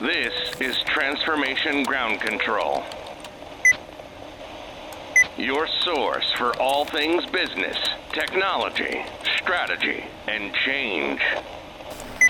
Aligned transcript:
This 0.00 0.60
is 0.60 0.76
Transformation 0.82 1.82
Ground 1.82 2.20
Control. 2.20 2.84
Your 5.38 5.66
source 5.66 6.30
for 6.32 6.54
all 6.60 6.84
things 6.84 7.24
business, 7.24 7.78
technology, 8.12 9.02
strategy, 9.38 10.04
and 10.28 10.52
change. 10.52 11.22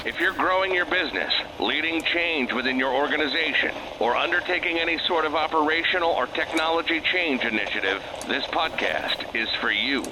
If 0.05 0.21
you're 0.21 0.33
growing 0.35 0.73
your 0.77 0.87
business, 0.87 1.33
leading 1.59 2.03
change 2.03 2.53
within 2.53 2.79
your 2.79 2.95
organization, 2.95 3.75
or 3.99 4.15
undertaking 4.15 4.79
any 4.79 4.99
sort 4.99 5.25
of 5.25 5.35
operational 5.35 6.11
or 6.13 6.29
technology 6.29 7.01
change 7.01 7.43
initiative, 7.43 8.01
this 8.29 8.45
podcast 8.45 9.35
is 9.35 9.49
for 9.61 9.73
you. 9.73 10.05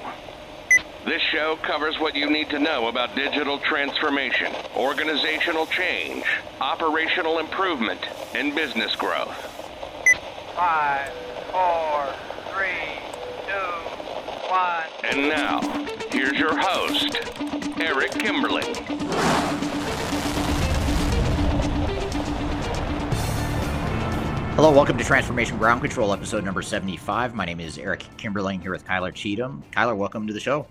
This 1.05 1.21
show 1.21 1.57
covers 1.57 2.01
what 2.01 2.17
you 2.17 2.31
need 2.31 2.49
to 2.49 2.59
know 2.59 2.89
about 2.89 3.15
digital 3.15 3.59
transformation, 3.59 4.51
organizational 4.75 5.67
change, 5.67 6.25
operational 6.63 7.41
improvement, 7.41 8.01
and 8.35 8.55
business 8.55 8.97
growth. 8.97 9.37
Five, 10.57 11.13
four, 11.53 12.07
three, 12.55 12.97
two, 13.47 13.53
one. 14.49 14.85
And 15.05 15.29
now, 15.29 15.61
here's 16.11 16.39
your 16.39 16.59
host, 16.59 17.15
Eric 17.79 18.13
Kimberling. 18.13 18.75
Hello, 24.55 24.71
welcome 24.71 24.97
to 24.97 25.05
Transformation 25.05 25.59
Ground 25.59 25.83
Control, 25.83 26.15
episode 26.15 26.45
number 26.45 26.63
75. 26.63 27.35
My 27.35 27.45
name 27.45 27.61
is 27.61 27.77
Eric 27.77 28.07
Kimberling 28.17 28.63
here 28.63 28.71
with 28.71 28.87
Kyler 28.87 29.13
Cheatham. 29.13 29.63
Kyler, 29.71 29.95
welcome 29.95 30.27
to 30.29 30.33
the 30.33 30.41
show. 30.41 30.67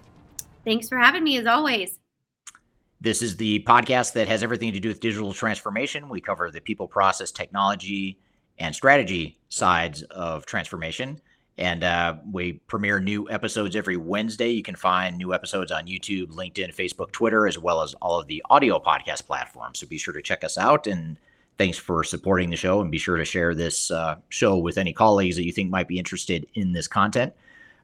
Thanks 0.66 0.88
for 0.88 0.98
having 0.98 1.24
me 1.24 1.38
as 1.38 1.46
always. 1.46 2.00
This 3.02 3.22
is 3.22 3.36
the 3.36 3.64
podcast 3.68 4.14
that 4.14 4.30
has 4.30 4.44
everything 4.44 4.72
to 4.72 4.80
do 4.80 4.88
with 4.88 5.02
digital 5.02 5.34
transformation. 5.34 6.08
We 6.08 6.22
cover 6.22 6.50
the 6.52 6.62
people, 6.62 6.88
process, 6.88 7.32
technology, 7.32 8.18
and 8.60 8.74
strategy 8.74 9.38
sides 9.50 10.04
of 10.04 10.46
transformation. 10.46 11.20
And 11.58 11.84
uh, 11.84 12.16
we 12.32 12.54
premiere 12.68 13.00
new 13.00 13.30
episodes 13.30 13.76
every 13.76 13.98
Wednesday. 13.98 14.52
You 14.52 14.64
can 14.64 14.76
find 14.76 15.18
new 15.18 15.34
episodes 15.34 15.72
on 15.72 15.86
YouTube, 15.86 16.32
LinkedIn, 16.32 16.74
Facebook, 16.74 17.12
Twitter, 17.12 17.46
as 17.46 17.60
well 17.60 17.82
as 17.82 17.94
all 17.96 18.20
of 18.20 18.28
the 18.28 18.42
audio 18.50 18.80
podcast 18.80 19.28
platforms. 19.28 19.80
So 19.80 19.88
be 19.88 19.98
sure 19.98 20.14
to 20.14 20.22
check 20.22 20.44
us 20.44 20.58
out 20.58 20.88
and 20.88 21.18
thanks 21.58 21.78
for 21.78 22.04
supporting 22.04 22.50
the 22.50 22.56
show 22.56 22.82
and 22.82 22.90
be 22.90 22.98
sure 22.98 23.18
to 23.18 23.26
share 23.26 23.54
this 23.54 23.92
uh, 23.92 24.16
show 24.30 24.58
with 24.58 24.78
any 24.78 24.94
colleagues 24.94 25.36
that 25.36 25.46
you 25.46 25.52
think 25.52 25.70
might 25.70 25.88
be 25.88 26.00
interested 26.00 26.48
in 26.56 26.72
this 26.72 26.88
content. 26.88 27.34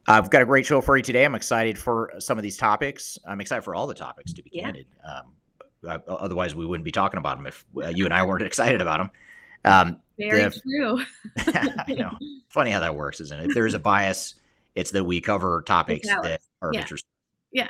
I've 0.10 0.32
got 0.32 0.42
a 0.42 0.46
great 0.46 0.66
show 0.66 0.82
for 0.82 0.98
you 0.98 1.04
today. 1.04 1.24
I'm 1.24 1.36
excited 1.36 1.78
for 1.78 2.12
some 2.18 2.40
of 2.40 2.44
these 2.44 2.58
topics. 2.58 3.20
I'm 3.28 3.40
excited 3.40 3.62
for 3.62 3.76
all 3.76 3.86
the 3.86 3.94
topics, 3.94 4.34
to 4.34 4.42
be 4.42 4.50
yeah. 4.52 4.64
candid. 4.64 4.88
Um, 5.08 5.34
uh, 5.88 6.00
otherwise, 6.08 6.56
we 6.56 6.66
wouldn't 6.66 6.84
be 6.84 6.92
talking 6.92 7.20
about 7.20 7.38
them 7.38 7.46
if 7.46 7.64
uh, 7.78 7.90
you 7.90 8.06
and 8.06 8.14
I 8.14 8.24
weren't 8.24 8.42
excited 8.46 8.82
about 8.82 8.98
them. 8.98 9.12
Um, 9.66 10.00
Very 10.18 10.42
the, 10.42 10.62
true. 10.62 11.06
I 11.38 11.94
know. 11.94 12.18
Funny 12.50 12.72
how 12.72 12.80
that 12.80 12.96
works, 12.96 13.22
isn't 13.22 13.40
it? 13.40 13.50
If 13.50 13.54
there's 13.54 13.76
a 13.76 13.80
bias, 13.80 14.34
it's 14.74 14.90
that 14.92 15.04
we 15.04 15.22
cover 15.22 15.62
topics 15.62 16.08
that 16.08 16.42
are 16.64 16.74
yeah. 16.74 16.80
of 16.80 16.84
interest. 16.84 17.06
Yeah. 17.52 17.70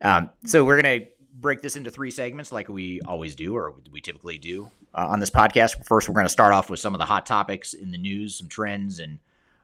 Um, 0.00 0.30
so 0.44 0.64
we're 0.64 0.80
going 0.80 1.00
to 1.00 1.06
break 1.40 1.60
this 1.60 1.74
into 1.74 1.90
three 1.90 2.12
segments 2.12 2.52
like 2.52 2.68
we 2.68 3.00
always 3.00 3.34
do 3.34 3.56
or 3.56 3.74
we 3.90 4.00
typically 4.00 4.38
do 4.38 4.70
uh, 4.94 5.08
on 5.08 5.18
this 5.18 5.30
podcast. 5.30 5.84
First, 5.84 6.08
we're 6.08 6.14
going 6.14 6.24
to 6.24 6.30
start 6.30 6.52
off 6.52 6.70
with 6.70 6.78
some 6.78 6.94
of 6.94 7.00
the 7.00 7.04
hot 7.04 7.26
topics 7.26 7.74
in 7.74 7.90
the 7.90 7.98
news, 7.98 8.36
some 8.36 8.48
trends 8.48 9.00
and 9.00 9.18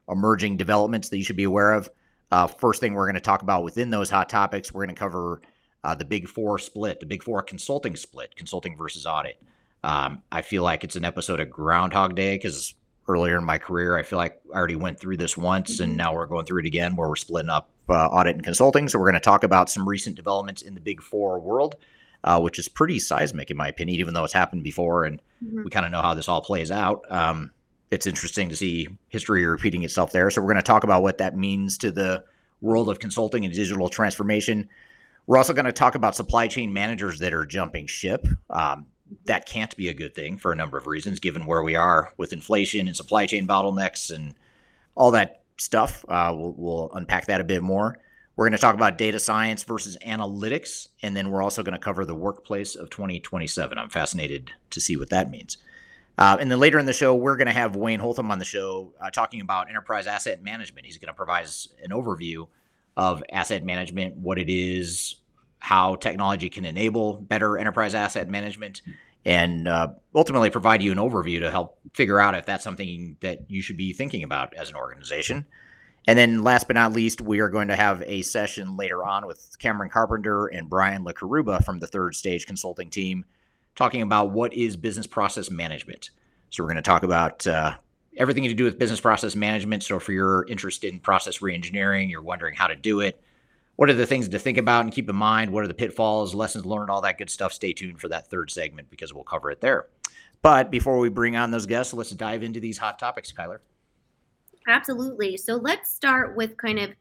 emerging 0.09 0.57
developments 0.57 1.09
that 1.09 1.17
you 1.17 1.23
should 1.23 1.35
be 1.35 1.43
aware 1.43 1.73
of. 1.73 1.89
Uh, 2.31 2.47
first 2.47 2.79
thing 2.79 2.93
we're 2.93 3.05
going 3.05 3.15
to 3.15 3.21
talk 3.21 3.41
about 3.41 3.63
within 3.63 3.89
those 3.89 4.09
hot 4.09 4.29
topics, 4.29 4.73
we're 4.73 4.85
going 4.85 4.95
to 4.95 4.99
cover 4.99 5.41
uh, 5.83 5.95
the 5.95 6.05
big 6.05 6.27
four 6.27 6.57
split, 6.57 6.99
the 6.99 7.05
big 7.05 7.23
four 7.23 7.41
consulting 7.43 7.95
split, 7.95 8.35
consulting 8.35 8.75
versus 8.75 9.05
audit. 9.05 9.41
Um, 9.83 10.23
I 10.31 10.41
feel 10.41 10.63
like 10.63 10.83
it's 10.83 10.95
an 10.95 11.05
episode 11.05 11.39
of 11.39 11.49
Groundhog 11.49 12.15
Day 12.15 12.35
because 12.35 12.73
earlier 13.07 13.37
in 13.37 13.43
my 13.43 13.59
career, 13.59 13.95
I 13.97 14.03
feel 14.03 14.17
like 14.17 14.41
I 14.53 14.57
already 14.57 14.75
went 14.75 14.99
through 14.99 15.17
this 15.17 15.37
once 15.37 15.79
and 15.79 15.91
mm-hmm. 15.91 15.97
now 15.97 16.15
we're 16.15 16.25
going 16.25 16.45
through 16.45 16.61
it 16.61 16.65
again 16.65 16.95
where 16.95 17.07
we're 17.07 17.15
splitting 17.15 17.51
up 17.51 17.69
uh, 17.87 18.07
audit 18.07 18.35
and 18.35 18.43
consulting. 18.43 18.89
So 18.89 18.97
we're 18.97 19.05
going 19.05 19.13
to 19.13 19.19
talk 19.19 19.43
about 19.43 19.69
some 19.69 19.87
recent 19.87 20.15
developments 20.15 20.63
in 20.63 20.73
the 20.73 20.81
big 20.81 21.03
four 21.03 21.39
world, 21.39 21.75
uh, 22.23 22.39
which 22.41 22.57
is 22.57 22.67
pretty 22.67 22.97
seismic 22.97 23.51
in 23.51 23.57
my 23.57 23.67
opinion, 23.67 23.99
even 23.99 24.15
though 24.15 24.23
it's 24.23 24.33
happened 24.33 24.63
before 24.63 25.05
and 25.05 25.21
mm-hmm. 25.43 25.63
we 25.63 25.69
kind 25.69 25.85
of 25.85 25.91
know 25.91 26.01
how 26.01 26.15
this 26.15 26.27
all 26.27 26.41
plays 26.41 26.71
out. 26.71 27.03
Um, 27.11 27.51
it's 27.95 28.05
interesting 28.05 28.49
to 28.49 28.55
see 28.55 28.89
history 29.07 29.45
repeating 29.45 29.83
itself 29.83 30.11
there. 30.11 30.29
So 30.29 30.41
we're 30.41 30.51
going 30.51 30.57
to 30.57 30.61
talk 30.61 30.83
about 30.83 31.01
what 31.01 31.17
that 31.17 31.37
means 31.37 31.77
to 31.79 31.91
the 31.91 32.23
world 32.61 32.89
of 32.89 32.99
consulting 32.99 33.45
and 33.45 33.53
digital 33.53 33.87
transformation. 33.87 34.69
We're 35.27 35.37
also 35.37 35.53
going 35.53 35.65
to 35.65 35.71
talk 35.71 35.95
about 35.95 36.15
supply 36.15 36.47
chain 36.47 36.73
managers 36.73 37.19
that 37.19 37.33
are 37.33 37.45
jumping 37.45 37.87
ship. 37.87 38.27
Um, 38.49 38.85
that 39.25 39.45
can't 39.45 39.75
be 39.77 39.87
a 39.89 39.93
good 39.93 40.13
thing 40.13 40.37
for 40.37 40.51
a 40.51 40.55
number 40.55 40.77
of 40.77 40.87
reasons, 40.87 41.19
given 41.19 41.45
where 41.45 41.63
we 41.63 41.75
are 41.75 42.13
with 42.17 42.33
inflation 42.33 42.87
and 42.87 42.95
supply 42.97 43.25
chain 43.25 43.47
bottlenecks 43.47 44.13
and 44.13 44.35
all 44.95 45.11
that 45.11 45.43
stuff. 45.57 46.03
Uh, 46.09 46.33
we'll, 46.35 46.53
we'll, 46.57 46.91
unpack 46.93 47.27
that 47.27 47.39
a 47.39 47.45
bit 47.45 47.63
more. 47.63 47.97
We're 48.35 48.45
going 48.45 48.57
to 48.57 48.57
talk 48.57 48.75
about 48.75 48.97
data 48.97 49.19
science 49.19 49.63
versus 49.63 49.97
analytics, 50.05 50.89
and 51.01 51.15
then 51.15 51.31
we're 51.31 51.43
also 51.43 51.63
going 51.63 51.73
to 51.73 51.79
cover 51.79 52.03
the 52.03 52.15
workplace 52.15 52.75
of 52.75 52.89
2027. 52.89 53.77
I'm 53.77 53.89
fascinated 53.89 54.51
to 54.71 54.81
see 54.81 54.97
what 54.97 55.09
that 55.11 55.31
means. 55.31 55.57
Uh, 56.17 56.37
and 56.39 56.49
then 56.49 56.59
later 56.59 56.79
in 56.79 56.85
the 56.85 56.93
show, 56.93 57.13
we're 57.13 57.35
going 57.35 57.47
to 57.47 57.53
have 57.53 57.75
Wayne 57.75 57.99
Holtham 57.99 58.31
on 58.31 58.39
the 58.39 58.45
show 58.45 58.93
uh, 59.01 59.09
talking 59.09 59.41
about 59.41 59.69
enterprise 59.69 60.07
asset 60.07 60.41
management. 60.41 60.85
He's 60.85 60.97
going 60.97 61.07
to 61.07 61.13
provide 61.13 61.45
us 61.45 61.67
an 61.83 61.91
overview 61.91 62.47
of 62.95 63.23
asset 63.31 63.63
management, 63.65 64.15
what 64.15 64.39
it 64.39 64.49
is, 64.49 65.15
how 65.59 65.95
technology 65.95 66.49
can 66.49 66.63
enable 66.63 67.15
better 67.15 67.57
enterprise 67.57 67.95
asset 67.95 68.29
management, 68.29 68.81
and 69.25 69.67
uh, 69.67 69.89
ultimately 70.13 70.49
provide 70.49 70.81
you 70.81 70.91
an 70.91 70.97
overview 70.97 71.39
to 71.39 71.51
help 71.51 71.79
figure 71.93 72.19
out 72.19 72.35
if 72.35 72.45
that's 72.45 72.63
something 72.63 73.17
that 73.21 73.39
you 73.49 73.61
should 73.61 73.75
be 73.75 73.91
thinking 73.91 74.23
about 74.23 74.53
as 74.53 74.69
an 74.69 74.75
organization. 74.75 75.45
And 76.07 76.17
then 76.17 76.43
last 76.43 76.67
but 76.67 76.75
not 76.75 76.93
least, 76.93 77.19
we 77.19 77.39
are 77.39 77.49
going 77.49 77.67
to 77.69 77.75
have 77.75 78.03
a 78.03 78.21
session 78.21 78.77
later 78.77 79.03
on 79.03 79.25
with 79.25 79.57
Cameron 79.57 79.89
Carpenter 79.89 80.45
and 80.47 80.69
Brian 80.69 81.03
LaCaruba 81.03 81.65
from 81.65 81.79
the 81.79 81.87
third 81.87 82.15
stage 82.15 82.45
consulting 82.45 82.91
team 82.91 83.25
talking 83.75 84.01
about 84.01 84.31
what 84.31 84.53
is 84.53 84.75
business 84.75 85.07
process 85.07 85.51
management. 85.51 86.11
So 86.49 86.63
we're 86.63 86.69
going 86.69 86.77
to 86.77 86.81
talk 86.81 87.03
about 87.03 87.45
uh, 87.45 87.75
everything 88.17 88.43
to 88.43 88.53
do 88.53 88.63
with 88.63 88.79
business 88.79 89.01
process 89.01 89.35
management. 89.35 89.83
So 89.83 89.97
if 89.97 90.07
you're 90.07 90.45
interested 90.47 90.93
in 90.93 90.99
process 90.99 91.39
reengineering, 91.39 92.09
you're 92.09 92.21
wondering 92.21 92.55
how 92.55 92.67
to 92.67 92.75
do 92.75 93.01
it, 93.01 93.21
what 93.75 93.89
are 93.89 93.93
the 93.93 94.05
things 94.05 94.29
to 94.29 94.39
think 94.39 94.57
about 94.57 94.85
and 94.85 94.93
keep 94.93 95.09
in 95.09 95.15
mind? 95.15 95.51
What 95.51 95.63
are 95.63 95.67
the 95.67 95.73
pitfalls, 95.73 96.33
lessons 96.33 96.65
learned, 96.65 96.89
all 96.89 97.01
that 97.01 97.17
good 97.17 97.29
stuff? 97.29 97.51
Stay 97.51 97.73
tuned 97.73 97.99
for 97.99 98.07
that 98.07 98.29
third 98.29 98.49
segment 98.49 98.89
because 98.89 99.13
we'll 99.13 99.25
cover 99.25 99.51
it 99.51 99.59
there. 99.59 99.87
But 100.41 100.71
before 100.71 100.97
we 100.97 101.09
bring 101.09 101.35
on 101.35 101.51
those 101.51 101.65
guests, 101.65 101.93
let's 101.93 102.11
dive 102.11 102.43
into 102.43 102.59
these 102.59 102.77
hot 102.77 102.99
topics, 102.99 103.33
Kyler. 103.33 103.59
Absolutely. 104.67 105.37
So 105.37 105.55
let's 105.55 105.93
start 105.93 106.37
with 106.37 106.55
kind 106.57 106.79
of 106.79 106.91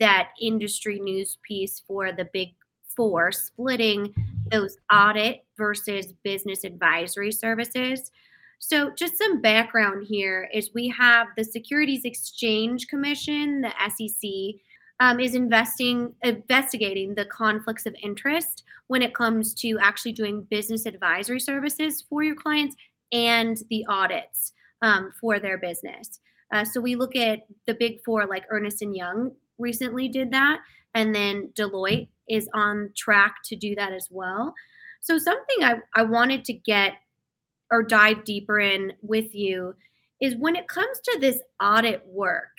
that 0.00 0.30
industry 0.40 0.98
news 1.00 1.38
piece 1.46 1.82
for 1.86 2.12
the 2.12 2.28
big 2.32 2.54
four, 2.96 3.30
splitting 3.30 4.14
those 4.52 4.76
audit 4.92 5.44
versus 5.56 6.12
business 6.22 6.64
advisory 6.64 7.32
services. 7.32 8.10
So, 8.58 8.92
just 8.96 9.18
some 9.18 9.40
background 9.40 10.06
here 10.08 10.48
is 10.52 10.70
we 10.72 10.88
have 10.90 11.26
the 11.36 11.44
Securities 11.44 12.04
Exchange 12.04 12.86
Commission, 12.86 13.62
the 13.62 13.72
SEC, 13.88 14.60
um, 15.00 15.18
is 15.18 15.34
investing 15.34 16.14
investigating 16.22 17.14
the 17.14 17.24
conflicts 17.24 17.86
of 17.86 17.96
interest 18.04 18.62
when 18.86 19.02
it 19.02 19.14
comes 19.14 19.52
to 19.54 19.78
actually 19.80 20.12
doing 20.12 20.46
business 20.48 20.86
advisory 20.86 21.40
services 21.40 22.04
for 22.08 22.22
your 22.22 22.36
clients 22.36 22.76
and 23.10 23.58
the 23.68 23.84
audits 23.88 24.52
um, 24.82 25.12
for 25.20 25.40
their 25.40 25.58
business. 25.58 26.20
Uh, 26.52 26.64
so 26.64 26.80
we 26.80 26.94
look 26.94 27.16
at 27.16 27.40
the 27.66 27.74
big 27.74 27.98
four, 28.04 28.26
like 28.26 28.44
Ernst 28.50 28.82
and 28.82 28.94
Young 28.94 29.32
recently 29.58 30.08
did 30.08 30.30
that, 30.30 30.60
and 30.94 31.14
then 31.14 31.50
Deloitte 31.54 32.08
is 32.28 32.48
on 32.54 32.90
track 32.96 33.36
to 33.46 33.56
do 33.56 33.74
that 33.74 33.92
as 33.92 34.08
well. 34.10 34.54
So 35.00 35.18
something 35.18 35.62
I, 35.62 35.76
I 35.94 36.02
wanted 36.02 36.44
to 36.46 36.52
get 36.52 36.94
or 37.70 37.82
dive 37.82 38.24
deeper 38.24 38.60
in 38.60 38.92
with 39.02 39.34
you 39.34 39.74
is 40.20 40.36
when 40.36 40.54
it 40.54 40.68
comes 40.68 41.00
to 41.00 41.18
this 41.20 41.40
audit 41.60 42.06
work 42.06 42.50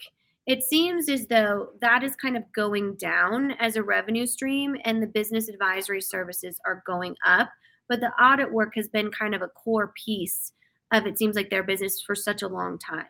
it 0.45 0.61
seems 0.61 1.07
as 1.07 1.27
though 1.27 1.69
that 1.79 2.03
is 2.03 2.17
kind 2.17 2.35
of 2.35 2.43
going 2.51 2.95
down 2.95 3.51
as 3.51 3.77
a 3.77 3.83
revenue 3.83 4.25
stream 4.25 4.75
and 4.83 5.01
the 5.01 5.07
business 5.07 5.47
advisory 5.47 6.01
services 6.01 6.59
are 6.65 6.83
going 6.85 7.15
up 7.25 7.49
but 7.87 8.01
the 8.01 8.11
audit 8.21 8.51
work 8.51 8.73
has 8.75 8.89
been 8.89 9.09
kind 9.11 9.33
of 9.33 9.41
a 9.41 9.47
core 9.47 9.93
piece 9.95 10.51
of 10.91 11.07
it 11.07 11.17
seems 11.17 11.35
like 11.35 11.49
their 11.49 11.63
business 11.63 12.01
for 12.01 12.15
such 12.15 12.41
a 12.41 12.47
long 12.47 12.77
time 12.77 13.05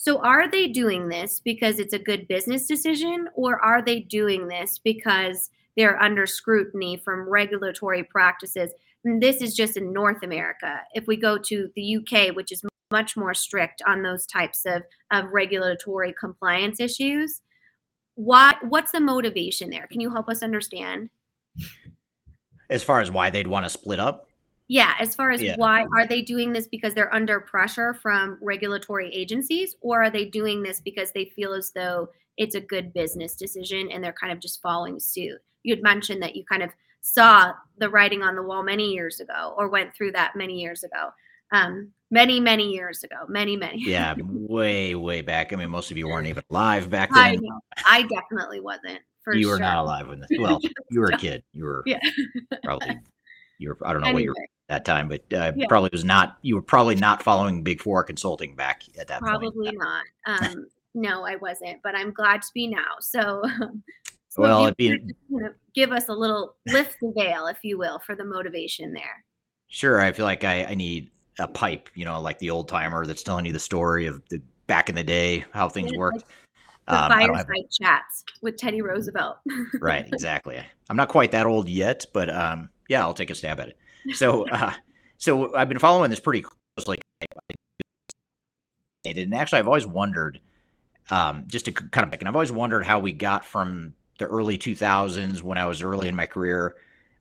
so 0.00 0.18
are 0.20 0.48
they 0.50 0.66
doing 0.68 1.08
this 1.08 1.40
because 1.44 1.78
it's 1.78 1.92
a 1.92 1.98
good 1.98 2.26
business 2.28 2.66
decision 2.66 3.28
or 3.34 3.60
are 3.60 3.82
they 3.82 4.00
doing 4.00 4.48
this 4.48 4.78
because 4.78 5.50
they're 5.76 6.00
under 6.02 6.26
scrutiny 6.26 6.96
from 6.96 7.28
regulatory 7.28 8.04
practices 8.04 8.72
and 9.04 9.22
this 9.22 9.42
is 9.42 9.54
just 9.54 9.76
in 9.76 9.92
north 9.92 10.22
america 10.22 10.80
if 10.94 11.06
we 11.06 11.16
go 11.16 11.36
to 11.36 11.68
the 11.74 11.96
uk 11.96 12.34
which 12.34 12.50
is 12.50 12.62
much 12.90 13.16
more 13.16 13.34
strict 13.34 13.82
on 13.86 14.02
those 14.02 14.26
types 14.26 14.62
of, 14.66 14.82
of 15.10 15.30
regulatory 15.32 16.14
compliance 16.18 16.80
issues. 16.80 17.40
What 18.14 18.56
what's 18.68 18.92
the 18.92 19.00
motivation 19.00 19.70
there? 19.70 19.86
Can 19.86 20.00
you 20.00 20.10
help 20.10 20.28
us 20.28 20.42
understand? 20.42 21.10
As 22.70 22.82
far 22.82 23.00
as 23.00 23.10
why 23.10 23.30
they'd 23.30 23.46
want 23.46 23.64
to 23.64 23.70
split 23.70 24.00
up? 24.00 24.27
Yeah, 24.68 24.94
as 25.00 25.14
far 25.14 25.30
as 25.30 25.42
Yeah. 25.42 25.56
why 25.56 25.86
are 25.94 26.06
they 26.06 26.20
doing 26.22 26.52
this 26.52 26.68
because 26.68 26.92
they're 26.94 27.12
under 27.14 27.40
pressure 27.40 27.94
from 27.94 28.38
regulatory 28.42 29.10
agencies, 29.14 29.74
or 29.80 30.02
are 30.04 30.10
they 30.10 30.26
doing 30.26 30.62
this 30.62 30.80
because 30.80 31.10
they 31.12 31.24
feel 31.24 31.54
as 31.54 31.72
though 31.72 32.10
it's 32.36 32.54
a 32.54 32.60
good 32.60 32.92
business 32.92 33.34
decision 33.34 33.90
and 33.90 34.04
they're 34.04 34.12
kind 34.12 34.32
of 34.32 34.40
just 34.40 34.60
following 34.62 35.00
suit? 35.00 35.40
You 35.62 35.74
had 35.74 35.82
mentioned 35.82 36.22
that 36.22 36.36
you 36.36 36.44
kind 36.44 36.62
of 36.62 36.70
saw 37.00 37.52
the 37.78 37.88
writing 37.88 38.22
on 38.22 38.34
the 38.36 38.42
wall 38.42 38.62
many 38.62 38.92
years 38.92 39.20
ago, 39.20 39.54
or 39.56 39.68
went 39.68 39.94
through 39.94 40.12
that 40.12 40.36
many 40.36 40.60
years 40.60 40.84
ago, 40.84 41.10
um, 41.52 41.90
many 42.10 42.38
many 42.38 42.70
years 42.70 43.02
ago, 43.04 43.16
many 43.28 43.56
many. 43.56 43.78
Yeah, 43.82 44.14
way, 44.22 44.94
way 44.94 45.22
back. 45.22 45.52
I 45.52 45.56
mean, 45.56 45.70
most 45.70 45.90
of 45.90 45.96
you 45.96 46.08
weren't 46.08 46.26
even 46.26 46.42
alive 46.50 46.90
back 46.90 47.08
I 47.14 47.32
then. 47.36 47.44
know. 47.44 47.60
I 47.86 48.02
definitely 48.02 48.60
wasn't. 48.60 49.00
You 49.32 49.48
were 49.48 49.58
not 49.58 49.78
alive 49.78 50.08
when 50.08 50.20
this. 50.20 50.30
Well, 50.38 50.60
you 50.90 51.00
were 51.00 51.08
a 51.10 51.16
kid. 51.18 51.42
You 51.52 51.64
were 51.64 51.82
Yeah. 51.86 52.00
probably. 52.64 52.98
You 53.58 53.70
were. 53.70 53.78
I 53.86 53.92
don't 53.92 54.02
know 54.02 54.08
what 54.12 54.16
Anyway, 54.20 54.34
at 54.42 54.48
that 54.68 54.84
time, 54.84 55.08
but 55.08 55.20
uh, 55.32 55.52
Yeah. 55.56 55.66
probably 55.66 55.90
was 55.92 56.04
not. 56.04 56.38
You 56.42 56.54
were 56.54 56.62
probably 56.62 56.94
not 56.94 57.22
following 57.22 57.62
Big 57.62 57.80
Four 57.80 58.04
consulting 58.04 58.54
back 58.54 58.82
at 58.98 59.08
that 59.08 59.20
point. 59.20 59.30
probably 59.30 59.72
not. 59.76 60.04
Um, 60.26 60.66
no, 60.94 61.24
I 61.24 61.36
wasn't, 61.36 61.80
but 61.82 61.94
I'm 61.96 62.12
glad 62.12 62.42
to 62.42 62.48
be 62.54 62.66
now. 62.66 62.84
So, 63.00 63.42
so 64.28 64.42
Well, 64.42 64.64
it'd 64.64 64.76
be- 64.76 64.88
kind 65.30 65.46
of 65.46 65.54
give 65.74 65.90
us 65.92 66.08
a 66.08 66.12
little 66.14 66.56
lift 66.66 66.96
the 67.00 67.12
veil, 67.16 67.46
if 67.46 67.58
you 67.62 67.78
will, 67.78 67.98
for 68.00 68.14
the 68.14 68.24
motivation 68.24 68.92
there. 68.92 69.24
Sure, 69.68 70.00
I 70.00 70.12
feel 70.12 70.26
like 70.26 70.44
I, 70.44 70.64
I 70.64 70.74
need 70.74 71.10
a 71.38 71.48
pipe, 71.48 71.88
you 71.94 72.04
know, 72.04 72.20
like 72.20 72.38
the 72.38 72.50
old 72.50 72.68
timer 72.68 73.06
that's 73.06 73.22
telling 73.22 73.46
you 73.46 73.52
the 73.52 73.58
story 73.58 74.06
of 74.06 74.22
the 74.28 74.40
back 74.66 74.88
in 74.90 74.94
the 74.94 75.04
day, 75.04 75.44
how 75.52 75.68
things 75.68 75.92
Yeah, 75.92 75.98
worked. 75.98 76.24
The 76.88 77.04
Um, 77.04 77.10
fireside 77.10 77.70
chats 77.70 78.24
with 78.42 78.56
Teddy 78.56 78.82
Roosevelt. 78.82 79.38
right, 79.80 80.06
exactly. 80.12 80.58
I'm 80.90 80.96
not 80.96 81.08
quite 81.08 81.30
that 81.32 81.46
old 81.46 81.68
yet, 81.68 82.04
but 82.12 82.28
um, 82.30 82.70
yeah, 82.88 83.00
I'll 83.02 83.14
take 83.14 83.30
a 83.30 83.34
stab 83.34 83.60
at 83.60 83.68
it. 83.68 83.78
So, 84.14 84.48
uh, 84.48 84.72
so 85.18 85.54
I've 85.54 85.68
been 85.68 85.78
following 85.78 86.10
this 86.10 86.20
pretty 86.20 86.44
closely, 86.76 86.98
and 89.04 89.34
actually, 89.34 89.58
I've 89.58 89.66
always 89.66 89.86
wondered, 89.86 90.40
um, 91.10 91.44
just 91.46 91.64
to 91.66 91.72
kind 91.72 92.06
of, 92.06 92.18
and 92.18 92.28
I've 92.28 92.36
always 92.36 92.52
wondered 92.52 92.84
how 92.84 92.98
we 92.98 93.12
got 93.12 93.44
from 93.44 93.94
the 94.18 94.26
early 94.26 94.58
2000s 94.58 95.42
when 95.42 95.58
I 95.58 95.66
was 95.66 95.82
early 95.82 96.08
in 96.08 96.16
my 96.16 96.26
career, 96.26 96.76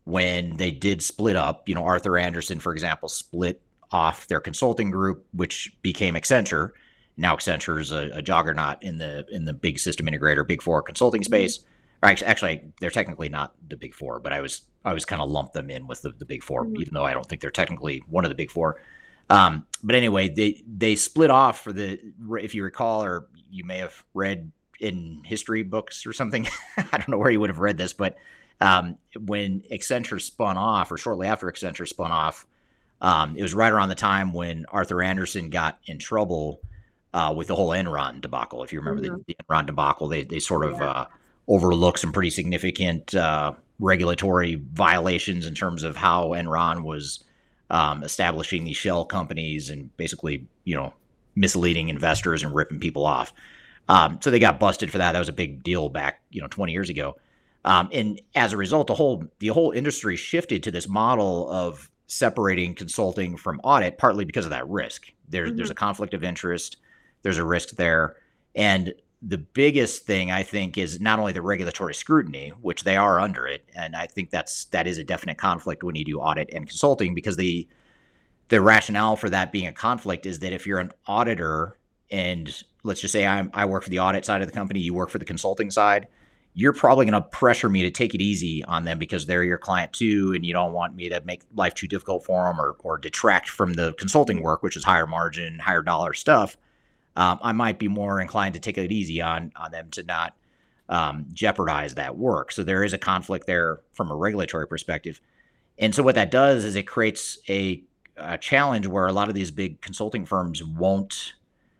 when 0.06 0.58
they 0.58 0.72
did 0.72 1.02
split 1.02 1.36
up. 1.36 1.68
You 1.68 1.76
know, 1.76 1.84
Arthur 1.84 2.18
Andersen, 2.18 2.60
for 2.60 2.74
example, 2.74 3.10
split 3.10 3.62
off 3.92 4.28
their 4.28 4.40
consulting 4.40 4.92
group, 4.92 5.26
which 5.34 5.74
became 5.82 6.16
Accenture. 6.16 6.72
Now 7.16 7.36
Accenture 7.36 7.80
is 7.80 7.92
a, 7.92 8.10
a 8.14 8.22
juggernaut 8.22 8.84
in 8.84 8.98
the 8.98 9.26
in 9.32 9.46
the 9.46 9.54
big 9.54 9.80
system 9.80 10.08
integrator, 10.08 10.46
big 10.48 10.62
four 10.62 10.82
consulting 10.82 11.24
space. 11.24 11.60
Or 12.04 12.10
actually, 12.10 12.28
actually, 12.28 12.62
they're 12.80 12.92
technically 12.92 13.30
not 13.30 13.54
the 13.70 13.78
big 13.78 13.96
four, 13.96 14.20
but 14.20 14.32
I 14.32 14.42
was 14.42 14.62
I 14.88 14.94
was 14.94 15.06
kind 15.06 15.22
of 15.22 15.30
lumped 15.30 15.54
them 15.54 15.70
in 15.70 15.86
with 15.88 16.02
the, 16.02 16.12
the 16.12 16.26
big 16.26 16.44
4 16.44 16.66
Mhm. 16.66 16.78
even 16.80 16.94
though 16.94 17.06
I 17.06 17.14
don't 17.14 17.26
think 17.28 17.42
they're 17.42 17.52
technically 17.52 18.04
one 18.08 18.26
of 18.26 18.30
the 18.30 18.36
big 18.36 18.50
four. 18.52 18.82
Um, 19.30 19.66
but 19.84 19.96
anyway, 19.96 20.30
they 20.30 20.64
they 20.68 20.96
split 20.96 21.30
off 21.30 21.62
for 21.62 21.74
the 21.74 22.00
if 22.42 22.56
you 22.56 22.64
recall, 22.64 23.04
or 23.04 23.28
you 23.52 23.64
may 23.66 23.78
have 23.80 24.02
read 24.14 24.50
in 24.80 25.22
history 25.26 25.64
books 25.64 26.06
or 26.06 26.14
something. 26.14 26.48
I 26.78 26.84
don't 26.98 27.10
know 27.10 27.18
where 27.18 27.30
you 27.32 27.40
would 27.42 27.50
have 27.50 27.60
read 27.60 27.78
this, 27.78 27.92
but 27.94 28.16
um, 28.62 28.98
when 29.26 29.62
Accenture 29.72 30.22
spun 30.22 30.56
off, 30.58 30.92
or 30.92 30.98
shortly 30.98 31.28
after 31.28 31.52
Accenture 31.52 31.88
spun 31.88 32.12
off, 32.12 32.46
um, 33.02 33.36
it 33.36 33.42
was 33.42 33.54
right 33.54 33.72
around 33.72 33.90
the 33.90 33.96
time 33.96 34.32
when 34.34 34.66
Arthur 34.70 35.02
Andersen 35.04 35.50
got 35.50 35.78
in 35.88 36.00
trouble 36.00 36.62
uh, 37.14 37.34
with 37.36 37.48
the 37.48 37.56
whole 37.56 37.70
Enron 37.70 38.22
debacle. 38.22 38.64
If 38.64 38.72
you 38.72 38.80
remember 38.80 39.02
the, 39.02 39.24
the 39.28 39.36
Enron 39.44 39.66
debacle, 39.66 40.08
they 40.08 40.24
they 40.24 40.40
sort 40.40 40.64
of 40.66 40.78
Yeah. 40.80 40.90
uh, 40.90 41.06
overlooked 41.50 42.00
some 42.00 42.14
pretty 42.14 42.30
significant 42.30 43.14
uh, 43.14 43.52
regulatory 43.80 44.56
violations 44.74 45.46
in 45.46 45.54
terms 45.54 45.84
of 45.84 45.96
how 45.96 46.30
Enron 46.30 46.84
was 46.84 47.24
um, 47.70 48.04
establishing 48.04 48.64
these 48.64 48.78
shell 48.78 49.06
companies 49.06 49.70
and 49.70 49.96
basically, 49.98 50.46
you 50.64 50.76
know, 50.76 50.94
misleading 51.36 51.90
investors 51.90 52.44
and 52.44 52.56
ripping 52.56 52.80
people 52.80 53.06
off. 53.06 53.34
Um, 53.90 54.20
so 54.22 54.32
they 54.32 54.40
got 54.40 54.60
busted 54.60 54.92
for 54.92 54.98
that. 54.98 55.14
That 55.14 55.20
was 55.20 55.30
a 55.30 55.34
big 55.34 55.64
deal 55.64 55.90
back, 55.90 56.22
you 56.30 56.42
know, 56.42 56.48
20 56.48 56.72
years 56.72 56.90
ago. 56.90 57.18
Um, 57.66 57.90
and 57.92 58.20
as 58.36 58.54
a 58.54 58.58
result, 58.58 58.88
the 58.88 58.96
whole 58.96 59.26
the 59.40 59.50
whole 59.50 59.72
industry 59.72 60.16
shifted 60.16 60.64
to 60.64 60.72
this 60.72 60.88
model 60.88 61.50
of 61.52 61.90
separating 62.08 62.74
consulting 62.74 63.36
from 63.36 63.60
audit, 63.64 63.98
partly 63.98 64.26
because 64.26 64.46
of 64.46 64.52
that 64.52 64.68
risk. 64.70 65.08
There, 65.28 65.52
There's 65.52 65.70
a 65.70 65.76
conflict 65.76 66.14
of 66.14 66.24
interest. 66.24 66.78
There's 67.24 67.38
a 67.38 67.46
risk 67.46 67.72
there, 67.72 68.16
and 68.56 68.94
the 69.22 69.38
biggest 69.38 70.06
thing 70.06 70.32
I 70.32 70.44
think 70.44 70.78
is 70.78 71.00
not 71.02 71.20
only 71.20 71.34
the 71.34 71.42
regulatory 71.42 71.96
scrutiny, 71.96 72.50
which 72.62 72.84
they 72.84 72.96
are 72.96 73.20
under 73.20 73.48
it, 73.48 73.66
and 73.76 73.96
I 73.96 74.06
think 74.06 74.30
that's 74.30 74.66
that 74.66 74.88
is 74.88 74.98
a 75.00 75.04
definite 75.04 75.38
conflict 75.38 75.84
when 75.84 75.96
you 75.96 76.06
do 76.06 76.20
audit 76.20 76.50
and 76.54 76.68
consulting 76.68 77.16
because 77.16 77.36
the 77.36 77.68
the 78.50 78.62
rationale 78.62 79.16
for 79.16 79.30
that 79.30 79.52
being 79.52 79.68
a 79.68 79.74
conflict 79.74 80.26
is 80.26 80.40
that 80.40 80.54
if 80.54 80.66
you're 80.66 80.80
an 80.80 80.92
auditor 81.08 81.78
and 82.12 82.64
let's 82.84 83.02
just 83.02 83.12
say 83.12 83.26
I'm, 83.26 83.50
I 83.54 83.66
work 83.66 83.84
for 83.84 83.90
the 83.90 84.00
audit 84.00 84.24
side 84.24 84.42
of 84.42 84.48
the 84.48 84.54
company, 84.54 84.80
you 84.80 84.94
work 84.94 85.10
for 85.10 85.18
the 85.18 85.26
consulting 85.26 85.70
side, 85.70 86.08
you're 86.54 86.72
probably 86.72 87.06
going 87.06 87.22
to 87.22 87.30
pressure 87.30 87.68
me 87.68 87.82
to 87.82 87.92
take 87.92 88.16
it 88.16 88.22
easy 88.22 88.64
on 88.64 88.86
them 88.86 88.98
because 88.98 89.26
they're 89.26 89.44
your 89.44 89.58
client 89.58 89.92
too, 89.94 90.34
and 90.34 90.46
you 90.46 90.54
don't 90.54 90.74
want 90.74 90.96
me 90.96 91.10
to 91.10 91.22
make 91.26 91.42
life 91.56 91.74
too 91.74 91.88
difficult 91.88 92.24
for 92.24 92.46
them 92.46 92.62
or 92.62 92.76
or 92.80 92.98
detract 92.98 93.50
from 93.50 93.74
the 93.74 93.94
consulting 93.94 94.42
work, 94.42 94.64
which 94.64 94.78
is 94.78 94.84
higher 94.84 95.08
margin, 95.08 95.60
higher 95.60 95.82
dollar 95.82 96.14
stuff. 96.14 96.56
Um, 97.18 97.40
I 97.42 97.52
might 97.52 97.80
be 97.80 97.88
more 97.90 98.22
inclined 98.22 98.54
to 98.54 98.60
take 98.60 98.78
it 98.78 98.92
easy 98.92 99.22
on 99.22 99.52
on 99.56 99.72
them 99.72 99.90
to 99.92 100.04
not 100.04 100.36
um, 100.88 101.26
jeopardize 101.34 101.96
that 101.96 102.16
work. 102.16 102.52
So 102.54 102.64
there 102.64 102.84
is 102.84 102.94
a 102.94 102.98
conflict 102.98 103.48
there 103.48 103.82
from 103.94 104.12
a 104.12 104.16
regulatory 104.16 104.68
perspective, 104.68 105.20
and 105.80 105.94
so 105.94 106.04
what 106.04 106.16
that 106.16 106.32
does 106.32 106.64
is 106.64 106.76
it 106.76 106.84
creates 106.84 107.40
a, 107.50 107.84
a 108.16 108.38
challenge 108.38 108.88
where 108.88 109.08
a 109.08 109.12
lot 109.14 109.30
of 109.30 109.36
these 109.36 109.52
big 109.52 109.82
consulting 109.82 110.26
firms 110.26 110.64
won't 110.64 111.34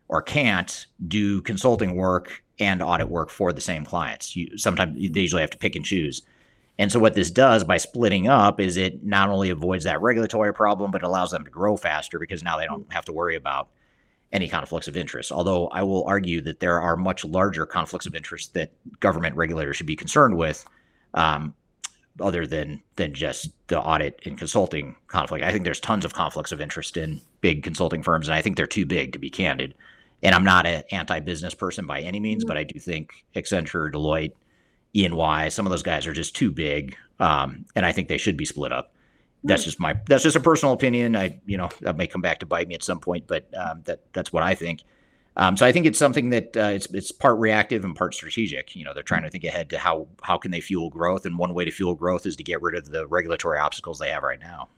or 0.10 0.22
can't 0.22 0.88
do 1.08 1.42
consulting 1.42 1.96
work 1.96 2.44
and 2.60 2.82
audit 2.82 3.10
work 3.10 3.30
for 3.30 3.54
the 3.54 3.62
same 3.62 3.86
clients. 3.86 4.36
You 4.36 4.58
sometimes 4.58 4.96
they 5.12 5.22
usually 5.22 5.42
have 5.42 5.52
to 5.52 5.58
pick 5.58 5.76
and 5.76 5.86
choose. 5.86 6.24
And 6.80 6.92
so 6.92 7.00
what 7.00 7.16
this 7.16 7.32
does 7.32 7.64
by 7.64 7.78
splitting 7.78 8.28
up 8.28 8.60
is 8.60 8.78
it 8.78 9.04
not 9.04 9.30
only 9.30 9.50
avoids 9.50 9.84
that 9.86 10.02
regulatory 10.02 10.54
problem, 10.54 10.92
but 10.92 11.02
allows 11.04 11.32
them 11.32 11.44
to 11.44 11.50
grow 11.50 11.76
faster 11.76 12.20
because 12.20 12.44
now 12.44 12.58
they 12.58 12.68
don't 12.68 12.92
have 12.94 13.06
to 13.06 13.14
worry 13.14 13.36
about 13.36 13.70
any 14.34 14.48
conflicts 14.48 14.88
of 14.88 14.98
interest. 14.98 15.32
Although 15.32 15.68
I 15.70 15.84
will 15.84 16.06
argue 16.06 16.42
that 16.42 16.60
there 16.60 16.82
are 16.82 16.98
much 16.98 17.24
larger 17.24 17.66
conflicts 17.66 18.06
of 18.06 18.16
interest 18.16 18.54
that 18.54 18.72
government 19.00 19.36
regulators 19.36 19.78
should 19.78 19.86
be 19.86 19.96
concerned 19.96 20.38
with, 20.38 20.66
um, 21.14 21.54
other 22.20 22.48
than 22.48 22.82
than 22.96 23.14
just 23.14 23.50
the 23.68 23.80
audit 23.80 24.20
and 24.26 24.38
consulting 24.38 24.96
conflict. 25.08 25.46
I 25.46 25.52
think 25.52 25.64
there's 25.64 25.80
tons 25.80 26.06
of 26.06 26.14
conflicts 26.14 26.52
of 26.52 26.62
interest 26.62 26.98
in 26.98 27.22
big 27.42 27.64
consulting 27.64 28.04
firms, 28.04 28.28
and 28.28 28.36
I 28.36 28.42
think 28.42 28.58
they're 28.58 28.68
too 28.68 28.86
big 28.86 29.14
to 29.14 29.20
be 29.20 29.30
candid. 29.30 29.76
And 30.24 30.34
I'm 30.34 30.44
not 30.44 30.66
an 30.66 30.84
anti-business 30.92 31.54
person 31.54 31.86
by 31.86 32.02
any 32.02 32.20
means, 32.20 32.44
but 32.44 32.58
I 32.58 32.64
do 32.64 32.80
think 32.80 33.12
Accenture, 33.36 33.92
Deloitte, 33.92 34.34
E&Y, 34.96 35.50
some 35.50 35.68
of 35.68 35.70
those 35.70 35.84
guys 35.84 36.08
are 36.08 36.14
just 36.14 36.36
too 36.36 36.52
big, 36.52 36.98
um, 37.20 37.66
and 37.76 37.86
I 37.86 37.92
think 37.92 38.08
they 38.08 38.18
should 38.18 38.36
be 38.36 38.46
split 38.46 38.72
up. 38.72 38.94
That's 39.44 39.64
just 39.64 39.80
my 39.80 39.96
that's 40.08 40.24
just 40.24 40.36
a 40.36 40.42
personal 40.42 40.74
opinion. 40.74 41.16
I 41.16 41.40
you 41.46 41.58
know 41.58 41.70
that 41.82 41.96
may 41.96 42.08
come 42.08 42.22
back 42.22 42.40
to 42.40 42.46
bite 42.46 42.68
me 42.68 42.76
at 42.76 42.84
some 42.84 43.00
point, 43.00 43.28
but 43.28 43.48
um, 43.56 43.82
that 43.86 44.02
that's 44.14 44.34
what 44.34 44.44
I 44.44 44.56
think. 44.56 44.82
Um, 45.38 45.56
so 45.56 45.68
I 45.68 45.72
think 45.72 45.86
it's 45.86 46.00
something 46.00 46.32
that 46.32 46.58
uh, 46.58 46.72
it's 46.74 46.88
it's 46.88 47.12
part 47.12 47.38
reactive 47.38 47.86
and 47.86 47.96
part 47.96 48.16
strategic. 48.16 48.76
You 48.76 48.84
know, 48.84 48.94
they're 48.94 49.04
trying 49.04 49.22
to 49.24 49.30
think 49.30 49.44
ahead 49.44 49.70
to 49.70 49.78
how 49.78 50.08
how 50.24 50.38
can 50.38 50.50
they 50.50 50.62
fuel 50.62 50.90
growth, 50.90 51.26
and 51.26 51.38
one 51.38 51.54
way 51.54 51.64
to 51.64 51.72
fuel 51.72 51.94
growth 51.94 52.26
is 52.26 52.36
to 52.38 52.44
get 52.44 52.62
rid 52.62 52.76
of 52.76 52.90
the 52.90 53.06
regulatory 53.08 53.60
obstacles 53.60 54.00
they 54.00 54.10
have 54.10 54.24
right 54.24 54.40
now. 54.40 54.70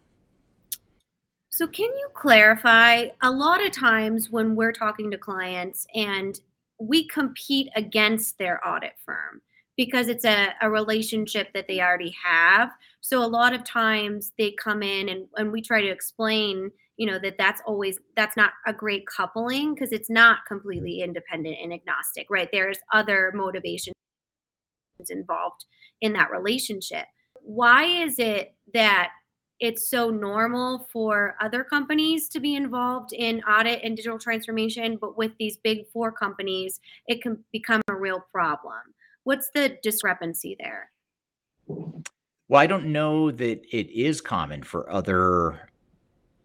So, 1.49 1.65
can 1.65 1.85
you 1.85 2.09
clarify? 2.13 3.07
A 3.21 3.31
lot 3.31 3.65
of 3.65 3.71
times 3.71 4.29
when 4.29 4.55
we're 4.55 4.73
talking 4.73 5.09
to 5.11 5.17
clients 5.17 5.87
and 5.95 6.39
we 6.79 7.07
compete 7.07 7.69
against 7.75 8.37
their 8.37 8.65
audit 8.67 8.93
firm 9.05 9.41
because 9.77 10.09
it's 10.09 10.25
a, 10.25 10.49
a 10.61 10.69
relationship 10.69 11.53
that 11.53 11.67
they 11.67 11.79
already 11.79 12.15
have. 12.21 12.71
So, 13.01 13.23
a 13.23 13.27
lot 13.27 13.53
of 13.53 13.63
times 13.63 14.33
they 14.37 14.51
come 14.51 14.83
in 14.83 15.09
and, 15.09 15.27
and 15.35 15.51
we 15.51 15.61
try 15.61 15.81
to 15.81 15.87
explain, 15.87 16.71
you 16.97 17.07
know, 17.07 17.19
that 17.19 17.37
that's 17.37 17.61
always, 17.65 17.99
that's 18.15 18.37
not 18.37 18.51
a 18.67 18.73
great 18.73 19.05
coupling 19.07 19.73
because 19.73 19.91
it's 19.91 20.09
not 20.09 20.39
completely 20.47 21.01
independent 21.01 21.57
and 21.61 21.73
agnostic, 21.73 22.27
right? 22.29 22.49
There's 22.51 22.79
other 22.93 23.31
motivations 23.33 23.95
involved 25.09 25.65
in 26.01 26.13
that 26.13 26.31
relationship. 26.31 27.05
Why 27.41 27.85
is 27.85 28.19
it 28.19 28.53
that 28.73 29.11
it's 29.59 29.89
so 29.89 30.09
normal 30.09 30.87
for 30.91 31.35
other 31.41 31.63
companies 31.63 32.29
to 32.29 32.39
be 32.39 32.55
involved 32.55 33.11
in 33.11 33.41
audit 33.43 33.81
and 33.83 33.95
digital 33.95 34.17
transformation, 34.17 34.97
but 34.99 35.17
with 35.17 35.31
these 35.37 35.57
big 35.57 35.85
four 35.91 36.11
companies, 36.11 36.79
it 37.07 37.21
can 37.21 37.43
become 37.51 37.81
a 37.89 37.95
real 37.95 38.23
problem. 38.31 38.79
What's 39.23 39.49
the 39.53 39.77
discrepancy 39.83 40.55
there? 40.59 40.91
Well, 42.49 42.59
I 42.59 42.67
don't 42.67 42.87
know 42.87 43.31
that 43.31 43.65
it 43.71 43.89
is 43.91 44.19
common 44.21 44.63
for 44.63 44.91
other 44.91 45.69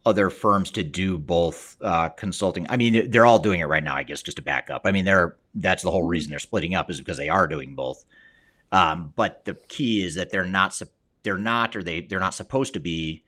other 0.06 0.28
firms 0.28 0.70
to 0.70 0.82
do 0.82 1.16
both 1.16 1.78
uh, 1.80 2.10
consulting. 2.10 2.66
I 2.68 2.76
mean, 2.76 3.10
they're 3.10 3.24
all 3.24 3.38
doing 3.38 3.60
it 3.60 3.64
right 3.64 3.82
now. 3.82 3.96
I 3.96 4.02
guess 4.02 4.22
just 4.22 4.36
to 4.36 4.42
back 4.42 4.68
up. 4.68 4.82
I 4.84 4.92
mean, 4.92 5.06
they're 5.06 5.36
that's 5.54 5.82
the 5.82 5.90
whole 5.90 6.02
reason 6.02 6.30
they're 6.30 6.38
splitting 6.38 6.74
up 6.74 6.90
is 6.90 6.98
because 6.98 7.16
they 7.16 7.30
are 7.30 7.48
doing 7.48 7.74
both. 7.74 8.04
Um, 8.70 9.12
but 9.16 9.44
the 9.46 9.54
key 9.68 10.04
is 10.04 10.14
that 10.16 10.30
they're 10.30 10.44
not 10.44 10.80
they're 11.22 11.38
not 11.38 11.74
or 11.74 11.82
they 11.82 12.02
they're 12.02 12.20
not 12.20 12.34
supposed 12.34 12.74
to 12.74 12.80
be 12.80 13.24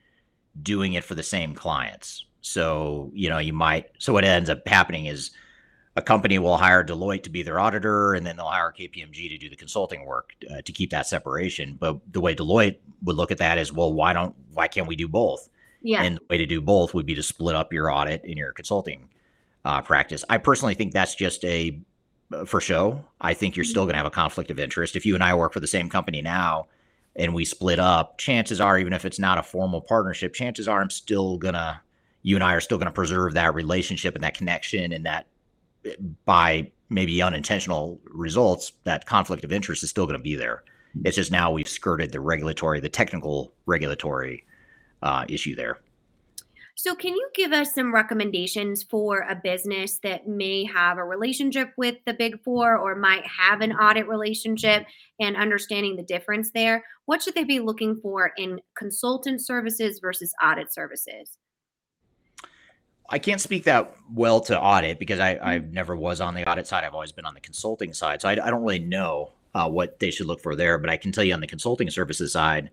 doing 0.61 0.93
it 0.93 1.03
for 1.03 1.15
the 1.15 1.23
same 1.23 1.55
clients. 1.55 2.25
So, 2.41 3.11
you 3.13 3.29
know, 3.29 3.39
you 3.39 3.53
might, 3.53 3.87
so 3.97 4.13
what 4.13 4.23
ends 4.23 4.49
up 4.49 4.65
happening 4.67 5.07
is 5.07 5.31
a 5.97 6.01
company 6.01 6.37
will 6.37 6.57
hire 6.57 6.83
Deloitte 6.83 7.23
to 7.23 7.29
be 7.31 7.41
their 7.41 7.59
auditor 7.59 8.13
and 8.13 8.25
then 8.25 8.37
they'll 8.37 8.45
hire 8.45 8.71
KPMG 8.71 9.29
to 9.29 9.37
do 9.37 9.49
the 9.49 9.55
consulting 9.55 10.05
work 10.05 10.33
uh, 10.49 10.61
to 10.61 10.71
keep 10.71 10.91
that 10.91 11.07
separation. 11.07 11.75
But 11.79 11.97
the 12.13 12.21
way 12.21 12.35
Deloitte 12.35 12.77
would 13.01 13.15
look 13.15 13.31
at 13.31 13.39
that 13.39 13.57
is, 13.57 13.73
well, 13.73 13.91
why 13.91 14.13
don't, 14.13 14.35
why 14.53 14.67
can't 14.67 14.87
we 14.87 14.95
do 14.95 15.07
both? 15.07 15.49
Yeah. 15.81 16.03
And 16.03 16.17
the 16.17 16.21
way 16.29 16.37
to 16.37 16.45
do 16.45 16.61
both 16.61 16.93
would 16.93 17.07
be 17.07 17.15
to 17.15 17.23
split 17.23 17.55
up 17.55 17.73
your 17.73 17.91
audit 17.91 18.23
and 18.23 18.37
your 18.37 18.51
consulting 18.51 19.09
uh, 19.65 19.81
practice. 19.81 20.23
I 20.29 20.37
personally 20.37 20.75
think 20.75 20.93
that's 20.93 21.15
just 21.15 21.43
a 21.43 21.79
uh, 22.31 22.45
for 22.45 22.61
show. 22.61 23.03
I 23.19 23.33
think 23.33 23.55
you're 23.55 23.65
still 23.65 23.85
going 23.85 23.93
to 23.93 23.97
have 23.97 24.05
a 24.05 24.11
conflict 24.11 24.51
of 24.51 24.59
interest. 24.59 24.95
If 24.95 25.03
you 25.03 25.15
and 25.15 25.23
I 25.23 25.33
work 25.33 25.51
for 25.51 25.61
the 25.61 25.67
same 25.67 25.89
company 25.89 26.21
now 26.21 26.67
and 27.15 27.33
we 27.33 27.43
split 27.43 27.79
up, 27.79 28.19
chances 28.19 28.61
are, 28.61 28.77
even 28.77 28.93
if 28.93 29.03
it's 29.03 29.17
not 29.17 29.39
a 29.39 29.43
formal 29.43 29.81
partnership, 29.81 30.35
chances 30.35 30.67
are 30.67 30.79
I'm 30.79 30.91
still 30.91 31.39
going 31.39 31.55
to, 31.55 31.81
you 32.21 32.35
and 32.35 32.43
I 32.43 32.53
are 32.53 32.61
still 32.61 32.77
going 32.77 32.85
to 32.85 32.91
preserve 32.91 33.33
that 33.33 33.55
relationship 33.55 34.13
and 34.13 34.23
that 34.23 34.35
connection 34.35 34.91
and 34.91 35.03
that 35.07 35.25
by 36.25 36.71
maybe 36.89 37.21
unintentional 37.21 37.99
results, 38.05 38.73
that 38.83 39.05
conflict 39.05 39.43
of 39.43 39.51
interest 39.51 39.83
is 39.83 39.89
still 39.89 40.05
going 40.05 40.17
to 40.17 40.23
be 40.23 40.35
there. 40.35 40.63
It's 41.05 41.15
just 41.15 41.31
now 41.31 41.51
we've 41.51 41.67
skirted 41.67 42.11
the 42.11 42.19
regulatory, 42.19 42.79
the 42.79 42.89
technical 42.89 43.53
regulatory 43.65 44.45
uh, 45.03 45.25
issue 45.27 45.55
there. 45.55 45.79
So, 46.79 46.93
can 46.93 47.15
you 47.15 47.27
give 47.33 47.53
us 47.53 47.73
some 47.73 47.91
recommendations 47.91 48.83
for 48.83 49.25
a 49.27 49.35
business 49.35 49.97
that 50.03 50.27
may 50.27 50.63
have 50.65 50.99
a 50.99 51.03
relationship 51.03 51.71
with 51.75 51.95
the 52.05 52.13
Big 52.13 52.39
Four 52.43 52.77
or 52.77 52.93
might 52.93 53.25
have 53.25 53.61
an 53.61 53.71
audit 53.73 54.07
relationship 54.07 54.85
and 55.19 55.35
understanding 55.35 55.95
the 55.95 56.03
difference 56.03 56.51
there? 56.51 56.83
What 57.05 57.23
should 57.23 57.33
they 57.33 57.45
be 57.45 57.59
looking 57.59 57.95
for 57.95 58.31
in 58.37 58.61
consultant 58.77 59.43
services 59.43 59.97
versus 59.99 60.35
audit 60.43 60.71
services? 60.71 61.39
I 63.09 63.19
can't 63.19 63.39
speak 63.39 63.63
that 63.65 63.95
well 64.13 64.41
to 64.41 64.59
audit 64.59 64.99
because 64.99 65.19
I, 65.19 65.37
I 65.37 65.59
never 65.59 65.95
was 65.95 66.19
on 66.19 66.33
the 66.33 66.49
audit 66.49 66.67
side. 66.67 66.83
I've 66.83 66.93
always 66.93 67.11
been 67.13 67.25
on 67.25 67.33
the 67.33 67.39
consulting 67.39 67.93
side. 67.93 68.21
So 68.21 68.27
I, 68.27 68.33
I 68.33 68.49
don't 68.49 68.61
really 68.61 68.79
know 68.79 69.31
uh, 69.55 69.69
what 69.69 69.99
they 69.99 70.11
should 70.11 70.27
look 70.27 70.41
for 70.41 70.55
there. 70.55 70.77
But 70.77 70.89
I 70.89 70.97
can 70.97 71.11
tell 71.11 71.23
you 71.23 71.33
on 71.33 71.39
the 71.39 71.47
consulting 71.47 71.89
services 71.89 72.33
side, 72.33 72.69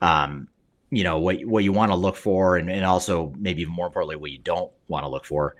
um, 0.00 0.48
you 0.90 1.04
know 1.04 1.18
what 1.18 1.44
what 1.44 1.64
you 1.64 1.72
want 1.72 1.90
to 1.90 1.96
look 1.96 2.16
for, 2.16 2.56
and, 2.56 2.70
and 2.70 2.84
also 2.84 3.32
maybe 3.36 3.62
even 3.62 3.74
more 3.74 3.86
importantly, 3.86 4.16
what 4.16 4.30
you 4.30 4.38
don't 4.38 4.70
want 4.88 5.04
to 5.04 5.08
look 5.08 5.24
for. 5.24 5.56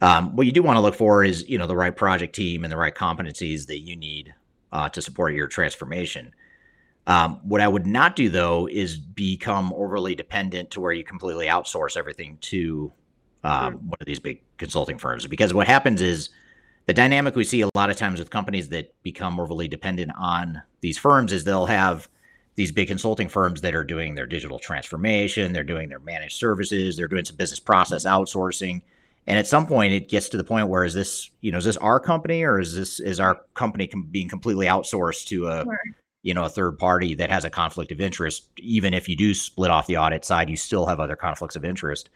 Um, 0.00 0.34
what 0.34 0.46
you 0.46 0.52
do 0.52 0.62
want 0.62 0.76
to 0.76 0.80
look 0.80 0.94
for 0.96 1.22
is 1.22 1.48
you 1.48 1.58
know 1.58 1.66
the 1.66 1.76
right 1.76 1.94
project 1.94 2.34
team 2.34 2.64
and 2.64 2.72
the 2.72 2.76
right 2.76 2.94
competencies 2.94 3.66
that 3.66 3.80
you 3.80 3.94
need 3.94 4.34
uh, 4.72 4.88
to 4.88 5.02
support 5.02 5.34
your 5.34 5.46
transformation. 5.46 6.32
Um, 7.06 7.40
what 7.42 7.60
I 7.60 7.68
would 7.68 7.86
not 7.86 8.16
do 8.16 8.28
though 8.28 8.68
is 8.68 8.96
become 8.96 9.72
overly 9.76 10.14
dependent 10.14 10.70
to 10.72 10.80
where 10.80 10.92
you 10.92 11.04
completely 11.04 11.46
outsource 11.46 11.96
everything 11.96 12.38
to 12.42 12.92
um, 13.44 13.74
one 13.74 13.98
of 14.00 14.06
these 14.06 14.20
big 14.20 14.42
consulting 14.58 14.98
firms. 14.98 15.26
Because 15.26 15.52
what 15.52 15.66
happens 15.66 16.00
is 16.00 16.30
the 16.86 16.94
dynamic 16.94 17.36
we 17.36 17.44
see 17.44 17.60
a 17.60 17.68
lot 17.74 17.90
of 17.90 17.96
times 17.96 18.18
with 18.18 18.30
companies 18.30 18.68
that 18.70 18.94
become 19.02 19.38
overly 19.38 19.68
dependent 19.68 20.12
on 20.18 20.62
these 20.80 20.98
firms 20.98 21.32
is 21.32 21.44
they'll 21.44 21.66
have 21.66 22.08
these 22.54 22.72
big 22.72 22.88
consulting 22.88 23.28
firms 23.28 23.60
that 23.60 23.74
are 23.74 23.84
doing 23.84 24.14
their 24.14 24.26
digital 24.26 24.58
transformation, 24.58 25.52
they're 25.52 25.64
doing 25.64 25.88
their 25.88 26.00
managed 26.00 26.36
services, 26.36 26.96
they're 26.96 27.08
doing 27.08 27.24
some 27.24 27.36
business 27.36 27.60
process 27.60 28.04
outsourcing. 28.04 28.82
And 29.26 29.38
at 29.38 29.46
some 29.46 29.66
point, 29.66 29.92
it 29.92 30.08
gets 30.08 30.28
to 30.30 30.36
the 30.36 30.44
point 30.44 30.68
where 30.68 30.84
is 30.84 30.94
this, 30.94 31.30
you 31.40 31.52
know, 31.52 31.58
is 31.58 31.64
this 31.64 31.76
our 31.76 32.00
company 32.00 32.42
or 32.42 32.58
is 32.58 32.74
this 32.74 32.98
is 32.98 33.20
our 33.20 33.40
company 33.54 33.86
com- 33.86 34.08
being 34.10 34.28
completely 34.28 34.66
outsourced 34.66 35.26
to 35.28 35.46
a, 35.46 35.62
sure. 35.62 35.78
you 36.22 36.34
know, 36.34 36.44
a 36.44 36.48
third 36.48 36.76
party 36.78 37.14
that 37.14 37.30
has 37.30 37.44
a 37.44 37.50
conflict 37.50 37.92
of 37.92 38.00
interest? 38.00 38.48
Even 38.58 38.92
if 38.92 39.08
you 39.08 39.14
do 39.14 39.32
split 39.32 39.70
off 39.70 39.86
the 39.86 39.96
audit 39.96 40.24
side, 40.24 40.50
you 40.50 40.56
still 40.56 40.86
have 40.86 40.98
other 40.98 41.16
conflicts 41.16 41.54
of 41.54 41.64
interest. 41.64 42.10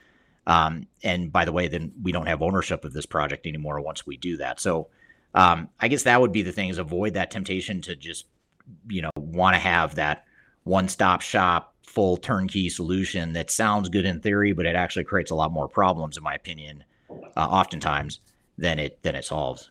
Um, 0.46 0.86
and 1.02 1.32
by 1.32 1.44
the 1.44 1.52
way, 1.52 1.68
then 1.68 1.92
we 2.02 2.12
don't 2.12 2.26
have 2.26 2.42
ownership 2.42 2.84
of 2.84 2.92
this 2.92 3.06
project 3.06 3.46
anymore 3.46 3.80
once 3.80 4.06
we 4.06 4.16
do 4.16 4.36
that. 4.36 4.60
So 4.60 4.88
um, 5.34 5.68
I 5.80 5.88
guess 5.88 6.04
that 6.04 6.20
would 6.20 6.32
be 6.32 6.42
the 6.42 6.52
thing 6.52 6.68
is 6.68 6.78
avoid 6.78 7.14
that 7.14 7.30
temptation 7.30 7.82
to 7.82 7.96
just, 7.96 8.26
you 8.88 9.02
know, 9.02 9.10
want 9.16 9.54
to 9.54 9.60
have 9.60 9.96
that 9.96 10.24
one 10.64 10.88
stop 10.88 11.20
shop, 11.20 11.74
full 11.82 12.16
turnkey 12.16 12.68
solution 12.68 13.32
that 13.32 13.50
sounds 13.50 13.88
good 13.88 14.04
in 14.04 14.20
theory, 14.20 14.52
but 14.52 14.66
it 14.66 14.76
actually 14.76 15.04
creates 15.04 15.30
a 15.30 15.34
lot 15.34 15.52
more 15.52 15.68
problems, 15.68 16.16
in 16.16 16.22
my 16.22 16.34
opinion, 16.34 16.84
uh, 17.10 17.20
oftentimes 17.36 18.20
than 18.58 18.78
it 18.78 19.02
than 19.02 19.14
it 19.14 19.24
solves. 19.24 19.70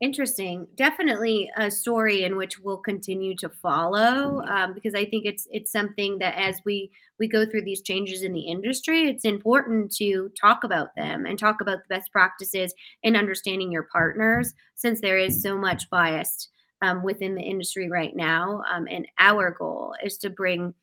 Interesting. 0.00 0.68
Definitely 0.76 1.50
a 1.56 1.72
story 1.72 2.22
in 2.22 2.36
which 2.36 2.60
we'll 2.60 2.76
continue 2.76 3.34
to 3.36 3.48
follow 3.48 4.42
um, 4.42 4.72
because 4.72 4.94
I 4.94 5.04
think 5.04 5.26
it's 5.26 5.48
it's 5.50 5.72
something 5.72 6.18
that 6.18 6.36
as 6.36 6.60
we 6.64 6.92
we 7.18 7.26
go 7.26 7.44
through 7.44 7.62
these 7.62 7.82
changes 7.82 8.22
in 8.22 8.32
the 8.32 8.46
industry, 8.46 9.08
it's 9.08 9.24
important 9.24 9.92
to 9.96 10.30
talk 10.40 10.62
about 10.62 10.94
them 10.94 11.26
and 11.26 11.36
talk 11.36 11.60
about 11.60 11.78
the 11.78 11.96
best 11.96 12.12
practices 12.12 12.72
and 13.02 13.16
understanding 13.16 13.72
your 13.72 13.88
partners 13.90 14.54
since 14.76 15.00
there 15.00 15.18
is 15.18 15.42
so 15.42 15.58
much 15.58 15.90
bias 15.90 16.48
um, 16.80 17.02
within 17.02 17.34
the 17.34 17.42
industry 17.42 17.90
right 17.90 18.14
now. 18.14 18.62
Um, 18.72 18.86
and 18.88 19.04
our 19.18 19.50
goal 19.50 19.94
is 20.04 20.16
to 20.18 20.30
bring 20.30 20.74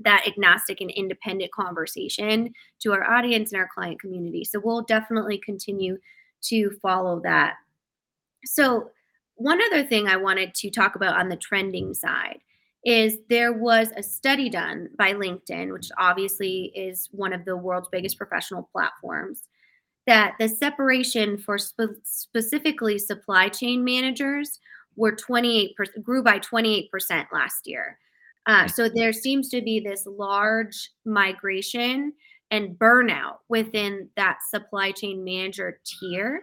that 0.00 0.26
agnostic 0.26 0.80
and 0.80 0.90
independent 0.90 1.52
conversation 1.52 2.52
to 2.80 2.92
our 2.92 3.08
audience 3.08 3.52
and 3.52 3.60
our 3.60 3.68
client 3.72 4.00
community. 4.00 4.44
So 4.44 4.60
we'll 4.62 4.82
definitely 4.82 5.38
continue 5.38 5.98
to 6.44 6.70
follow 6.82 7.20
that. 7.22 7.54
So, 8.44 8.90
one 9.36 9.60
other 9.62 9.84
thing 9.84 10.06
I 10.06 10.16
wanted 10.16 10.54
to 10.56 10.70
talk 10.70 10.96
about 10.96 11.18
on 11.18 11.30
the 11.30 11.36
trending 11.36 11.94
side 11.94 12.40
is 12.84 13.18
there 13.28 13.52
was 13.52 13.88
a 13.96 14.02
study 14.02 14.50
done 14.50 14.88
by 14.98 15.14
LinkedIn, 15.14 15.72
which 15.72 15.88
obviously 15.98 16.72
is 16.74 17.08
one 17.12 17.32
of 17.32 17.44
the 17.44 17.56
world's 17.56 17.88
biggest 17.90 18.18
professional 18.18 18.68
platforms, 18.72 19.42
that 20.06 20.34
the 20.38 20.48
separation 20.48 21.38
for 21.38 21.58
spe- 21.58 22.02
specifically 22.04 22.98
supply 22.98 23.48
chain 23.48 23.84
managers 23.84 24.58
were 24.96 25.12
28% 25.12 25.70
grew 26.02 26.22
by 26.22 26.38
28% 26.38 26.90
last 27.32 27.66
year. 27.66 27.98
Uh, 28.46 28.66
so 28.66 28.88
there 28.88 29.12
seems 29.12 29.48
to 29.50 29.60
be 29.60 29.80
this 29.80 30.06
large 30.06 30.90
migration 31.04 32.12
and 32.50 32.78
burnout 32.78 33.36
within 33.48 34.08
that 34.16 34.38
supply 34.48 34.90
chain 34.90 35.22
manager 35.22 35.80
tier. 35.84 36.42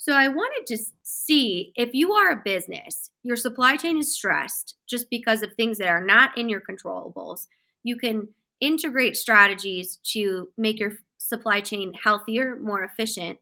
So 0.00 0.12
I 0.12 0.28
wanted 0.28 0.64
to 0.68 0.82
see 1.02 1.72
if 1.74 1.92
you 1.92 2.12
are 2.12 2.30
a 2.30 2.42
business, 2.44 3.10
your 3.24 3.34
supply 3.36 3.76
chain 3.76 3.98
is 3.98 4.14
stressed 4.14 4.76
just 4.88 5.10
because 5.10 5.42
of 5.42 5.52
things 5.52 5.78
that 5.78 5.88
are 5.88 6.04
not 6.04 6.38
in 6.38 6.48
your 6.48 6.60
controllables. 6.60 7.48
You 7.82 7.96
can 7.96 8.28
integrate 8.60 9.16
strategies 9.16 9.98
to 10.12 10.48
make 10.56 10.78
your 10.78 10.92
supply 11.18 11.60
chain 11.60 11.92
healthier, 12.00 12.56
more 12.56 12.84
efficient. 12.84 13.38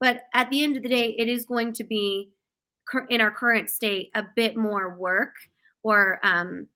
But 0.00 0.22
at 0.32 0.48
the 0.50 0.64
end 0.64 0.78
of 0.78 0.82
the 0.82 0.88
day, 0.88 1.14
it 1.18 1.28
is 1.28 1.44
going 1.44 1.74
to 1.74 1.84
be 1.84 2.30
in 3.10 3.20
our 3.20 3.30
current 3.30 3.68
state 3.68 4.10
a 4.14 4.24
bit 4.34 4.56
more 4.56 4.96
work 4.96 5.34
or 5.82 6.20
um, 6.22 6.68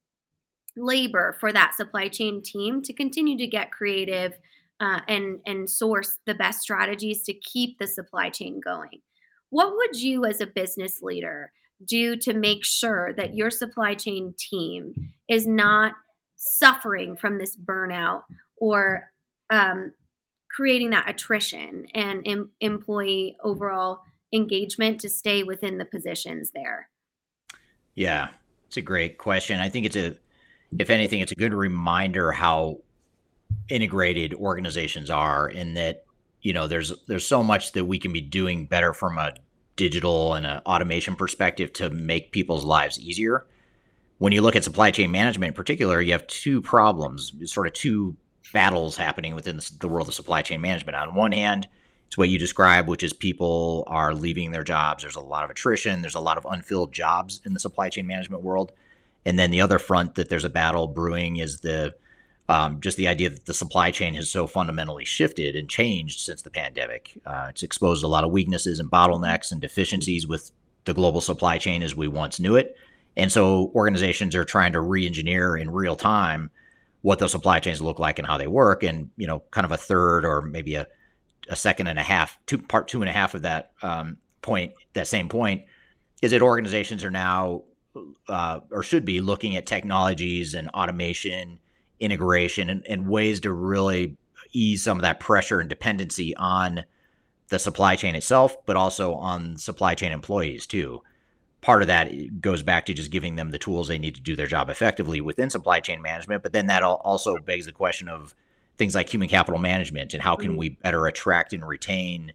labor 0.77 1.39
for 1.41 1.55
that 1.55 1.75
supply 1.75 2.09
chain 2.09 2.43
team 2.43 2.83
to 2.83 2.93
continue 2.93 3.39
to 3.39 3.47
get 3.47 3.73
creative 3.73 4.35
uh, 4.81 5.01
and 5.09 5.39
and 5.47 5.71
source 5.71 6.19
the 6.27 6.35
best 6.35 6.61
strategies 6.61 7.23
to 7.23 7.33
keep 7.33 7.79
the 7.79 7.87
supply 7.87 8.29
chain 8.29 8.61
going 8.61 9.01
what 9.53 9.77
would 9.77 10.01
you 10.01 10.25
as 10.25 10.41
a 10.41 10.47
business 10.47 11.03
leader 11.03 11.53
do 11.85 12.17
to 12.17 12.33
make 12.33 12.65
sure 12.65 13.13
that 13.13 13.35
your 13.35 13.51
supply 13.51 13.95
chain 13.95 14.35
team 14.39 14.95
is 15.29 15.47
not 15.47 15.93
suffering 16.37 17.19
from 17.19 17.37
this 17.37 17.55
burnout 17.55 18.23
or 18.57 19.11
um, 19.51 19.93
creating 20.51 20.89
that 20.89 21.07
attrition 21.07 21.87
and 21.95 22.27
em- 22.27 22.51
employee 22.61 23.37
overall 23.45 24.01
engagement 24.33 24.99
to 25.03 25.11
stay 25.11 25.43
within 25.43 25.77
the 25.77 25.85
positions 25.85 26.51
there? 26.55 26.89
Yeah, 27.95 28.29
it's 28.69 28.79
a 28.79 28.83
great 28.83 29.19
question. 29.19 29.61
I 29.61 29.69
think 29.69 29.85
it's 29.85 29.97
a, 29.97 30.17
if 30.79 30.89
anything, 30.89 31.21
it's 31.21 31.33
a 31.33 31.37
good 31.37 31.53
reminder 31.53 32.33
how 32.33 32.79
integrated 33.69 34.33
organizations 34.33 35.11
are 35.11 35.51
in 35.51 35.75
that, 35.75 36.07
you 36.43 36.53
know, 36.53 36.67
there's 36.67 36.93
there's 37.07 37.27
so 37.27 37.43
much 37.43 37.73
that 37.73 37.85
we 37.85 37.99
can 37.99 38.13
be 38.13 38.21
doing 38.21 38.67
better 38.67 38.93
from 38.93 39.19
a 39.19 39.35
digital 39.77 40.35
and 40.35 40.45
an 40.45 40.61
automation 40.67 41.17
perspective 41.17 41.73
to 41.75 41.91
make 41.91 42.33
people's 42.33 42.65
lives 42.65 43.01
easier. 43.01 43.47
When 44.19 44.33
you 44.33 44.43
look 44.43 44.55
at 44.55 44.65
supply 44.65 44.91
chain 44.91 45.11
management 45.11 45.49
in 45.51 45.55
particular, 45.55 46.01
you 46.01 46.13
have 46.13 46.27
two 46.27 46.61
problems, 46.61 47.33
sort 47.51 47.67
of 47.67 47.73
two 47.73 48.17
battles 48.53 48.97
happening 48.97 49.35
within 49.35 49.61
the 49.81 49.89
world 49.89 50.09
of 50.09 50.15
supply 50.15 50.43
chain 50.43 50.61
management. 50.61 50.97
On 50.97 51.15
one 51.15 51.33
hand, 51.33 51.69
it's 52.07 52.19
what 52.19 52.29
you 52.29 52.39
describe, 52.39 52.89
which 52.89 53.03
is 53.03 53.13
people 53.13 53.85
are 53.87 54.15
leaving 54.15 54.51
their 54.51 54.65
jobs. 54.65 55.03
There's 55.03 55.17
a 55.17 55.21
lot 55.21 55.45
of 55.45 55.51
attrition. 55.51 56.03
There's 56.03 56.15
a 56.15 56.21
lot 56.21 56.37
of 56.37 56.47
unfilled 56.49 56.93
jobs 56.93 57.41
in 57.47 57.55
the 57.55 57.61
supply 57.61 57.89
chain 57.89 58.07
management 58.07 58.43
world. 58.43 58.73
And 59.25 59.39
then 59.39 59.51
the 59.51 59.61
other 59.61 59.79
front 59.79 60.17
that 60.17 60.29
there's 60.29 60.45
a 60.45 60.51
battle 60.51 60.89
brewing 60.89 61.39
is 61.39 61.61
the 61.61 61.95
um, 62.49 62.81
just 62.81 62.97
the 62.97 63.09
idea 63.09 63.31
that 63.31 63.47
the 63.47 63.55
supply 63.55 63.91
chain 63.91 64.15
has 64.15 64.29
so 64.29 64.47
fundamentally 64.47 65.05
shifted 65.05 65.57
and 65.57 65.69
changed 65.69 66.21
since 66.21 66.43
the 66.43 66.51
pandemic. 66.51 67.19
Uh, 67.25 67.47
it's 67.51 67.63
exposed 67.63 68.05
a 68.05 68.09
lot 68.09 68.25
of 68.25 68.31
weaknesses 68.31 68.81
and 68.81 68.91
bottlenecks 68.91 69.53
and 69.53 69.61
deficiencies 69.61 70.27
with 70.27 70.51
the 70.85 70.95
global 70.95 71.21
supply 71.21 71.59
chain 71.59 71.83
as 71.83 71.95
we 71.95 72.09
once 72.09 72.41
knew 72.41 72.57
it. 72.57 72.77
And 73.17 73.31
so 73.31 73.71
organizations 73.75 74.35
are 74.35 74.45
trying 74.45 74.73
to 74.73 74.81
re 74.81 75.07
engineer 75.07 75.57
in 75.57 75.71
real 75.71 75.97
time 75.97 76.51
what 77.03 77.19
those 77.19 77.33
supply 77.33 77.61
chains 77.61 77.81
look 77.81 77.99
like 77.99 78.19
and 78.19 78.27
how 78.27 78.39
they 78.39 78.47
work. 78.47 78.83
And, 78.83 79.11
you 79.17 79.27
know, 79.27 79.43
kind 79.51 79.65
of 79.65 79.73
a 79.73 79.77
third 79.77 80.25
or 80.25 80.43
maybe 80.43 80.77
a, 80.77 80.87
a 81.49 81.57
second 81.57 81.89
and 81.89 81.99
a 81.99 82.03
half, 82.03 82.39
two 82.47 82.59
part 82.59 82.89
two 82.89 83.03
and 83.03 83.09
a 83.09 83.13
half 83.13 83.35
of 83.35 83.43
that 83.43 83.73
um, 83.83 84.17
point, 84.41 84.73
that 84.95 85.07
same 85.07 85.29
point, 85.29 85.65
is 86.23 86.31
that 86.31 86.43
organizations 86.43 87.05
are 87.05 87.11
now 87.11 87.63
uh, 88.29 88.61
or 88.71 88.83
should 88.83 89.05
be 89.05 89.21
looking 89.21 89.57
at 89.57 89.67
technologies 89.67 90.55
and 90.55 90.69
automation, 90.71 91.59
integration, 92.03 92.69
and, 92.69 92.87
and 92.87 93.09
ways 93.09 93.41
to 93.41 93.53
really 93.53 94.17
ease 94.53 94.83
some 94.83 94.99
of 94.99 95.03
that 95.03 95.21
pressure 95.21 95.61
and 95.61 95.71
dependency 95.71 96.37
on 96.37 96.85
the 97.49 97.59
supply 97.59 97.97
chain 97.97 98.15
itself, 98.15 98.57
but 98.67 98.77
also 98.77 99.15
on 99.15 99.57
supply 99.57 99.95
chain 99.95 100.13
employees 100.13 100.67
too. 100.67 101.03
Part 101.61 101.83
of 101.83 101.89
that 101.89 102.41
goes 102.41 102.63
back 102.63 102.87
to 102.87 102.95
just 102.95 103.11
giving 103.11 103.37
them 103.37 103.51
the 103.51 103.59
tools 103.59 103.89
they 103.89 103.99
need 103.99 104.17
to 104.17 104.21
do 104.21 104.35
their 104.35 104.47
job 104.47 104.69
effectively 104.69 105.21
within 105.21 105.49
supply 105.49 105.81
chain 105.81 106.03
management. 106.03 106.43
But 106.43 106.53
then 106.53 106.67
that 106.67 106.83
also 106.83 107.39
begs 107.39 107.67
the 107.67 107.73
question 107.73 108.09
of 108.09 108.35
things 108.79 108.95
like 108.95 109.09
human 109.09 109.29
capital 109.29 109.61
management 109.61 110.13
and 110.13 110.23
how 110.23 110.35
can 110.35 110.51
mm-hmm. 110.51 110.59
we 110.59 110.69
better 110.71 111.07
attract 111.07 111.53
and 111.53 111.67
retain 111.67 112.33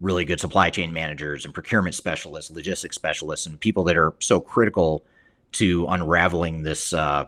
really 0.00 0.24
good 0.24 0.40
supply 0.40 0.70
chain 0.70 0.92
managers 0.92 1.44
and 1.44 1.54
procurement 1.54 1.94
specialists, 1.94 2.50
logistics 2.50 2.96
specialists, 2.96 3.46
and 3.46 3.58
people 3.58 3.84
that 3.84 3.96
are 3.96 4.14
so 4.20 4.40
critical 4.40 5.04
to 5.52 5.86
unraveling 5.88 6.62
this, 6.62 6.92
uh, 6.92 7.26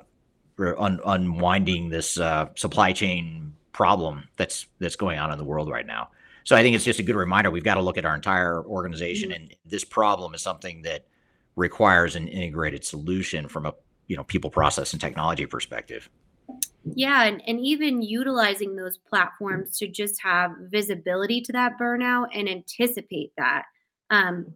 un- 0.59 1.01
unwinding 1.05 1.89
this 1.89 2.19
uh, 2.19 2.49
supply 2.55 2.93
chain 2.93 3.55
problem 3.73 4.29
that's 4.37 4.67
that's 4.79 4.97
going 4.97 5.19
on 5.19 5.33
in 5.33 5.39
the 5.39 5.45
world 5.45 5.69
right 5.69 5.87
now. 5.87 6.09
So 6.45 6.55
I 6.55 6.63
think 6.63 6.77
it's 6.77 6.85
just 6.85 7.01
a 7.01 7.03
good 7.03 7.17
reminder. 7.17 7.51
We've 7.51 7.65
got 7.65 7.75
to 7.75 7.83
look 7.83 7.99
at 7.99 8.05
our 8.05 8.15
entire 8.15 8.65
organization, 8.65 9.31
mm-hmm. 9.31 9.43
and 9.43 9.57
this 9.65 9.85
problem 9.85 10.35
is 10.35 10.43
something 10.43 10.83
that 10.83 11.07
requires 11.57 12.17
an 12.17 12.29
integrated 12.29 12.85
solution 12.85 13.49
from 13.49 13.67
a 13.67 13.75
you 14.07 14.17
know 14.17 14.25
people, 14.25 14.51
process, 14.51 14.93
and 14.93 15.01
technology 15.01 15.47
perspective. 15.47 16.09
Yeah, 16.85 17.25
and, 17.25 17.43
and 17.47 17.59
even 17.61 18.03
utilizing 18.03 18.77
those 18.77 18.99
platforms 18.99 19.79
to 19.79 19.89
just 19.89 20.21
have 20.23 20.53
visibility 20.71 21.41
to 21.41 21.53
that 21.53 21.79
burnout 21.81 22.29
and 22.35 22.49
anticipate 22.49 23.33
that. 23.39 23.63
Um, 24.11 24.53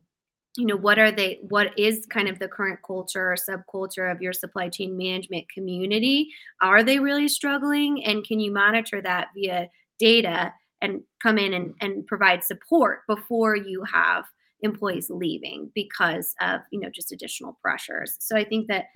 you 0.59 0.67
know, 0.67 0.77
what 0.77 0.99
are 0.99 1.13
they, 1.13 1.39
what 1.49 1.69
is 1.79 2.05
kind 2.11 2.29
of 2.29 2.41
the 2.41 2.49
current 2.49 2.81
culture 2.85 3.33
or 3.33 3.37
subculture 3.37 4.11
of 4.11 4.21
your 4.21 4.33
supply 4.33 4.69
chain 4.69 4.99
management 4.99 5.49
community? 5.49 6.31
Are 6.61 6.83
they 6.83 6.99
really 6.99 7.29
struggling? 7.29 8.05
And 8.05 8.25
can 8.25 8.41
you 8.41 8.53
monitor 8.53 9.01
that 9.01 9.29
via 9.35 9.69
data 10.01 10.53
and 10.83 11.03
come 11.23 11.39
in 11.39 11.55
and, 11.55 11.75
and 11.81 12.05
provide 12.09 12.43
support 12.43 13.03
before 13.07 13.55
you 13.55 13.85
have 13.85 14.25
employees 14.63 15.09
leaving 15.09 15.71
because 15.73 16.35
of 16.41 16.61
you 16.73 16.81
know 16.81 16.91
just 16.93 17.13
additional 17.13 17.57
pressures 17.63 18.17
so 18.19 18.37
i 18.37 18.43
think 18.43 18.67
that 18.67 18.87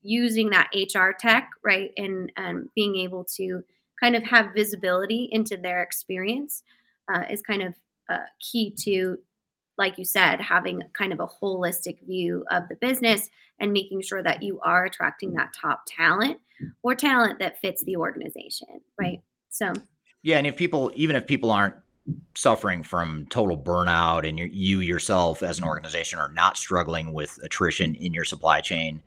using 0.00 0.48
that 0.48 0.70
hr 0.94 1.10
tech 1.18 1.50
right 1.62 1.90
and 1.98 2.32
and 2.38 2.70
being 2.74 2.96
able 2.96 3.22
to 3.22 3.62
kind 4.02 4.16
of 4.16 4.22
have 4.22 4.54
visibility 4.54 5.28
into 5.30 5.58
their 5.58 5.82
experience 5.82 6.62
uh, 7.14 7.24
is 7.30 7.42
kind 7.42 7.60
of 7.60 7.74
uh, 8.08 8.24
key 8.40 8.74
to 8.74 9.18
like 9.80 9.98
you 9.98 10.04
said 10.04 10.40
having 10.40 10.82
kind 10.92 11.12
of 11.12 11.18
a 11.18 11.26
holistic 11.26 11.96
view 12.06 12.44
of 12.52 12.68
the 12.68 12.76
business 12.76 13.28
and 13.58 13.72
making 13.72 14.02
sure 14.02 14.22
that 14.22 14.42
you 14.42 14.60
are 14.60 14.84
attracting 14.84 15.32
that 15.32 15.52
top 15.60 15.82
talent 15.88 16.38
or 16.82 16.94
talent 16.94 17.38
that 17.40 17.60
fits 17.60 17.82
the 17.84 17.96
organization 17.96 18.68
right? 19.00 19.20
So 19.48 19.72
yeah 20.22 20.38
and 20.38 20.46
if 20.46 20.56
people 20.56 20.92
even 20.94 21.16
if 21.16 21.26
people 21.26 21.50
aren't 21.50 21.74
suffering 22.36 22.82
from 22.82 23.26
total 23.30 23.56
burnout 23.56 24.28
and 24.28 24.38
you 24.38 24.80
yourself 24.80 25.42
as 25.42 25.58
an 25.58 25.64
organization 25.64 26.18
are 26.18 26.32
not 26.32 26.56
struggling 26.56 27.12
with 27.12 27.38
attrition 27.42 27.94
in 27.96 28.12
your 28.14 28.24
supply 28.24 28.60
chain 28.60 29.02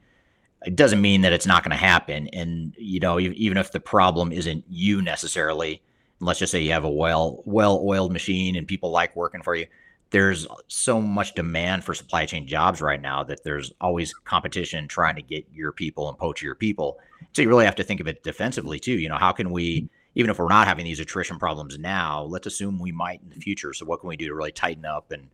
it 0.66 0.76
doesn't 0.76 1.00
mean 1.00 1.20
that 1.20 1.32
it's 1.32 1.46
not 1.46 1.62
going 1.62 1.72
to 1.72 1.76
happen. 1.76 2.28
And 2.28 2.74
you 2.78 3.00
know 3.00 3.20
even 3.20 3.58
if 3.58 3.72
the 3.72 3.80
problem 3.80 4.32
isn't 4.32 4.64
you 4.68 5.00
necessarily 5.00 5.82
let's 6.20 6.38
just 6.38 6.52
say 6.52 6.60
you 6.60 6.72
have 6.72 6.84
a 6.84 6.90
well 6.90 7.42
well 7.44 7.82
oiled 7.84 8.12
machine 8.12 8.56
and 8.56 8.66
people 8.66 8.90
like 8.90 9.14
working 9.14 9.42
for 9.42 9.54
you 9.54 9.66
there's 10.14 10.46
so 10.68 11.00
much 11.00 11.34
demand 11.34 11.82
for 11.82 11.92
supply 11.92 12.24
chain 12.24 12.46
jobs 12.46 12.80
right 12.80 13.02
now 13.02 13.24
that 13.24 13.42
there's 13.42 13.72
always 13.80 14.14
competition 14.14 14.86
trying 14.86 15.16
to 15.16 15.22
get 15.22 15.44
your 15.52 15.72
people 15.72 16.08
and 16.08 16.16
poach 16.16 16.40
your 16.40 16.54
people 16.54 16.98
so 17.32 17.42
you 17.42 17.48
really 17.48 17.64
have 17.64 17.74
to 17.74 17.82
think 17.82 18.00
of 18.00 18.06
it 18.06 18.22
defensively 18.22 18.78
too 18.78 18.94
you 18.94 19.08
know 19.08 19.18
how 19.18 19.32
can 19.32 19.50
we 19.50 19.88
even 20.14 20.30
if 20.30 20.38
we're 20.38 20.48
not 20.48 20.66
having 20.66 20.84
these 20.84 21.00
attrition 21.00 21.38
problems 21.38 21.78
now, 21.78 22.22
let's 22.24 22.46
assume 22.46 22.78
we 22.78 22.92
might 22.92 23.20
in 23.22 23.30
the 23.30 23.40
future. 23.40 23.72
So 23.72 23.84
what 23.84 24.00
can 24.00 24.08
we 24.08 24.16
do 24.16 24.28
to 24.28 24.34
really 24.34 24.52
tighten 24.52 24.84
up 24.84 25.10
and 25.10 25.28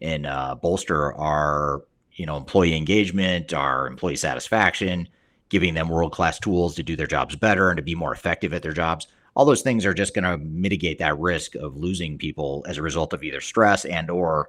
and 0.00 0.26
uh, 0.26 0.54
bolster 0.56 1.14
our 1.14 1.82
you 2.14 2.26
know 2.26 2.36
employee 2.36 2.76
engagement, 2.76 3.52
our 3.52 3.86
employee 3.86 4.16
satisfaction, 4.16 5.08
giving 5.48 5.74
them 5.74 5.88
world 5.88 6.12
class 6.12 6.38
tools 6.38 6.74
to 6.76 6.82
do 6.82 6.96
their 6.96 7.06
jobs 7.06 7.36
better 7.36 7.70
and 7.70 7.76
to 7.76 7.82
be 7.82 7.94
more 7.94 8.12
effective 8.12 8.52
at 8.52 8.62
their 8.62 8.72
jobs. 8.72 9.06
All 9.34 9.44
those 9.44 9.62
things 9.62 9.86
are 9.86 9.94
just 9.94 10.14
going 10.14 10.24
to 10.24 10.36
mitigate 10.38 10.98
that 10.98 11.18
risk 11.18 11.54
of 11.54 11.76
losing 11.76 12.18
people 12.18 12.64
as 12.68 12.78
a 12.78 12.82
result 12.82 13.12
of 13.12 13.22
either 13.24 13.40
stress 13.40 13.84
and 13.84 14.10
or 14.10 14.48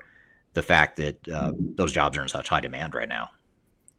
the 0.54 0.62
fact 0.62 0.98
that 0.98 1.28
uh, 1.30 1.54
those 1.58 1.92
jobs 1.92 2.18
are 2.18 2.22
in 2.22 2.28
such 2.28 2.50
high 2.50 2.60
demand 2.60 2.94
right 2.94 3.10
now. 3.10 3.30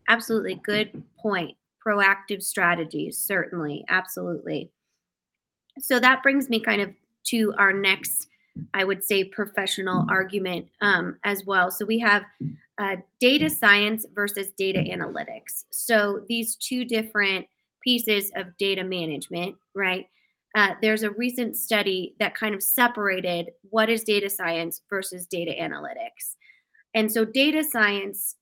Absolutely, 0.09 0.57
good 0.57 1.03
point. 1.19 1.57
Proactive 1.85 2.43
strategies, 2.43 3.19
certainly, 3.19 3.85
absolutely. 3.89 4.71
So 5.79 5.99
that 5.99 6.23
brings 6.23 6.49
me 6.49 6.61
kind 6.61 6.81
of 6.81 6.91
to 7.25 7.55
our 7.59 7.73
next, 7.73 8.29
I 8.75 8.85
would 8.85 9.03
say, 9.03 9.25
professional 9.25 10.07
argument 10.09 10.69
um, 10.81 11.19
as 11.25 11.45
well. 11.45 11.71
So 11.71 11.85
we 11.85 11.99
have 11.99 12.25
uh, 12.79 12.97
data 13.21 13.51
science 13.51 14.07
versus 14.15 14.49
data 14.57 14.81
analytics. 14.81 15.65
So 15.71 16.25
these 16.29 16.57
two 16.57 16.85
different 16.85 17.47
pieces 17.83 18.31
of 18.37 18.57
data 18.57 18.85
management, 18.85 19.57
right? 19.75 20.07
Uh, 20.55 20.75
there's 20.81 21.03
a 21.03 21.11
recent 21.11 21.57
study 21.57 22.15
that 22.21 22.35
kind 22.35 22.55
of 22.55 22.63
separated 22.63 23.51
what 23.71 23.91
is 23.91 24.05
data 24.05 24.31
science 24.31 24.83
versus 24.89 25.27
data 25.27 25.53
analytics. 25.61 26.37
And 26.95 27.11
so, 27.11 27.25
data 27.25 27.65
science, 27.65 28.37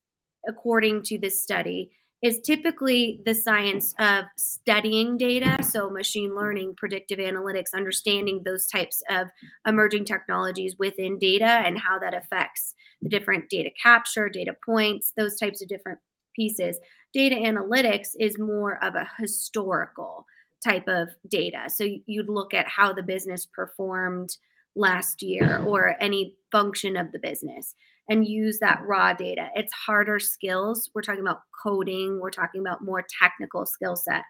according 0.47 1.03
to 1.05 1.19
this 1.19 1.43
study, 1.43 1.91
is 2.23 2.41
typically 2.41 3.21
the 3.25 3.35
science 3.35 3.95
of 3.99 4.27
studying 4.37 5.17
data. 5.17 5.63
So, 5.63 5.89
machine 5.89 6.37
learning, 6.37 6.75
predictive 6.77 7.19
analytics, 7.19 7.75
understanding 7.75 8.43
those 8.45 8.67
types 8.67 9.03
of 9.11 9.29
emerging 9.67 10.05
technologies 10.05 10.77
within 10.79 11.19
data 11.19 11.45
and 11.47 11.79
how 11.79 11.99
that 11.99 12.15
affects 12.15 12.75
the 13.01 13.09
different 13.09 13.49
data 13.49 13.71
capture, 13.83 14.29
data 14.29 14.55
points, 14.65 15.13
those 15.17 15.39
types 15.39 15.63
of 15.63 15.69
different 15.69 15.99
pieces. 16.37 16.79
Data 17.13 17.37
analytics 17.37 18.11
is 18.21 18.39
more 18.39 18.83
of 18.85 18.95
a 18.95 19.09
historical 19.19 20.27
type 20.65 20.89
of 20.89 21.09
data. 21.29 21.65
So, 21.69 21.87
you'd 22.07 22.29
look 22.29 22.55
at 22.55 22.69
how 22.69 22.93
the 22.93 23.03
business 23.03 23.47
performed 23.47 24.31
last 24.75 25.23
year 25.23 25.63
or 25.67 25.97
any 26.01 26.37
function 26.51 26.97
of 26.97 27.13
the 27.13 27.19
business 27.19 27.75
and 28.09 28.27
use 28.27 28.59
that 28.61 28.83
raw 28.85 29.13
data. 29.13 29.49
It's 29.55 29.73
harder 29.73 30.19
skills. 30.19 30.91
We're 30.95 31.03
talking 31.03 31.21
about 31.21 31.43
coding, 31.63 32.21
we're 32.21 32.31
talking 32.31 32.61
about 32.61 32.85
more 32.85 33.05
technical 33.21 33.67
skill 33.67 33.97
set. 33.97 34.23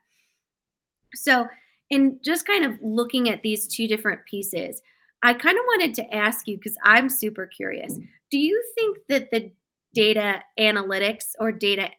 So, 1.15 1.47
in 1.91 2.19
just 2.25 2.47
kind 2.47 2.65
of 2.65 2.79
looking 2.81 3.29
at 3.29 3.43
these 3.43 3.67
two 3.67 3.87
different 3.87 4.21
pieces, 4.25 4.81
I 5.23 5.35
kind 5.35 5.59
of 5.59 5.65
wanted 5.67 5.95
to 5.95 6.15
ask 6.15 6.49
you 6.49 6.57
because 6.57 6.77
I'm 6.83 7.09
super 7.09 7.47
curious. 7.47 7.99
Do 8.31 8.39
you 8.39 8.63
think 8.75 8.99
that 9.09 9.31
the 9.31 9.53
data 9.95 10.43
analytics 10.59 11.33
or 11.39 11.53
data 11.53 11.91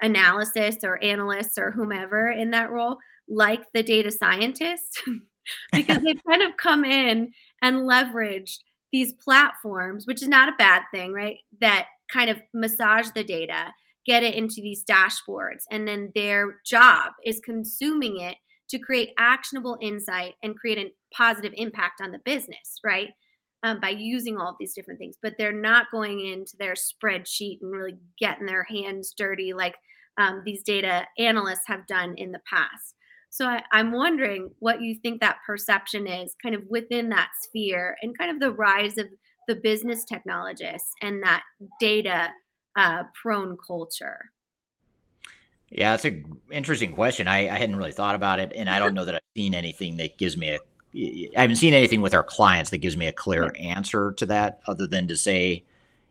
analysis 0.00 0.76
or 0.84 1.02
analysts 1.02 1.58
or 1.58 1.72
whomever 1.72 2.30
in 2.30 2.52
that 2.52 2.70
role 2.70 2.96
like 3.30 3.62
the 3.72 3.82
data 3.82 4.10
scientists? 4.10 5.02
because 5.72 6.02
they've 6.02 6.22
kind 6.26 6.42
of 6.42 6.56
come 6.56 6.84
in 6.84 7.32
and 7.62 7.88
leveraged 7.88 8.58
these 8.92 9.12
platforms, 9.12 10.06
which 10.06 10.22
is 10.22 10.28
not 10.28 10.48
a 10.48 10.56
bad 10.58 10.82
thing, 10.92 11.12
right? 11.12 11.38
That 11.60 11.86
kind 12.12 12.30
of 12.30 12.40
massage 12.52 13.08
the 13.14 13.24
data, 13.24 13.72
get 14.06 14.22
it 14.22 14.34
into 14.34 14.56
these 14.56 14.84
dashboards, 14.84 15.62
and 15.70 15.86
then 15.86 16.10
their 16.14 16.56
job 16.64 17.12
is 17.24 17.40
consuming 17.40 18.20
it 18.20 18.36
to 18.70 18.78
create 18.78 19.10
actionable 19.18 19.76
insight 19.80 20.34
and 20.42 20.56
create 20.56 20.78
a 20.78 20.92
positive 21.14 21.52
impact 21.56 22.00
on 22.00 22.12
the 22.12 22.20
business, 22.24 22.80
right? 22.84 23.10
Um, 23.62 23.78
by 23.78 23.90
using 23.90 24.38
all 24.38 24.50
of 24.50 24.56
these 24.58 24.72
different 24.72 24.98
things, 24.98 25.16
but 25.22 25.34
they're 25.36 25.52
not 25.52 25.90
going 25.92 26.24
into 26.24 26.56
their 26.58 26.74
spreadsheet 26.74 27.58
and 27.60 27.70
really 27.70 27.96
getting 28.18 28.46
their 28.46 28.64
hands 28.64 29.12
dirty 29.14 29.52
like 29.52 29.74
um, 30.16 30.42
these 30.46 30.62
data 30.62 31.06
analysts 31.18 31.66
have 31.66 31.86
done 31.86 32.14
in 32.16 32.32
the 32.32 32.40
past. 32.48 32.94
So 33.30 33.46
I, 33.46 33.62
am 33.72 33.92
wondering 33.92 34.50
what 34.58 34.82
you 34.82 34.96
think 34.96 35.20
that 35.20 35.38
perception 35.46 36.06
is 36.06 36.34
kind 36.42 36.54
of 36.54 36.62
within 36.68 37.08
that 37.10 37.30
sphere 37.40 37.96
and 38.02 38.16
kind 38.18 38.30
of 38.30 38.40
the 38.40 38.52
rise 38.52 38.98
of 38.98 39.06
the 39.46 39.54
business 39.54 40.04
technologists 40.04 40.92
and 41.00 41.22
that 41.22 41.42
data 41.78 42.30
uh, 42.76 43.04
prone 43.20 43.56
culture. 43.64 44.30
Yeah, 45.70 45.92
that's 45.92 46.04
an 46.04 46.40
interesting 46.50 46.92
question. 46.92 47.28
I, 47.28 47.48
I 47.48 47.58
hadn't 47.58 47.76
really 47.76 47.92
thought 47.92 48.16
about 48.16 48.40
it, 48.40 48.52
and 48.56 48.68
I 48.68 48.80
don't 48.80 48.94
know 48.94 49.04
that 49.04 49.14
I've 49.14 49.20
seen 49.36 49.54
anything 49.54 49.96
that 49.98 50.18
gives 50.18 50.36
me 50.36 50.50
a. 50.50 50.58
I 51.36 51.42
haven't 51.42 51.56
seen 51.56 51.72
anything 51.72 52.00
with 52.00 52.14
our 52.14 52.24
clients 52.24 52.70
that 52.70 52.78
gives 52.78 52.96
me 52.96 53.06
a 53.06 53.12
clear 53.12 53.54
answer 53.56 54.10
to 54.12 54.26
that, 54.26 54.60
other 54.66 54.88
than 54.88 55.06
to 55.06 55.16
say, 55.16 55.62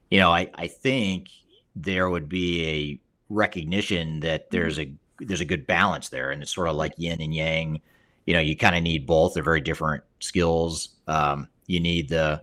you 0.09 0.17
know, 0.17 0.31
I 0.31 0.49
I 0.55 0.67
think 0.67 1.27
there 1.75 2.09
would 2.09 2.29
be 2.29 2.65
a 2.65 2.99
recognition 3.29 4.21
that 4.21 4.49
there's 4.49 4.79
a 4.79 4.89
there's 5.19 5.41
a 5.41 5.45
good 5.45 5.67
balance 5.67 6.09
there, 6.09 6.31
and 6.31 6.41
it's 6.41 6.53
sort 6.53 6.69
of 6.69 6.75
like 6.75 6.93
yin 6.97 7.21
and 7.21 7.33
yang. 7.33 7.81
you 8.25 8.33
know, 8.33 8.39
you 8.41 8.55
kind 8.55 8.75
of 8.75 8.83
need 8.83 9.07
both. 9.07 9.33
They're 9.33 9.43
very 9.43 9.61
different 9.61 10.03
skills. 10.19 10.89
Um, 11.07 11.47
you 11.67 11.79
need 11.79 12.09
the, 12.09 12.41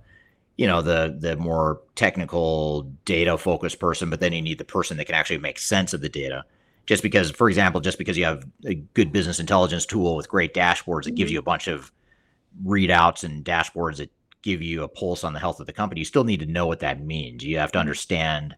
you 0.57 0.67
know, 0.67 0.83
the 0.83 1.17
the 1.19 1.37
more 1.37 1.81
technical 1.95 2.83
data 3.05 3.39
focused 3.39 3.79
person, 3.79 4.11
but 4.11 4.21
then 4.21 4.33
you 4.33 4.43
need 4.43 4.59
the 4.59 4.65
person 4.65 4.97
that 4.97 5.05
can 5.07 5.15
actually 5.15 5.39
make 5.39 5.59
sense 5.59 5.95
of 5.95 6.01
the 6.01 6.09
data. 6.09 6.45
Just 6.87 7.03
because, 7.03 7.31
for 7.31 7.49
example, 7.49 7.81
just 7.81 7.99
because 7.99 8.17
you 8.19 8.25
have 8.25 8.45
a 8.65 8.75
good 8.75 9.12
business 9.12 9.41
intelligence 9.41 9.87
tool 9.87 10.17
with 10.17 10.29
great 10.29 10.55
dashboards 10.55 11.05
that 11.05 11.15
gives 11.17 11.31
Mhm. 11.31 11.35
you 11.35 11.39
a 11.41 11.43
bunch 11.43 11.69
of 11.69 11.93
readouts 12.65 13.25
and 13.25 13.45
dashboards 13.45 13.97
that 13.99 14.11
give 14.43 14.62
you 14.62 14.83
a 14.83 14.89
pulse 14.89 15.25
on 15.25 15.33
the 15.33 15.41
health 15.41 15.61
of 15.61 15.67
the 15.67 15.73
company, 15.73 16.01
you 16.01 16.05
still 16.05 16.25
need 16.25 16.41
to 16.41 16.47
know 16.47 16.67
what 16.67 16.81
that 16.81 17.01
means. 17.01 17.45
You 17.45 17.59
have 17.59 17.73
to 17.73 17.79
understand 17.79 18.55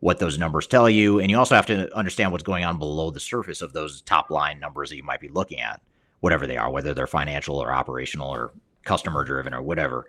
what 0.00 0.18
those 0.18 0.38
numbers 0.38 0.66
tell 0.66 0.88
you, 0.88 1.18
and 1.18 1.30
you 1.30 1.38
also 1.38 1.54
have 1.54 1.66
to 1.66 1.94
understand 1.96 2.30
what's 2.30 2.44
going 2.44 2.64
on 2.64 2.78
below 2.78 3.10
the 3.10 3.20
surface 3.20 3.62
of 3.62 3.72
those 3.72 4.00
top 4.02 4.30
line 4.30 4.60
numbers 4.60 4.90
that 4.90 4.96
you 4.96 5.02
might 5.02 5.20
be 5.20 5.28
looking 5.28 5.60
at, 5.60 5.80
whatever 6.20 6.46
they 6.46 6.56
are, 6.56 6.70
whether 6.70 6.94
they're 6.94 7.06
financial 7.06 7.56
or 7.56 7.72
operational 7.72 8.28
or 8.28 8.52
customer 8.84 9.24
driven 9.24 9.52
or 9.52 9.62
whatever. 9.62 10.06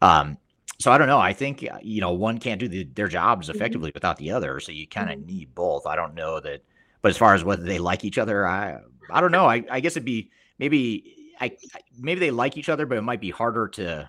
Um, 0.00 0.38
so 0.78 0.90
I 0.90 0.98
don't 0.98 1.06
know. 1.06 1.18
I 1.18 1.32
think 1.32 1.66
uh, 1.70 1.78
you 1.82 2.00
know 2.00 2.12
one 2.12 2.38
can't 2.38 2.60
do 2.60 2.68
the, 2.68 2.84
their 2.94 3.08
jobs 3.08 3.48
effectively 3.48 3.90
without 3.94 4.16
the 4.18 4.30
other, 4.30 4.60
so 4.60 4.72
you 4.72 4.86
kind 4.86 5.10
of 5.10 5.24
need 5.26 5.54
both. 5.54 5.86
I 5.86 5.96
don't 5.96 6.14
know 6.14 6.40
that, 6.40 6.62
but 7.02 7.10
as 7.10 7.16
far 7.16 7.34
as 7.34 7.44
whether 7.44 7.62
they 7.62 7.78
like 7.78 8.04
each 8.04 8.18
other, 8.18 8.46
I 8.46 8.80
I 9.10 9.20
don't 9.20 9.32
know. 9.32 9.46
I, 9.46 9.64
I 9.70 9.80
guess 9.80 9.92
it'd 9.92 10.04
be 10.04 10.30
maybe 10.58 11.32
I 11.40 11.46
I- 11.74 11.80
maybe 11.98 12.20
they 12.20 12.30
like 12.30 12.56
each 12.56 12.68
other, 12.68 12.84
but 12.86 12.98
it 12.98 13.02
might 13.02 13.20
be 13.20 13.30
harder 13.30 13.68
to 13.68 14.08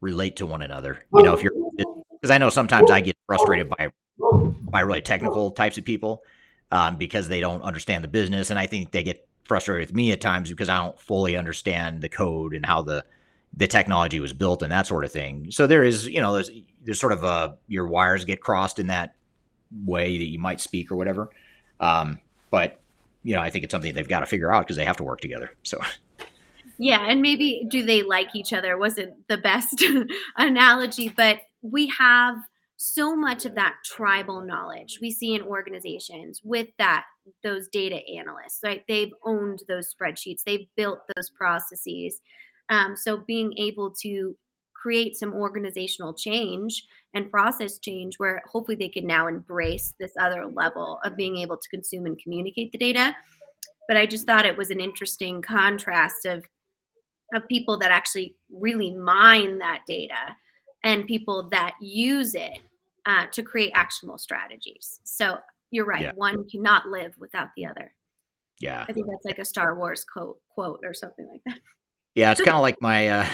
relate 0.00 0.36
to 0.36 0.46
one 0.46 0.62
another. 0.62 1.04
You 1.12 1.22
know, 1.22 1.34
if 1.34 1.42
you're 1.42 1.52
because 1.76 2.30
I 2.30 2.38
know 2.38 2.50
sometimes 2.50 2.90
I 2.90 3.00
get 3.00 3.16
frustrated 3.26 3.68
by 3.68 3.90
by 4.18 4.80
really 4.80 5.02
technical 5.02 5.50
types 5.50 5.78
of 5.78 5.84
people 5.84 6.22
um, 6.70 6.96
because 6.96 7.28
they 7.28 7.40
don't 7.40 7.62
understand 7.62 8.04
the 8.04 8.08
business, 8.08 8.50
and 8.50 8.58
I 8.58 8.66
think 8.66 8.90
they 8.90 9.02
get 9.02 9.26
frustrated 9.44 9.88
with 9.88 9.94
me 9.94 10.12
at 10.12 10.20
times 10.20 10.50
because 10.50 10.68
I 10.68 10.78
don't 10.78 10.98
fully 10.98 11.36
understand 11.36 12.00
the 12.00 12.08
code 12.08 12.54
and 12.54 12.64
how 12.64 12.82
the 12.82 13.04
the 13.56 13.66
technology 13.68 14.18
was 14.18 14.32
built 14.32 14.62
and 14.62 14.72
that 14.72 14.86
sort 14.86 15.04
of 15.04 15.12
thing. 15.12 15.50
So 15.50 15.66
there 15.66 15.84
is, 15.84 16.08
you 16.08 16.20
know, 16.20 16.34
there's 16.34 16.50
there's 16.82 17.00
sort 17.00 17.12
of 17.12 17.22
a 17.22 17.56
your 17.68 17.86
wires 17.86 18.24
get 18.24 18.40
crossed 18.40 18.78
in 18.78 18.88
that 18.88 19.14
way 19.84 20.18
that 20.18 20.24
you 20.24 20.38
might 20.38 20.60
speak 20.60 20.90
or 20.90 20.96
whatever. 20.96 21.30
Um, 21.80 22.18
but 22.50 22.80
you 23.22 23.34
know, 23.34 23.40
I 23.40 23.50
think 23.50 23.64
it's 23.64 23.72
something 23.72 23.94
they've 23.94 24.08
got 24.08 24.20
to 24.20 24.26
figure 24.26 24.52
out 24.52 24.66
because 24.66 24.76
they 24.76 24.84
have 24.84 24.96
to 24.98 25.04
work 25.04 25.20
together. 25.20 25.52
So 25.62 25.80
Yeah, 26.78 27.06
and 27.08 27.22
maybe 27.22 27.64
do 27.68 27.82
they 27.82 28.02
like 28.02 28.34
each 28.34 28.52
other 28.52 28.76
wasn't 28.76 29.28
the 29.28 29.38
best 29.38 29.84
analogy, 30.36 31.12
but 31.16 31.40
we 31.62 31.86
have 31.98 32.36
so 32.84 33.16
much 33.16 33.46
of 33.46 33.54
that 33.54 33.76
tribal 33.84 34.42
knowledge 34.42 34.98
we 35.00 35.10
see 35.10 35.34
in 35.34 35.42
organizations 35.42 36.42
with 36.44 36.68
that 36.78 37.04
those 37.42 37.68
data 37.68 38.00
analysts, 38.14 38.60
right? 38.62 38.84
They've 38.86 39.12
owned 39.24 39.62
those 39.68 39.94
spreadsheets, 39.94 40.42
they've 40.44 40.66
built 40.76 41.00
those 41.16 41.30
processes. 41.30 42.20
Um, 42.68 42.94
so 42.96 43.18
being 43.26 43.56
able 43.56 43.90
to 44.02 44.36
create 44.74 45.16
some 45.16 45.32
organizational 45.32 46.12
change 46.12 46.84
and 47.14 47.30
process 47.30 47.78
change 47.78 48.18
where 48.18 48.42
hopefully 48.46 48.76
they 48.76 48.90
can 48.90 49.06
now 49.06 49.28
embrace 49.28 49.94
this 49.98 50.12
other 50.20 50.46
level 50.46 51.00
of 51.04 51.16
being 51.16 51.38
able 51.38 51.56
to 51.56 51.68
consume 51.70 52.04
and 52.04 52.20
communicate 52.22 52.70
the 52.70 52.78
data. 52.78 53.16
But 53.88 53.96
I 53.96 54.04
just 54.04 54.26
thought 54.26 54.44
it 54.44 54.58
was 54.58 54.70
an 54.70 54.80
interesting 54.80 55.40
contrast 55.40 56.26
of 56.26 56.44
of 57.32 57.48
people 57.48 57.78
that 57.78 57.90
actually 57.90 58.36
really 58.52 58.94
mine 58.94 59.58
that 59.58 59.80
data 59.88 60.36
and 60.84 61.06
people 61.06 61.48
that 61.48 61.72
use 61.80 62.34
it 62.34 62.60
uh, 63.06 63.26
to 63.32 63.42
create 63.42 63.72
actionable 63.74 64.18
strategies. 64.18 65.00
So 65.04 65.38
you're 65.70 65.84
right. 65.84 66.02
Yeah. 66.02 66.12
One 66.14 66.48
cannot 66.48 66.88
live 66.88 67.14
without 67.18 67.48
the 67.56 67.66
other. 67.66 67.92
yeah, 68.60 68.84
I 68.88 68.92
think 68.92 69.06
that's 69.10 69.24
like 69.24 69.38
a 69.38 69.44
Star 69.44 69.74
Wars 69.76 70.04
quote, 70.04 70.38
quote 70.48 70.80
or 70.84 70.94
something 70.94 71.26
like 71.26 71.40
that. 71.46 71.58
yeah, 72.14 72.30
it's 72.32 72.40
kind 72.44 72.56
of 72.56 72.62
like 72.62 72.80
my 72.80 73.08
uh, 73.08 73.26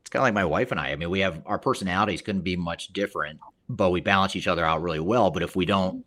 it's 0.00 0.10
kind 0.10 0.20
of 0.20 0.24
like 0.24 0.34
my 0.34 0.44
wife 0.44 0.70
and 0.70 0.80
I. 0.80 0.90
I 0.90 0.96
mean, 0.96 1.10
we 1.10 1.20
have 1.20 1.42
our 1.46 1.58
personalities 1.58 2.22
couldn't 2.22 2.42
be 2.42 2.56
much 2.56 2.88
different, 2.88 3.40
but 3.68 3.90
we 3.90 4.00
balance 4.00 4.36
each 4.36 4.48
other 4.48 4.64
out 4.64 4.82
really 4.82 5.00
well. 5.00 5.30
But 5.30 5.42
if 5.42 5.56
we 5.56 5.66
don't 5.66 6.04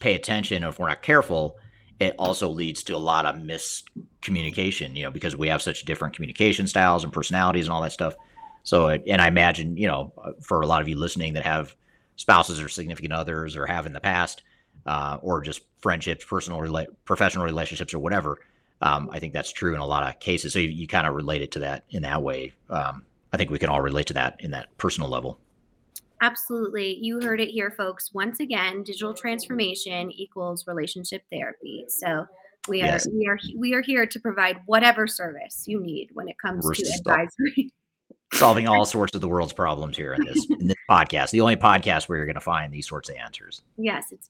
pay 0.00 0.14
attention, 0.14 0.64
or 0.64 0.68
if 0.68 0.78
we're 0.78 0.88
not 0.88 1.02
careful, 1.02 1.56
it 2.00 2.14
also 2.18 2.48
leads 2.48 2.82
to 2.84 2.96
a 2.96 2.98
lot 2.98 3.26
of 3.26 3.36
miscommunication. 3.36 4.94
You 4.94 5.04
know, 5.04 5.10
because 5.10 5.36
we 5.36 5.48
have 5.48 5.62
such 5.62 5.84
different 5.84 6.14
communication 6.14 6.66
styles 6.66 7.04
and 7.04 7.12
personalities 7.12 7.66
and 7.66 7.72
all 7.72 7.82
that 7.82 7.92
stuff. 7.92 8.14
So, 8.62 8.88
and 8.88 9.20
I 9.20 9.28
imagine, 9.28 9.76
you 9.76 9.86
know, 9.86 10.12
uh, 10.22 10.32
for 10.40 10.62
a 10.62 10.66
lot 10.66 10.80
of 10.80 10.88
you 10.88 10.96
listening 10.96 11.34
that 11.34 11.44
have 11.44 11.76
spouses 12.16 12.60
or 12.60 12.68
significant 12.68 13.12
others 13.12 13.56
or 13.56 13.66
have 13.66 13.86
in 13.86 13.92
the 13.92 14.00
past, 14.00 14.42
uh, 14.86 15.18
or 15.22 15.40
just 15.40 15.62
friendships, 15.80 16.24
personal, 16.24 16.60
rela- 16.60 16.86
professional 17.04 17.44
relationships, 17.44 17.92
or 17.94 17.98
whatever. 17.98 18.38
Um, 18.80 19.08
I 19.12 19.18
think 19.18 19.32
that's 19.32 19.52
true 19.52 19.74
in 19.74 19.80
a 19.80 19.86
lot 19.86 20.06
of 20.08 20.18
cases. 20.20 20.52
So 20.52 20.58
you, 20.58 20.68
you 20.68 20.86
kind 20.86 21.06
of 21.06 21.14
relate 21.14 21.42
it 21.42 21.50
to 21.52 21.58
that 21.60 21.84
in 21.90 22.02
that 22.02 22.22
way. 22.22 22.52
Um, 22.70 23.04
I 23.32 23.36
think 23.36 23.50
we 23.50 23.58
can 23.58 23.68
all 23.70 23.80
relate 23.80 24.06
to 24.08 24.14
that 24.14 24.36
in 24.40 24.50
that 24.52 24.76
personal 24.78 25.08
level. 25.08 25.38
Absolutely. 26.20 26.98
You 27.02 27.20
heard 27.20 27.40
it 27.40 27.48
here, 27.48 27.70
folks. 27.70 28.10
Once 28.14 28.40
again, 28.40 28.82
digital 28.82 29.12
transformation 29.14 30.10
equals 30.12 30.66
relationship 30.66 31.22
therapy. 31.30 31.84
So 31.88 32.26
we 32.68 32.80
are 32.82 32.86
Yes. 32.86 33.06
we 33.12 33.26
are 33.26 33.38
we 33.56 33.74
are 33.74 33.82
here 33.82 34.06
to 34.06 34.20
provide 34.20 34.58
whatever 34.66 35.06
service 35.06 35.64
you 35.66 35.80
need 35.80 36.08
when 36.14 36.28
it 36.28 36.36
comes 36.38 36.64
We're 36.64 36.74
to 36.74 36.86
so- 36.86 36.94
advisory. 36.98 37.72
Solving 38.34 38.68
all 38.68 38.84
sorts 38.84 39.14
of 39.14 39.20
the 39.20 39.28
world's 39.28 39.52
problems 39.52 39.96
here 39.96 40.14
in 40.14 40.24
this 40.24 40.46
in 40.50 40.66
this 40.68 40.76
podcast. 40.90 41.30
The 41.30 41.40
only 41.40 41.56
podcast 41.56 42.08
where 42.08 42.18
you're 42.18 42.26
going 42.26 42.34
to 42.34 42.40
find 42.40 42.72
these 42.72 42.88
sorts 42.88 43.08
of 43.08 43.16
answers. 43.16 43.62
yes, 43.76 44.06
it's 44.12 44.28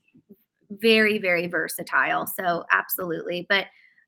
very, 0.70 1.18
very 1.18 1.46
versatile. 1.46 2.26
So 2.26 2.64
absolutely. 2.72 3.46
But 3.48 3.66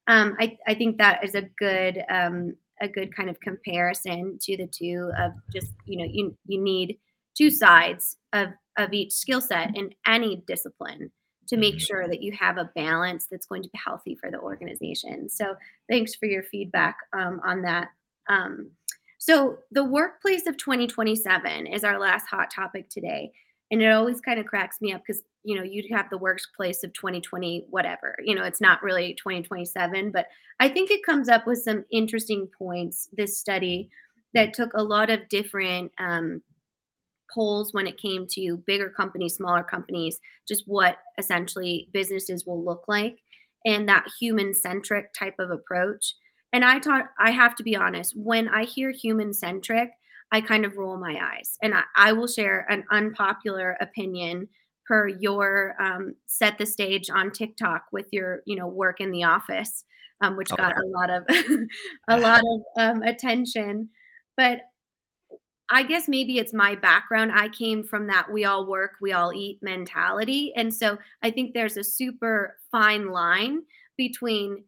um, 0.08 0.36
I, 0.40 0.56
I 0.66 0.74
think 0.74 0.98
that 0.98 1.22
is 1.24 1.34
a 1.34 1.42
good 1.58 2.02
um, 2.08 2.54
a 2.80 2.88
good 2.88 3.14
kind 3.14 3.30
of 3.30 3.40
comparison 3.40 4.38
to 4.42 4.56
the 4.56 4.66
two 4.66 5.10
of 5.18 5.32
just, 5.52 5.72
you 5.86 5.98
know, 5.98 6.08
you 6.10 6.36
you 6.46 6.60
need 6.60 6.98
two 7.36 7.50
sides 7.50 8.16
of 8.32 8.48
of 8.78 8.92
each 8.92 9.12
skill 9.12 9.40
set 9.40 9.76
in 9.76 9.94
any 10.06 10.42
discipline 10.46 11.10
to 11.48 11.56
make 11.56 11.76
Mhm. 11.76 11.80
sure 11.80 12.08
that 12.08 12.22
you 12.22 12.32
have 12.32 12.58
a 12.58 12.70
balance 12.74 13.26
that's 13.30 13.46
going 13.46 13.62
to 13.62 13.68
be 13.70 13.78
healthy 13.82 14.16
for 14.16 14.30
the 14.30 14.38
organization. 14.40 15.28
So 15.28 15.54
thanks 15.88 16.14
for 16.14 16.26
your 16.26 16.42
feedback 16.42 16.96
um, 17.12 17.40
on 17.44 17.62
that. 17.62 17.88
Um, 18.28 18.70
so 19.18 19.58
the 19.70 19.84
workplace 19.84 20.46
of 20.46 20.56
2027 20.56 21.66
is 21.66 21.84
our 21.84 21.98
last 21.98 22.26
hot 22.26 22.50
topic 22.54 22.88
today. 22.88 23.32
And 23.70 23.82
it 23.82 23.90
always 23.90 24.20
kind 24.20 24.38
of 24.38 24.46
cracks 24.46 24.80
me 24.80 24.92
up 24.92 25.02
because, 25.04 25.22
you 25.42 25.56
know, 25.56 25.64
you'd 25.64 25.90
have 25.90 26.08
the 26.08 26.18
workplace 26.18 26.84
of 26.84 26.92
2020, 26.92 27.66
whatever, 27.68 28.14
you 28.22 28.34
know, 28.34 28.44
it's 28.44 28.60
not 28.60 28.82
really 28.82 29.14
2027, 29.14 30.12
but 30.12 30.26
I 30.60 30.68
think 30.68 30.90
it 30.90 31.04
comes 31.04 31.28
up 31.28 31.46
with 31.46 31.62
some 31.62 31.84
interesting 31.90 32.48
points. 32.58 33.08
This 33.12 33.38
study 33.38 33.90
that 34.34 34.54
took 34.54 34.70
a 34.74 34.82
lot 34.82 35.10
of 35.10 35.28
different 35.28 35.90
um, 35.98 36.42
polls 37.32 37.72
when 37.72 37.86
it 37.86 38.00
came 38.00 38.26
to 38.32 38.62
bigger 38.66 38.90
companies, 38.90 39.34
smaller 39.34 39.62
companies, 39.62 40.20
just 40.46 40.64
what 40.66 40.98
essentially 41.18 41.88
businesses 41.92 42.46
will 42.46 42.64
look 42.64 42.84
like 42.86 43.18
and 43.64 43.88
that 43.88 44.06
human 44.18 44.54
centric 44.54 45.12
type 45.12 45.34
of 45.38 45.50
approach. 45.50 46.14
And 46.56 46.64
I 46.64 46.80
thought, 46.80 47.10
I 47.18 47.32
have 47.32 47.54
to 47.56 47.62
be 47.62 47.76
honest, 47.76 48.14
when 48.16 48.48
I 48.48 48.64
hear 48.64 48.90
human 48.90 49.34
centric, 49.34 49.90
I 50.32 50.40
kind 50.40 50.64
of 50.64 50.78
roll 50.78 50.96
my 50.96 51.18
eyes. 51.22 51.58
And 51.62 51.74
I, 51.74 51.82
I 51.94 52.12
will 52.14 52.26
share 52.26 52.64
an 52.70 52.82
unpopular 52.90 53.76
opinion 53.78 54.48
per 54.86 55.06
your 55.06 55.76
um, 55.78 56.14
set 56.24 56.56
the 56.56 56.64
stage 56.64 57.10
on 57.10 57.30
TikTok 57.30 57.82
with 57.92 58.06
your, 58.10 58.40
you 58.46 58.56
know, 58.56 58.66
work 58.68 59.02
in 59.02 59.10
the 59.10 59.24
office, 59.24 59.84
um, 60.22 60.38
which 60.38 60.48
got 60.48 60.72
a 60.78 60.86
lot 60.86 61.10
of 61.10 61.24
a 62.08 62.18
lot 62.18 62.40
of 62.40 62.62
um, 62.78 63.02
attention. 63.02 63.90
But 64.34 64.60
I 65.68 65.82
guess 65.82 66.08
maybe 66.08 66.38
it's 66.38 66.54
my 66.54 66.74
background. 66.74 67.32
I 67.34 67.50
came 67.50 67.84
from 67.84 68.06
that 68.06 68.32
we 68.32 68.46
all 68.46 68.66
work, 68.66 68.92
we 69.02 69.12
all 69.12 69.30
eat 69.34 69.58
mentality. 69.60 70.54
And 70.56 70.72
so 70.72 70.96
I 71.22 71.32
think 71.32 71.52
there's 71.52 71.76
a 71.76 71.84
super 71.84 72.56
fine 72.72 73.10
line 73.10 73.64
between 73.98 74.64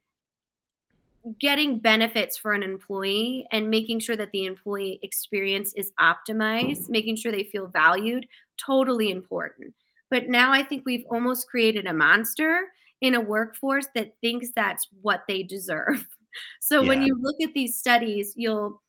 getting 1.40 1.78
benefits 1.78 2.36
for 2.36 2.52
an 2.52 2.62
employee 2.62 3.46
and 3.52 3.68
making 3.68 4.00
sure 4.00 4.16
that 4.16 4.30
the 4.32 4.46
employee 4.46 4.98
experience 5.02 5.72
is 5.74 5.92
optimized, 6.00 6.88
making 6.88 7.16
sure 7.16 7.32
they 7.32 7.44
feel 7.44 7.66
valued, 7.66 8.26
totally 8.64 9.10
important. 9.10 9.74
But 10.10 10.28
now 10.28 10.52
I 10.52 10.62
think 10.62 10.84
we've 10.86 11.04
almost 11.10 11.48
created 11.48 11.86
a 11.86 11.92
monster 11.92 12.68
in 13.00 13.14
a 13.14 13.20
workforce 13.20 13.86
that 13.94 14.14
thinks 14.20 14.48
that's 14.54 14.88
what 15.02 15.22
they 15.28 15.42
deserve. 15.42 16.06
So 16.60 16.84
when 16.84 17.02
you 17.02 17.18
look 17.20 17.36
at 17.42 17.54
these 17.54 17.76
studies, 17.76 18.34
you'll 18.36 18.80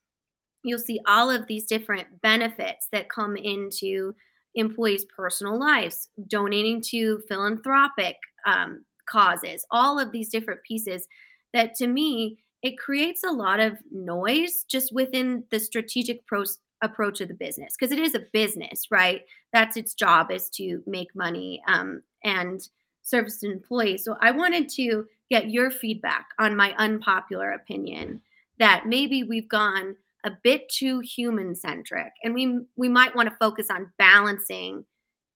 you'll 0.64 0.78
see 0.78 1.00
all 1.08 1.32
of 1.32 1.48
these 1.48 1.66
different 1.66 2.22
benefits 2.22 2.88
that 2.92 3.10
come 3.10 3.38
into 3.38 4.14
employees' 4.56 5.06
personal 5.16 5.58
lives, 5.58 6.10
donating 6.28 6.82
to 6.90 7.24
philanthropic 7.28 8.18
um, 8.46 8.86
causes, 9.10 9.66
all 9.72 10.00
of 10.00 10.12
these 10.12 10.30
different 10.30 10.60
pieces 10.68 11.08
that 11.54 11.76
to 11.76 11.88
me, 11.88 12.40
it 12.62 12.78
creates 12.78 13.24
a 13.24 13.32
lot 13.32 13.60
of 13.60 13.78
noise 13.92 14.66
just 14.68 14.94
within 14.94 15.44
the 15.50 15.60
strategic 15.60 16.26
pros- 16.26 16.60
approach 16.82 17.22
of 17.22 17.28
the 17.28 17.34
business 17.34 17.76
because 17.78 17.92
it 17.92 18.00
is 18.00 18.16
a 18.16 18.26
business, 18.32 18.88
right? 18.92 19.22
That's 19.54 19.78
its 19.78 19.94
job 19.94 20.32
is 20.32 20.50
to 20.52 20.84
make 20.86 21.16
money 21.16 21.62
um, 21.68 22.02
and 22.24 22.62
service 23.02 23.44
employees. 23.44 24.04
So 24.04 24.16
I 24.22 24.32
wanted 24.32 24.70
to 24.70 25.06
get 25.30 25.50
your 25.50 25.72
feedback 25.72 26.28
on 26.38 26.56
my 26.56 26.74
unpopular 26.78 27.52
opinion 27.52 28.22
that 28.60 28.88
maybe 28.88 29.24
we've 29.24 29.50
gone 29.50 29.96
a 30.26 30.32
bit 30.44 30.68
too 30.70 31.00
human 31.00 31.56
centric 31.56 32.12
and 32.24 32.34
we 32.34 32.60
we 32.76 32.90
might 32.90 33.16
want 33.16 33.30
to 33.30 33.36
focus 33.38 33.68
on 33.70 33.92
balancing 33.98 34.84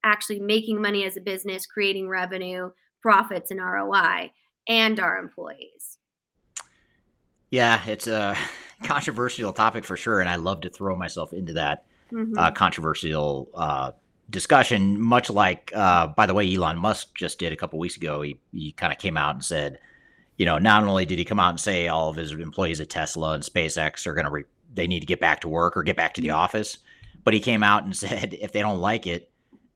actually 0.04 0.40
making 0.40 0.82
money 0.82 1.06
as 1.06 1.16
a 1.16 1.22
business 1.22 1.66
creating 1.66 2.10
revenue 2.10 2.70
profits 3.02 3.50
and 3.50 3.62
roi 3.62 4.30
and 4.68 5.00
our 5.00 5.18
employees 5.18 6.00
yeah 7.54 7.82
it's 7.86 8.08
a 8.08 8.36
controversial 8.84 9.54
topic 9.54 9.86
for 9.86 9.96
sure 9.96 10.20
and 10.20 10.30
i 10.30 10.36
love 10.36 10.62
to 10.62 10.70
throw 10.70 10.96
myself 10.96 11.34
into 11.34 11.54
that 11.54 11.86
mm-hmm. 12.12 12.38
uh, 12.38 12.52
controversial 12.52 13.50
uh, 13.54 13.92
discussion 14.30 15.00
much 15.00 15.30
like 15.30 15.72
uh, 15.76 16.08
by 16.08 16.26
the 16.26 16.34
way 16.34 16.54
elon 16.54 16.78
musk 16.78 17.16
just 17.16 17.40
did 17.40 17.54
a 17.54 17.56
couple 17.56 17.78
weeks 17.80 17.98
ago 17.98 18.22
he, 18.22 18.40
he 18.52 18.72
kind 18.74 18.92
of 18.92 19.00
came 19.00 19.18
out 19.18 19.36
and 19.36 19.46
said 19.46 19.80
you 20.38 20.46
know 20.46 20.58
not 20.58 20.84
only 20.84 21.06
did 21.06 21.20
he 21.20 21.26
come 21.26 21.40
out 21.40 21.50
and 21.50 21.60
say 21.60 21.88
all 21.88 22.10
of 22.10 22.16
his 22.16 22.32
employees 22.32 22.82
at 22.82 22.90
tesla 22.90 23.34
and 23.34 23.44
spacex 23.44 24.08
are 24.08 24.14
going 24.14 24.26
to 24.26 24.32
re- 24.32 24.44
they 24.74 24.88
need 24.88 25.02
to 25.02 25.06
get 25.06 25.20
back 25.20 25.42
to 25.42 25.48
work 25.48 25.78
or 25.78 25.84
get 25.84 25.96
back 25.96 26.14
to 26.16 26.22
the 26.22 26.30
mm-hmm. 26.30 26.38
office. 26.38 26.78
But 27.24 27.34
he 27.34 27.40
came 27.40 27.64
out 27.64 27.84
and 27.84 27.96
said 27.98 28.36
if 28.40 28.52
they 28.52 28.62
don't 28.62 28.80
like 28.80 29.08
it, 29.08 29.30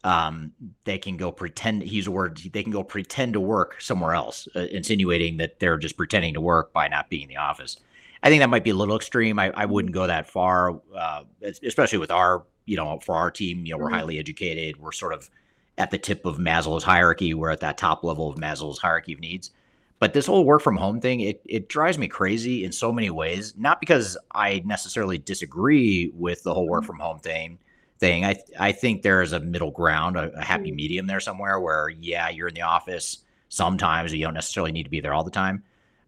um, 0.07 0.53
they 0.85 0.97
can 0.97 1.17
go 1.17 1.33
pretend. 1.33 1.83
He's 1.83 2.07
a 2.07 2.11
word. 2.11 2.37
They 2.37 2.63
can 2.63 2.71
go 2.71 2.81
pretend 2.81 3.33
to 3.33 3.41
work 3.41 3.81
somewhere 3.81 4.13
else, 4.13 4.47
uh, 4.55 4.61
insinuating 4.61 5.35
that 5.37 5.59
they're 5.59 5.77
just 5.77 5.97
pretending 5.97 6.33
to 6.35 6.39
work 6.39 6.71
by 6.71 6.87
not 6.87 7.09
being 7.09 7.23
in 7.23 7.27
the 7.27 7.35
office. 7.35 7.75
I 8.23 8.29
think 8.29 8.39
that 8.39 8.49
might 8.49 8.63
be 8.63 8.69
a 8.69 8.75
little 8.75 8.95
extreme. 8.95 9.37
I, 9.37 9.51
I 9.53 9.65
wouldn't 9.65 9.93
go 9.93 10.07
that 10.07 10.29
far, 10.29 10.79
uh, 10.95 11.23
especially 11.61 11.97
with 11.97 12.09
our, 12.09 12.45
you 12.65 12.77
know, 12.77 12.99
for 13.03 13.15
our 13.15 13.29
team. 13.29 13.65
You 13.65 13.73
know, 13.73 13.79
we're 13.79 13.87
mm-hmm. 13.87 13.95
highly 13.95 14.17
educated. 14.17 14.77
We're 14.79 14.93
sort 14.93 15.11
of 15.11 15.29
at 15.77 15.91
the 15.91 15.97
tip 15.97 16.25
of 16.25 16.37
Maslow's 16.37 16.85
hierarchy. 16.85 17.33
We're 17.33 17.51
at 17.51 17.59
that 17.59 17.77
top 17.77 18.05
level 18.05 18.29
of 18.29 18.37
Maslow's 18.37 18.79
hierarchy 18.79 19.11
of 19.11 19.19
needs. 19.19 19.51
But 19.99 20.13
this 20.13 20.25
whole 20.25 20.45
work 20.45 20.61
from 20.61 20.77
home 20.77 21.01
thing, 21.01 21.19
it 21.19 21.41
it 21.43 21.67
drives 21.67 21.97
me 21.97 22.07
crazy 22.07 22.63
in 22.63 22.71
so 22.71 22.93
many 22.93 23.09
ways. 23.09 23.55
Not 23.57 23.81
because 23.81 24.17
I 24.31 24.61
necessarily 24.63 25.17
disagree 25.17 26.13
with 26.13 26.43
the 26.43 26.53
whole 26.53 26.69
work 26.69 26.83
mm-hmm. 26.83 26.87
from 26.87 26.99
home 26.99 27.19
thing. 27.19 27.59
Thing 27.99 28.25
I 28.25 28.35
I 28.59 28.71
think 28.73 29.01
there 29.01 29.21
is 29.21 29.33
a 29.33 29.39
middle 29.39 29.71
ground, 29.71 30.17
a, 30.17 30.31
a 30.33 30.43
happy 30.43 30.69
mm-hmm. 30.69 30.75
medium 30.75 31.07
there 31.07 31.19
somewhere 31.19 31.59
where 31.59 31.89
yeah, 31.89 32.29
you're 32.29 32.47
in 32.47 32.53
the 32.53 32.61
office 32.61 33.19
sometimes, 33.49 34.13
you 34.13 34.23
don't 34.23 34.33
necessarily 34.33 34.71
need 34.71 34.83
to 34.83 34.89
be 34.89 34.99
there 34.99 35.13
all 35.13 35.23
the 35.23 35.31
time. 35.31 35.63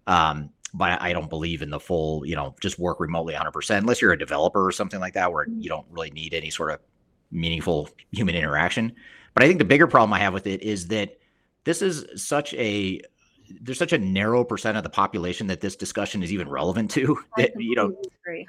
Um, 0.08 0.50
but 0.74 1.02
I 1.02 1.14
don't 1.14 1.30
believe 1.30 1.62
in 1.62 1.70
the 1.70 1.80
full, 1.80 2.26
you 2.26 2.36
know, 2.36 2.56
just 2.62 2.78
work 2.78 3.00
remotely 3.00 3.34
100% 3.34 3.78
unless 3.78 4.02
you're 4.02 4.12
a 4.12 4.20
developer 4.20 4.66
or 4.66 4.72
something 4.72 5.00
like 5.00 5.14
that 5.14 5.32
where 5.32 5.46
mm-hmm. 5.46 5.62
you 5.62 5.70
don't 5.70 5.88
really 5.90 6.12
need 6.12 6.34
any 6.34 6.50
sort 6.50 6.72
of 6.72 6.80
meaningful 7.32 7.90
human 8.12 8.36
interaction. 8.36 8.96
But 9.34 9.44
I 9.44 9.48
think 9.48 9.60
the 9.60 9.66
bigger 9.66 9.88
problem 9.88 10.14
I 10.14 10.20
have 10.20 10.34
with 10.34 10.48
it 10.48 10.62
is 10.62 10.88
that 10.88 11.18
this 11.64 11.82
is 11.82 12.06
such 12.16 12.54
a 12.54 13.02
there's 13.62 13.78
such 13.78 13.94
a 13.94 13.98
narrow 13.98 14.44
percent 14.44 14.78
of 14.78 14.84
the 14.84 14.90
population 14.90 15.48
that 15.48 15.62
this 15.62 15.76
discussion 15.76 16.24
is 16.24 16.32
even 16.32 16.48
relevant 16.48 16.92
to 16.92 17.18
that 17.38 17.52
you 17.60 17.76
know 17.76 17.96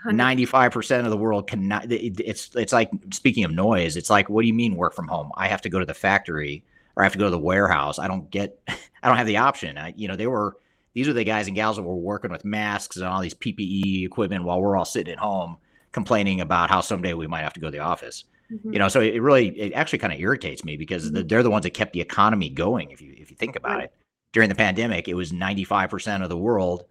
95% 0.07 1.05
of 1.05 1.11
the 1.11 1.17
world 1.17 1.49
cannot 1.49 1.91
it's 1.91 2.51
it's 2.55 2.73
like 2.73 2.91
speaking 3.13 3.45
of 3.45 3.51
noise 3.51 3.97
it's 3.97 4.11
like 4.11 4.29
what 4.29 4.43
do 4.43 4.49
you 4.49 4.55
mean 4.55 4.77
work 4.77 4.95
from 4.95 5.09
home 5.09 5.31
i 5.37 5.49
have 5.49 5.63
to 5.63 5.69
go 5.69 5.79
to 5.79 5.87
the 5.87 5.95
factory 5.95 6.65
or 6.97 7.03
i 7.03 7.07
have 7.07 7.13
to 7.13 7.19
go 7.19 7.25
to 7.25 7.31
the 7.31 7.39
warehouse 7.39 7.99
i 7.99 8.07
don't 8.07 8.31
get 8.31 8.59
i 8.69 9.09
don't 9.09 9.17
have 9.17 9.27
the 9.27 9.37
option 9.37 9.79
I, 9.79 9.95
you 9.97 10.09
know 10.09 10.17
they 10.17 10.27
were 10.27 10.57
these 10.93 11.09
are 11.09 11.13
the 11.13 11.25
guys 11.25 11.47
and 11.47 11.57
gals 11.57 11.77
that 11.77 11.83
were 11.83 11.97
working 11.97 12.31
with 12.31 12.45
masks 12.45 12.97
and 12.97 13.07
all 13.07 13.21
these 13.21 13.35
ppe 13.35 14.05
equipment 14.05 14.45
while 14.45 14.61
we're 14.61 14.77
all 14.77 14.85
sitting 14.85 15.13
at 15.13 15.19
home 15.19 15.57
complaining 15.93 16.41
about 16.41 16.71
how 16.71 16.81
someday 16.81 17.15
we 17.15 17.27
might 17.27 17.43
have 17.43 17.53
to 17.55 17.61
go 17.61 17.67
to 17.67 17.73
the 17.73 17.79
office 17.79 18.25
mm-hmm. 18.53 18.73
you 18.73 18.79
know 18.79 18.89
so 18.89 19.01
it 19.01 19.21
really 19.21 19.49
it 19.59 19.73
actually 19.73 19.99
kind 19.99 20.13
of 20.13 20.21
irritates 20.21 20.65
me 20.65 20.77
because 20.77 21.11
mm-hmm. 21.11 21.27
they're 21.27 21.43
the 21.43 21.51
ones 21.51 21.65
that 21.65 21.71
kept 21.71 21.93
the 21.93 22.01
economy 22.01 22.49
going 22.49 22.91
if 22.91 23.01
you 23.01 23.15
if 23.17 23.31
you 23.31 23.37
think 23.37 23.57
about 23.57 23.77
right. 23.77 23.85
it 23.85 23.93
during 24.33 24.49
the 24.49 24.55
pandemic, 24.55 25.09
it 25.09 25.15
was 25.15 25.33
95% 25.33 26.23
of 26.23 26.29
the 26.29 26.37
world 26.37 26.85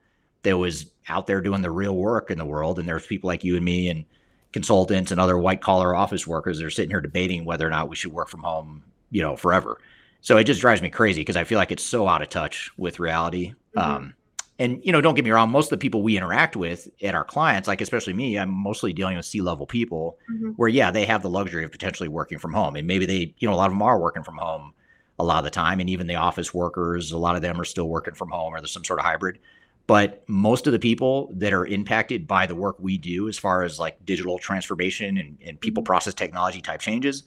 that 0.44 0.58
was 0.58 0.88
out 1.08 1.28
there 1.28 1.42
doing 1.42 1.62
the 1.62 1.72
real 1.72 1.96
work 1.96 2.32
in 2.32 2.38
the 2.38 2.46
world. 2.46 2.80
And 2.80 2.88
there's 2.88 3.06
people 3.06 3.28
like 3.28 3.44
you 3.44 3.56
and 3.56 3.66
me 3.66 3.90
and 3.90 4.06
consultants 4.52 5.12
and 5.12 5.20
other 5.20 5.38
white 5.38 5.62
collar 5.62 5.96
office 5.96 6.26
workers 6.26 6.58
that 6.58 6.66
are 6.66 6.72
sitting 6.72 6.90
here 6.90 7.02
debating 7.02 7.46
whether 7.46 7.68
or 7.68 7.70
not 7.70 7.90
we 7.90 7.96
should 7.96 8.14
work 8.14 8.30
from 8.30 8.42
home, 8.42 8.84
you 9.12 9.22
know, 9.22 9.36
forever. 9.36 9.80
So 10.22 10.38
it 10.38 10.46
just 10.46 10.62
drives 10.62 10.82
me 10.82 10.90
crazy 10.90 11.22
because 11.22 11.38
I 11.38 11.44
feel 11.44 11.58
like 11.58 11.72
it's 11.72 11.84
so 11.84 12.08
out 12.08 12.22
of 12.22 12.30
touch 12.30 12.72
with 12.78 13.00
reality. 13.00 13.54
Mm-hmm. 13.76 13.80
Um, 13.80 14.14
and 14.58 14.82
you 14.84 14.92
know, 14.92 15.00
don't 15.00 15.16
get 15.16 15.24
me 15.24 15.32
wrong, 15.32 15.50
most 15.50 15.68
of 15.68 15.80
the 15.80 15.82
people 15.82 16.04
we 16.04 16.18
interact 16.18 16.58
with 16.58 16.90
at 17.02 17.16
our 17.16 17.24
clients, 17.24 17.68
like 17.68 17.80
especially 17.80 18.14
me, 18.14 18.38
I'm 18.38 18.50
mostly 18.50 18.92
dealing 18.92 19.16
with 19.16 19.26
C-level 19.26 19.66
people 19.66 20.18
mm-hmm. 20.30 20.50
where 20.52 20.68
yeah, 20.68 20.92
they 20.92 21.06
have 21.06 21.22
the 21.22 21.30
luxury 21.30 21.64
of 21.64 21.72
potentially 21.72 22.10
working 22.10 22.40
from 22.40 22.54
home. 22.54 22.76
And 22.76 22.86
maybe 22.86 23.06
they, 23.06 23.34
you 23.38 23.48
know, 23.48 23.54
a 23.54 23.56
lot 23.56 23.68
of 23.68 23.72
them 23.72 23.82
are 23.82 23.98
working 23.98 24.24
from 24.24 24.38
home 24.38 24.74
a 25.20 25.24
lot 25.24 25.40
of 25.40 25.44
the 25.44 25.50
time. 25.52 25.80
And 25.80 25.90
even 25.90 26.08
the 26.08 26.16
office 26.16 26.54
workers, 26.54 27.12
a 27.12 27.18
lot 27.18 27.36
of 27.36 27.42
them 27.42 27.60
are 27.60 27.66
still 27.66 27.90
working 27.90 28.14
from 28.14 28.30
home 28.30 28.54
or 28.54 28.60
there's 28.60 28.72
some 28.72 28.84
sort 28.84 29.00
of 29.00 29.06
hybrid. 29.06 29.40
But 29.86 30.24
most 30.28 30.68
of 30.68 30.74
the 30.74 30.80
people 30.80 31.32
that 31.34 31.52
are 31.52 31.66
impacted 31.66 32.28
by 32.28 32.46
the 32.46 32.56
work 32.56 32.76
we 32.80 32.98
do, 32.98 33.28
as 33.28 33.38
far 33.38 33.64
as 33.64 33.80
like 33.80 34.04
digital 34.06 34.38
transformation 34.38 35.18
and, 35.18 35.38
and 35.44 35.60
people 35.60 35.82
mm-hmm. 35.82 35.88
process 35.88 36.14
technology 36.14 36.62
type 36.62 36.80
changes, 36.80 37.24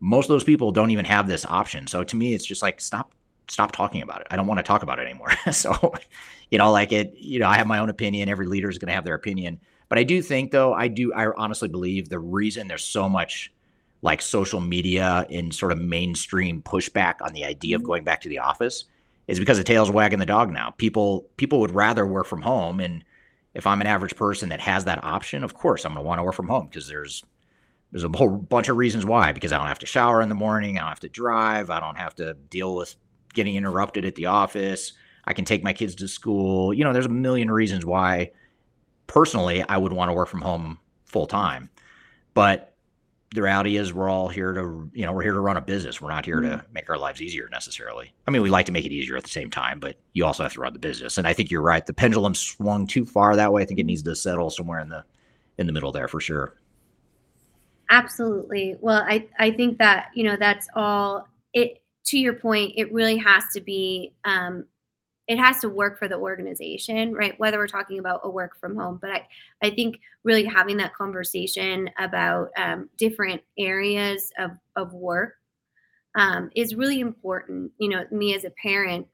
most 0.00 0.26
of 0.26 0.28
those 0.28 0.44
people 0.44 0.70
don't 0.72 0.90
even 0.90 1.04
have 1.04 1.26
this 1.26 1.44
option. 1.46 1.86
So 1.86 2.04
to 2.04 2.16
me, 2.16 2.34
it's 2.34 2.44
just 2.44 2.62
like 2.62 2.80
stop 2.80 3.12
stop 3.48 3.72
talking 3.72 4.02
about 4.02 4.20
it. 4.20 4.26
I 4.30 4.36
don't 4.36 4.46
want 4.46 4.58
to 4.58 4.64
talk 4.64 4.82
about 4.82 4.98
it 4.98 5.02
anymore. 5.02 5.32
so, 5.52 5.94
you 6.50 6.58
know, 6.58 6.70
like 6.72 6.92
it, 6.92 7.14
you 7.16 7.38
know, 7.38 7.48
I 7.48 7.56
have 7.56 7.66
my 7.66 7.78
own 7.78 7.90
opinion. 7.90 8.28
Every 8.28 8.46
leader 8.46 8.68
is 8.68 8.78
going 8.78 8.88
to 8.88 8.94
have 8.94 9.04
their 9.04 9.14
opinion. 9.14 9.60
But 9.88 9.98
I 9.98 10.02
do 10.02 10.20
think 10.20 10.50
though, 10.50 10.74
I 10.74 10.88
do 10.88 11.12
I 11.12 11.32
honestly 11.36 11.68
believe 11.68 12.08
the 12.08 12.18
reason 12.18 12.68
there's 12.68 12.84
so 12.84 13.08
much 13.08 13.52
like 14.02 14.22
social 14.22 14.60
media 14.60 15.26
and 15.30 15.54
sort 15.54 15.72
of 15.72 15.78
mainstream 15.78 16.62
pushback 16.62 17.14
on 17.20 17.32
the 17.32 17.44
idea 17.44 17.76
of 17.76 17.82
mm-hmm. 17.82 17.88
going 17.88 18.04
back 18.04 18.20
to 18.20 18.28
the 18.28 18.38
office 18.38 18.84
is 19.26 19.38
because 19.38 19.58
the 19.58 19.64
tail's 19.64 19.90
wagging 19.90 20.18
the 20.18 20.26
dog 20.26 20.50
now. 20.50 20.70
People 20.70 21.28
people 21.36 21.60
would 21.60 21.74
rather 21.74 22.06
work 22.06 22.26
from 22.26 22.42
home 22.42 22.80
and 22.80 23.04
if 23.54 23.66
I'm 23.66 23.80
an 23.80 23.86
average 23.86 24.14
person 24.16 24.50
that 24.50 24.60
has 24.60 24.84
that 24.84 25.02
option, 25.02 25.42
of 25.42 25.54
course 25.54 25.84
I'm 25.84 25.94
going 25.94 26.04
to 26.04 26.06
want 26.06 26.18
to 26.18 26.24
work 26.24 26.34
from 26.34 26.48
home 26.48 26.66
because 26.66 26.88
there's 26.88 27.24
there's 27.90 28.04
a 28.04 28.08
whole 28.08 28.28
bunch 28.28 28.68
of 28.68 28.76
reasons 28.76 29.06
why 29.06 29.32
because 29.32 29.52
I 29.52 29.58
don't 29.58 29.68
have 29.68 29.78
to 29.78 29.86
shower 29.86 30.20
in 30.20 30.28
the 30.28 30.34
morning, 30.34 30.76
I 30.76 30.82
don't 30.82 30.90
have 30.90 31.00
to 31.00 31.08
drive, 31.08 31.70
I 31.70 31.80
don't 31.80 31.96
have 31.96 32.14
to 32.16 32.34
deal 32.34 32.76
with 32.76 32.94
getting 33.32 33.56
interrupted 33.56 34.04
at 34.04 34.14
the 34.14 34.26
office. 34.26 34.92
I 35.24 35.32
can 35.32 35.44
take 35.44 35.64
my 35.64 35.72
kids 35.72 35.94
to 35.96 36.08
school. 36.08 36.72
You 36.72 36.84
know, 36.84 36.92
there's 36.92 37.06
a 37.06 37.10
million 37.10 37.50
reasons 37.50 37.84
why 37.84 38.30
personally 39.06 39.64
I 39.68 39.76
would 39.76 39.92
want 39.92 40.10
to 40.10 40.12
work 40.12 40.28
from 40.28 40.42
home 40.42 40.78
full 41.04 41.26
time. 41.26 41.70
But 42.34 42.75
the 43.34 43.42
reality 43.42 43.76
is 43.76 43.92
we're 43.92 44.08
all 44.08 44.28
here 44.28 44.52
to 44.52 44.90
you 44.94 45.04
know 45.04 45.12
we're 45.12 45.22
here 45.22 45.32
to 45.32 45.40
run 45.40 45.56
a 45.56 45.60
business. 45.60 46.00
We're 46.00 46.10
not 46.10 46.24
here 46.24 46.40
to 46.40 46.48
mm-hmm. 46.48 46.72
make 46.72 46.88
our 46.88 46.98
lives 46.98 47.20
easier 47.20 47.48
necessarily. 47.50 48.12
I 48.26 48.30
mean 48.30 48.42
we 48.42 48.50
like 48.50 48.66
to 48.66 48.72
make 48.72 48.84
it 48.84 48.92
easier 48.92 49.16
at 49.16 49.24
the 49.24 49.30
same 49.30 49.50
time 49.50 49.80
but 49.80 49.96
you 50.12 50.24
also 50.24 50.42
have 50.42 50.52
to 50.54 50.60
run 50.60 50.72
the 50.72 50.78
business. 50.78 51.18
And 51.18 51.26
i 51.26 51.32
think 51.32 51.50
you're 51.50 51.62
right. 51.62 51.84
The 51.84 51.92
pendulum 51.92 52.34
swung 52.34 52.86
too 52.86 53.04
far 53.04 53.36
that 53.36 53.52
way. 53.52 53.62
I 53.62 53.64
think 53.64 53.80
it 53.80 53.86
needs 53.86 54.02
to 54.02 54.14
settle 54.14 54.50
somewhere 54.50 54.80
in 54.80 54.88
the 54.88 55.04
in 55.58 55.66
the 55.66 55.72
middle 55.72 55.92
there 55.92 56.08
for 56.08 56.20
sure. 56.20 56.54
Absolutely. 57.90 58.76
Well 58.80 59.04
i 59.08 59.26
i 59.38 59.50
think 59.50 59.78
that 59.78 60.10
you 60.14 60.24
know 60.24 60.36
that's 60.36 60.68
all 60.74 61.28
it 61.52 61.82
to 62.06 62.18
your 62.18 62.34
point 62.34 62.72
it 62.76 62.92
really 62.92 63.16
has 63.16 63.44
to 63.54 63.60
be 63.60 64.12
um 64.24 64.64
it 65.28 65.38
has 65.38 65.58
to 65.60 65.68
work 65.68 65.98
for 65.98 66.08
the 66.08 66.16
organization, 66.16 67.12
right? 67.12 67.38
Whether 67.38 67.58
we're 67.58 67.66
talking 67.66 67.98
about 67.98 68.20
a 68.22 68.30
work 68.30 68.58
from 68.60 68.76
home, 68.76 68.98
but 69.00 69.10
I, 69.10 69.26
I 69.62 69.70
think 69.70 70.00
really 70.22 70.44
having 70.44 70.76
that 70.76 70.94
conversation 70.94 71.90
about 71.98 72.50
um, 72.56 72.88
different 72.96 73.42
areas 73.58 74.30
of, 74.38 74.52
of 74.76 74.92
work 74.92 75.34
um, 76.14 76.50
is 76.54 76.74
really 76.74 77.00
important. 77.00 77.72
You 77.78 77.88
know, 77.88 78.04
me 78.10 78.34
as 78.34 78.44
a 78.44 78.50
parent, 78.62 79.06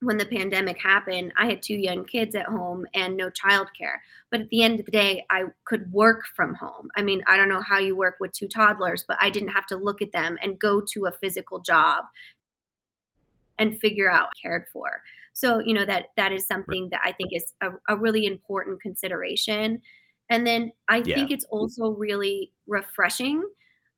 when 0.00 0.18
the 0.18 0.26
pandemic 0.26 0.78
happened, 0.82 1.32
I 1.38 1.46
had 1.46 1.62
two 1.62 1.76
young 1.76 2.04
kids 2.04 2.34
at 2.34 2.46
home 2.46 2.86
and 2.92 3.16
no 3.16 3.30
childcare. 3.30 3.98
But 4.30 4.40
at 4.40 4.48
the 4.50 4.62
end 4.62 4.80
of 4.80 4.86
the 4.86 4.92
day, 4.92 5.24
I 5.30 5.44
could 5.64 5.90
work 5.92 6.24
from 6.34 6.54
home. 6.54 6.88
I 6.96 7.02
mean, 7.02 7.22
I 7.26 7.36
don't 7.36 7.48
know 7.48 7.60
how 7.60 7.78
you 7.78 7.96
work 7.96 8.16
with 8.18 8.32
two 8.32 8.48
toddlers, 8.48 9.04
but 9.06 9.16
I 9.20 9.30
didn't 9.30 9.50
have 9.50 9.66
to 9.68 9.76
look 9.76 10.02
at 10.02 10.12
them 10.12 10.36
and 10.42 10.58
go 10.58 10.80
to 10.92 11.06
a 11.06 11.12
physical 11.12 11.60
job 11.60 12.04
and 13.58 13.78
figure 13.80 14.10
out 14.10 14.30
cared 14.40 14.66
for. 14.72 15.02
So, 15.32 15.60
you 15.60 15.74
know, 15.74 15.84
that 15.86 16.06
that 16.16 16.32
is 16.32 16.46
something 16.46 16.88
that 16.90 17.00
I 17.04 17.12
think 17.12 17.30
is 17.32 17.52
a, 17.62 17.70
a 17.88 17.96
really 17.96 18.26
important 18.26 18.80
consideration. 18.82 19.80
And 20.30 20.46
then 20.46 20.72
I 20.88 21.02
yeah. 21.04 21.14
think 21.14 21.30
it's 21.30 21.44
also 21.46 21.90
really 21.90 22.52
refreshing 22.66 23.42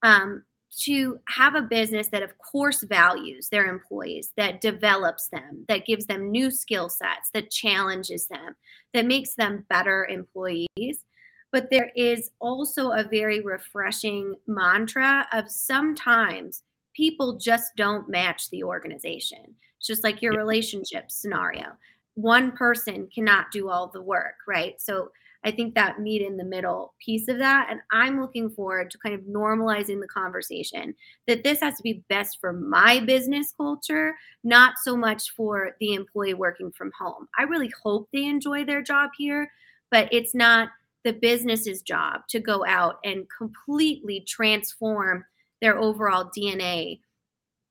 um, 0.02 0.42
to 0.80 1.18
have 1.28 1.54
a 1.54 1.62
business 1.62 2.08
that, 2.08 2.22
of 2.22 2.32
course, 2.38 2.82
values 2.82 3.48
their 3.48 3.66
employees, 3.66 4.32
that 4.36 4.60
develops 4.60 5.28
them, 5.28 5.64
that 5.68 5.86
gives 5.86 6.06
them 6.06 6.30
new 6.30 6.50
skill 6.50 6.88
sets, 6.88 7.30
that 7.32 7.50
challenges 7.50 8.26
them, 8.26 8.56
that 8.92 9.06
makes 9.06 9.34
them 9.34 9.64
better 9.68 10.06
employees. 10.06 11.04
But 11.52 11.68
there 11.70 11.92
is 11.94 12.30
also 12.40 12.90
a 12.90 13.04
very 13.08 13.40
refreshing 13.40 14.34
mantra 14.48 15.26
of 15.32 15.48
sometimes 15.48 16.64
people 16.96 17.38
just 17.38 17.70
don't 17.76 18.08
match 18.08 18.50
the 18.50 18.64
organization. 18.64 19.54
It's 19.84 19.88
just 19.88 20.02
like 20.02 20.22
your 20.22 20.32
relationship 20.32 21.10
scenario. 21.10 21.76
One 22.14 22.52
person 22.52 23.06
cannot 23.14 23.50
do 23.50 23.68
all 23.68 23.88
the 23.88 24.00
work, 24.00 24.36
right? 24.48 24.80
So 24.80 25.10
I 25.44 25.50
think 25.50 25.74
that 25.74 26.00
meet 26.00 26.22
in 26.22 26.38
the 26.38 26.44
middle 26.44 26.94
piece 27.04 27.28
of 27.28 27.36
that. 27.36 27.66
And 27.68 27.80
I'm 27.92 28.18
looking 28.18 28.48
forward 28.48 28.90
to 28.90 28.98
kind 28.98 29.14
of 29.14 29.20
normalizing 29.26 30.00
the 30.00 30.08
conversation 30.08 30.94
that 31.26 31.44
this 31.44 31.60
has 31.60 31.76
to 31.76 31.82
be 31.82 32.02
best 32.08 32.38
for 32.40 32.54
my 32.54 32.98
business 33.00 33.52
culture, 33.54 34.14
not 34.42 34.76
so 34.82 34.96
much 34.96 35.32
for 35.32 35.76
the 35.80 35.92
employee 35.92 36.32
working 36.32 36.72
from 36.72 36.90
home. 36.98 37.28
I 37.38 37.42
really 37.42 37.70
hope 37.82 38.08
they 38.10 38.24
enjoy 38.24 38.64
their 38.64 38.80
job 38.80 39.10
here, 39.18 39.52
but 39.90 40.08
it's 40.10 40.34
not 40.34 40.70
the 41.04 41.12
business's 41.12 41.82
job 41.82 42.22
to 42.30 42.40
go 42.40 42.64
out 42.64 43.00
and 43.04 43.26
completely 43.36 44.24
transform 44.26 45.26
their 45.60 45.76
overall 45.76 46.30
DNA, 46.34 47.00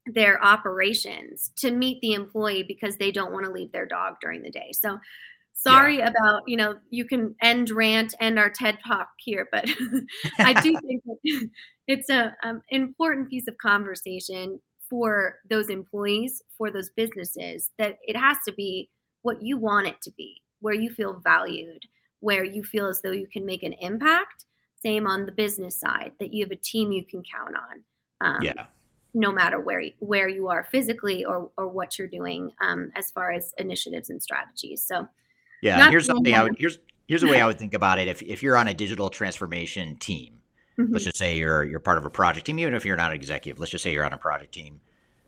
their 0.06 0.44
operations 0.44 1.52
to 1.58 1.72
meet 1.72 2.02
the 2.02 2.14
employee 2.14 2.64
because 2.64 2.98
they 2.98 3.12
don't 3.12 3.32
want 3.32 3.46
to 3.46 3.52
leave 3.52 3.72
their 3.72 3.86
dog 3.86 4.16
during 4.22 4.42
the 4.42 4.52
day. 4.52 4.72
So 4.74 5.00
sorry 5.54 6.00
yeah. 6.00 6.10
about, 6.10 6.42
you 6.46 6.58
know, 6.58 6.76
you 6.90 7.06
can 7.06 7.36
end 7.42 7.70
rant 7.70 8.14
and 8.20 8.38
our 8.38 8.50
TED 8.50 8.80
talk 8.86 9.10
here, 9.18 9.48
but 9.52 9.70
I 10.40 10.60
do 10.62 10.78
think 10.86 11.04
it's 11.88 12.10
a 12.10 12.36
um, 12.44 12.62
important 12.70 13.30
piece 13.30 13.48
of 13.48 13.58
conversation 13.58 14.60
for 14.90 15.40
those 15.50 15.70
employees, 15.70 16.42
for 16.58 16.70
those 16.70 16.90
businesses, 16.96 17.72
that 17.78 17.98
it 18.06 18.18
has 18.18 18.38
to 18.48 18.54
be 18.54 18.90
what 19.22 19.42
you 19.42 19.58
want 19.58 19.88
it 19.88 20.02
to 20.02 20.12
be, 20.12 20.42
where 20.60 20.74
you 20.74 20.90
feel 20.90 21.22
valued, 21.24 21.84
where 22.20 22.44
you 22.44 22.64
feel 22.64 22.88
as 22.88 23.02
though 23.02 23.12
you 23.12 23.28
can 23.32 23.46
make 23.46 23.64
an 23.64 23.74
impact. 23.74 24.46
Same 24.82 25.08
on 25.08 25.26
the 25.26 25.32
business 25.32 25.80
side, 25.80 26.12
that 26.20 26.34
you 26.34 26.44
have 26.44 26.52
a 26.52 26.58
team 26.58 26.92
you 26.92 27.06
can 27.06 27.24
count 27.24 27.56
on. 27.56 28.36
Um, 28.36 28.44
yeah. 28.44 28.66
No 29.14 29.32
matter 29.32 29.60
where 29.60 29.84
where 30.00 30.28
you 30.28 30.48
are 30.50 30.64
physically 30.72 31.24
or 31.24 31.52
or 31.58 31.68
what 31.68 31.98
you're 31.98 32.08
doing, 32.08 32.52
um, 32.62 32.92
as 32.96 33.12
far 33.12 33.32
as 33.32 33.54
initiatives 33.58 34.10
and 34.10 34.22
strategies. 34.22 34.84
So, 34.84 35.08
yeah. 35.62 35.90
Here's 35.90 36.06
something 36.06 36.34
I 36.34 36.44
would 36.44 36.56
here's 36.58 36.80
here's 37.08 37.24
a 37.24 37.28
way 37.28 37.42
I 37.42 37.46
would 37.46 37.60
think 37.60 37.74
about 37.74 38.00
it. 38.00 38.08
If 38.08 38.22
if 38.22 38.42
you're 38.42 38.58
on 38.58 38.68
a 38.68 38.74
digital 38.74 39.10
transformation 39.10 39.96
team, 39.98 40.40
mm-hmm. 40.80 40.92
let's 40.92 41.06
just 41.06 41.18
say 41.18 41.38
you're 41.38 41.64
you're 41.64 41.80
part 41.80 41.98
of 41.98 42.06
a 42.06 42.10
project 42.10 42.46
team, 42.46 42.60
even 42.60 42.74
if 42.74 42.86
you're 42.86 42.98
not 42.98 43.12
an 43.12 43.16
executive, 43.16 43.60
let's 43.60 43.72
just 43.72 43.84
say 43.84 43.94
you're 43.94 44.06
on 44.06 44.14
a 44.14 44.18
project 44.18 44.54
team. 44.54 44.82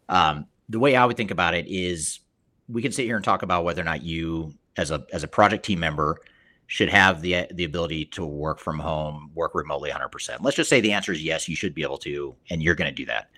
Um, 0.10 0.48
the 0.70 0.80
way 0.80 0.96
I 0.96 1.06
would 1.06 1.18
think 1.18 1.32
about 1.32 1.54
it 1.54 1.68
is 1.68 2.20
we 2.68 2.82
can 2.82 2.92
sit 2.92 3.06
here 3.06 3.16
and 3.16 3.24
talk 3.24 3.44
about 3.44 3.64
whether 3.64 3.82
or 3.82 3.86
not 3.86 4.04
you 4.04 4.54
as 4.78 4.92
a 4.92 5.06
as 5.14 5.24
a 5.24 5.28
project 5.28 5.66
team 5.66 5.80
member 5.80 6.20
should 6.68 6.90
have 6.90 7.22
the 7.22 7.46
the 7.54 7.64
ability 7.64 8.06
to 8.06 8.26
work 8.26 8.60
from 8.60 8.80
home, 8.80 9.32
work 9.36 9.54
remotely 9.54 9.92
100%. 9.92 10.38
Let's 10.42 10.58
just 10.58 10.70
say 10.70 10.82
the 10.82 10.92
answer 10.92 11.12
is 11.12 11.24
yes, 11.24 11.48
you 11.48 11.56
should 11.56 11.76
be 11.76 11.84
able 11.84 11.98
to 12.00 12.36
and 12.50 12.62
you're 12.62 12.76
going 12.76 12.90
to 12.90 12.96
do 12.96 13.06
that. 13.06 13.30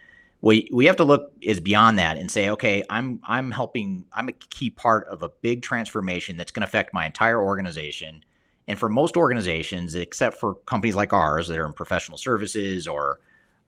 We 0.42 0.70
we 0.72 0.86
have 0.86 0.98
to 0.98 1.04
look 1.04 1.32
is 1.42 1.60
beyond 1.60 1.98
that 2.00 2.18
and 2.18 2.30
say, 2.30 2.50
okay, 2.52 2.84
I'm 2.90 3.20
I'm 3.24 3.52
helping 3.52 4.06
I'm 4.14 4.30
a 4.30 4.34
key 4.34 4.70
part 4.70 5.08
of 5.08 5.24
a 5.24 5.30
big 5.42 5.62
transformation 5.62 6.38
that's 6.38 6.52
going 6.52 6.62
to 6.62 6.68
affect 6.68 6.94
my 6.94 7.06
entire 7.06 7.42
organization. 7.42 8.24
And 8.68 8.78
for 8.78 8.90
most 8.90 9.18
organizations, 9.18 9.96
except 9.96 10.40
for 10.40 10.56
companies 10.66 10.96
like 10.96 11.14
ours 11.14 11.48
that 11.48 11.58
are 11.58 11.66
in 11.66 11.74
professional 11.74 12.18
services 12.18 12.88
or 12.88 13.20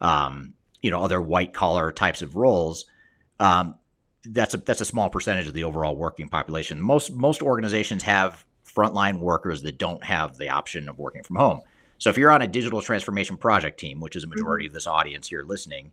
um, 0.02 0.54
you 0.82 0.92
know 0.92 1.02
other 1.02 1.22
white 1.22 1.54
collar 1.54 1.92
types 1.92 2.22
of 2.22 2.36
roles, 2.36 2.86
um, 3.40 3.76
that's 4.26 4.54
a 4.54 4.58
that's 4.58 4.82
a 4.82 4.86
small 4.86 5.10
percentage 5.10 5.48
of 5.48 5.54
the 5.54 5.64
overall 5.64 5.96
working 5.96 6.30
population. 6.30 6.80
Most 6.80 7.12
most 7.12 7.42
organizations 7.42 8.04
have 8.04 8.46
frontline 8.66 9.20
workers 9.20 9.62
that 9.64 9.78
don't 9.78 10.04
have 10.04 10.38
the 10.38 10.50
option 10.50 10.88
of 10.88 11.00
working 11.00 11.24
from 11.24 11.38
home. 11.38 11.62
So 11.98 12.10
if 12.10 12.18
you're 12.18 12.32
on 12.32 12.42
a 12.42 12.48
digital 12.48 12.82
transformation 12.82 13.38
project 13.38 13.80
team, 13.80 14.00
which 14.00 14.16
is 14.16 14.24
a 14.24 14.28
majority 14.28 14.66
mm-hmm. 14.66 14.72
of 14.72 14.74
this 14.76 14.88
audience 14.88 15.28
here 15.28 15.44
listening, 15.44 15.92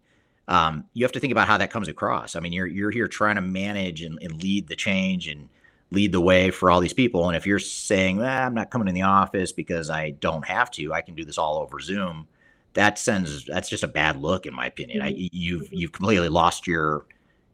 um, 0.49 0.85
you 0.95 1.05
have 1.05 1.13
to 1.13 1.21
think 1.21 1.33
about 1.33 1.49
how 1.49 1.59
that 1.59 1.71
comes 1.71 1.89
across. 1.89 2.37
I 2.37 2.41
mean, 2.41 2.53
you're 2.53 2.67
you're 2.67 2.91
here 2.91 3.09
trying 3.09 3.37
to 3.37 3.43
manage 3.43 4.03
and, 4.03 4.19
and 4.23 4.43
lead 4.43 4.69
the 4.69 4.77
change 4.77 5.29
and 5.29 5.49
lead 5.91 6.13
the 6.13 6.21
way 6.21 6.51
for 6.51 6.71
all 6.71 6.81
these 6.81 6.93
people. 6.93 7.29
And 7.29 7.37
if 7.37 7.47
you're 7.47 7.59
saying, 7.59 8.21
ah, 8.21 8.45
I'm 8.45 8.55
not 8.55 8.71
coming 8.71 8.89
in 8.89 8.95
the 8.95 9.03
office 9.03 9.53
because 9.53 9.91
I 9.91 10.11
don't 10.11 10.45
have 10.47 10.71
to, 10.73 10.93
I 10.93 11.01
can 11.01 11.15
do 11.15 11.25
this 11.25 11.39
all 11.39 11.59
over 11.59 11.81
Zoom. 11.81 12.27
That 12.75 12.99
sends 12.99 13.45
that's 13.45 13.69
just 13.69 13.85
a 13.85 13.89
bad 13.89 14.21
look, 14.21 14.47
in 14.47 14.55
my 14.55 14.67
opinion. 14.67 15.03
I, 15.03 15.13
mm-hmm. 15.13 15.27
you've 15.33 15.63
mm-hmm. 15.63 15.75
you've 15.75 15.93
completely 15.93 16.29
lost 16.29 16.67
your 16.67 17.07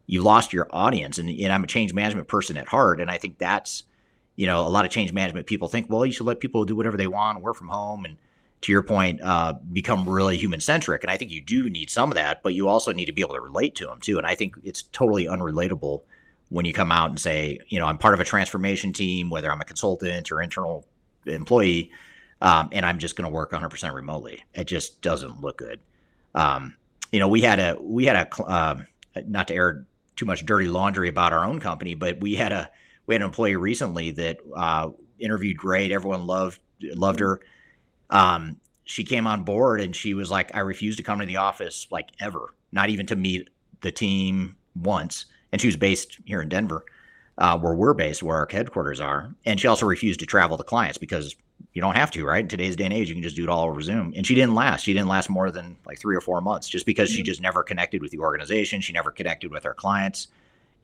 you 0.06 0.22
lost 0.22 0.52
your 0.52 0.68
audience. 0.70 1.18
And, 1.18 1.30
and 1.30 1.52
I'm 1.52 1.64
a 1.64 1.68
change 1.68 1.94
management 1.94 2.28
person 2.28 2.56
at 2.56 2.68
heart, 2.68 3.00
and 3.00 3.10
I 3.10 3.18
think 3.18 3.38
that's 3.38 3.84
you 4.36 4.46
know, 4.46 4.66
a 4.66 4.68
lot 4.68 4.84
of 4.84 4.90
change 4.90 5.12
management 5.12 5.46
people 5.46 5.68
think, 5.68 5.90
well, 5.90 6.06
you 6.06 6.12
should 6.12 6.26
let 6.26 6.40
people 6.40 6.64
do 6.64 6.74
whatever 6.74 6.96
they 6.96 7.06
want, 7.06 7.42
work 7.42 7.56
from 7.56 7.68
home, 7.68 8.04
and 8.04 8.16
to 8.62 8.72
your 8.72 8.82
point, 8.82 9.20
uh, 9.22 9.54
become 9.72 10.08
really 10.08 10.36
human 10.36 10.60
centric. 10.60 11.02
And 11.02 11.10
I 11.10 11.16
think 11.16 11.30
you 11.30 11.40
do 11.40 11.68
need 11.68 11.90
some 11.90 12.10
of 12.10 12.14
that, 12.14 12.42
but 12.42 12.54
you 12.54 12.68
also 12.68 12.92
need 12.92 13.06
to 13.06 13.12
be 13.12 13.20
able 13.20 13.34
to 13.34 13.40
relate 13.40 13.74
to 13.76 13.86
them 13.86 14.00
too. 14.00 14.18
And 14.18 14.26
I 14.26 14.34
think 14.34 14.56
it's 14.64 14.82
totally 14.82 15.26
unrelatable 15.26 16.02
when 16.48 16.64
you 16.64 16.72
come 16.72 16.92
out 16.92 17.10
and 17.10 17.18
say, 17.18 17.58
you 17.68 17.78
know, 17.78 17.86
I'm 17.86 17.98
part 17.98 18.14
of 18.14 18.20
a 18.20 18.24
transformation 18.24 18.92
team, 18.92 19.30
whether 19.30 19.50
I'm 19.50 19.60
a 19.60 19.64
consultant 19.64 20.30
or 20.30 20.42
internal 20.42 20.86
employee, 21.26 21.90
um, 22.40 22.68
and 22.72 22.84
I'm 22.84 22.98
just 22.98 23.16
going 23.16 23.28
to 23.28 23.34
work 23.34 23.52
100% 23.52 23.94
remotely. 23.94 24.44
It 24.54 24.64
just 24.64 25.00
doesn't 25.00 25.40
look 25.40 25.58
good. 25.58 25.80
Um, 26.34 26.74
you 27.10 27.20
know, 27.20 27.28
we 27.28 27.40
had 27.40 27.58
a 27.58 27.76
we 27.80 28.06
had 28.06 28.16
a 28.16 28.42
uh, 28.42 28.76
not 29.26 29.48
to 29.48 29.54
air 29.54 29.86
too 30.16 30.24
much 30.24 30.46
dirty 30.46 30.66
laundry 30.66 31.08
about 31.08 31.32
our 31.32 31.44
own 31.44 31.60
company, 31.60 31.94
but 31.94 32.20
we 32.20 32.34
had 32.34 32.52
a 32.52 32.70
we 33.06 33.14
had 33.14 33.22
an 33.22 33.26
employee 33.26 33.56
recently 33.56 34.10
that 34.12 34.38
uh, 34.56 34.88
interviewed 35.18 35.56
great. 35.56 35.92
Everyone 35.92 36.26
loved 36.26 36.60
loved 36.80 37.20
her. 37.20 37.40
Um, 38.12 38.56
she 38.84 39.02
came 39.02 39.26
on 39.26 39.42
board 39.42 39.80
and 39.80 39.96
she 39.96 40.14
was 40.14 40.30
like, 40.30 40.54
I 40.54 40.60
refuse 40.60 40.96
to 40.96 41.02
come 41.02 41.18
to 41.18 41.26
the 41.26 41.38
office 41.38 41.88
like 41.90 42.10
ever, 42.20 42.54
not 42.70 42.90
even 42.90 43.06
to 43.06 43.16
meet 43.16 43.50
the 43.80 43.90
team 43.90 44.54
once. 44.80 45.26
And 45.50 45.60
she 45.60 45.66
was 45.66 45.76
based 45.76 46.18
here 46.24 46.42
in 46.42 46.48
Denver, 46.48 46.84
uh, 47.38 47.58
where 47.58 47.74
we're 47.74 47.94
based, 47.94 48.22
where 48.22 48.36
our 48.36 48.48
headquarters 48.50 49.00
are. 49.00 49.34
And 49.44 49.58
she 49.58 49.66
also 49.66 49.86
refused 49.86 50.20
to 50.20 50.26
travel 50.26 50.56
to 50.58 50.64
clients 50.64 50.98
because 50.98 51.34
you 51.72 51.80
don't 51.80 51.96
have 51.96 52.10
to, 52.12 52.24
right? 52.24 52.42
In 52.42 52.48
today's 52.48 52.76
day 52.76 52.84
and 52.84 52.92
age, 52.92 53.08
you 53.08 53.14
can 53.14 53.22
just 53.22 53.36
do 53.36 53.44
it 53.44 53.48
all 53.48 53.64
over 53.64 53.80
Zoom. 53.80 54.12
And 54.14 54.26
she 54.26 54.34
didn't 54.34 54.54
last. 54.54 54.84
She 54.84 54.92
didn't 54.92 55.08
last 55.08 55.30
more 55.30 55.50
than 55.50 55.76
like 55.86 55.98
three 55.98 56.16
or 56.16 56.20
four 56.20 56.40
months 56.40 56.68
just 56.68 56.86
because 56.86 57.10
she 57.10 57.18
mm-hmm. 57.18 57.26
just 57.26 57.40
never 57.40 57.62
connected 57.62 58.02
with 58.02 58.10
the 58.10 58.18
organization. 58.18 58.80
She 58.80 58.92
never 58.92 59.10
connected 59.10 59.50
with 59.50 59.64
her 59.64 59.74
clients 59.74 60.28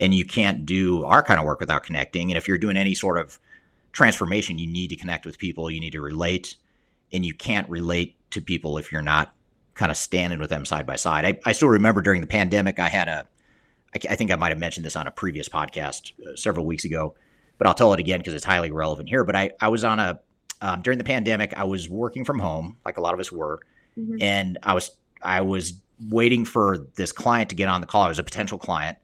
and 0.00 0.14
you 0.14 0.24
can't 0.24 0.64
do 0.64 1.04
our 1.04 1.22
kind 1.22 1.40
of 1.40 1.46
work 1.46 1.60
without 1.60 1.82
connecting. 1.82 2.30
And 2.30 2.38
if 2.38 2.46
you're 2.46 2.58
doing 2.58 2.76
any 2.76 2.94
sort 2.94 3.18
of 3.18 3.38
transformation, 3.92 4.58
you 4.58 4.66
need 4.66 4.88
to 4.88 4.96
connect 4.96 5.26
with 5.26 5.38
people, 5.38 5.70
you 5.70 5.80
need 5.80 5.92
to 5.92 6.00
relate, 6.00 6.56
and 7.12 7.24
you 7.24 7.34
can't 7.34 7.68
relate 7.68 8.16
to 8.30 8.40
people 8.40 8.78
if 8.78 8.92
you're 8.92 9.02
not 9.02 9.32
kind 9.74 9.90
of 9.90 9.96
standing 9.96 10.38
with 10.38 10.50
them 10.50 10.64
side 10.64 10.86
by 10.86 10.96
side. 10.96 11.24
I, 11.24 11.38
I 11.44 11.52
still 11.52 11.68
remember 11.68 12.02
during 12.02 12.20
the 12.20 12.26
pandemic, 12.26 12.78
I 12.78 12.88
had 12.88 13.08
a, 13.08 13.26
I, 13.94 14.12
I 14.12 14.16
think 14.16 14.30
I 14.30 14.36
might 14.36 14.50
have 14.50 14.58
mentioned 14.58 14.84
this 14.84 14.96
on 14.96 15.06
a 15.06 15.10
previous 15.10 15.48
podcast 15.48 16.12
uh, 16.26 16.36
several 16.36 16.66
weeks 16.66 16.84
ago, 16.84 17.14
but 17.58 17.66
I'll 17.66 17.74
tell 17.74 17.92
it 17.92 18.00
again 18.00 18.18
because 18.18 18.34
it's 18.34 18.44
highly 18.44 18.70
relevant 18.70 19.08
here. 19.08 19.24
But 19.24 19.36
I, 19.36 19.52
I 19.60 19.68
was 19.68 19.84
on 19.84 19.98
a, 19.98 20.20
um, 20.60 20.82
during 20.82 20.98
the 20.98 21.04
pandemic, 21.04 21.56
I 21.56 21.64
was 21.64 21.88
working 21.88 22.24
from 22.24 22.38
home, 22.38 22.76
like 22.84 22.96
a 22.96 23.00
lot 23.00 23.14
of 23.14 23.20
us 23.20 23.30
were, 23.30 23.60
mm-hmm. 23.96 24.16
and 24.20 24.58
I 24.62 24.74
was, 24.74 24.90
I 25.22 25.40
was 25.40 25.74
waiting 26.08 26.44
for 26.44 26.86
this 26.96 27.12
client 27.12 27.50
to 27.50 27.56
get 27.56 27.68
on 27.68 27.80
the 27.80 27.86
call. 27.86 28.02
I 28.02 28.08
was 28.08 28.18
a 28.18 28.24
potential 28.24 28.58
client 28.58 28.98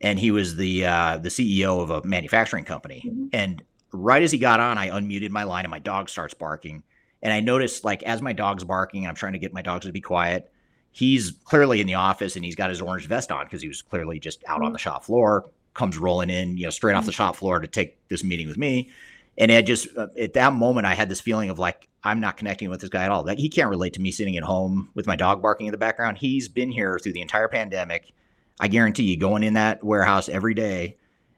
and 0.00 0.18
he 0.18 0.30
was 0.30 0.56
the 0.56 0.86
uh, 0.86 1.18
the 1.18 1.28
CEO 1.28 1.80
of 1.80 1.90
a 1.90 2.02
manufacturing 2.06 2.64
company. 2.64 3.02
Mm-hmm. 3.06 3.26
And 3.32 3.62
right 3.92 4.22
as 4.22 4.32
he 4.32 4.38
got 4.38 4.60
on, 4.60 4.78
I 4.78 4.88
unmuted 4.90 5.30
my 5.30 5.44
line, 5.44 5.64
and 5.64 5.70
my 5.70 5.78
dog 5.78 6.08
starts 6.08 6.34
barking. 6.34 6.82
And 7.22 7.32
I 7.32 7.40
noticed, 7.40 7.84
like, 7.84 8.02
as 8.04 8.22
my 8.22 8.32
dog's 8.32 8.64
barking, 8.64 9.06
I'm 9.06 9.14
trying 9.14 9.32
to 9.32 9.38
get 9.38 9.52
my 9.52 9.62
dogs 9.62 9.86
to 9.86 9.92
be 9.92 10.00
quiet. 10.00 10.50
He's 10.92 11.32
clearly 11.44 11.80
in 11.80 11.86
the 11.86 11.94
office, 11.94 12.36
and 12.36 12.44
he's 12.44 12.54
got 12.54 12.70
his 12.70 12.80
orange 12.80 13.06
vest 13.06 13.32
on 13.32 13.44
because 13.44 13.62
he 13.62 13.68
was 13.68 13.82
clearly 13.82 14.18
just 14.18 14.42
out 14.46 14.56
mm-hmm. 14.56 14.66
on 14.66 14.72
the 14.72 14.78
shop 14.78 15.04
floor. 15.04 15.50
Comes 15.74 15.98
rolling 15.98 16.30
in, 16.30 16.56
you 16.56 16.64
know, 16.64 16.70
straight 16.70 16.94
off 16.94 17.04
the 17.04 17.10
mm-hmm. 17.10 17.16
shop 17.16 17.36
floor 17.36 17.60
to 17.60 17.66
take 17.66 17.96
this 18.08 18.24
meeting 18.24 18.48
with 18.48 18.56
me. 18.56 18.90
And 19.36 19.50
it 19.50 19.66
just 19.66 19.88
uh, 19.96 20.08
at 20.18 20.32
that 20.34 20.52
moment, 20.52 20.86
I 20.86 20.94
had 20.94 21.08
this 21.08 21.20
feeling 21.20 21.50
of 21.50 21.58
like 21.58 21.88
I'm 22.02 22.20
not 22.20 22.36
connecting 22.36 22.70
with 22.70 22.80
this 22.80 22.90
guy 22.90 23.04
at 23.04 23.10
all. 23.10 23.22
That 23.24 23.38
he 23.38 23.48
can't 23.48 23.70
relate 23.70 23.92
to 23.94 24.00
me 24.00 24.10
sitting 24.10 24.36
at 24.36 24.42
home 24.42 24.90
with 24.94 25.06
my 25.06 25.14
dog 25.14 25.40
barking 25.40 25.66
in 25.66 25.72
the 25.72 25.78
background. 25.78 26.18
He's 26.18 26.48
been 26.48 26.70
here 26.72 26.98
through 26.98 27.12
the 27.12 27.20
entire 27.20 27.48
pandemic 27.48 28.12
I 28.60 28.68
guarantee 28.68 29.04
you, 29.04 29.16
going 29.16 29.42
in 29.42 29.54
that 29.54 29.82
warehouse 29.84 30.28
every 30.28 30.54
day 30.54 30.96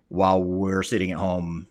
while 0.08 0.42
we're 0.42 0.82
sitting 0.82 1.10
at 1.10 1.18
home 1.18 1.66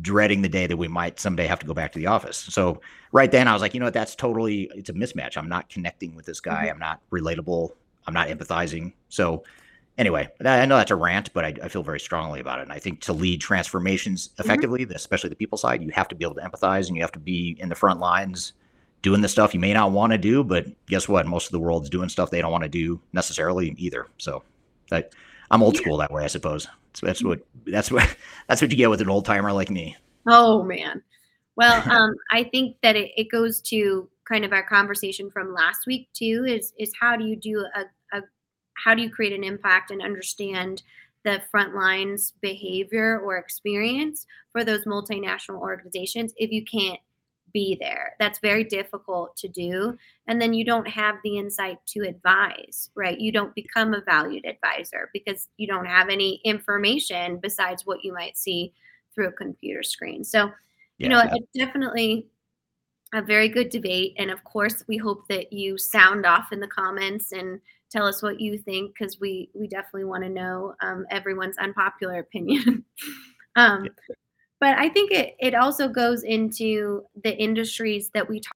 dreading 0.00 0.42
the 0.42 0.48
day 0.48 0.66
that 0.66 0.76
we 0.76 0.88
might 0.88 1.18
someday 1.20 1.46
have 1.46 1.58
to 1.60 1.66
go 1.66 1.74
back 1.74 1.92
to 1.92 1.98
the 1.98 2.06
office. 2.06 2.36
So 2.36 2.80
right 3.12 3.30
then 3.30 3.48
I 3.48 3.52
was 3.52 3.62
like, 3.62 3.74
you 3.74 3.80
know 3.80 3.86
what, 3.86 3.94
that's 3.94 4.14
totally 4.14 4.70
it's 4.74 4.90
a 4.90 4.92
mismatch. 4.92 5.36
I'm 5.36 5.48
not 5.48 5.68
connecting 5.68 6.14
with 6.14 6.26
this 6.26 6.40
guy. 6.40 6.64
Mm-hmm. 6.64 6.74
I'm 6.74 6.78
not 6.78 7.00
relatable. 7.10 7.70
I'm 8.06 8.14
not 8.14 8.28
empathizing. 8.28 8.92
So 9.08 9.44
anyway, 9.98 10.28
I 10.44 10.66
know 10.66 10.76
that's 10.76 10.90
a 10.90 10.96
rant, 10.96 11.32
but 11.32 11.44
I, 11.44 11.54
I, 11.62 11.68
feel 11.68 11.82
very 11.82 12.00
strongly 12.00 12.40
about 12.40 12.58
it. 12.58 12.62
And 12.62 12.72
I 12.72 12.78
think 12.78 13.00
to 13.02 13.12
lead 13.12 13.40
transformations 13.40 14.28
mm-hmm. 14.28 14.42
effectively, 14.42 14.84
mm-hmm. 14.84 14.94
especially 14.94 15.30
the 15.30 15.36
people 15.36 15.58
side, 15.58 15.82
you 15.82 15.90
have 15.90 16.08
to 16.08 16.14
be 16.14 16.24
able 16.24 16.36
to 16.36 16.42
empathize 16.42 16.88
and 16.88 16.96
you 16.96 17.02
have 17.02 17.12
to 17.12 17.18
be 17.18 17.56
in 17.60 17.68
the 17.68 17.74
front 17.74 18.00
lines 18.00 18.54
doing 19.02 19.22
the 19.22 19.28
stuff 19.28 19.54
you 19.54 19.60
may 19.60 19.72
not 19.72 19.92
want 19.92 20.12
to 20.12 20.18
do, 20.18 20.44
but 20.44 20.66
guess 20.86 21.08
what? 21.08 21.26
Most 21.26 21.46
of 21.46 21.52
the 21.52 21.58
world's 21.58 21.88
doing 21.88 22.08
stuff 22.08 22.30
they 22.30 22.42
don't 22.42 22.52
want 22.52 22.64
to 22.64 22.68
do 22.68 23.00
necessarily 23.12 23.74
either. 23.78 24.06
So 24.18 24.42
I, 24.92 25.04
I'm 25.50 25.62
old 25.62 25.76
school 25.76 25.96
that 25.98 26.12
way, 26.12 26.24
I 26.24 26.28
suppose. 26.28 26.68
So 26.94 27.06
that's 27.06 27.22
what 27.22 27.40
that's 27.66 27.90
what 27.90 28.16
that's 28.48 28.62
what 28.62 28.70
you 28.70 28.76
get 28.76 28.90
with 28.90 29.00
an 29.00 29.10
old 29.10 29.24
timer 29.24 29.52
like 29.52 29.70
me. 29.70 29.96
Oh 30.26 30.62
man. 30.62 31.02
Well, 31.56 31.82
um, 31.90 32.14
I 32.30 32.44
think 32.44 32.76
that 32.82 32.96
it, 32.96 33.10
it 33.16 33.30
goes 33.30 33.60
to 33.62 34.08
kind 34.28 34.44
of 34.44 34.52
our 34.52 34.62
conversation 34.62 35.30
from 35.30 35.54
last 35.54 35.86
week 35.86 36.08
too. 36.12 36.44
Is 36.46 36.72
is 36.78 36.92
how 37.00 37.16
do 37.16 37.24
you 37.24 37.36
do 37.36 37.66
a, 37.74 38.16
a 38.16 38.22
how 38.74 38.94
do 38.94 39.02
you 39.02 39.10
create 39.10 39.32
an 39.32 39.44
impact 39.44 39.90
and 39.90 40.02
understand 40.02 40.82
the 41.22 41.42
front 41.50 41.74
lines 41.74 42.32
behavior 42.40 43.20
or 43.20 43.36
experience 43.36 44.26
for 44.52 44.64
those 44.64 44.84
multinational 44.84 45.60
organizations 45.60 46.32
if 46.38 46.50
you 46.50 46.64
can't 46.64 46.98
be 47.52 47.76
there. 47.80 48.14
That's 48.18 48.38
very 48.38 48.64
difficult 48.64 49.36
to 49.38 49.48
do. 49.48 49.96
And 50.26 50.40
then 50.40 50.54
you 50.54 50.64
don't 50.64 50.88
have 50.88 51.16
the 51.22 51.38
insight 51.38 51.78
to 51.88 52.00
advise, 52.00 52.90
right? 52.94 53.18
You 53.18 53.32
don't 53.32 53.54
become 53.54 53.94
a 53.94 54.02
valued 54.02 54.46
advisor 54.46 55.10
because 55.12 55.48
you 55.56 55.66
don't 55.66 55.86
have 55.86 56.08
any 56.08 56.40
information 56.44 57.38
besides 57.38 57.86
what 57.86 58.04
you 58.04 58.12
might 58.12 58.36
see 58.36 58.72
through 59.14 59.28
a 59.28 59.32
computer 59.32 59.82
screen. 59.82 60.24
So 60.24 60.50
you 61.00 61.08
know, 61.08 61.22
it's 61.24 61.46
definitely 61.56 62.26
a 63.14 63.22
very 63.22 63.48
good 63.48 63.70
debate. 63.70 64.14
And 64.18 64.30
of 64.30 64.44
course, 64.44 64.84
we 64.86 64.98
hope 64.98 65.26
that 65.28 65.50
you 65.50 65.78
sound 65.78 66.26
off 66.26 66.52
in 66.52 66.60
the 66.60 66.68
comments 66.68 67.32
and 67.32 67.58
tell 67.90 68.06
us 68.06 68.22
what 68.22 68.38
you 68.38 68.58
think 68.58 68.92
because 68.94 69.18
we 69.18 69.48
we 69.54 69.66
definitely 69.66 70.04
want 70.04 70.24
to 70.24 70.28
know 70.28 70.74
um, 70.82 71.06
everyone's 71.10 71.56
unpopular 71.56 72.18
opinion. 72.18 72.84
um, 73.56 73.88
but 74.60 74.78
I 74.78 74.88
think 74.88 75.10
it 75.10 75.34
it 75.40 75.54
also 75.54 75.88
goes 75.88 76.22
into 76.22 77.04
the 77.24 77.36
industries 77.36 78.10
that 78.14 78.28
we 78.28 78.40
talk, 78.40 78.54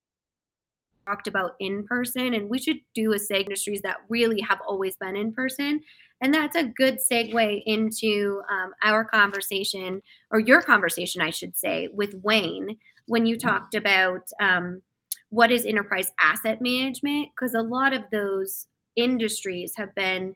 talked 1.07 1.27
about 1.27 1.53
in 1.61 1.85
person, 1.87 2.35
and 2.35 2.49
we 2.49 2.59
should 2.59 2.79
do 2.95 3.13
a 3.15 3.19
say 3.19 3.41
industries 3.41 3.83
that 3.83 3.99
really 4.09 4.41
have 4.41 4.61
always 4.67 4.97
been 4.97 5.17
in 5.17 5.33
person. 5.33 5.81
And 6.21 6.33
that's 6.33 6.57
a 6.57 6.65
good 6.65 6.99
segue 7.11 7.63
into 7.67 8.41
um, 8.51 8.73
our 8.83 9.05
conversation, 9.05 10.01
or 10.31 10.39
your 10.39 10.63
conversation, 10.63 11.21
I 11.21 11.31
should 11.31 11.57
say, 11.57 11.89
with 11.93 12.15
Wayne 12.23 12.77
when 13.07 13.27
you 13.27 13.37
talked 13.37 13.75
about 13.75 14.31
um, 14.41 14.81
what 15.29 15.51
is 15.51 15.67
enterprise 15.67 16.13
asset 16.21 16.63
management, 16.63 17.29
because 17.35 17.55
a 17.55 17.61
lot 17.61 17.93
of 17.93 18.03
those 18.11 18.67
industries 18.97 19.75
have 19.77 19.95
been 19.95 20.35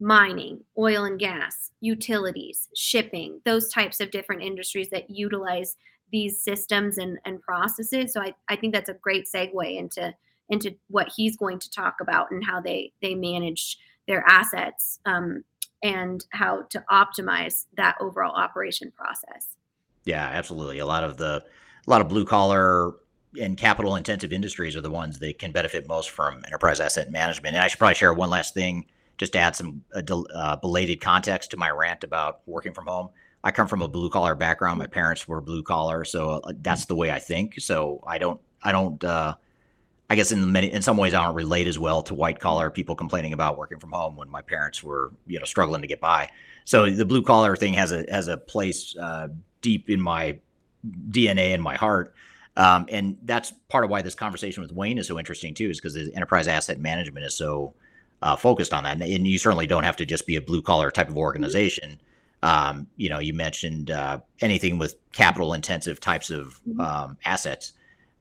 mining, 0.00 0.64
oil 0.78 1.04
and 1.04 1.18
gas, 1.18 1.70
utilities, 1.80 2.68
shipping, 2.74 3.40
those 3.44 3.70
types 3.70 4.00
of 4.00 4.10
different 4.10 4.42
industries 4.42 4.90
that 4.90 5.10
utilize 5.10 5.76
these 6.10 6.40
systems 6.40 6.98
and, 6.98 7.18
and 7.24 7.40
processes. 7.42 8.12
So 8.12 8.20
I, 8.20 8.34
I 8.48 8.56
think 8.56 8.74
that's 8.74 8.88
a 8.88 8.94
great 8.94 9.26
segue 9.32 9.76
into 9.76 10.14
into 10.48 10.74
what 10.88 11.12
he's 11.16 11.36
going 11.36 11.60
to 11.60 11.70
talk 11.70 11.96
about 12.00 12.32
and 12.32 12.44
how 12.44 12.60
they 12.60 12.92
they 13.00 13.14
manage 13.14 13.78
their 14.08 14.24
assets 14.26 14.98
um, 15.06 15.44
and 15.82 16.24
how 16.32 16.62
to 16.70 16.84
optimize 16.90 17.66
that 17.76 17.94
overall 18.00 18.34
operation 18.34 18.92
process. 18.96 19.54
Yeah, 20.04 20.26
absolutely. 20.26 20.80
A 20.80 20.86
lot 20.86 21.04
of 21.04 21.16
the 21.16 21.44
a 21.86 21.90
lot 21.90 22.00
of 22.00 22.08
blue 22.08 22.24
collar 22.24 22.94
and 23.40 23.56
capital 23.56 23.94
intensive 23.94 24.32
industries 24.32 24.74
are 24.74 24.80
the 24.80 24.90
ones 24.90 25.20
that 25.20 25.38
can 25.38 25.52
benefit 25.52 25.86
most 25.86 26.10
from 26.10 26.42
enterprise 26.46 26.80
asset 26.80 27.12
management. 27.12 27.54
And 27.54 27.64
I 27.64 27.68
should 27.68 27.78
probably 27.78 27.94
share 27.94 28.12
one 28.12 28.30
last 28.30 28.54
thing 28.54 28.86
just 29.20 29.34
to 29.34 29.38
add 29.38 29.54
some 29.54 29.84
uh, 29.94 30.00
uh, 30.34 30.56
belated 30.56 30.98
context 30.98 31.50
to 31.50 31.58
my 31.58 31.68
rant 31.68 32.04
about 32.04 32.40
working 32.46 32.72
from 32.72 32.86
home. 32.86 33.10
I 33.44 33.50
come 33.50 33.68
from 33.68 33.82
a 33.82 33.88
blue 33.88 34.08
collar 34.08 34.34
background. 34.34 34.78
My 34.78 34.86
parents 34.86 35.28
were 35.28 35.42
blue 35.42 35.62
collar, 35.62 36.06
so 36.06 36.40
uh, 36.42 36.52
that's 36.62 36.86
the 36.86 36.96
way 36.96 37.10
I 37.10 37.18
think. 37.18 37.60
So 37.60 38.02
I 38.06 38.16
don't, 38.16 38.40
I 38.62 38.72
don't, 38.72 39.02
uh, 39.04 39.34
I 40.08 40.14
guess 40.14 40.32
in 40.32 40.50
many, 40.50 40.72
in 40.72 40.80
some 40.80 40.96
ways, 40.96 41.12
I 41.12 41.22
don't 41.22 41.34
relate 41.34 41.66
as 41.66 41.78
well 41.78 42.02
to 42.04 42.14
white 42.14 42.40
collar 42.40 42.70
people 42.70 42.94
complaining 42.94 43.34
about 43.34 43.58
working 43.58 43.78
from 43.78 43.92
home 43.92 44.16
when 44.16 44.30
my 44.30 44.40
parents 44.40 44.82
were, 44.82 45.12
you 45.26 45.38
know, 45.38 45.44
struggling 45.44 45.82
to 45.82 45.86
get 45.86 46.00
by. 46.00 46.30
So 46.64 46.88
the 46.88 47.04
blue 47.04 47.22
collar 47.22 47.56
thing 47.56 47.74
has 47.74 47.92
a 47.92 48.06
has 48.10 48.28
a 48.28 48.38
place 48.38 48.96
uh, 48.96 49.28
deep 49.60 49.90
in 49.90 50.00
my 50.00 50.38
DNA 51.10 51.52
in 51.52 51.60
my 51.60 51.76
heart. 51.76 52.14
Um, 52.56 52.86
and 52.88 53.18
that's 53.24 53.52
part 53.68 53.84
of 53.84 53.90
why 53.90 54.00
this 54.00 54.14
conversation 54.14 54.62
with 54.62 54.72
Wayne 54.72 54.96
is 54.96 55.08
so 55.08 55.18
interesting 55.18 55.52
too, 55.52 55.68
is 55.68 55.78
because 55.78 55.92
the 55.92 56.10
enterprise 56.14 56.48
asset 56.48 56.80
management 56.80 57.26
is 57.26 57.36
so 57.36 57.74
uh, 58.22 58.36
focused 58.36 58.72
on 58.72 58.84
that. 58.84 58.92
And 58.92 59.02
and, 59.02 59.26
you 59.26 59.38
certainly 59.38 59.66
don't 59.66 59.84
have 59.84 59.96
to 59.96 60.06
just 60.06 60.26
be 60.26 60.36
a 60.36 60.40
blue 60.40 60.62
collar 60.62 60.90
type 60.90 61.08
of 61.08 61.16
organization. 61.16 62.00
Um, 62.42 62.86
you 62.96 63.10
know, 63.10 63.18
you 63.18 63.34
mentioned 63.34 63.90
uh, 63.90 64.20
anything 64.40 64.78
with 64.78 64.96
capital 65.12 65.52
intensive 65.54 66.00
types 66.00 66.30
of 66.30 66.60
mm-hmm. 66.66 66.80
um, 66.80 67.18
assets 67.24 67.74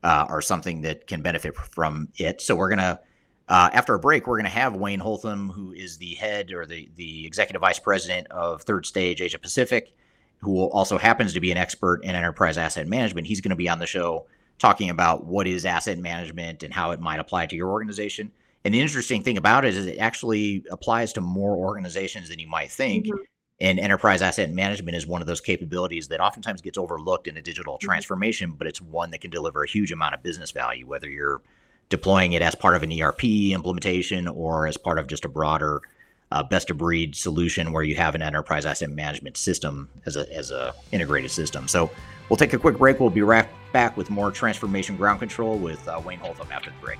uh, 0.04 0.26
are 0.28 0.42
something 0.42 0.82
that 0.82 1.08
can 1.08 1.22
benefit 1.22 1.56
from 1.56 2.10
it. 2.18 2.42
So 2.42 2.56
we're 2.56 2.70
gonna. 2.70 3.00
Uh, 3.48 3.68
after 3.74 3.96
a 3.96 4.00
break, 4.00 4.28
we're 4.28 4.38
going 4.38 4.44
to 4.44 4.52
have 4.52 4.76
Wayne 4.76 5.00
Holtham, 5.00 5.50
who 5.52 5.72
is 5.72 5.98
the 5.98 6.14
head 6.14 6.54
or 6.54 6.68
the, 6.68 6.88
the 6.98 7.26
executive 7.26 7.62
vice 7.62 7.80
president 7.80 8.28
of 8.28 8.62
Third 8.62 8.86
Stage 8.86 9.24
Asia 9.24 9.40
Pacific 9.40 9.92
who 10.42 10.64
also 10.70 10.98
happens 10.98 11.34
to 11.34 11.40
be 11.40 11.52
an 11.52 11.58
expert 11.58 12.04
in 12.04 12.12
enterprise 12.12 12.58
asset 12.58 12.88
management. 12.88 13.28
He's 13.28 13.42
going 13.42 13.50
to 13.50 13.56
be 13.56 13.70
on 13.70 13.80
the 13.80 13.86
show 13.86 14.26
talking 14.58 14.90
about 14.90 15.26
what 15.26 15.48
is 15.48 15.66
asset 15.66 15.98
management 15.98 16.64
and 16.64 16.74
how 16.74 16.92
it 16.92 17.00
might 17.00 17.20
apply 17.20 17.46
to 17.48 17.56
your 17.56 17.70
organization. 17.70 18.32
And 18.66 18.74
the 18.74 18.82
interesting 18.82 19.24
thing 19.24 19.38
about 19.38 19.66
it 19.66 19.76
is 19.76 19.86
it 19.86 20.00
actually 20.00 20.64
applies 20.70 21.14
to 21.14 21.22
more 21.22 21.56
organizations 21.56 22.30
than 22.30 22.40
you 22.40 22.48
might 22.48 22.72
think. 22.72 23.06
Mm-hmm. 23.06 23.24
And 23.62 23.80
enterprise 23.80 24.22
asset 24.22 24.52
management 24.52 24.96
is 24.96 25.06
one 25.06 25.22
of 25.22 25.28
those 25.28 25.42
capabilities 25.42 26.08
that 26.08 26.22
oftentimes 26.22 26.62
gets 26.62 26.78
overlooked 26.78 27.28
in 27.28 27.36
a 27.38 27.42
digital 27.42 27.76
mm-hmm. 27.76 27.86
transformation, 27.86 28.52
but 28.52 28.68
it's 28.68 28.82
one 28.82 29.12
that 29.12 29.22
can 29.22 29.32
deliver 29.32 29.64
a 29.64 29.68
huge 29.68 29.92
amount 29.92 30.14
of 30.14 30.24
business 30.24 30.52
value, 30.52 30.86
whether 30.88 31.10
you're 31.10 31.42
deploying 31.90 32.34
it 32.34 32.42
as 32.42 32.56
part 32.56 32.76
of 32.76 32.84
an 32.84 33.02
ERP 33.02 33.24
implementation 33.24 34.28
or 34.28 34.68
as 34.68 34.78
part 34.78 35.00
of 35.00 35.08
just 35.08 35.26
a 35.26 35.30
broader 35.30 35.82
uh, 36.32 36.44
best 36.44 36.70
of 36.70 36.78
breed 36.78 37.16
solution 37.16 37.72
where 37.72 37.84
you 37.84 37.96
have 37.96 38.14
an 38.16 38.22
enterprise 38.22 38.66
asset 38.66 38.90
management 38.92 39.36
system 39.36 39.90
as 40.06 40.16
a 40.16 40.32
as 40.36 40.52
a 40.52 40.74
integrated 40.92 41.32
system. 41.32 41.68
So 41.68 41.90
we'll 42.30 42.38
take 42.38 42.54
a 42.54 42.60
quick 42.60 42.78
break. 42.78 43.00
We'll 43.00 43.10
be 43.10 43.24
right 43.24 43.48
back 43.74 43.98
with 43.98 44.10
more 44.10 44.32
transformation 44.32 44.96
ground 44.96 45.20
control 45.20 45.58
with 45.58 45.86
uh, 45.88 46.00
Wayne 46.06 46.20
Holtham 46.20 46.52
after 46.52 46.70
the 46.70 46.86
break. 46.86 47.00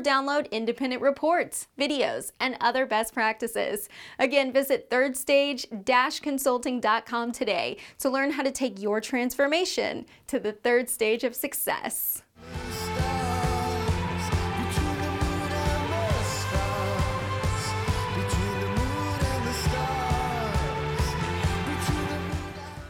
download 0.01 0.51
independent 0.51 1.01
reports, 1.01 1.69
videos, 1.79 2.33
and 2.39 2.57
other 2.59 2.85
best 2.85 3.13
practices. 3.13 3.87
Again, 4.19 4.51
visit 4.51 4.89
thirdstage-consulting.com 4.89 7.31
today 7.31 7.77
to 7.99 8.09
learn 8.09 8.31
how 8.31 8.43
to 8.43 8.51
take 8.51 8.81
your 8.81 8.99
transformation 8.99 10.05
to 10.27 10.39
the 10.39 10.51
third 10.51 10.89
stage 10.89 11.23
of 11.23 11.33
success. 11.35 12.23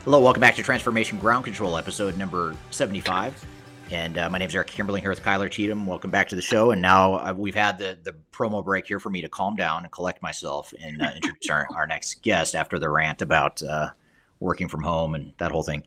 Hello, 0.04 0.20
welcome 0.20 0.42
back 0.42 0.56
to 0.56 0.64
Transformation 0.64 1.20
Ground 1.20 1.46
Control, 1.46 1.78
episode 1.78 2.18
number 2.18 2.56
75. 2.72 3.46
And 3.92 4.18
uh, 4.18 4.30
my 4.30 4.38
name 4.38 4.48
is 4.48 4.56
Eric 4.56 4.70
Kimberling 4.70 5.02
here 5.02 5.10
with 5.10 5.22
Kyler 5.22 5.52
Cheatham. 5.52 5.86
Welcome 5.86 6.12
back 6.12 6.30
to 6.30 6.36
the 6.38 6.42
show. 6.42 6.72
And 6.72 6.82
now 6.82 7.16
uh, 7.16 7.34
we've 7.36 7.54
had 7.54 7.78
the 7.78 8.00
the 8.02 8.16
promo 8.32 8.64
break 8.64 8.88
here 8.88 9.02
for 9.02 9.10
me 9.10 9.20
to 9.20 9.28
calm 9.28 9.58
down 9.58 9.84
and 9.84 9.92
collect 9.92 10.22
myself 10.22 10.74
and 10.82 11.02
uh, 11.02 11.12
introduce 11.14 11.50
our, 11.50 11.68
our 11.76 11.86
next 11.86 12.22
guest 12.22 12.56
after 12.56 12.80
the 12.80 12.88
rant 12.88 13.22
about 13.22 13.62
uh, 13.62 13.90
working 14.40 14.70
from 14.70 14.82
home 14.82 15.16
and 15.16 15.34
that 15.40 15.52
whole 15.52 15.62
thing. 15.62 15.84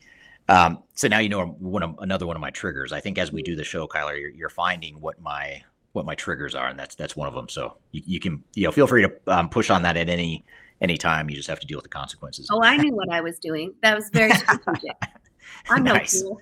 Um, 0.51 0.83
so 0.95 1.09
now 1.09 1.19
you 1.21 1.31
know 1.31 1.47
one 1.47 1.83
of, 1.83 1.95
another 2.01 2.27
one 2.27 2.37
of 2.37 2.43
my 2.43 2.51
triggers. 2.51 2.93
I 2.93 3.01
think 3.01 3.17
as 3.17 3.33
we 3.33 3.43
do 3.43 3.57
the 3.57 3.65
show, 3.65 3.89
Kyler, 3.89 4.21
you're, 4.21 4.29
you're 4.29 4.51
finding 4.51 5.01
what 5.01 5.19
my 5.23 5.63
what 5.93 6.05
my 6.05 6.15
triggers 6.15 6.55
are, 6.55 6.69
and 6.69 6.79
that's 6.79 6.95
that's 6.95 7.17
one 7.17 7.27
of 7.27 7.33
them. 7.33 7.49
So 7.49 7.79
you, 7.93 8.03
you 8.05 8.21
can 8.21 8.45
you 8.55 8.65
know 8.65 8.73
feel 8.73 8.87
free 8.87 9.01
to 9.01 9.15
um, 9.29 9.49
push 9.49 9.71
on 9.71 9.81
that 9.81 9.97
at 9.97 10.11
any 10.11 10.45
any 10.83 10.99
time. 10.99 11.31
You 11.31 11.37
just 11.37 11.49
have 11.49 11.61
to 11.61 11.67
deal 11.67 11.79
with 11.79 11.85
the 11.85 11.89
consequences. 11.89 12.49
Oh, 12.53 12.63
I 12.63 12.77
knew 12.77 12.95
what 12.95 13.11
I 13.11 13.23
was 13.23 13.39
doing. 13.39 13.73
That 13.81 13.97
was 13.97 14.11
very 14.11 14.35
strategic. 14.35 14.93
I'm 15.71 15.85
nice. 15.85 16.23
no 16.23 16.29
fool. 16.29 16.41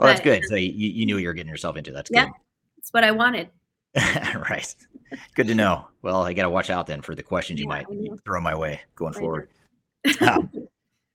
Well, 0.00 0.08
that's 0.08 0.20
good. 0.20 0.42
So 0.46 0.54
you, 0.54 0.70
you 0.70 1.04
knew 1.04 1.16
what 1.16 1.20
you 1.20 1.28
were 1.28 1.34
getting 1.34 1.50
yourself 1.50 1.76
into. 1.76 1.92
That's 1.92 2.10
yeah, 2.10 2.24
good. 2.24 2.34
That's 2.76 2.90
what 2.90 3.04
I 3.04 3.10
wanted. 3.10 3.50
right. 3.94 4.74
Good 5.34 5.46
to 5.48 5.54
know. 5.54 5.88
Well, 6.02 6.22
I 6.22 6.32
got 6.32 6.44
to 6.44 6.50
watch 6.50 6.70
out 6.70 6.86
then 6.86 7.02
for 7.02 7.14
the 7.14 7.22
questions 7.22 7.60
you 7.60 7.66
might 7.66 7.86
throw 8.24 8.40
my 8.40 8.54
way 8.54 8.80
going 8.94 9.12
forward. 9.12 9.48
Um, 10.20 10.50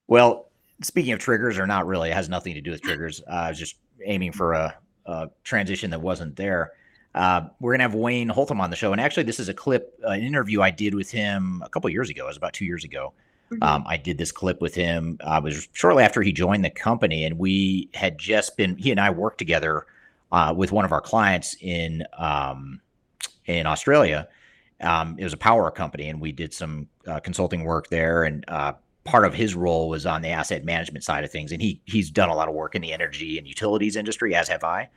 well, 0.07 0.49
speaking 0.83 1.13
of 1.13 1.19
triggers, 1.19 1.57
or 1.57 1.65
not 1.65 1.87
really, 1.87 2.11
it 2.11 2.13
has 2.13 2.29
nothing 2.29 2.53
to 2.53 2.61
do 2.61 2.71
with 2.71 2.81
triggers. 2.81 3.21
Uh, 3.27 3.33
I 3.33 3.49
was 3.49 3.57
just 3.57 3.77
aiming 4.05 4.33
for 4.33 4.53
a, 4.53 4.77
a 5.07 5.29
transition 5.43 5.89
that 5.89 6.01
wasn't 6.01 6.35
there. 6.35 6.73
Uh, 7.15 7.47
we're 7.59 7.73
gonna 7.73 7.83
have 7.83 7.95
Wayne 7.95 8.29
Holtham 8.29 8.59
on 8.59 8.69
the 8.69 8.75
show, 8.75 8.91
and 8.91 9.01
actually, 9.01 9.23
this 9.23 9.39
is 9.39 9.49
a 9.49 9.53
clip, 9.53 9.97
uh, 10.05 10.09
an 10.09 10.21
interview 10.21 10.61
I 10.61 10.69
did 10.69 10.93
with 10.93 11.09
him 11.09 11.63
a 11.65 11.69
couple 11.69 11.89
years 11.89 12.09
ago. 12.09 12.25
It 12.25 12.27
was 12.27 12.37
about 12.37 12.53
two 12.53 12.65
years 12.65 12.83
ago. 12.83 13.13
Um, 13.61 13.83
I 13.87 13.97
did 13.97 14.17
this 14.17 14.31
clip 14.31 14.61
with 14.61 14.75
him. 14.75 15.19
Uh, 15.21 15.39
was 15.43 15.67
shortly 15.73 16.03
after 16.03 16.21
he 16.21 16.31
joined 16.31 16.65
the 16.65 16.69
company, 16.69 17.25
and 17.25 17.37
we 17.37 17.89
had 17.93 18.17
just 18.17 18.57
been. 18.57 18.75
He 18.77 18.91
and 18.91 18.99
I 18.99 19.11
worked 19.11 19.37
together 19.37 19.85
uh, 20.31 20.53
with 20.55 20.71
one 20.71 20.85
of 20.85 20.91
our 20.91 21.01
clients 21.01 21.55
in 21.61 22.03
um, 22.17 22.81
in 23.45 23.65
Australia. 23.65 24.27
Um, 24.81 25.15
it 25.17 25.23
was 25.23 25.33
a 25.33 25.37
power 25.37 25.69
company, 25.71 26.09
and 26.09 26.19
we 26.19 26.31
did 26.31 26.53
some 26.53 26.87
uh, 27.07 27.19
consulting 27.19 27.63
work 27.63 27.89
there. 27.89 28.23
And 28.23 28.43
uh, 28.47 28.73
part 29.03 29.25
of 29.25 29.33
his 29.33 29.55
role 29.55 29.89
was 29.89 30.05
on 30.05 30.21
the 30.21 30.29
asset 30.29 30.65
management 30.65 31.03
side 31.03 31.23
of 31.23 31.31
things. 31.31 31.51
And 31.51 31.61
he 31.61 31.81
he's 31.85 32.09
done 32.09 32.29
a 32.29 32.35
lot 32.35 32.49
of 32.49 32.55
work 32.55 32.75
in 32.75 32.81
the 32.81 32.93
energy 32.93 33.37
and 33.37 33.47
utilities 33.47 33.95
industry, 33.95 34.35
as 34.35 34.47
have 34.49 34.63
I. 34.63 34.89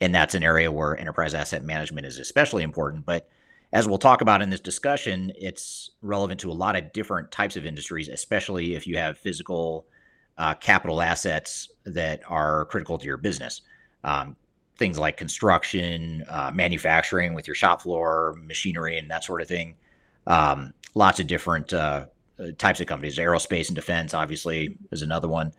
And 0.00 0.14
that's 0.14 0.34
an 0.34 0.42
area 0.42 0.70
where 0.70 0.98
enterprise 0.98 1.34
asset 1.34 1.64
management 1.64 2.06
is 2.06 2.18
especially 2.18 2.62
important. 2.62 3.04
But 3.04 3.28
as 3.72 3.88
we'll 3.88 3.98
talk 3.98 4.20
about 4.20 4.42
in 4.42 4.50
this 4.50 4.60
discussion, 4.60 5.32
it's 5.36 5.90
relevant 6.02 6.40
to 6.40 6.50
a 6.50 6.52
lot 6.52 6.76
of 6.76 6.92
different 6.92 7.30
types 7.30 7.56
of 7.56 7.66
industries, 7.66 8.08
especially 8.08 8.74
if 8.74 8.86
you 8.86 8.96
have 8.96 9.18
physical 9.18 9.86
uh, 10.38 10.54
capital 10.54 11.02
assets 11.02 11.68
that 11.84 12.20
are 12.28 12.66
critical 12.66 12.98
to 12.98 13.04
your 13.04 13.16
business. 13.16 13.62
Um, 14.04 14.36
things 14.78 14.98
like 14.98 15.16
construction, 15.16 16.24
uh, 16.28 16.50
manufacturing 16.54 17.34
with 17.34 17.46
your 17.46 17.54
shop 17.54 17.82
floor, 17.82 18.38
machinery, 18.44 18.98
and 18.98 19.10
that 19.10 19.24
sort 19.24 19.40
of 19.40 19.48
thing. 19.48 19.74
Um, 20.26 20.74
lots 20.94 21.18
of 21.18 21.26
different 21.26 21.72
uh, 21.72 22.06
uh 22.38 22.48
types 22.58 22.80
of 22.80 22.86
companies. 22.86 23.18
Aerospace 23.18 23.68
and 23.68 23.74
defense, 23.74 24.14
obviously, 24.14 24.76
is 24.92 25.02
another 25.02 25.28
one. 25.28 25.52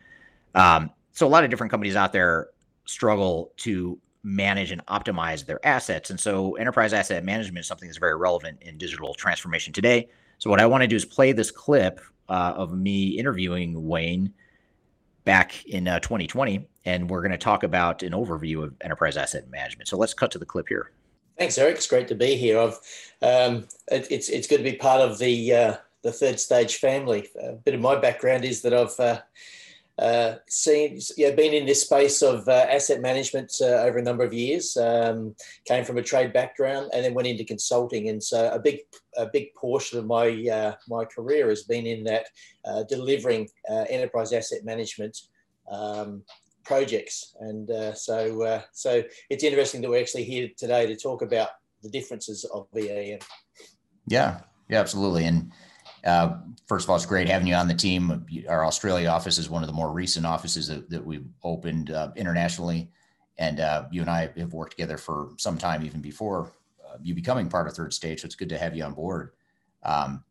Um, 0.55 0.91
so 1.13 1.25
a 1.25 1.29
lot 1.29 1.43
of 1.43 1.49
different 1.49 1.71
companies 1.71 1.95
out 1.95 2.13
there 2.13 2.49
struggle 2.85 3.51
to 3.57 3.99
manage 4.27 4.71
and 4.71 4.85
optimize 4.87 5.45
their 5.45 5.65
assets. 5.65 6.09
And 6.09 6.19
so 6.19 6.55
enterprise 6.55 6.91
asset 6.91 7.23
management 7.23 7.59
is 7.59 7.67
something 7.67 7.87
that's 7.87 7.97
very 7.97 8.17
relevant 8.17 8.57
in 8.61 8.77
digital 8.77 9.13
transformation 9.13 9.71
today. 9.71 10.09
So 10.37 10.49
what 10.49 10.59
I 10.59 10.65
want 10.65 10.81
to 10.81 10.87
do 10.87 10.97
is 10.97 11.05
play 11.05 11.31
this 11.31 11.49
clip 11.49 12.01
uh, 12.27 12.53
of 12.55 12.77
me 12.77 13.17
interviewing 13.17 13.87
Wayne 13.87 14.33
back 15.23 15.65
in 15.65 15.87
uh, 15.87 15.99
2020, 15.99 16.67
and 16.83 17.09
we're 17.09 17.21
going 17.21 17.31
to 17.31 17.37
talk 17.37 17.63
about 17.63 18.03
an 18.03 18.11
overview 18.11 18.63
of 18.63 18.75
enterprise 18.81 19.15
asset 19.15 19.49
management. 19.49 19.87
So 19.87 19.97
let's 19.97 20.13
cut 20.13 20.29
to 20.31 20.39
the 20.39 20.45
clip 20.45 20.67
here. 20.67 20.91
Thanks, 21.37 21.57
Eric. 21.57 21.77
It's 21.77 21.87
great 21.87 22.07
to 22.09 22.15
be 22.15 22.35
here. 22.35 22.59
I've 22.59 22.79
um, 23.21 23.67
it, 23.89 24.07
it's 24.09 24.27
it's 24.27 24.47
good 24.47 24.57
to 24.57 24.63
be 24.63 24.73
part 24.73 25.01
of 25.01 25.19
the 25.19 25.53
uh, 25.53 25.75
the 26.01 26.11
third 26.11 26.39
stage 26.39 26.77
family. 26.77 27.29
A 27.41 27.53
bit 27.53 27.75
of 27.75 27.81
my 27.81 27.95
background 27.95 28.43
is 28.43 28.61
that 28.63 28.73
I've 28.73 29.21
uh, 29.99 30.17
uh, 30.27 30.35
seen, 30.47 30.99
yeah, 31.15 31.31
been 31.31 31.53
in 31.53 31.65
this 31.65 31.83
space 31.83 32.21
of 32.21 32.47
uh, 32.47 32.65
asset 32.69 33.01
management 33.01 33.51
uh, 33.61 33.65
over 33.65 33.97
a 33.97 34.03
number 34.03 34.23
of 34.23 34.33
years. 34.33 34.77
Um, 34.77 35.35
came 35.65 35.83
from 35.83 35.97
a 35.97 36.03
trade 36.03 36.33
background 36.33 36.91
and 36.93 37.03
then 37.03 37.13
went 37.13 37.27
into 37.27 37.43
consulting, 37.43 38.09
and 38.09 38.21
so 38.21 38.51
a 38.51 38.59
big, 38.59 38.79
a 39.17 39.27
big 39.27 39.53
portion 39.53 39.99
of 39.99 40.05
my 40.05 40.27
uh, 40.51 40.75
my 40.87 41.05
career 41.05 41.49
has 41.49 41.63
been 41.63 41.85
in 41.85 42.03
that 42.05 42.27
uh, 42.65 42.83
delivering 42.83 43.49
uh, 43.69 43.85
enterprise 43.89 44.33
asset 44.33 44.63
management 44.63 45.17
um, 45.71 46.23
projects. 46.63 47.35
And 47.39 47.69
so, 47.95 48.61
so 48.73 49.03
it's 49.29 49.43
interesting 49.43 49.81
that 49.81 49.89
we're 49.89 50.01
actually 50.01 50.25
here 50.25 50.49
today 50.57 50.85
to 50.85 50.95
talk 50.95 51.21
about 51.21 51.49
the 51.81 51.89
differences 51.89 52.43
of 52.53 52.67
EAM. 52.75 53.19
Yeah, 54.07 54.41
yeah, 54.69 54.79
absolutely, 54.79 55.25
and 55.25 55.51
uh, 56.07 56.37
first 56.67 56.85
of 56.85 56.89
all, 56.89 56.95
it's 56.95 57.05
great 57.05 57.27
having 57.27 57.47
you 57.47 57.53
on 57.53 57.67
the 57.67 57.73
team. 57.73 58.25
Our 58.47 58.65
Australia 58.65 59.09
office 59.09 59.37
is 59.37 59.49
one 59.49 59.61
of 59.61 59.67
the 59.67 59.73
more 59.73 59.91
recent 59.91 60.25
offices 60.25 60.67
that, 60.69 60.89
that 60.89 61.05
we've 61.05 61.27
opened 61.43 61.91
uh, 61.91 62.11
internationally. 62.15 62.89
And 63.37 63.59
uh, 63.59 63.85
you 63.91 64.01
and 64.01 64.09
I 64.09 64.31
have 64.37 64.53
worked 64.53 64.71
together 64.71 64.97
for 64.97 65.31
some 65.37 65.57
time, 65.57 65.83
even 65.83 66.01
before 66.01 66.53
uh, 66.83 66.97
you 67.03 67.13
becoming 67.13 67.49
part 67.49 67.67
of 67.67 67.73
Third 67.73 67.93
Stage. 67.93 68.21
So 68.21 68.25
it's 68.25 68.35
good 68.35 68.49
to 68.49 68.57
have 68.57 68.75
you 68.75 68.83
on 68.83 68.93
board. 68.93 69.31
Um, 69.83 70.23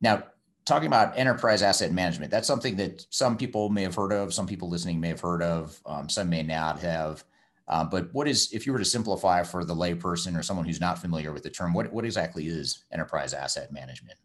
now, 0.00 0.22
talking 0.64 0.86
about 0.86 1.18
enterprise 1.18 1.62
asset 1.62 1.92
management, 1.92 2.30
that's 2.30 2.46
something 2.46 2.76
that 2.76 3.04
some 3.10 3.36
people 3.36 3.70
may 3.70 3.82
have 3.82 3.94
heard 3.94 4.12
of, 4.12 4.32
some 4.32 4.46
people 4.46 4.70
listening 4.70 5.00
may 5.00 5.08
have 5.08 5.20
heard 5.20 5.42
of, 5.42 5.80
um, 5.84 6.08
some 6.08 6.30
may 6.30 6.42
not 6.42 6.78
have. 6.78 7.24
Uh, 7.66 7.84
but 7.84 8.08
what 8.14 8.28
is, 8.28 8.50
if 8.52 8.66
you 8.66 8.72
were 8.72 8.78
to 8.78 8.84
simplify 8.84 9.42
for 9.42 9.64
the 9.64 9.74
layperson 9.74 10.38
or 10.38 10.42
someone 10.42 10.64
who's 10.64 10.80
not 10.80 10.98
familiar 10.98 11.32
with 11.32 11.42
the 11.42 11.50
term, 11.50 11.74
what, 11.74 11.92
what 11.92 12.04
exactly 12.04 12.46
is 12.46 12.84
enterprise 12.92 13.34
asset 13.34 13.72
management? 13.72 14.18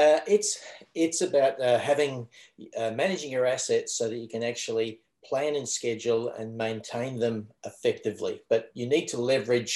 Uh, 0.00 0.20
it's 0.26 0.58
it's 0.94 1.20
about 1.20 1.60
uh, 1.60 1.78
having 1.78 2.26
uh, 2.78 2.90
managing 2.92 3.30
your 3.30 3.44
assets 3.44 3.98
so 3.98 4.08
that 4.08 4.16
you 4.16 4.28
can 4.28 4.42
actually 4.42 5.00
plan 5.26 5.56
and 5.56 5.68
schedule 5.68 6.30
and 6.38 6.56
maintain 6.56 7.18
them 7.18 7.46
effectively. 7.66 8.40
But 8.48 8.70
you 8.72 8.86
need 8.86 9.08
to 9.08 9.20
leverage 9.20 9.74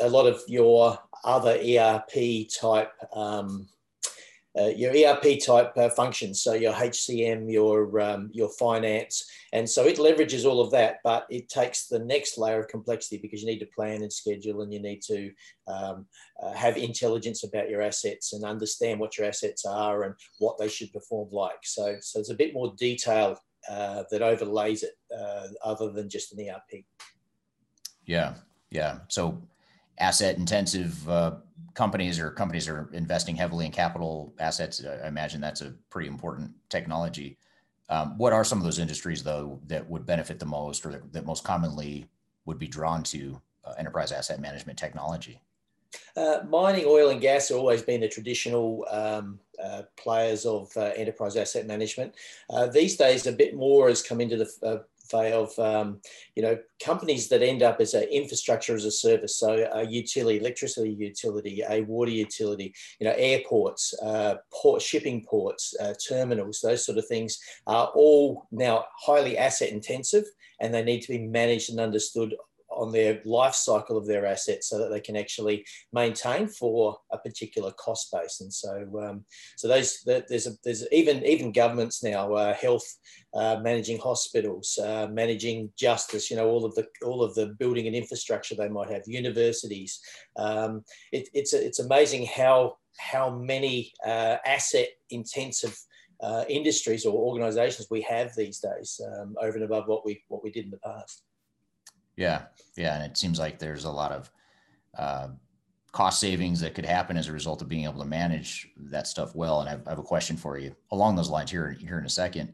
a 0.00 0.08
lot 0.08 0.26
of 0.26 0.40
your 0.48 0.98
other 1.24 1.58
ERP 1.58 2.48
type 2.48 2.92
um, 3.12 3.68
uh, 4.58 4.68
your 4.68 4.92
ERP 4.92 5.40
type 5.44 5.72
uh, 5.76 5.88
functions, 5.88 6.42
so 6.42 6.54
your 6.54 6.72
HCM, 6.72 7.52
your 7.52 8.00
um, 8.00 8.30
your 8.32 8.48
finance, 8.50 9.28
and 9.52 9.68
so 9.68 9.84
it 9.84 9.96
leverages 9.96 10.44
all 10.44 10.60
of 10.60 10.70
that, 10.70 10.98
but 11.02 11.26
it 11.28 11.48
takes 11.48 11.86
the 11.86 11.98
next 11.98 12.38
layer 12.38 12.60
of 12.60 12.68
complexity 12.68 13.18
because 13.18 13.40
you 13.40 13.46
need 13.46 13.58
to 13.58 13.66
plan 13.66 14.02
and 14.02 14.12
schedule, 14.12 14.62
and 14.62 14.72
you 14.72 14.80
need 14.80 15.02
to 15.02 15.32
um, 15.66 16.06
uh, 16.42 16.52
have 16.52 16.76
intelligence 16.76 17.42
about 17.42 17.68
your 17.68 17.82
assets 17.82 18.32
and 18.32 18.44
understand 18.44 19.00
what 19.00 19.18
your 19.18 19.26
assets 19.26 19.64
are 19.64 20.04
and 20.04 20.14
what 20.38 20.56
they 20.58 20.68
should 20.68 20.92
perform 20.92 21.28
like. 21.32 21.58
So, 21.64 21.96
so 22.00 22.20
it's 22.20 22.30
a 22.30 22.34
bit 22.34 22.54
more 22.54 22.74
detail 22.78 23.38
uh, 23.68 24.04
that 24.10 24.22
overlays 24.22 24.82
it, 24.82 24.92
uh, 25.16 25.48
other 25.64 25.90
than 25.90 26.08
just 26.08 26.32
an 26.32 26.48
ERP. 26.48 26.84
Yeah, 28.06 28.34
yeah. 28.70 28.98
So 29.08 29.42
asset 29.98 30.36
intensive 30.36 31.08
uh, 31.08 31.32
companies 31.74 32.18
or 32.18 32.30
companies 32.30 32.68
are 32.68 32.88
investing 32.92 33.36
heavily 33.36 33.66
in 33.66 33.72
capital 33.72 34.34
assets. 34.38 34.84
I 34.84 35.06
imagine 35.06 35.40
that's 35.40 35.60
a 35.60 35.74
pretty 35.90 36.08
important 36.08 36.52
technology. 36.68 37.38
Um, 37.90 38.16
what 38.16 38.32
are 38.32 38.44
some 38.44 38.58
of 38.58 38.64
those 38.64 38.78
industries 38.78 39.22
though 39.22 39.60
that 39.66 39.88
would 39.88 40.06
benefit 40.06 40.38
the 40.38 40.46
most 40.46 40.86
or 40.86 41.02
that, 41.12 41.26
most 41.26 41.44
commonly 41.44 42.06
would 42.46 42.58
be 42.58 42.66
drawn 42.66 43.02
to 43.04 43.40
uh, 43.64 43.72
enterprise 43.78 44.12
asset 44.12 44.40
management 44.40 44.78
technology? 44.78 45.40
Uh, 46.16 46.40
mining, 46.48 46.84
oil, 46.86 47.10
and 47.10 47.20
gas 47.20 47.48
have 47.48 47.58
always 47.58 47.82
been 47.82 48.00
the 48.00 48.08
traditional 48.08 48.84
um, 48.90 49.38
uh, 49.62 49.82
players 49.96 50.44
of 50.44 50.70
uh, 50.76 50.92
enterprise 50.96 51.36
asset 51.36 51.66
management. 51.66 52.14
Uh, 52.50 52.66
these 52.66 52.96
days, 52.96 53.26
a 53.26 53.32
bit 53.32 53.54
more 53.54 53.88
has 53.88 54.02
come 54.02 54.20
into 54.20 54.36
the 54.36 54.84
uh, 55.12 55.30
of 55.32 55.58
um, 55.58 56.00
you 56.34 56.42
know 56.42 56.56
companies 56.82 57.28
that 57.28 57.42
end 57.42 57.62
up 57.62 57.80
as 57.80 57.94
an 57.94 58.04
infrastructure 58.04 58.74
as 58.74 58.84
a 58.84 58.90
service 58.90 59.38
so 59.38 59.68
a 59.72 59.86
utility 59.86 60.38
electricity 60.38 60.90
utility 60.90 61.62
a 61.68 61.82
water 61.82 62.10
utility 62.10 62.74
you 63.00 63.06
know 63.06 63.14
airports 63.16 63.94
uh, 64.02 64.36
port 64.52 64.80
shipping 64.80 65.24
ports 65.24 65.74
uh, 65.80 65.92
terminals 66.08 66.60
those 66.62 66.84
sort 66.84 66.98
of 66.98 67.06
things 67.06 67.38
are 67.66 67.90
all 67.94 68.46
now 68.52 68.84
highly 68.98 69.36
asset 69.36 69.70
intensive 69.70 70.24
and 70.60 70.72
they 70.72 70.82
need 70.82 71.00
to 71.00 71.08
be 71.08 71.18
managed 71.18 71.70
and 71.70 71.80
understood 71.80 72.34
on 72.76 72.92
their 72.92 73.20
life 73.24 73.54
cycle 73.54 73.96
of 73.96 74.06
their 74.06 74.26
assets 74.26 74.68
so 74.68 74.78
that 74.78 74.90
they 74.90 75.00
can 75.00 75.16
actually 75.16 75.64
maintain 75.92 76.48
for 76.48 76.96
a 77.12 77.18
particular 77.18 77.72
cost 77.72 78.12
base. 78.12 78.40
And 78.40 78.52
so, 78.52 78.86
um, 79.02 79.24
so 79.56 79.68
those 79.68 80.02
there's 80.04 80.46
a, 80.46 80.52
there's 80.64 80.86
even 80.92 81.24
even 81.24 81.52
governments 81.52 82.02
now, 82.02 82.32
uh, 82.34 82.54
health, 82.54 82.86
uh, 83.34 83.58
managing 83.62 83.98
hospitals, 83.98 84.78
uh, 84.82 85.08
managing 85.10 85.70
justice. 85.76 86.30
You 86.30 86.36
know, 86.36 86.48
all 86.48 86.64
of 86.64 86.74
the 86.74 86.86
all 87.04 87.22
of 87.22 87.34
the 87.34 87.54
building 87.58 87.86
and 87.86 87.96
infrastructure 87.96 88.54
they 88.54 88.68
might 88.68 88.90
have, 88.90 89.02
universities. 89.06 90.00
Um, 90.36 90.84
it, 91.12 91.28
it's 91.32 91.52
it's 91.52 91.80
amazing 91.80 92.26
how 92.26 92.76
how 92.98 93.30
many 93.30 93.92
uh, 94.06 94.36
asset 94.46 94.88
intensive 95.10 95.76
uh, 96.20 96.44
industries 96.48 97.04
or 97.04 97.14
organizations 97.14 97.88
we 97.90 98.00
have 98.02 98.34
these 98.34 98.60
days 98.60 99.00
um, 99.06 99.34
over 99.40 99.56
and 99.56 99.64
above 99.64 99.86
what 99.86 100.04
we 100.04 100.22
what 100.28 100.42
we 100.42 100.50
did 100.50 100.64
in 100.64 100.70
the 100.70 100.78
past. 100.78 101.22
Yeah, 102.16 102.42
yeah, 102.76 102.94
and 102.96 103.04
it 103.04 103.16
seems 103.16 103.38
like 103.38 103.58
there's 103.58 103.84
a 103.84 103.90
lot 103.90 104.12
of 104.12 104.30
uh, 104.96 105.28
cost 105.92 106.20
savings 106.20 106.60
that 106.60 106.74
could 106.74 106.84
happen 106.84 107.16
as 107.16 107.28
a 107.28 107.32
result 107.32 107.62
of 107.62 107.68
being 107.68 107.84
able 107.84 108.00
to 108.00 108.06
manage 108.06 108.68
that 108.76 109.06
stuff 109.06 109.34
well. 109.34 109.60
And 109.60 109.68
I 109.68 109.72
have, 109.72 109.86
I 109.86 109.90
have 109.90 109.98
a 109.98 110.02
question 110.02 110.36
for 110.36 110.58
you 110.58 110.74
along 110.90 111.16
those 111.16 111.30
lines 111.30 111.50
here 111.50 111.70
here 111.70 111.98
in 111.98 112.04
a 112.04 112.10
second. 112.10 112.52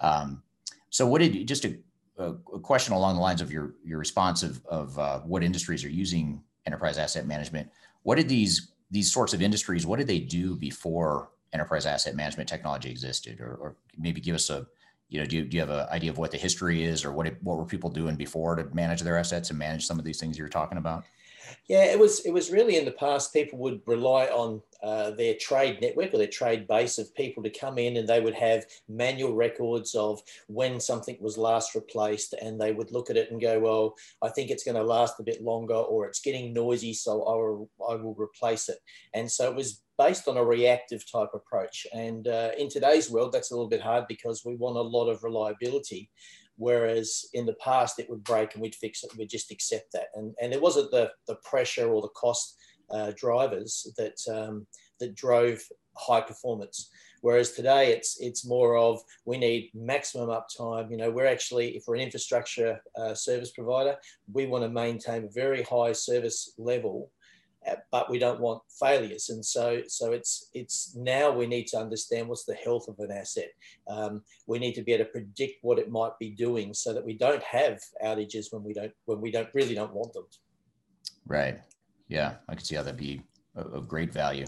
Um, 0.00 0.42
so, 0.90 1.06
what 1.06 1.20
did 1.20 1.34
you 1.34 1.44
just 1.44 1.64
a, 1.64 1.78
a, 2.18 2.34
question 2.34 2.94
along 2.94 3.14
the 3.14 3.20
lines 3.20 3.40
of 3.40 3.52
your 3.52 3.74
your 3.84 3.98
response 3.98 4.42
of, 4.42 4.64
of 4.66 4.98
uh, 4.98 5.20
what 5.20 5.42
industries 5.42 5.84
are 5.84 5.90
using 5.90 6.42
enterprise 6.66 6.98
asset 6.98 7.26
management? 7.26 7.70
What 8.02 8.16
did 8.16 8.28
these 8.28 8.72
these 8.90 9.12
sorts 9.12 9.32
of 9.32 9.42
industries? 9.42 9.86
What 9.86 9.98
did 9.98 10.06
they 10.06 10.20
do 10.20 10.56
before 10.56 11.30
enterprise 11.52 11.86
asset 11.86 12.14
management 12.14 12.48
technology 12.48 12.90
existed, 12.90 13.40
or, 13.40 13.54
or 13.54 13.76
maybe 13.98 14.20
give 14.20 14.34
us 14.34 14.50
a 14.50 14.66
you 15.12 15.20
know, 15.20 15.26
do 15.26 15.36
you, 15.36 15.44
do 15.44 15.56
you 15.56 15.60
have 15.60 15.68
an 15.68 15.86
idea 15.90 16.10
of 16.10 16.16
what 16.16 16.30
the 16.30 16.38
history 16.38 16.82
is 16.82 17.04
or 17.04 17.12
what, 17.12 17.26
it, 17.26 17.36
what 17.42 17.58
were 17.58 17.66
people 17.66 17.90
doing 17.90 18.16
before 18.16 18.56
to 18.56 18.64
manage 18.74 19.02
their 19.02 19.18
assets 19.18 19.50
and 19.50 19.58
manage 19.58 19.84
some 19.84 19.98
of 19.98 20.06
these 20.06 20.18
things 20.18 20.38
you're 20.38 20.48
talking 20.48 20.78
about? 20.78 21.04
Yeah, 21.68 21.84
it 21.84 21.98
was 21.98 22.20
it 22.20 22.32
was 22.32 22.50
really 22.50 22.76
in 22.76 22.84
the 22.84 22.92
past. 22.92 23.32
People 23.32 23.58
would 23.60 23.80
rely 23.86 24.26
on 24.26 24.62
uh, 24.82 25.10
their 25.12 25.34
trade 25.34 25.80
network 25.80 26.12
or 26.12 26.18
their 26.18 26.26
trade 26.26 26.66
base 26.66 26.98
of 26.98 27.14
people 27.14 27.42
to 27.42 27.50
come 27.50 27.78
in, 27.78 27.96
and 27.96 28.08
they 28.08 28.20
would 28.20 28.34
have 28.34 28.64
manual 28.88 29.34
records 29.34 29.94
of 29.94 30.20
when 30.48 30.80
something 30.80 31.16
was 31.20 31.38
last 31.38 31.74
replaced, 31.74 32.34
and 32.34 32.60
they 32.60 32.72
would 32.72 32.92
look 32.92 33.10
at 33.10 33.16
it 33.16 33.30
and 33.30 33.40
go, 33.40 33.58
"Well, 33.58 33.94
I 34.22 34.28
think 34.28 34.50
it's 34.50 34.64
going 34.64 34.76
to 34.76 34.82
last 34.82 35.18
a 35.20 35.24
bit 35.24 35.42
longer, 35.42 35.74
or 35.74 36.06
it's 36.06 36.20
getting 36.20 36.52
noisy, 36.52 36.94
so 36.94 37.22
I 37.24 37.34
will 37.34 37.70
I 37.88 37.94
will 37.96 38.14
replace 38.14 38.68
it." 38.68 38.78
And 39.14 39.30
so 39.30 39.48
it 39.50 39.56
was 39.56 39.82
based 39.98 40.26
on 40.28 40.36
a 40.36 40.44
reactive 40.44 41.04
type 41.10 41.28
approach. 41.34 41.86
And 41.92 42.26
uh, 42.26 42.50
in 42.58 42.68
today's 42.68 43.10
world, 43.10 43.32
that's 43.32 43.50
a 43.50 43.54
little 43.54 43.68
bit 43.68 43.82
hard 43.82 44.04
because 44.08 44.42
we 44.44 44.56
want 44.56 44.76
a 44.76 44.80
lot 44.80 45.08
of 45.08 45.22
reliability. 45.22 46.10
Whereas 46.62 47.26
in 47.34 47.44
the 47.44 47.54
past, 47.54 47.98
it 47.98 48.08
would 48.08 48.22
break 48.22 48.54
and 48.54 48.62
we'd 48.62 48.76
fix 48.76 49.02
it, 49.02 49.10
we'd 49.18 49.36
just 49.38 49.50
accept 49.50 49.90
that. 49.94 50.08
And, 50.14 50.32
and 50.40 50.52
it 50.52 50.62
wasn't 50.62 50.92
the, 50.92 51.10
the 51.26 51.34
pressure 51.50 51.88
or 51.92 52.00
the 52.00 52.16
cost 52.24 52.56
uh, 52.90 53.10
drivers 53.16 53.92
that, 53.98 54.18
um, 54.32 54.66
that 55.00 55.16
drove 55.16 55.60
high 55.96 56.20
performance. 56.20 56.88
Whereas 57.20 57.52
today 57.52 57.92
it's 57.92 58.20
it's 58.20 58.46
more 58.46 58.76
of 58.76 59.00
we 59.24 59.38
need 59.38 59.70
maximum 59.74 60.28
uptime. 60.28 60.90
You 60.90 60.96
know, 60.96 61.10
we're 61.10 61.26
actually 61.26 61.76
if 61.76 61.84
we're 61.86 61.94
an 61.94 62.00
infrastructure 62.00 62.80
uh, 63.00 63.14
service 63.14 63.52
provider, 63.52 63.96
we 64.32 64.46
want 64.46 64.64
to 64.64 64.68
maintain 64.68 65.24
a 65.24 65.30
very 65.42 65.62
high 65.62 65.92
service 65.92 66.54
level 66.58 67.10
but 67.90 68.10
we 68.10 68.18
don't 68.18 68.40
want 68.40 68.62
failures. 68.80 69.28
And 69.30 69.44
so, 69.44 69.82
so 69.86 70.12
it's 70.12 70.50
it's 70.54 70.94
now 70.96 71.30
we 71.30 71.46
need 71.46 71.66
to 71.68 71.78
understand 71.78 72.28
what's 72.28 72.44
the 72.44 72.54
health 72.54 72.88
of 72.88 72.98
an 72.98 73.10
asset. 73.12 73.50
Um, 73.88 74.22
we 74.46 74.58
need 74.58 74.74
to 74.74 74.82
be 74.82 74.92
able 74.92 75.04
to 75.04 75.10
predict 75.10 75.58
what 75.62 75.78
it 75.78 75.90
might 75.90 76.18
be 76.18 76.30
doing, 76.30 76.74
so 76.74 76.92
that 76.92 77.04
we 77.04 77.16
don't 77.16 77.42
have 77.42 77.80
outages 78.04 78.52
when 78.52 78.64
we 78.64 78.72
don't 78.72 78.92
when 79.06 79.20
we 79.20 79.30
don't 79.30 79.48
really 79.54 79.74
don't 79.74 79.94
want 79.94 80.12
them. 80.12 80.26
Right. 81.26 81.60
Yeah, 82.08 82.34
I 82.48 82.54
can 82.54 82.64
see 82.64 82.74
how 82.74 82.82
that'd 82.82 82.98
be 82.98 83.22
of 83.54 83.88
great 83.88 84.12
value. 84.12 84.46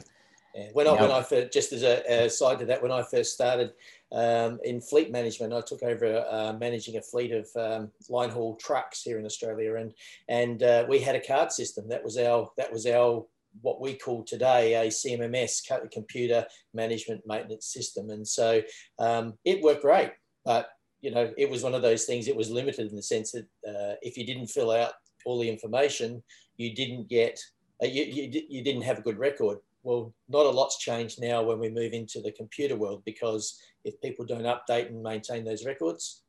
Yeah. 0.55 0.69
When 0.73 0.87
I 0.87 0.93
when 0.93 1.11
I 1.11 1.21
first, 1.21 1.53
just 1.53 1.73
as 1.73 1.83
a, 1.83 2.27
a, 2.27 2.31
side 2.31 2.61
to 2.61 2.67
that, 2.67 2.81
when 2.81 2.93
I 2.93 3.03
first 3.03 3.35
started 3.35 3.73
um, 4.13 4.61
in 4.63 4.81
fleet 4.81 5.11
management, 5.11 5.53
I 5.53 5.61
took 5.61 5.83
over 5.83 6.25
uh, 6.31 6.53
managing 6.53 6.97
a 6.97 7.03
fleet 7.03 7.33
of 7.33 7.49
um, 7.57 7.91
line 8.09 8.31
haul 8.31 8.55
trucks 8.55 9.03
here 9.03 9.19
in 9.19 9.27
Australia, 9.27 9.75
and 9.75 9.93
and 10.29 10.63
uh, 10.63 10.87
we 10.89 11.01
had 11.01 11.17
a 11.17 11.27
card 11.27 11.51
system. 11.51 11.89
That 11.89 12.05
was 12.05 12.19
our 12.19 12.53
that 12.57 12.73
was 12.73 12.87
our 12.87 13.27
what 13.63 13.81
we 13.81 13.95
call 13.95 14.23
today 14.23 14.75
a 14.75 14.91
CMMS 14.91 15.63
computer 15.91 16.47
management 16.73 17.23
maintenance 17.27 17.67
system, 17.67 18.11
and 18.11 18.27
so 18.27 18.63
um, 19.01 19.35
it 19.45 19.61
worked 19.61 19.83
great. 19.83 20.13
But 20.45 20.69
you 21.01 21.11
know, 21.11 21.33
it 21.37 21.51
was 21.51 21.65
one 21.65 21.75
of 21.75 21.83
those 21.83 22.05
things. 22.05 22.29
It 22.29 22.37
was 22.37 22.49
limited 22.49 22.91
in 22.91 22.97
the 22.97 23.03
sense 23.03 23.33
that 23.33 23.47
uh, 23.69 23.97
if 24.03 24.17
you 24.17 24.25
didn't 24.25 24.47
fill 24.47 24.71
out 24.71 24.93
all 25.27 25.41
the 25.41 25.51
information, 25.51 26.23
you 26.59 26.77
didn't 26.77 27.09
get 27.09 27.41
uh, 27.83 27.87
you, 27.87 28.05
you, 28.05 28.43
you 28.49 28.63
didn't 28.63 28.83
have 28.83 28.99
a 28.99 29.03
good 29.03 29.19
record 29.19 29.59
well, 29.85 30.15
not 30.29 30.47
a 30.47 30.51
lot's 30.51 30.79
changed 30.79 31.21
now 31.21 31.43
when 31.43 31.61
we 31.61 31.69
move 31.69 31.93
into 31.93 32.21
the 32.21 32.33
computer 32.33 32.75
world 32.75 33.03
because 33.05 33.61
if 33.85 34.01
people 34.01 34.25
don't 34.25 34.43
update 34.43 34.89
and 34.89 35.03
maintain 35.03 35.45
those 35.45 35.65
records, 35.65 36.23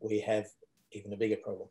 we 0.00 0.20
have 0.20 0.46
even 0.92 1.12
a 1.12 1.16
bigger 1.16 1.36
problem. 1.36 1.68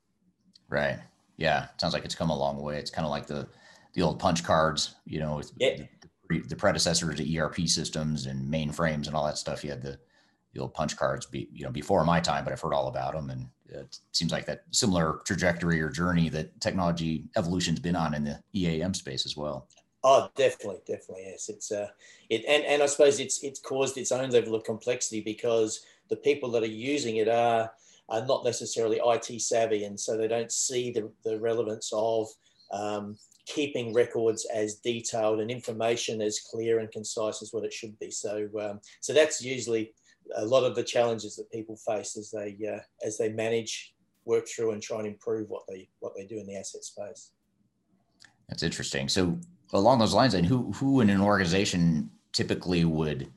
Right. 0.67 0.99
Yeah. 1.37 1.67
Sounds 1.77 1.93
like 1.93 2.03
it's 2.03 2.15
come 2.15 2.31
a 2.31 2.37
long 2.37 2.61
way. 2.61 2.77
It's 2.77 2.91
kind 2.91 3.05
of 3.05 3.11
like 3.11 3.27
the 3.27 3.47
the 3.93 4.01
old 4.01 4.19
punch 4.19 4.43
cards, 4.43 4.95
you 5.05 5.19
know, 5.19 5.41
yeah. 5.57 5.83
the, 6.29 6.39
the 6.41 6.55
predecessors 6.55 7.15
to 7.15 7.37
ERP 7.37 7.61
systems 7.61 8.27
and 8.27 8.51
mainframes 8.51 9.07
and 9.07 9.15
all 9.15 9.25
that 9.25 9.37
stuff. 9.37 9.63
You 9.63 9.71
had 9.71 9.81
the 9.81 9.97
the 10.53 10.61
old 10.61 10.73
punch 10.73 10.97
cards, 10.97 11.27
be, 11.27 11.47
you 11.53 11.63
know, 11.63 11.71
before 11.71 12.03
my 12.03 12.19
time, 12.19 12.43
but 12.43 12.51
I've 12.51 12.61
heard 12.61 12.73
all 12.73 12.87
about 12.87 13.13
them, 13.13 13.29
and 13.29 13.47
it 13.67 13.99
seems 14.13 14.31
like 14.31 14.47
that 14.47 14.63
similar 14.71 15.21
trajectory 15.25 15.79
or 15.79 15.89
journey 15.89 16.27
that 16.29 16.59
technology 16.59 17.29
evolution's 17.37 17.79
been 17.79 17.95
on 17.95 18.15
in 18.15 18.23
the 18.23 18.41
EAM 18.55 18.95
space 18.95 19.27
as 19.27 19.37
well. 19.37 19.67
Oh, 20.03 20.29
definitely, 20.35 20.79
definitely, 20.87 21.25
yes. 21.27 21.49
It's 21.49 21.71
uh, 21.71 21.87
it 22.29 22.45
and 22.47 22.63
and 22.63 22.81
I 22.81 22.85
suppose 22.85 23.19
it's 23.19 23.43
it's 23.43 23.59
caused 23.59 23.97
its 23.97 24.11
own 24.13 24.29
level 24.29 24.55
of 24.55 24.63
complexity 24.63 25.21
because 25.21 25.81
the 26.09 26.15
people 26.15 26.49
that 26.51 26.63
are 26.63 26.67
using 26.67 27.17
it 27.17 27.27
are 27.27 27.71
are 28.07 28.25
not 28.25 28.45
necessarily 28.45 29.01
IT 29.05 29.41
savvy, 29.41 29.83
and 29.83 29.99
so 29.99 30.15
they 30.15 30.29
don't 30.29 30.51
see 30.51 30.91
the 30.91 31.11
the 31.25 31.37
relevance 31.39 31.91
of 31.93 32.27
um, 32.71 33.17
keeping 33.45 33.93
records 33.93 34.47
as 34.53 34.75
detailed 34.75 35.41
and 35.41 35.51
information 35.51 36.21
as 36.21 36.39
clear 36.39 36.79
and 36.79 36.91
concise 36.91 37.41
as 37.41 37.51
what 37.51 37.65
it 37.65 37.73
should 37.73 37.97
be. 37.99 38.09
So 38.09 38.47
um, 38.61 38.79
so 39.01 39.11
that's 39.11 39.43
usually 39.43 39.91
a 40.35 40.45
lot 40.45 40.63
of 40.63 40.75
the 40.75 40.83
challenges 40.83 41.35
that 41.35 41.51
people 41.51 41.75
face 41.75 42.15
as 42.15 42.31
they 42.31 42.57
uh, 42.73 42.79
as 43.05 43.17
they 43.17 43.33
manage, 43.33 43.93
work 44.23 44.47
through, 44.47 44.71
and 44.71 44.81
try 44.81 44.99
and 44.99 45.07
improve 45.07 45.49
what 45.49 45.63
they 45.67 45.89
what 45.99 46.13
they 46.15 46.25
do 46.25 46.39
in 46.39 46.47
the 46.47 46.55
asset 46.55 46.85
space. 46.85 47.31
That's 48.47 48.63
interesting. 48.63 49.09
So 49.09 49.37
along 49.73 49.99
those 49.99 50.13
lines, 50.13 50.33
and 50.33 50.45
who 50.45 50.71
who 50.73 51.01
in 51.01 51.09
an 51.09 51.21
organization 51.21 52.09
typically 52.31 52.85
would 52.85 53.31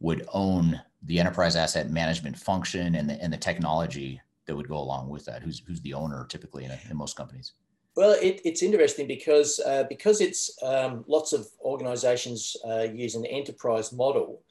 would 0.00 0.26
own 0.32 0.80
the 1.02 1.18
enterprise 1.18 1.56
asset 1.56 1.90
management 1.90 2.38
function 2.38 2.94
and 2.94 3.08
the 3.08 3.22
and 3.22 3.32
the 3.32 3.38
technology 3.38 4.20
that 4.46 4.56
would 4.56 4.68
go 4.68 4.78
along 4.78 5.08
with 5.08 5.24
that? 5.26 5.42
Who's 5.42 5.62
who's 5.66 5.80
the 5.80 5.94
owner 5.94 6.26
typically 6.28 6.64
in, 6.64 6.70
a, 6.70 6.78
in 6.90 6.96
most 6.96 7.16
companies? 7.16 7.52
Well, 7.96 8.16
it, 8.20 8.40
it's 8.44 8.62
interesting 8.62 9.06
because 9.06 9.60
uh, 9.64 9.84
because 9.88 10.20
it's 10.20 10.56
um, 10.62 11.04
lots 11.06 11.32
of 11.32 11.46
organisations 11.60 12.56
uh, 12.66 12.86
use 12.92 13.14
an 13.14 13.26
enterprise 13.26 13.92
model. 13.92 14.42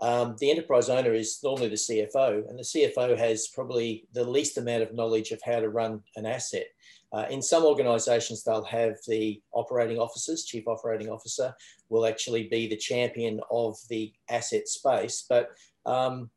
Um, 0.00 0.36
the 0.38 0.50
enterprise 0.50 0.88
owner 0.88 1.12
is 1.12 1.40
normally 1.42 1.68
the 1.68 1.74
CFO, 1.74 2.48
and 2.48 2.58
the 2.58 2.62
CFO 2.62 3.18
has 3.18 3.48
probably 3.48 4.06
the 4.12 4.24
least 4.24 4.56
amount 4.56 4.82
of 4.82 4.94
knowledge 4.94 5.30
of 5.30 5.42
how 5.44 5.60
to 5.60 5.68
run 5.68 6.02
an 6.16 6.24
asset. 6.26 6.66
Uh, 7.12 7.26
in 7.30 7.42
some 7.42 7.64
organizations, 7.64 8.44
they'll 8.44 8.64
have 8.64 8.96
the 9.08 9.40
operating 9.52 9.98
officers, 9.98 10.44
chief 10.44 10.68
operating 10.68 11.08
officer, 11.08 11.52
will 11.88 12.06
actually 12.06 12.44
be 12.48 12.68
the 12.68 12.76
champion 12.76 13.40
of 13.50 13.76
the 13.88 14.12
asset 14.28 14.68
space. 14.68 15.24
But 15.28 15.50
um, 15.86 16.30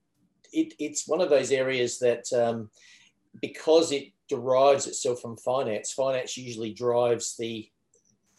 it, 0.51 0.73
it's 0.79 1.07
one 1.07 1.21
of 1.21 1.29
those 1.29 1.51
areas 1.51 1.99
that 1.99 2.25
um, 2.33 2.69
because 3.41 3.91
it 3.91 4.13
derives 4.29 4.87
itself 4.87 5.21
from 5.21 5.37
finance, 5.37 5.91
finance 5.91 6.37
usually 6.37 6.73
drives 6.73 7.35
the, 7.37 7.69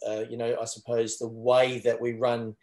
uh, 0.06 0.24
you 0.28 0.36
know, 0.36 0.56
I 0.60 0.64
suppose 0.64 1.18
the 1.18 1.28
way 1.28 1.78
that 1.80 2.00
we 2.00 2.14
run 2.14 2.56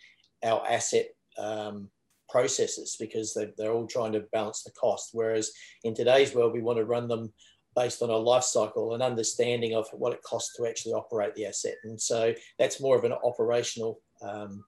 our 0.44 0.66
asset 0.68 1.08
um, 1.38 1.90
processes 2.30 2.98
because 3.00 3.34
they, 3.34 3.52
they're 3.58 3.74
all 3.74 3.88
trying 3.88 4.14
to 4.14 4.26
balance 4.32 4.64
the 4.64 4.72
cost. 4.72 5.10
Whereas 5.14 5.52
in 5.84 5.94
today's 5.94 6.34
world, 6.34 6.54
we 6.54 6.62
want 6.62 6.78
to 6.80 6.86
run 6.86 7.08
them 7.08 7.32
based 7.76 8.02
on 8.02 8.10
a 8.10 8.16
life 8.16 8.44
cycle 8.44 8.94
and 8.94 9.04
understanding 9.04 9.76
of 9.76 9.88
what 9.94 10.14
it 10.14 10.24
costs 10.24 10.56
to 10.58 10.68
actually 10.68 10.94
operate 10.94 11.34
the 11.36 11.46
asset. 11.46 11.76
And 11.84 12.00
so 12.00 12.34
that's 12.60 12.82
more 12.82 12.98
of 12.98 13.04
an 13.04 13.14
operational 13.14 14.02
um, 14.22 14.64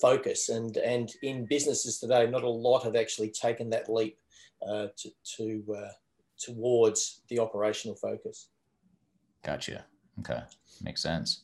focus. 0.00 0.48
And, 0.48 0.76
and 0.76 1.10
in 1.22 1.46
businesses 1.46 1.98
today, 1.98 2.28
not 2.30 2.44
a 2.44 2.48
lot 2.48 2.84
have 2.84 2.96
actually 2.96 3.30
taken 3.30 3.70
that 3.70 3.92
leap 3.92 4.18
uh, 4.66 4.88
to, 4.96 5.10
to 5.36 5.74
uh, 5.76 5.92
towards 6.38 7.22
the 7.28 7.38
operational 7.38 7.96
focus. 7.96 8.48
Gotcha. 9.44 9.84
Okay. 10.20 10.40
Makes 10.82 11.02
sense. 11.02 11.42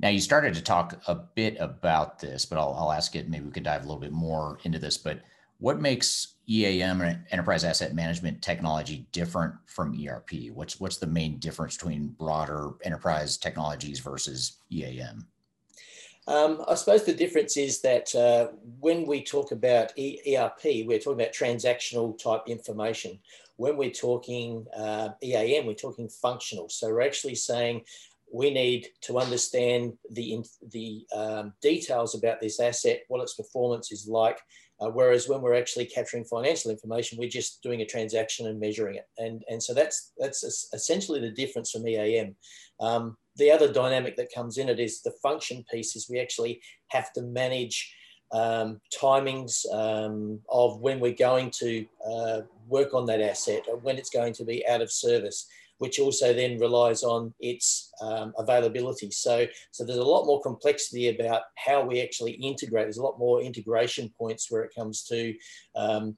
Now 0.00 0.10
you 0.10 0.20
started 0.20 0.54
to 0.54 0.62
talk 0.62 1.00
a 1.08 1.14
bit 1.14 1.56
about 1.58 2.18
this, 2.18 2.46
but 2.46 2.58
I'll, 2.58 2.74
I'll 2.78 2.92
ask 2.92 3.16
it. 3.16 3.28
Maybe 3.28 3.44
we 3.44 3.50
could 3.50 3.64
dive 3.64 3.82
a 3.82 3.86
little 3.86 4.00
bit 4.00 4.12
more 4.12 4.58
into 4.64 4.78
this, 4.78 4.96
but 4.96 5.20
what 5.58 5.80
makes 5.80 6.34
EAM 6.48 7.00
and 7.02 7.24
enterprise 7.30 7.64
asset 7.64 7.94
management 7.94 8.40
technology 8.42 9.06
different 9.12 9.54
from 9.66 9.94
ERP? 9.94 10.30
What's 10.52 10.80
what's 10.80 10.96
the 10.96 11.06
main 11.06 11.38
difference 11.38 11.76
between 11.76 12.08
broader 12.08 12.70
enterprise 12.82 13.36
technologies 13.36 13.98
versus 13.98 14.58
EAM? 14.72 15.26
Um, 16.28 16.62
I 16.68 16.74
suppose 16.74 17.04
the 17.04 17.14
difference 17.14 17.56
is 17.56 17.80
that 17.80 18.14
uh, 18.14 18.48
when 18.80 19.06
we 19.06 19.22
talk 19.22 19.50
about 19.50 19.92
e- 19.96 20.36
ERP, 20.36 20.86
we're 20.86 20.98
talking 20.98 21.22
about 21.22 21.32
transactional 21.32 22.22
type 22.22 22.42
information. 22.46 23.18
When 23.56 23.78
we're 23.78 23.90
talking 23.90 24.66
uh, 24.76 25.10
EAM, 25.22 25.66
we're 25.66 25.72
talking 25.72 26.08
functional. 26.08 26.68
So 26.68 26.88
we're 26.88 27.00
actually 27.00 27.34
saying 27.34 27.82
we 28.32 28.50
need 28.50 28.88
to 29.02 29.18
understand 29.18 29.92
the, 30.10 30.40
the 30.72 31.06
um, 31.14 31.52
details 31.62 32.14
about 32.14 32.40
this 32.40 32.60
asset, 32.60 33.02
what 33.08 33.22
its 33.22 33.34
performance 33.34 33.90
is 33.92 34.08
like, 34.08 34.38
uh, 34.80 34.88
whereas 34.88 35.28
when 35.28 35.40
we're 35.40 35.54
actually 35.54 35.86
capturing 35.86 36.24
financial 36.24 36.70
information, 36.70 37.18
we're 37.18 37.28
just 37.28 37.62
doing 37.62 37.80
a 37.80 37.86
transaction 37.86 38.46
and 38.46 38.60
measuring 38.60 38.96
it. 38.96 39.06
And, 39.18 39.42
and 39.48 39.62
so 39.62 39.74
that's, 39.74 40.12
that's 40.18 40.44
essentially 40.72 41.20
the 41.20 41.30
difference 41.30 41.70
from 41.70 41.86
EAM. 41.86 42.36
Um, 42.80 43.16
the 43.36 43.50
other 43.50 43.72
dynamic 43.72 44.16
that 44.16 44.34
comes 44.34 44.58
in 44.58 44.68
it 44.68 44.78
is 44.78 45.02
the 45.02 45.12
function 45.22 45.64
piece 45.72 45.96
is 45.96 46.08
we 46.08 46.20
actually 46.20 46.60
have 46.88 47.12
to 47.14 47.22
manage 47.22 47.92
um, 48.30 48.80
timings 48.94 49.64
um, 49.72 50.40
of 50.50 50.80
when 50.80 51.00
we're 51.00 51.14
going 51.14 51.50
to 51.58 51.86
uh, 52.06 52.40
work 52.68 52.94
on 52.94 53.06
that 53.06 53.20
asset, 53.20 53.62
or 53.68 53.78
when 53.78 53.96
it's 53.96 54.10
going 54.10 54.34
to 54.34 54.44
be 54.44 54.66
out 54.68 54.82
of 54.82 54.92
service 54.92 55.46
which 55.78 55.98
also 55.98 56.32
then 56.32 56.58
relies 56.58 57.02
on 57.02 57.32
its 57.40 57.92
um, 58.00 58.32
availability. 58.38 59.10
So, 59.10 59.46
so 59.70 59.84
there's 59.84 59.98
a 59.98 60.04
lot 60.04 60.26
more 60.26 60.42
complexity 60.42 61.08
about 61.08 61.42
how 61.56 61.84
we 61.84 62.00
actually 62.00 62.32
integrate. 62.32 62.84
There's 62.84 62.98
a 62.98 63.02
lot 63.02 63.18
more 63.18 63.40
integration 63.40 64.12
points 64.18 64.50
where 64.50 64.62
it 64.62 64.74
comes 64.76 65.04
to 65.04 65.34
um, 65.76 66.16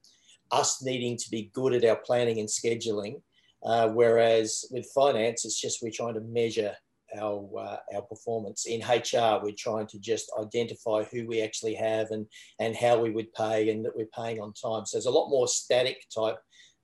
us 0.51 0.83
needing 0.83 1.17
to 1.17 1.31
be 1.31 1.51
good 1.55 1.75
at 1.75 1.85
our 1.85 1.97
planning 1.97 2.41
and 2.41 2.49
scheduling. 2.49 3.21
Uh, 3.63 3.89
whereas 3.89 4.65
with 4.71 4.91
finance, 4.95 5.45
it's 5.45 5.61
just 5.61 5.83
we're 5.83 5.91
trying 5.91 6.15
to 6.15 6.21
measure 6.21 6.75
our 7.19 7.47
uh, 7.59 7.77
our 7.95 8.03
performance. 8.03 8.67
In 8.67 8.81
HR, 8.81 9.41
we're 9.43 9.53
trying 9.59 9.87
to 9.89 9.99
just 9.99 10.33
identify 10.41 11.05
who 11.05 11.27
we 11.27 11.43
actually 11.43 11.75
have 11.75 12.11
and 12.11 12.27
and 12.59 12.75
how 12.77 12.99
we 12.99 13.11
would 13.11 13.33
pay 13.35 13.71
and 13.71 13.85
that 13.85 13.97
we're 13.97 14.07
paying 14.07 14.41
on 14.41 14.53
time. 14.53 14.87
So 14.87 14.97
there's 14.97 15.07
a 15.07 15.11
lot 15.11 15.29
more 15.29 15.49
static 15.49 16.07
type 16.15 16.39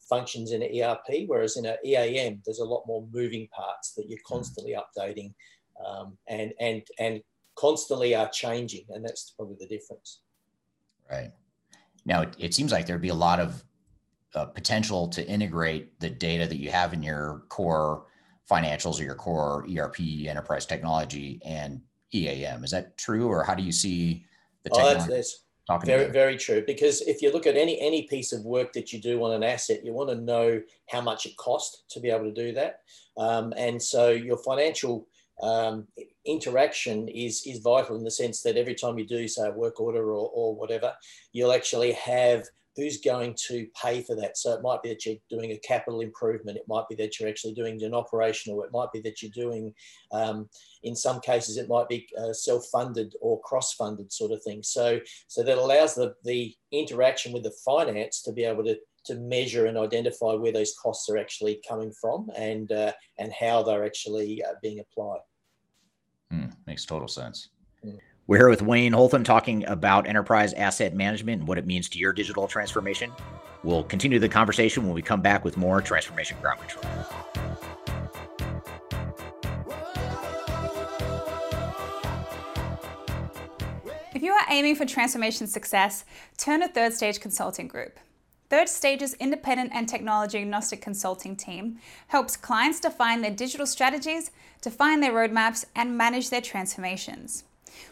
functions 0.09 0.53
in 0.53 0.63
an 0.63 0.83
ERP, 0.83 1.27
whereas 1.27 1.57
in 1.57 1.67
an 1.67 1.77
EAM, 1.85 2.43
there's 2.45 2.61
a 2.61 2.65
lot 2.65 2.85
more 2.87 3.07
moving 3.13 3.49
parts 3.49 3.93
that 3.95 4.09
you're 4.09 4.19
constantly 4.27 4.75
updating 4.75 5.33
um, 5.85 6.17
and, 6.29 6.53
and, 6.61 6.83
and 6.99 7.21
constantly 7.57 8.15
are 8.15 8.29
changing. 8.29 8.85
And 8.91 9.05
that's 9.05 9.31
probably 9.37 9.57
the 9.59 9.67
difference. 9.67 10.21
Right. 11.11 11.33
Now, 12.05 12.23
it, 12.23 12.37
it 12.39 12.55
seems 12.55 12.73
like 12.73 12.87
there'd 12.87 13.01
be 13.01 13.09
a 13.09 13.15
lot 13.15 13.41
of 13.41 13.65
uh, 14.35 14.47
potential 14.47 15.09
to 15.09 15.27
integrate 15.27 15.99
the 16.01 16.11
data 16.11 16.47
that 16.47 16.59
you 16.59 16.71
have 16.71 16.93
in 16.93 17.03
your 17.03 17.45
core 17.49 18.07
financials 18.51 19.01
or 19.01 19.05
your 19.05 19.15
core 19.15 19.67
ERP 19.77 20.01
enterprise 20.27 20.67
technology 20.67 21.41
and 21.45 21.81
EAM. 22.15 22.63
Is 22.63 22.71
that 22.71 22.97
true? 22.97 23.27
Or 23.27 23.43
how 23.43 23.55
do 23.55 23.63
you 23.63 23.73
see 23.73 24.25
the 24.63 24.71
technology? 24.71 24.97
Oh, 24.97 24.99
that's, 24.99 25.09
that's, 25.09 25.46
Talking 25.67 25.87
very, 25.87 26.11
very 26.11 26.37
true. 26.37 26.63
Because 26.65 27.01
if 27.03 27.21
you 27.21 27.33
look 27.33 27.47
at 27.47 27.57
any 27.57 27.81
any 27.81 28.03
piece 28.03 28.33
of 28.33 28.45
work 28.45 28.73
that 28.75 28.93
you 28.93 29.01
do 29.01 29.23
on 29.25 29.33
an 29.33 29.43
asset, 29.43 29.85
you 29.85 29.93
want 29.93 30.11
to 30.11 30.17
know 30.17 30.63
how 30.89 31.01
much 31.01 31.27
it 31.27 31.37
costs 31.37 31.85
to 31.91 32.01
be 32.01 32.11
able 32.11 32.25
to 32.25 32.33
do 32.33 32.53
that. 32.53 32.81
Um, 33.17 33.53
and 33.57 33.83
so 33.83 34.11
your 34.11 34.39
financial 34.39 35.09
um, 35.43 35.87
interaction 36.25 37.09
is 37.09 37.43
is 37.47 37.59
vital 37.59 37.97
in 37.97 38.05
the 38.05 38.11
sense 38.11 38.43
that 38.43 38.57
every 38.57 38.75
time 38.75 38.99
you 38.99 39.07
do 39.07 39.27
say 39.27 39.49
a 39.49 39.51
work 39.51 39.81
order 39.81 40.11
or, 40.13 40.31
or 40.33 40.55
whatever, 40.55 40.95
you'll 41.33 41.53
actually 41.53 41.93
have 41.93 42.47
who's 42.77 43.01
going 43.01 43.35
to 43.49 43.67
pay 43.83 44.03
for 44.03 44.15
that. 44.17 44.37
So 44.37 44.53
it 44.53 44.63
might 44.63 44.83
be 44.83 44.91
that 44.91 45.07
you're 45.07 45.17
doing 45.31 45.53
a 45.53 45.59
capital 45.59 46.01
improvement. 46.01 46.59
It 46.59 46.69
might 46.69 46.89
be 46.89 46.95
that 46.97 47.19
you're 47.19 47.29
actually 47.29 47.55
doing 47.55 47.83
an 47.83 47.95
operational. 47.95 48.63
It 48.63 48.71
might 48.73 48.93
be 48.93 49.01
that 49.01 49.23
you're 49.23 49.31
doing, 49.31 49.75
um, 50.13 50.49
in 50.83 50.95
some 50.95 51.21
cases, 51.21 51.57
it 51.57 51.69
might 51.69 51.89
be 51.89 52.07
uh, 52.19 52.33
self-funded 52.33 53.15
or 53.21 53.41
cross-funded 53.41 54.13
sort 54.13 54.33
of 54.33 54.43
thing. 54.43 54.63
So, 54.63 55.01
so 55.27 55.43
that 55.43 55.59
allows 55.59 55.95
the, 55.95 56.15
the 56.25 56.55
interaction 56.71 57.33
with 57.33 57.45
the 57.45 57.55
finance 57.65 58.23
to 58.23 58.33
be 58.33 58.45
able 58.45 58.65
to, 58.65 58.77
to 59.07 59.15
measure 59.15 59.67
and 59.67 59.79
identify 59.79 60.35
where 60.35 60.53
those 60.53 60.75
costs 60.83 61.09
are 61.09 61.17
actually 61.17 61.61
coming 61.67 61.93
from 62.01 62.29
and, 62.37 62.71
uh, 62.73 62.93
and 63.19 63.33
how 63.33 63.63
they're 63.63 63.87
actually 63.87 64.45
uh, 64.45 64.53
being 64.63 64.81
applied. 64.81 65.21
Hmm, 66.31 66.47
makes 66.67 66.85
total 66.85 67.09
sense. 67.09 67.51
We're 68.29 68.39
here 68.39 68.49
with 68.49 68.61
Wayne 68.61 68.91
Holtham 68.91 69.23
talking 69.23 69.65
about 69.69 70.09
enterprise 70.09 70.53
asset 70.55 70.97
management 70.97 71.43
and 71.43 71.49
what 71.49 71.59
it 71.59 71.67
means 71.67 71.89
to 71.91 71.99
your 72.01 72.13
digital 72.13 72.49
transformation. 72.49 73.13
We'll 73.63 73.85
continue 73.85 74.19
the 74.19 74.29
conversation 74.29 74.85
when 74.85 74.95
we 74.95 75.01
come 75.01 75.21
back 75.21 75.45
with 75.45 75.57
more 75.57 75.81
Transformation 75.81 76.37
Ground 76.41 76.59
Control. 76.59 76.85
If 84.13 84.23
you 84.25 84.33
are 84.33 84.47
aiming 84.51 84.75
for 84.75 84.87
transformation 84.87 85.47
success, 85.47 86.05
turn 86.37 86.63
to 86.63 86.69
Third 86.69 86.95
Stage 86.95 87.21
Consulting 87.21 87.69
Group. 87.69 88.01
Third 88.51 88.69
Stage's 88.69 89.15
independent 89.15 89.71
and 89.73 89.89
technology 89.89 90.39
agnostic 90.39 90.83
consulting 90.83 91.37
team 91.37 91.79
helps 92.09 92.37
clients 92.37 92.81
define 92.81 93.21
their 93.21 93.31
digital 93.31 93.67
strategies, 93.67 94.33
define 94.63 94.99
their 94.99 95.13
roadmaps, 95.13 95.65
and 95.77 95.97
manage 95.97 96.31
their 96.31 96.41
transformations. 96.41 97.45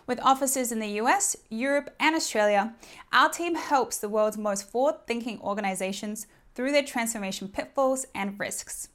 With 0.06 0.20
offices 0.20 0.72
in 0.72 0.80
the 0.80 1.00
US, 1.00 1.36
Europe, 1.48 1.94
and 1.98 2.14
Australia, 2.14 2.74
our 3.12 3.28
team 3.28 3.54
helps 3.54 3.98
the 3.98 4.08
world's 4.08 4.38
most 4.38 4.70
forward 4.70 5.06
thinking 5.06 5.40
organizations 5.40 6.26
through 6.54 6.72
their 6.72 6.82
transformation 6.82 7.48
pitfalls 7.48 8.06
and 8.14 8.38
risks. 8.38 8.88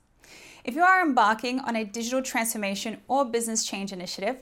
If 0.64 0.76
you 0.76 0.84
are 0.84 1.02
embarking 1.02 1.60
on 1.60 1.76
a 1.76 1.86
digital 1.86 2.22
transformation 2.22 3.02
or 3.08 3.26
business 3.26 3.66
change 3.66 3.92
initiative, 3.92 4.38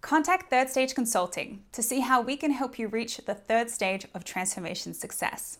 contact 0.00 0.50
Third 0.50 0.70
Stage 0.70 0.94
Consulting 0.94 1.62
to 1.72 1.82
see 1.82 2.00
how 2.00 2.20
we 2.20 2.36
can 2.36 2.52
help 2.52 2.78
you 2.78 2.88
reach 2.88 3.18
the 3.18 3.34
third 3.34 3.70
stage 3.70 4.06
of 4.14 4.24
transformation 4.24 4.94
success. 4.94 5.58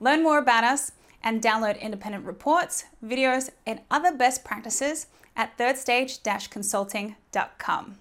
Learn 0.00 0.22
more 0.22 0.38
about 0.38 0.64
us 0.64 0.92
and 1.22 1.42
download 1.42 1.78
independent 1.80 2.24
reports, 2.24 2.84
videos, 3.04 3.50
and 3.66 3.80
other 3.90 4.14
best 4.14 4.44
practices 4.44 5.08
at 5.36 5.58
thirdstage-consulting.com. 5.58 7.98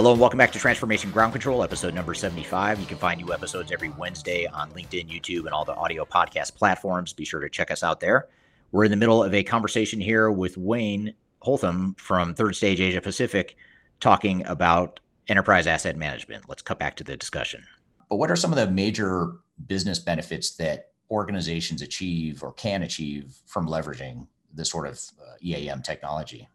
Hello 0.00 0.12
and 0.12 0.20
welcome 0.22 0.38
back 0.38 0.50
to 0.50 0.58
Transformation 0.58 1.10
Ground 1.10 1.30
Control, 1.30 1.62
episode 1.62 1.92
number 1.92 2.14
75. 2.14 2.80
You 2.80 2.86
can 2.86 2.96
find 2.96 3.20
new 3.20 3.34
episodes 3.34 3.70
every 3.70 3.90
Wednesday 3.90 4.46
on 4.46 4.70
LinkedIn, 4.70 5.10
YouTube, 5.10 5.40
and 5.40 5.50
all 5.50 5.66
the 5.66 5.74
audio 5.74 6.06
podcast 6.06 6.54
platforms. 6.54 7.12
Be 7.12 7.26
sure 7.26 7.38
to 7.38 7.50
check 7.50 7.70
us 7.70 7.82
out 7.82 8.00
there. 8.00 8.28
We're 8.72 8.84
in 8.84 8.90
the 8.90 8.96
middle 8.96 9.22
of 9.22 9.34
a 9.34 9.42
conversation 9.42 10.00
here 10.00 10.30
with 10.30 10.56
Wayne 10.56 11.12
Holtham 11.42 11.98
from 11.98 12.32
Third 12.32 12.56
Stage 12.56 12.80
Asia 12.80 13.02
Pacific 13.02 13.56
talking 14.00 14.42
about 14.46 15.00
enterprise 15.28 15.66
asset 15.66 15.98
management. 15.98 16.48
Let's 16.48 16.62
cut 16.62 16.78
back 16.78 16.96
to 16.96 17.04
the 17.04 17.18
discussion. 17.18 17.62
But 18.08 18.16
what 18.16 18.30
are 18.30 18.36
some 18.36 18.52
of 18.52 18.56
the 18.56 18.70
major 18.70 19.32
business 19.66 19.98
benefits 19.98 20.56
that 20.56 20.92
organizations 21.10 21.82
achieve 21.82 22.42
or 22.42 22.54
can 22.54 22.84
achieve 22.84 23.34
from 23.44 23.68
leveraging 23.68 24.28
this 24.54 24.70
sort 24.70 24.88
of 24.88 24.98
uh, 25.20 25.34
EAM 25.44 25.82
technology? 25.82 26.48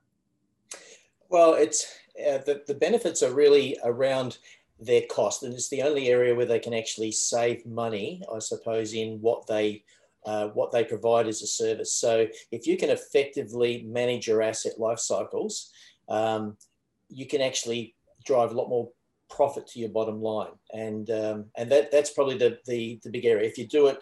Well, 1.29 1.53
it's 1.53 1.85
uh, 2.19 2.39
the, 2.39 2.63
the 2.67 2.73
benefits 2.73 3.23
are 3.23 3.33
really 3.33 3.77
around 3.83 4.37
their 4.79 5.03
cost, 5.09 5.43
and 5.43 5.53
it's 5.53 5.69
the 5.69 5.81
only 5.81 6.09
area 6.09 6.35
where 6.35 6.45
they 6.45 6.59
can 6.59 6.73
actually 6.73 7.11
save 7.11 7.65
money, 7.65 8.21
I 8.33 8.39
suppose, 8.39 8.93
in 8.93 9.21
what 9.21 9.47
they 9.47 9.83
uh, 10.25 10.47
what 10.49 10.71
they 10.71 10.83
provide 10.83 11.27
as 11.27 11.41
a 11.43 11.47
service. 11.47 11.93
So 11.93 12.27
if 12.51 12.65
you 12.65 12.77
can 12.77 12.89
effectively 12.89 13.83
manage 13.87 14.27
your 14.27 14.41
asset 14.41 14.79
life 14.79 14.99
cycles, 14.99 15.71
um, 16.09 16.57
you 17.09 17.27
can 17.27 17.41
actually 17.41 17.93
drive 18.25 18.51
a 18.51 18.55
lot 18.55 18.69
more 18.69 18.89
profit 19.29 19.67
to 19.67 19.79
your 19.79 19.89
bottom 19.89 20.21
line, 20.21 20.53
and 20.73 21.09
um, 21.11 21.45
and 21.57 21.71
that 21.71 21.91
that's 21.91 22.11
probably 22.11 22.37
the, 22.37 22.59
the 22.65 22.99
the 23.03 23.09
big 23.09 23.25
area. 23.25 23.47
If 23.47 23.57
you 23.57 23.67
do 23.67 23.87
it 23.87 23.99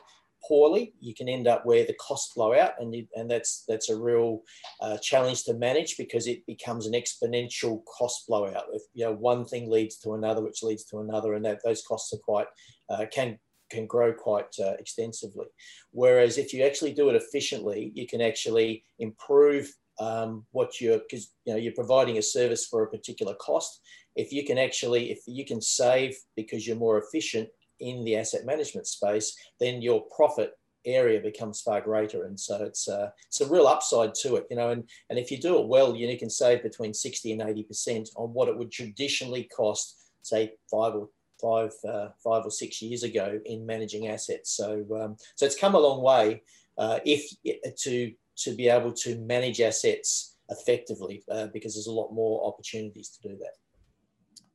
poorly, 0.47 0.93
you 0.99 1.13
can 1.13 1.29
end 1.29 1.47
up 1.47 1.65
where 1.65 1.85
the 1.85 1.95
costs 1.95 2.33
blow 2.33 2.53
out, 2.53 2.73
and 2.79 2.93
you, 2.93 3.07
and 3.15 3.29
that's 3.29 3.63
that's 3.67 3.89
a 3.89 3.95
real 3.95 4.41
uh, 4.81 4.97
challenge 4.97 5.43
to 5.43 5.53
manage 5.53 5.97
because 5.97 6.27
it 6.27 6.45
becomes 6.45 6.85
an 6.85 6.93
exponential 6.93 7.83
cost 7.85 8.27
blowout. 8.27 8.65
If 8.73 8.83
you 8.93 9.05
know 9.05 9.13
one 9.13 9.45
thing 9.45 9.69
leads 9.69 9.97
to 9.99 10.13
another, 10.13 10.41
which 10.41 10.63
leads 10.63 10.83
to 10.85 10.99
another, 10.99 11.33
and 11.33 11.45
that 11.45 11.61
those 11.63 11.83
costs 11.83 12.13
are 12.13 12.19
quite 12.23 12.47
uh, 12.89 13.05
can 13.11 13.39
can 13.69 13.85
grow 13.87 14.13
quite 14.13 14.53
uh, 14.59 14.73
extensively. 14.79 15.47
Whereas 15.91 16.37
if 16.37 16.53
you 16.53 16.63
actually 16.63 16.93
do 16.93 17.09
it 17.09 17.15
efficiently, 17.15 17.91
you 17.95 18.07
can 18.07 18.21
actually 18.21 18.83
improve 18.99 19.73
um, 19.99 20.45
what 20.51 20.81
you're 20.81 20.99
because 20.99 21.31
you 21.45 21.53
know 21.53 21.59
you're 21.59 21.73
providing 21.73 22.17
a 22.17 22.21
service 22.21 22.65
for 22.67 22.83
a 22.83 22.89
particular 22.89 23.35
cost. 23.35 23.81
If 24.15 24.31
you 24.31 24.45
can 24.45 24.57
actually 24.57 25.11
if 25.11 25.19
you 25.27 25.45
can 25.45 25.61
save 25.61 26.15
because 26.35 26.67
you're 26.67 26.77
more 26.77 27.01
efficient 27.01 27.49
in 27.83 28.03
the 28.03 28.15
asset 28.15 28.45
management 28.45 28.87
space, 28.87 29.35
then 29.59 29.81
your 29.81 30.03
profit 30.15 30.53
area 30.85 31.19
becomes 31.19 31.61
far 31.61 31.81
greater. 31.81 32.25
And 32.25 32.39
so 32.39 32.63
it's 32.63 32.87
a, 32.87 32.95
uh, 32.95 33.09
it's 33.27 33.41
a 33.41 33.47
real 33.47 33.67
upside 33.67 34.13
to 34.15 34.35
it, 34.35 34.47
you 34.49 34.57
know, 34.57 34.69
and, 34.69 34.83
and 35.09 35.19
if 35.19 35.31
you 35.31 35.39
do 35.39 35.59
it 35.59 35.67
well, 35.67 35.95
you, 35.95 36.17
can 36.17 36.29
save 36.29 36.63
between 36.63 36.93
60 36.93 37.31
and 37.31 37.41
80% 37.41 38.09
on 38.15 38.33
what 38.33 38.47
it 38.47 38.57
would 38.57 38.71
traditionally 38.71 39.49
cost, 39.55 39.97
say 40.21 40.53
five 40.69 40.93
or 40.93 41.09
five, 41.41 41.71
uh, 41.87 42.09
five 42.23 42.45
or 42.45 42.51
six 42.51 42.81
years 42.81 43.03
ago 43.03 43.39
in 43.45 43.65
managing 43.65 44.07
assets. 44.07 44.55
So, 44.55 44.85
um, 45.01 45.17
so 45.35 45.45
it's 45.45 45.59
come 45.59 45.75
a 45.75 45.79
long 45.79 46.01
way 46.01 46.43
uh, 46.77 46.99
if 47.05 47.29
to, 47.77 48.11
to 48.37 48.55
be 48.55 48.67
able 48.67 48.93
to 48.93 49.17
manage 49.19 49.61
assets 49.61 50.37
effectively 50.49 51.23
uh, 51.31 51.47
because 51.47 51.75
there's 51.75 51.87
a 51.87 51.91
lot 51.91 52.13
more 52.13 52.45
opportunities 52.45 53.09
to 53.09 53.29
do 53.29 53.37
that. 53.37 53.53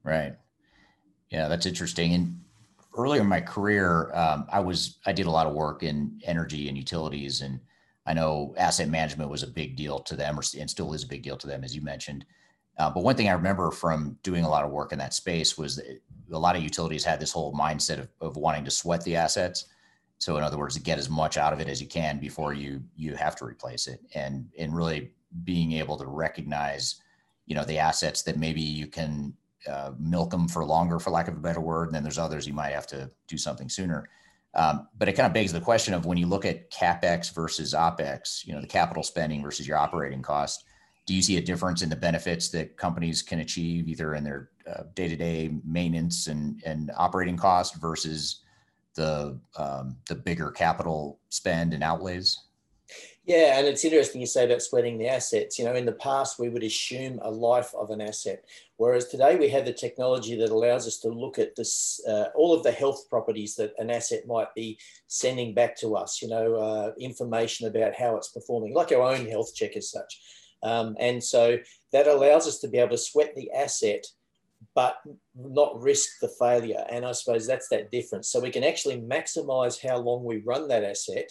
Right. 0.05 0.35
Yeah, 1.31 1.49
that's 1.49 1.67
interesting. 1.67 2.15
And 2.15 2.41
earlier 2.99 3.21
in 3.21 3.29
my 3.29 3.41
career, 3.41 4.11
um, 4.15 4.47
I 4.51 4.61
was 4.61 4.99
I 5.07 5.13
did 5.13 5.27
a 5.27 5.31
lot 5.31 5.47
of 5.47 5.55
work 5.55 5.83
in 5.83 6.21
energy 6.25 6.69
and 6.69 6.77
utilities, 6.77 7.41
and 7.41 7.61
I 8.07 8.13
know 8.13 8.55
asset 8.59 8.89
management 8.89 9.31
was 9.31 9.43
a 9.43 9.47
big 9.47 9.77
deal 9.77 10.01
to 10.01 10.17
them, 10.17 10.39
or, 10.39 10.43
and 10.59 10.69
still 10.69 10.93
is 10.93 11.05
a 11.05 11.09
big 11.09 11.23
deal 11.23 11.37
to 11.37 11.47
them, 11.47 11.65
as 11.65 11.75
you 11.75 11.83
mentioned. 11.83 12.27
Uh, 12.79 12.91
but 12.91 13.03
one 13.03 13.17
thing 13.17 13.29
I 13.29 13.33
remember 13.33 13.71
from 13.71 14.17
doing 14.23 14.45
a 14.45 14.49
lot 14.49 14.65
of 14.65 14.71
work 14.71 14.93
in 14.93 14.99
that 14.99 15.15
space 15.15 15.59
was 15.59 15.77
that 15.77 16.01
a 16.33 16.39
lot 16.39 16.57
of 16.57 16.63
utilities 16.63 17.05
had 17.05 17.21
this 17.21 17.33
whole 17.33 17.53
mindset 17.53 17.99
of, 17.99 18.09
of 18.21 18.37
wanting 18.37 18.65
to 18.65 18.71
sweat 18.71 19.03
the 19.05 19.17
assets. 19.17 19.67
So, 20.19 20.37
in 20.37 20.45
other 20.45 20.59
words, 20.59 20.75
to 20.75 20.81
get 20.81 20.99
as 20.99 21.09
much 21.09 21.37
out 21.37 21.53
of 21.53 21.61
it 21.61 21.69
as 21.69 21.81
you 21.81 21.87
can 21.87 22.19
before 22.19 22.53
you 22.53 22.83
you 22.97 23.15
have 23.15 23.37
to 23.37 23.45
replace 23.45 23.87
it, 23.87 24.01
and 24.15 24.49
and 24.59 24.75
really 24.75 25.13
being 25.45 25.73
able 25.73 25.97
to 25.99 26.07
recognize, 26.07 27.01
you 27.47 27.55
know, 27.55 27.65
the 27.65 27.79
assets 27.79 28.23
that 28.23 28.39
maybe 28.39 28.61
you 28.61 28.87
can 28.87 29.35
uh, 29.69 29.93
milk 29.99 30.31
them 30.31 30.49
for 30.49 30.65
longer, 30.65 30.99
for 30.99 31.11
lack 31.11 31.29
of 31.29 31.37
a 31.37 31.41
better 31.41 31.61
word. 31.61 31.89
And 31.89 31.95
then 31.95 32.03
there's 32.03 32.19
others 32.19 32.47
you 32.47 32.53
might 32.53 32.73
have 32.73 32.87
to 32.89 33.11
do 33.27 33.37
something 33.37 33.69
sooner. 33.69 34.09
Um, 34.55 34.89
but 34.97 35.09
it 35.09 35.13
kind 35.13 35.27
of 35.27 35.33
begs 35.33 35.53
the 35.53 35.61
question 35.61 35.95
of 35.95 36.07
when 36.07 36.19
you 36.19 36.27
look 36.27 36.45
at 36.45 36.71
capex 36.71 37.35
versus 37.35 37.75
opex, 37.75 38.47
you 38.47 38.55
know, 38.55 38.61
the 38.61 38.67
capital 38.67 39.03
spending 39.03 39.43
versus 39.43 39.69
your 39.69 39.77
operating 39.77 40.23
cost. 40.23 40.65
Do 41.07 41.15
you 41.15 41.23
see 41.23 41.37
a 41.37 41.41
difference 41.41 41.83
in 41.83 41.89
the 41.89 41.97
benefits 41.97 42.49
that 42.51 42.77
companies 42.77 43.23
can 43.23 43.41
achieve 43.41 43.89
either 43.89 44.15
in 44.15 44.25
their 44.25 44.51
uh, 44.67 44.83
day-to-day 44.95 45.55
maintenance 45.65 46.27
and, 46.27 46.63
and 46.67 46.91
operating 46.97 47.37
cost 47.37 47.81
versus 47.81 48.43
the 48.95 49.39
um, 49.57 49.97
the 50.09 50.15
bigger 50.15 50.51
capital 50.51 51.21
spend 51.29 51.73
and 51.73 51.83
outlays? 51.83 52.48
Yeah, 53.29 53.59
and 53.59 53.67
it's 53.67 53.85
interesting 53.85 54.23
you 54.23 54.27
say 54.27 54.47
about 54.47 54.63
sweating 54.63 54.97
the 54.97 55.09
assets. 55.09 55.59
You 55.59 55.67
know, 55.67 55.75
in 55.75 55.85
the 55.85 55.93
past, 55.93 56.39
we 56.39 56.49
would 56.49 56.63
assume 56.63 57.19
a 57.21 57.31
life 57.31 57.75
of 57.75 57.91
an 57.91 58.01
asset, 58.01 58.43
whereas 58.79 59.09
today 59.09 59.37
we 59.37 59.51
have 59.51 59.67
the 59.67 59.73
technology 59.75 60.35
that 60.37 60.49
allows 60.49 60.87
us 60.87 60.97
to 61.01 61.09
look 61.11 61.39
at 61.39 61.55
this, 61.55 62.01
uh, 62.09 62.29
all 62.35 62.55
of 62.55 62.63
the 62.63 62.73
health 62.73 63.05
properties 63.11 63.55
that 63.57 63.75
an 63.77 63.91
asset 63.91 64.27
might 64.27 64.55
be 64.55 64.79
sending 65.09 65.53
back 65.53 65.77
to 65.81 65.95
us. 65.95 66.23
You 66.23 66.29
know, 66.29 66.55
uh, 66.55 66.93
information 66.99 67.69
about 67.69 67.95
how 67.95 68.17
it's 68.17 68.31
performing, 68.31 68.73
like 68.73 68.93
our 68.93 69.03
own 69.03 69.27
health 69.27 69.55
check 69.55 69.77
as 69.77 69.91
such. 69.91 70.23
Um, 70.63 70.97
and 70.99 71.23
so 71.23 71.59
that 71.93 72.09
allows 72.09 72.49
us 72.49 72.61
to 72.61 72.69
be 72.69 72.79
able 72.79 72.97
to 72.97 72.99
sweat 72.99 73.35
the 73.37 73.53
asset, 73.53 74.07
but 74.75 74.97
not 75.37 75.83
risk 75.83 76.19
the 76.23 76.29
failure. 76.39 76.83
And 76.91 77.05
I 77.05 77.13
suppose 77.13 77.47
that's 77.47 77.69
that 77.69 77.91
difference. 77.91 78.31
So 78.31 78.41
we 78.41 78.51
can 78.51 78.65
actually 78.65 79.03
maximize 79.03 79.87
how 79.87 79.99
long 79.99 80.25
we 80.25 80.39
run 80.39 80.69
that 80.69 80.83
asset 80.83 81.31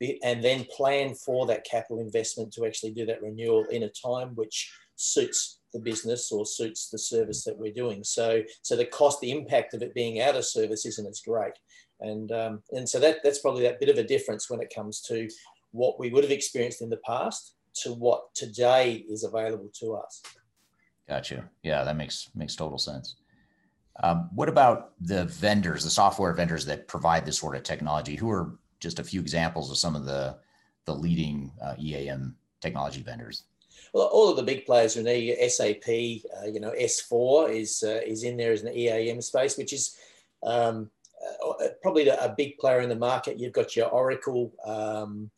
and 0.00 0.42
then 0.42 0.66
plan 0.76 1.14
for 1.14 1.46
that 1.46 1.64
capital 1.64 2.00
investment 2.00 2.52
to 2.52 2.66
actually 2.66 2.92
do 2.92 3.06
that 3.06 3.22
renewal 3.22 3.64
in 3.66 3.82
a 3.82 3.88
time 3.88 4.34
which 4.34 4.72
suits 4.96 5.60
the 5.72 5.80
business 5.80 6.32
or 6.32 6.46
suits 6.46 6.88
the 6.88 6.98
service 6.98 7.44
that 7.44 7.58
we're 7.58 7.72
doing. 7.72 8.02
So, 8.02 8.42
so 8.62 8.76
the 8.76 8.86
cost, 8.86 9.20
the 9.20 9.30
impact 9.30 9.74
of 9.74 9.82
it 9.82 9.94
being 9.94 10.20
out 10.20 10.36
of 10.36 10.44
service 10.44 10.86
isn't 10.86 11.06
as 11.06 11.20
great. 11.20 11.52
And, 12.00 12.30
um, 12.32 12.62
and 12.70 12.88
so 12.88 12.98
that, 13.00 13.18
that's 13.22 13.40
probably 13.40 13.62
that 13.64 13.80
bit 13.80 13.88
of 13.88 13.98
a 13.98 14.04
difference 14.04 14.48
when 14.48 14.60
it 14.60 14.72
comes 14.74 15.00
to 15.02 15.28
what 15.72 15.98
we 15.98 16.10
would 16.10 16.24
have 16.24 16.30
experienced 16.32 16.80
in 16.80 16.90
the 16.90 16.98
past 16.98 17.54
to 17.82 17.92
what 17.92 18.34
today 18.34 19.04
is 19.08 19.24
available 19.24 19.70
to 19.80 19.94
us. 19.94 20.22
Gotcha. 21.08 21.48
Yeah, 21.62 21.84
that 21.84 21.96
makes 21.96 22.30
makes 22.34 22.54
total 22.54 22.78
sense. 22.78 23.16
Um, 24.02 24.28
what 24.34 24.48
about 24.48 24.92
the 25.00 25.24
vendors, 25.24 25.84
the 25.84 25.90
software 25.90 26.32
vendors 26.32 26.66
that 26.66 26.86
provide 26.86 27.24
this 27.24 27.38
sort 27.38 27.56
of 27.56 27.62
technology? 27.62 28.14
Who 28.14 28.30
are 28.30 28.58
just 28.80 28.98
a 28.98 29.04
few 29.04 29.20
examples 29.20 29.70
of 29.70 29.78
some 29.78 29.96
of 29.96 30.04
the 30.04 30.36
the 30.84 30.94
leading 30.94 31.52
uh, 31.62 31.74
EAM 31.78 32.36
technology 32.60 33.02
vendors? 33.02 33.44
Well, 33.92 34.06
all 34.06 34.30
of 34.30 34.36
the 34.36 34.42
big 34.42 34.66
players 34.66 34.96
are 34.96 35.00
in 35.00 35.06
there. 35.06 35.48
SAP, 35.48 35.88
uh, 35.88 36.46
you 36.46 36.60
know, 36.60 36.72
S4 36.72 37.54
is 37.54 37.82
uh, 37.86 38.00
is 38.06 38.24
in 38.24 38.36
there 38.36 38.52
as 38.52 38.62
an 38.62 38.76
EAM 38.76 39.20
space, 39.20 39.56
which 39.56 39.72
is 39.72 39.96
um, 40.42 40.90
uh, 41.42 41.68
probably 41.82 42.08
a 42.08 42.34
big 42.36 42.58
player 42.58 42.80
in 42.80 42.88
the 42.88 42.96
market. 42.96 43.38
You've 43.38 43.52
got 43.52 43.76
your 43.76 43.88
Oracle 43.88 44.52
um, 44.64 45.30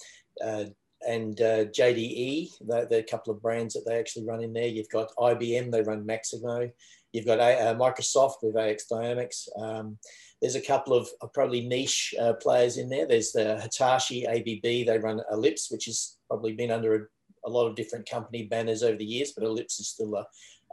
uh, 0.45 0.64
and 1.07 1.41
uh, 1.41 1.64
JDE, 1.66 2.51
the, 2.66 3.07
couple 3.11 3.32
of 3.32 3.41
brands 3.41 3.74
that 3.74 3.84
they 3.86 3.99
actually 3.99 4.26
run 4.26 4.43
in 4.43 4.53
there. 4.53 4.66
You've 4.66 4.91
got 4.91 5.14
IBM, 5.16 5.70
they 5.70 5.82
run 5.82 6.05
Maximo. 6.05 6.70
You've 7.12 7.26
got 7.26 7.41
uh, 7.41 7.74
Microsoft 7.74 8.43
with 8.43 8.57
AX 8.57 8.86
Dynamics. 8.86 9.49
Um, 9.57 9.99
there's 10.41 10.57
a 10.57 10.61
couple 10.61 10.95
of 10.95 11.09
probably 11.34 11.66
niche 11.66 12.14
uh, 12.20 12.32
players 12.34 12.78
in 12.78 12.88
there. 12.88 13.07
There's 13.07 13.32
the 13.32 13.61
Hitachi 13.61 14.26
ABB, 14.26 14.86
they 14.86 14.99
run 14.99 15.20
Ellipse, 15.30 15.70
which 15.70 15.84
has 15.86 16.16
probably 16.28 16.55
been 16.55 16.70
under 16.70 16.95
a, 16.95 17.49
a 17.49 17.51
lot 17.51 17.66
of 17.66 17.76
different 17.76 18.09
company 18.09 18.45
banners 18.45 18.82
over 18.82 18.97
the 18.97 19.05
years, 19.05 19.32
but 19.32 19.45
Ellipse 19.45 19.80
is 19.80 19.88
still 19.88 20.14
a, 20.14 20.26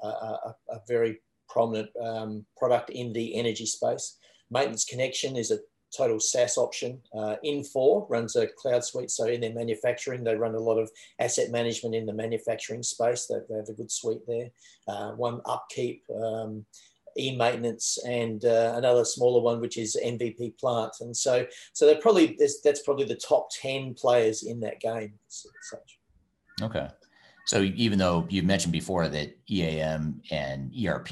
a, 0.05 0.55
a 0.69 0.79
very 0.87 1.19
prominent 1.49 1.89
um, 2.01 2.45
product 2.57 2.89
in 2.89 3.13
the 3.13 3.35
energy 3.35 3.65
space. 3.65 4.17
Maintenance 4.49 4.85
Connection 4.85 5.35
is 5.35 5.51
a 5.51 5.59
total 5.95 6.19
SaaS 6.19 6.57
option. 6.57 7.01
Uh, 7.17 7.35
Infor 7.45 8.09
runs 8.09 8.35
a 8.35 8.47
cloud 8.47 8.83
suite. 8.83 9.11
So 9.11 9.25
in 9.25 9.41
their 9.41 9.53
manufacturing, 9.53 10.23
they 10.23 10.35
run 10.35 10.55
a 10.55 10.59
lot 10.59 10.77
of 10.77 10.91
asset 11.19 11.51
management 11.51 11.95
in 11.95 12.05
the 12.05 12.13
manufacturing 12.13 12.83
space. 12.83 13.25
They, 13.25 13.35
they 13.49 13.55
have 13.55 13.69
a 13.69 13.73
good 13.73 13.91
suite 13.91 14.25
there. 14.27 14.49
Uh, 14.87 15.11
one 15.11 15.41
Upkeep, 15.45 16.03
um, 16.15 16.65
e-maintenance, 17.17 17.97
and 18.05 18.43
uh, 18.45 18.73
another 18.75 19.05
smaller 19.05 19.41
one, 19.41 19.59
which 19.59 19.77
is 19.77 19.97
MVP 20.03 20.57
Plant. 20.59 20.93
And 21.01 21.15
so, 21.15 21.45
so 21.73 21.85
they're 21.85 22.01
probably 22.01 22.37
that's 22.63 22.81
probably 22.83 23.05
the 23.05 23.15
top 23.15 23.49
ten 23.51 23.93
players 23.93 24.43
in 24.43 24.59
that 24.61 24.79
game. 24.79 25.13
Okay. 26.61 26.87
So 27.45 27.61
even 27.61 27.97
though 27.97 28.25
you 28.29 28.43
mentioned 28.43 28.73
before 28.73 29.07
that 29.07 29.37
EAM 29.49 30.21
and 30.31 30.73
ERP 30.85 31.09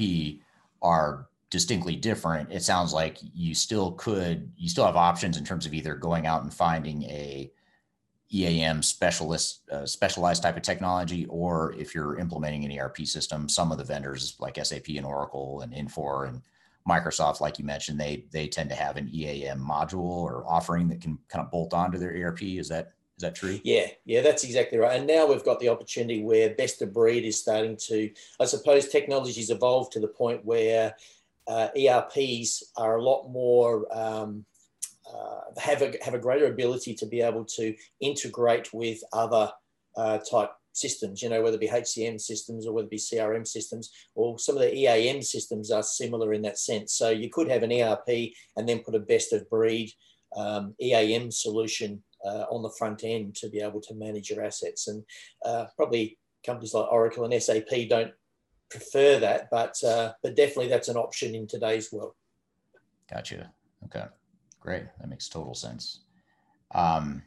are 0.82 1.28
distinctly 1.50 1.96
different, 1.96 2.52
it 2.52 2.62
sounds 2.62 2.92
like 2.92 3.18
you 3.34 3.54
still 3.54 3.92
could, 3.92 4.52
you 4.56 4.68
still 4.68 4.84
have 4.84 4.96
options 4.96 5.38
in 5.38 5.44
terms 5.44 5.64
of 5.64 5.72
either 5.72 5.94
going 5.94 6.26
out 6.26 6.42
and 6.42 6.52
finding 6.52 7.04
a 7.04 7.50
EAM 8.34 8.82
specialist, 8.82 9.60
uh, 9.70 9.86
specialized 9.86 10.42
type 10.42 10.56
of 10.56 10.62
technology, 10.62 11.26
or 11.26 11.74
if 11.78 11.94
you're 11.94 12.18
implementing 12.18 12.64
an 12.64 12.78
ERP 12.78 12.98
system, 13.06 13.48
some 13.48 13.70
of 13.70 13.78
the 13.78 13.84
vendors 13.84 14.36
like 14.40 14.58
SAP 14.62 14.88
and 14.96 15.06
Oracle 15.06 15.60
and 15.60 15.72
Infor 15.72 16.28
and 16.28 16.42
Microsoft, 16.88 17.40
like 17.40 17.58
you 17.58 17.64
mentioned, 17.64 18.00
they 18.00 18.24
they 18.32 18.48
tend 18.48 18.70
to 18.70 18.76
have 18.76 18.96
an 18.96 19.08
EAM 19.12 19.60
module 19.60 20.00
or 20.00 20.44
offering 20.46 20.88
that 20.88 21.00
can 21.00 21.18
kind 21.28 21.44
of 21.44 21.50
bolt 21.50 21.74
onto 21.74 21.98
their 21.98 22.12
ERP. 22.12 22.42
Is 22.42 22.68
that 22.68 22.92
is 23.16 23.22
that 23.22 23.34
true? 23.34 23.58
Yeah, 23.64 23.86
yeah, 24.04 24.20
that's 24.22 24.44
exactly 24.44 24.78
right. 24.78 24.98
And 24.98 25.06
now 25.06 25.26
we've 25.26 25.44
got 25.44 25.58
the 25.58 25.70
opportunity 25.70 26.22
where 26.22 26.50
best 26.50 26.82
of 26.82 26.92
breed 26.92 27.24
is 27.24 27.40
starting 27.40 27.76
to, 27.88 28.10
I 28.38 28.44
suppose, 28.44 28.88
technology's 28.88 29.50
evolved 29.50 29.92
to 29.92 30.00
the 30.00 30.08
point 30.08 30.44
where 30.44 30.94
uh, 31.48 31.68
ERPs 31.76 32.72
are 32.76 32.96
a 32.96 33.02
lot 33.02 33.28
more 33.28 33.86
um, 33.96 34.44
uh, 35.12 35.60
have 35.60 35.82
a 35.82 35.92
have 36.02 36.14
a 36.14 36.18
greater 36.18 36.46
ability 36.46 36.94
to 36.94 37.06
be 37.06 37.20
able 37.20 37.44
to 37.44 37.74
integrate 38.00 38.72
with 38.72 38.98
other 39.12 39.50
uh, 39.96 40.18
type 40.18 40.50
systems. 40.72 41.22
You 41.22 41.28
know, 41.28 41.42
whether 41.42 41.56
it 41.56 41.60
be 41.60 41.68
HCM 41.68 42.20
systems 42.20 42.66
or 42.66 42.72
whether 42.72 42.86
it 42.86 42.90
be 42.90 42.96
CRM 42.96 43.46
systems, 43.46 43.92
or 44.14 44.38
some 44.38 44.56
of 44.56 44.62
the 44.62 44.74
EAM 44.74 45.22
systems 45.22 45.70
are 45.70 45.82
similar 45.82 46.32
in 46.32 46.42
that 46.42 46.58
sense. 46.58 46.94
So 46.94 47.10
you 47.10 47.30
could 47.30 47.50
have 47.50 47.62
an 47.62 47.72
ERP 47.72 48.32
and 48.56 48.68
then 48.68 48.80
put 48.80 48.94
a 48.94 49.00
best 49.00 49.32
of 49.32 49.48
breed 49.48 49.90
um, 50.36 50.74
EAM 50.80 51.30
solution 51.30 52.02
uh, 52.24 52.44
on 52.50 52.62
the 52.62 52.74
front 52.78 53.04
end 53.04 53.34
to 53.36 53.48
be 53.48 53.60
able 53.60 53.80
to 53.82 53.94
manage 53.94 54.30
your 54.30 54.44
assets. 54.44 54.88
And 54.88 55.04
uh, 55.44 55.66
probably 55.76 56.18
companies 56.44 56.74
like 56.74 56.90
Oracle 56.90 57.24
and 57.24 57.42
SAP 57.42 57.88
don't 57.88 58.12
prefer 58.70 59.18
that, 59.20 59.48
but 59.50 59.76
uh, 59.84 60.12
but 60.22 60.36
definitely 60.36 60.68
that's 60.68 60.88
an 60.88 60.96
option 60.96 61.34
in 61.34 61.46
today's 61.46 61.92
world. 61.92 62.12
Gotcha. 63.10 63.52
Okay, 63.84 64.04
great. 64.66 64.84
That 65.00 65.08
makes 65.08 65.28
total 65.28 65.54
sense. 65.54 66.00
Um, 66.74 67.22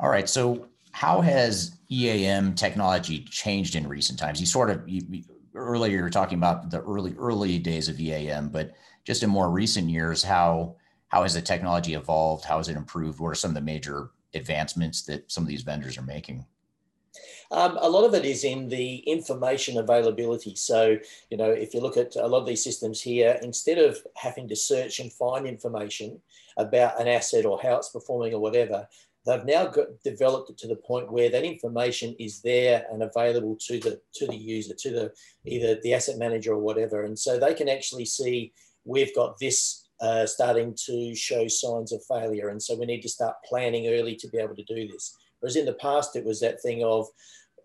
all 0.00 0.08
right. 0.08 0.28
So, 0.28 0.68
how 0.92 1.20
has 1.20 1.76
EAM 1.90 2.54
technology 2.54 3.24
changed 3.24 3.76
in 3.76 3.86
recent 3.86 4.18
times? 4.18 4.40
You 4.40 4.46
sort 4.46 4.70
of 4.70 4.88
you, 4.88 5.22
earlier 5.54 5.98
you 5.98 6.02
were 6.02 6.10
talking 6.10 6.38
about 6.38 6.70
the 6.70 6.80
early 6.80 7.14
early 7.18 7.58
days 7.58 7.88
of 7.88 8.00
EAM, 8.00 8.48
but 8.48 8.72
just 9.04 9.22
in 9.22 9.28
more 9.30 9.50
recent 9.50 9.90
years, 9.90 10.22
how 10.22 10.76
how 11.08 11.22
has 11.22 11.34
the 11.34 11.42
technology 11.42 11.94
evolved? 11.94 12.44
How 12.44 12.56
has 12.56 12.68
it 12.68 12.76
improved? 12.76 13.20
What 13.20 13.28
are 13.28 13.34
some 13.34 13.50
of 13.50 13.54
the 13.54 13.60
major 13.60 14.10
advancements 14.34 15.02
that 15.02 15.30
some 15.30 15.44
of 15.44 15.48
these 15.48 15.62
vendors 15.62 15.98
are 15.98 16.02
making? 16.02 16.46
Um, 17.50 17.78
a 17.80 17.88
lot 17.88 18.04
of 18.04 18.14
it 18.14 18.24
is 18.24 18.44
in 18.44 18.68
the 18.68 18.96
information 18.98 19.78
availability. 19.78 20.54
So, 20.54 20.96
you 21.30 21.36
know, 21.36 21.50
if 21.50 21.74
you 21.74 21.80
look 21.80 21.96
at 21.96 22.16
a 22.16 22.26
lot 22.26 22.40
of 22.40 22.46
these 22.46 22.64
systems 22.64 23.00
here, 23.00 23.38
instead 23.42 23.78
of 23.78 23.98
having 24.16 24.48
to 24.48 24.56
search 24.56 25.00
and 25.00 25.12
find 25.12 25.46
information 25.46 26.20
about 26.56 27.00
an 27.00 27.08
asset 27.08 27.46
or 27.46 27.60
how 27.60 27.76
it's 27.76 27.90
performing 27.90 28.34
or 28.34 28.40
whatever, 28.40 28.86
they've 29.28 29.44
now 29.44 29.66
got, 29.66 29.86
developed 30.04 30.50
it 30.50 30.58
to 30.58 30.66
the 30.66 30.76
point 30.76 31.12
where 31.12 31.30
that 31.30 31.44
information 31.44 32.14
is 32.18 32.40
there 32.40 32.86
and 32.90 33.02
available 33.02 33.56
to 33.60 33.78
the 33.78 34.00
to 34.14 34.26
the 34.26 34.36
user, 34.36 34.74
to 34.74 34.90
the 34.90 35.12
either 35.44 35.78
the 35.82 35.94
asset 35.94 36.18
manager 36.18 36.52
or 36.52 36.58
whatever, 36.58 37.04
and 37.04 37.18
so 37.18 37.38
they 37.38 37.54
can 37.54 37.68
actually 37.68 38.04
see 38.04 38.52
we've 38.84 39.14
got 39.14 39.38
this 39.38 39.86
uh, 40.00 40.24
starting 40.24 40.74
to 40.86 41.14
show 41.14 41.46
signs 41.48 41.92
of 41.92 42.02
failure, 42.04 42.48
and 42.48 42.62
so 42.62 42.74
we 42.74 42.86
need 42.86 43.02
to 43.02 43.08
start 43.08 43.36
planning 43.44 43.88
early 43.88 44.16
to 44.16 44.28
be 44.28 44.38
able 44.38 44.56
to 44.56 44.64
do 44.64 44.88
this. 44.88 45.16
Whereas 45.40 45.56
in 45.56 45.66
the 45.66 45.74
past, 45.74 46.16
it 46.16 46.24
was 46.24 46.40
that 46.40 46.60
thing 46.60 46.82
of 46.84 47.06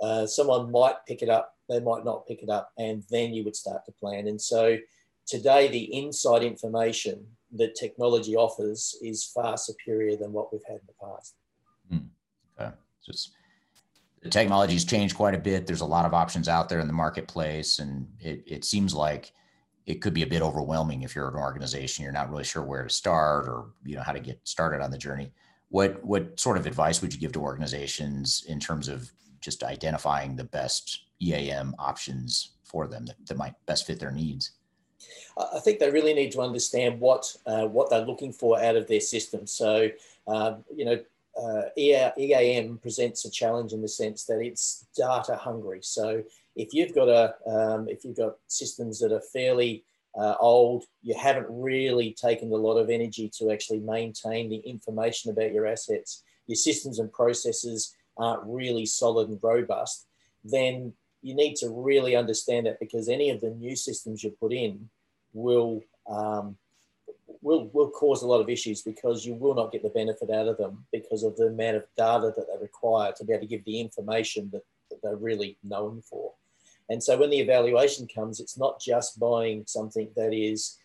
uh, 0.01 0.25
someone 0.25 0.71
might 0.71 0.95
pick 1.07 1.21
it 1.21 1.29
up, 1.29 1.55
they 1.69 1.79
might 1.79 2.05
not 2.05 2.27
pick 2.27 2.43
it 2.43 2.49
up, 2.49 2.71
and 2.77 3.03
then 3.09 3.33
you 3.33 3.43
would 3.43 3.55
start 3.55 3.85
to 3.85 3.91
plan. 3.93 4.27
And 4.27 4.41
so 4.41 4.77
today, 5.25 5.67
the 5.67 5.95
inside 5.95 6.43
information 6.43 7.25
that 7.55 7.75
technology 7.75 8.35
offers 8.35 8.97
is 9.01 9.23
far 9.23 9.57
superior 9.57 10.17
than 10.17 10.33
what 10.33 10.51
we've 10.51 10.63
had 10.67 10.77
in 10.77 10.87
the 10.87 11.05
past. 11.05 11.35
Hmm. 11.89 12.61
Okay. 12.61 12.75
Just 13.05 13.31
the 14.21 14.29
technology's 14.29 14.85
changed 14.85 15.15
quite 15.15 15.35
a 15.35 15.39
bit. 15.39 15.67
There's 15.67 15.81
a 15.81 15.85
lot 15.85 16.05
of 16.05 16.13
options 16.13 16.47
out 16.47 16.69
there 16.69 16.79
in 16.79 16.87
the 16.87 16.93
marketplace, 16.93 17.79
and 17.79 18.07
it, 18.19 18.43
it 18.47 18.65
seems 18.65 18.93
like 18.93 19.33
it 19.85 20.01
could 20.01 20.13
be 20.13 20.23
a 20.23 20.27
bit 20.27 20.41
overwhelming 20.41 21.01
if 21.01 21.15
you're 21.15 21.27
an 21.27 21.35
organization. 21.35 22.03
You're 22.03 22.13
not 22.13 22.29
really 22.29 22.45
sure 22.45 22.63
where 22.63 22.83
to 22.83 22.89
start 22.89 23.47
or 23.47 23.65
you 23.85 23.95
know 23.95 24.01
how 24.01 24.13
to 24.13 24.19
get 24.19 24.39
started 24.43 24.81
on 24.81 24.91
the 24.91 24.97
journey 24.97 25.31
what 25.73 26.05
what 26.05 26.39
sort 26.39 26.55
of 26.55 26.67
advice 26.67 27.01
would 27.01 27.11
you 27.11 27.19
give 27.19 27.31
to 27.31 27.41
organizations 27.41 28.45
in 28.47 28.59
terms 28.59 28.87
of 28.87 29.11
just 29.41 29.63
identifying 29.63 30.35
the 30.35 30.43
best 30.43 31.05
EAM 31.19 31.73
options 31.79 32.51
for 32.63 32.85
them 32.85 33.07
that, 33.07 33.15
that 33.25 33.37
might 33.37 33.55
best 33.65 33.87
fit 33.87 33.99
their 33.99 34.11
needs? 34.11 34.51
I 35.35 35.59
think 35.59 35.79
they 35.79 35.89
really 35.89 36.13
need 36.13 36.31
to 36.33 36.41
understand 36.41 36.99
what 36.99 37.35
uh, 37.47 37.65
what 37.65 37.89
they're 37.89 38.05
looking 38.05 38.31
for 38.31 38.61
out 38.61 38.75
of 38.75 38.87
their 38.87 38.99
system. 38.99 39.47
So, 39.47 39.89
uh, 40.27 40.57
you 40.75 40.85
know, 40.85 40.99
uh, 41.41 41.63
EAM 41.75 42.77
presents 42.77 43.25
a 43.25 43.31
challenge 43.31 43.73
in 43.73 43.81
the 43.81 43.87
sense 43.87 44.25
that 44.25 44.41
it's 44.41 44.85
data 44.95 45.35
hungry. 45.35 45.79
So, 45.81 46.23
if 46.55 46.71
you've 46.75 46.93
got 46.93 47.09
a 47.09 47.33
um, 47.51 47.89
if 47.89 48.05
you've 48.05 48.17
got 48.17 48.35
systems 48.45 48.99
that 48.99 49.11
are 49.11 49.23
fairly 49.33 49.83
uh, 50.15 50.35
old, 50.39 50.85
you 51.01 51.15
haven't 51.17 51.47
really 51.49 52.13
taken 52.13 52.51
a 52.51 52.55
lot 52.55 52.77
of 52.77 52.89
energy 52.89 53.31
to 53.37 53.51
actually 53.51 53.79
maintain 53.79 54.49
the 54.49 54.57
information 54.57 55.31
about 55.31 55.53
your 55.53 55.65
assets, 55.65 56.23
your 56.47 56.55
systems 56.55 56.99
and 56.99 57.11
processes 57.11 57.95
aren't 58.17 58.43
really 58.45 58.85
solid 58.85 59.29
and 59.29 59.39
robust, 59.41 60.05
then 60.43 60.93
you 61.21 61.35
need 61.35 61.55
to 61.55 61.69
really 61.69 62.15
understand 62.15 62.65
that 62.67 62.79
because 62.79 63.09
any 63.09 63.29
of 63.29 63.41
the 63.41 63.49
new 63.49 63.75
systems 63.75 64.23
you 64.23 64.29
put 64.39 64.53
in 64.53 64.89
will 65.33 65.81
um, 66.07 66.57
will 67.41 67.69
will 67.73 67.89
cause 67.89 68.21
a 68.21 68.27
lot 68.27 68.41
of 68.41 68.49
issues 68.49 68.81
because 68.81 69.25
you 69.25 69.33
will 69.33 69.55
not 69.55 69.71
get 69.71 69.81
the 69.83 69.89
benefit 69.89 70.29
out 70.29 70.47
of 70.47 70.57
them 70.57 70.85
because 70.91 71.23
of 71.23 71.35
the 71.37 71.47
amount 71.47 71.77
of 71.77 71.85
data 71.97 72.33
that 72.35 72.45
they 72.47 72.61
require 72.61 73.11
to 73.13 73.23
be 73.23 73.33
able 73.33 73.41
to 73.41 73.47
give 73.47 73.65
the 73.65 73.79
information 73.79 74.49
that, 74.51 74.63
that 74.89 74.99
they're 75.01 75.15
really 75.15 75.57
known 75.63 76.01
for. 76.01 76.33
And 76.89 77.01
so 77.01 77.17
when 77.17 77.29
the 77.29 77.39
evaluation 77.39 78.07
comes, 78.07 78.39
it's 78.39 78.57
not 78.57 78.81
just 78.81 79.19
buying 79.19 79.63
something 79.65 80.09
that 80.15 80.33
is, 80.33 80.77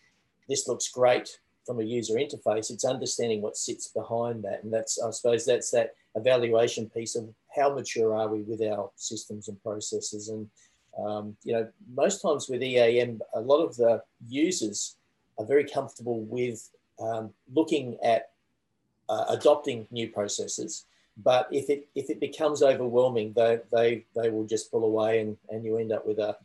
this 0.47 0.67
looks 0.67 0.89
great 0.89 1.39
from 1.65 1.79
a 1.79 1.83
user 1.83 2.15
interface, 2.15 2.71
it's 2.71 2.85
understanding 2.85 3.41
what 3.41 3.57
sits 3.57 3.87
behind 3.89 4.43
that. 4.43 4.63
And 4.63 4.73
that's, 4.73 5.01
I 5.01 5.11
suppose, 5.11 5.45
that's 5.45 5.71
that 5.71 5.93
evaluation 6.15 6.89
piece 6.89 7.15
of 7.15 7.29
how 7.55 7.73
mature 7.73 8.15
are 8.15 8.27
we 8.27 8.41
with 8.41 8.61
our 8.61 8.89
systems 8.95 9.47
and 9.49 9.61
processes. 9.61 10.29
And, 10.29 10.49
Um, 10.97 11.37
you 11.45 11.53
know, 11.53 11.65
most 12.01 12.21
times 12.21 12.49
with 12.49 12.61
EAM, 12.63 13.21
a 13.33 13.41
lot 13.51 13.61
of 13.63 13.75
the 13.75 14.01
users 14.27 14.97
are 15.37 15.45
very 15.45 15.63
comfortable 15.63 16.19
with 16.37 16.59
um, 16.99 17.33
looking 17.53 17.97
at 18.03 18.21
uh, 19.07 19.25
adopting 19.29 19.87
new 19.91 20.07
processes. 20.09 20.85
But 21.17 21.47
if 21.51 21.69
it 21.69 21.89
if 21.95 22.09
it 22.09 22.19
becomes 22.19 22.63
overwhelming, 22.63 23.33
they 23.35 23.59
they, 23.71 24.05
they 24.15 24.29
will 24.29 24.45
just 24.45 24.71
pull 24.71 24.85
away, 24.85 25.19
and, 25.19 25.37
and 25.49 25.65
you 25.65 25.77
end 25.77 25.91
up 25.91 26.05
with 26.05 26.19
a, 26.19 26.37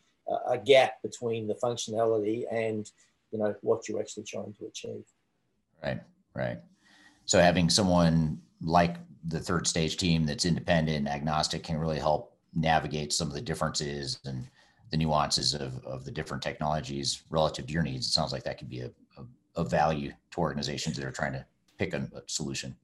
a 0.48 0.58
gap 0.58 1.02
between 1.02 1.46
the 1.46 1.54
functionality 1.54 2.44
and 2.50 2.90
you 3.30 3.38
know 3.38 3.54
what 3.62 3.88
you're 3.88 4.00
actually 4.00 4.24
trying 4.24 4.54
to 4.58 4.66
achieve. 4.66 5.04
Right, 5.82 6.00
right. 6.34 6.58
So 7.24 7.40
having 7.40 7.70
someone 7.70 8.40
like 8.60 8.96
the 9.26 9.40
third 9.40 9.66
stage 9.66 9.96
team 9.96 10.26
that's 10.26 10.44
independent 10.44 11.08
agnostic 11.08 11.62
can 11.62 11.78
really 11.78 11.98
help 11.98 12.36
navigate 12.54 13.12
some 13.12 13.28
of 13.28 13.34
the 13.34 13.40
differences 13.40 14.18
and 14.24 14.48
the 14.90 14.96
nuances 14.96 15.54
of, 15.54 15.84
of 15.84 16.04
the 16.04 16.10
different 16.10 16.42
technologies 16.42 17.22
relative 17.30 17.66
to 17.66 17.72
your 17.72 17.82
needs. 17.82 18.06
It 18.06 18.10
sounds 18.10 18.32
like 18.32 18.44
that 18.44 18.58
could 18.58 18.68
be 18.68 18.80
a, 18.80 18.90
a, 19.18 19.62
a 19.62 19.64
value 19.64 20.12
to 20.32 20.40
organizations 20.40 20.96
that 20.96 21.04
are 21.04 21.12
trying 21.12 21.32
to 21.32 21.44
pick 21.78 21.94
a, 21.94 22.08
solution. 22.26 22.76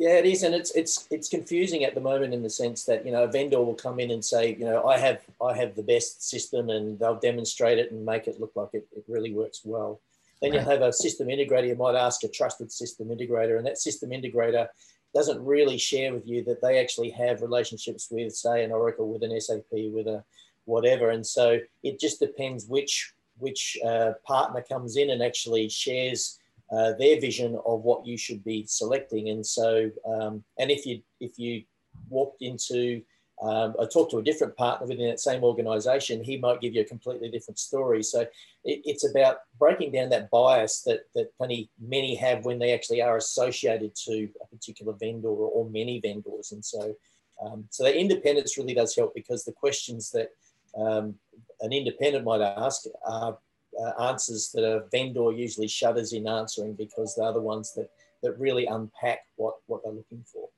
Yeah, 0.00 0.16
it 0.16 0.24
is, 0.24 0.44
and 0.44 0.54
it's 0.54 0.70
it's 0.70 1.06
it's 1.10 1.28
confusing 1.28 1.84
at 1.84 1.94
the 1.94 2.00
moment 2.00 2.32
in 2.32 2.42
the 2.42 2.48
sense 2.48 2.84
that 2.84 3.04
you 3.04 3.12
know 3.12 3.24
a 3.24 3.30
vendor 3.30 3.60
will 3.60 3.74
come 3.74 4.00
in 4.00 4.10
and 4.12 4.24
say, 4.24 4.56
you 4.58 4.64
know, 4.64 4.82
I 4.84 4.96
have 4.96 5.20
I 5.42 5.54
have 5.54 5.76
the 5.76 5.82
best 5.82 6.26
system, 6.26 6.70
and 6.70 6.98
they'll 6.98 7.20
demonstrate 7.20 7.78
it 7.78 7.92
and 7.92 8.02
make 8.02 8.26
it 8.26 8.40
look 8.40 8.52
like 8.54 8.70
it, 8.72 8.88
it 8.96 9.04
really 9.08 9.34
works 9.34 9.60
well. 9.62 10.00
Then 10.40 10.54
you'll 10.54 10.62
have 10.62 10.80
a 10.80 10.90
system 10.90 11.28
integrator. 11.28 11.68
You 11.68 11.74
might 11.74 11.96
ask 11.96 12.24
a 12.24 12.28
trusted 12.28 12.72
system 12.72 13.08
integrator, 13.08 13.58
and 13.58 13.66
that 13.66 13.76
system 13.76 14.08
integrator 14.08 14.68
doesn't 15.14 15.44
really 15.44 15.76
share 15.76 16.14
with 16.14 16.26
you 16.26 16.42
that 16.44 16.62
they 16.62 16.78
actually 16.78 17.10
have 17.10 17.42
relationships 17.42 18.08
with, 18.10 18.34
say, 18.34 18.64
an 18.64 18.72
Oracle, 18.72 19.12
with 19.12 19.22
an 19.22 19.38
SAP, 19.38 19.70
with 19.70 20.06
a 20.06 20.24
whatever. 20.64 21.10
And 21.10 21.26
so 21.26 21.58
it 21.82 22.00
just 22.00 22.20
depends 22.20 22.64
which 22.64 23.12
which 23.36 23.76
uh, 23.84 24.12
partner 24.26 24.64
comes 24.66 24.96
in 24.96 25.10
and 25.10 25.22
actually 25.22 25.68
shares 25.68 26.39
uh, 26.70 26.92
their 26.98 27.20
vision 27.20 27.58
of 27.66 27.82
what 27.82 28.06
you 28.06 28.16
should 28.16 28.44
be 28.44 28.64
selecting. 28.66 29.30
And 29.30 29.44
so, 29.44 29.90
um, 30.06 30.44
and 30.58 30.70
if 30.70 30.86
you 30.86 31.02
if 31.20 31.38
you 31.38 31.64
walked 32.08 32.42
into 32.42 33.02
um, 33.42 33.74
I 33.80 33.86
talked 33.86 34.10
to 34.10 34.18
a 34.18 34.22
different 34.22 34.56
partner 34.56 34.86
within 34.86 35.08
that 35.08 35.20
same 35.20 35.42
organization, 35.42 36.22
he 36.22 36.36
might 36.36 36.60
give 36.60 36.74
you 36.74 36.82
a 36.82 36.84
completely 36.84 37.30
different 37.30 37.58
story. 37.58 38.02
So 38.02 38.20
it, 38.20 38.82
it's 38.84 39.08
about 39.08 39.38
breaking 39.58 39.92
down 39.92 40.10
that 40.10 40.30
bias 40.30 40.82
that, 40.82 41.04
that 41.14 41.34
plenty, 41.38 41.70
many 41.80 42.14
have 42.16 42.44
when 42.44 42.58
they 42.58 42.74
actually 42.74 43.00
are 43.00 43.16
associated 43.16 43.94
to 44.04 44.28
a 44.42 44.46
particular 44.54 44.92
vendor 44.92 45.28
or, 45.28 45.50
or 45.50 45.70
many 45.70 46.00
vendors. 46.00 46.52
And 46.52 46.62
so, 46.62 46.94
um, 47.42 47.64
so 47.70 47.84
that 47.84 47.98
independence 47.98 48.58
really 48.58 48.74
does 48.74 48.94
help 48.94 49.14
because 49.14 49.44
the 49.44 49.52
questions 49.52 50.10
that 50.10 50.28
um, 50.76 51.14
an 51.60 51.72
independent 51.72 52.26
might 52.26 52.42
ask 52.42 52.82
are 53.06 53.38
uh, 53.78 54.08
answers 54.08 54.50
that 54.54 54.64
a 54.64 54.84
vendor 54.90 55.32
usually 55.32 55.68
shudders 55.68 56.12
in 56.12 56.26
answering 56.26 56.74
because 56.74 57.14
they're 57.16 57.32
the 57.32 57.40
ones 57.40 57.72
that, 57.74 57.88
that 58.22 58.38
really 58.38 58.66
unpack 58.66 59.20
what, 59.36 59.54
what 59.66 59.82
they're 59.84 59.92
looking 59.92 60.24
for. 60.32 60.48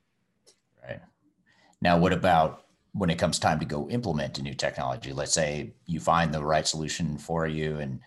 Right. 0.87 0.99
Now, 1.81 1.97
what 1.97 2.13
about 2.13 2.63
when 2.93 3.09
it 3.09 3.17
comes 3.17 3.39
time 3.39 3.59
to 3.59 3.65
go 3.65 3.89
implement 3.89 4.37
a 4.37 4.43
new 4.43 4.53
technology 4.53 5.11
let's 5.11 5.33
say 5.33 5.73
you 5.85 5.99
find 5.99 6.33
the 6.33 6.43
right 6.43 6.67
solution 6.67 7.17
for 7.17 7.47
you 7.47 7.79
and 7.79 7.99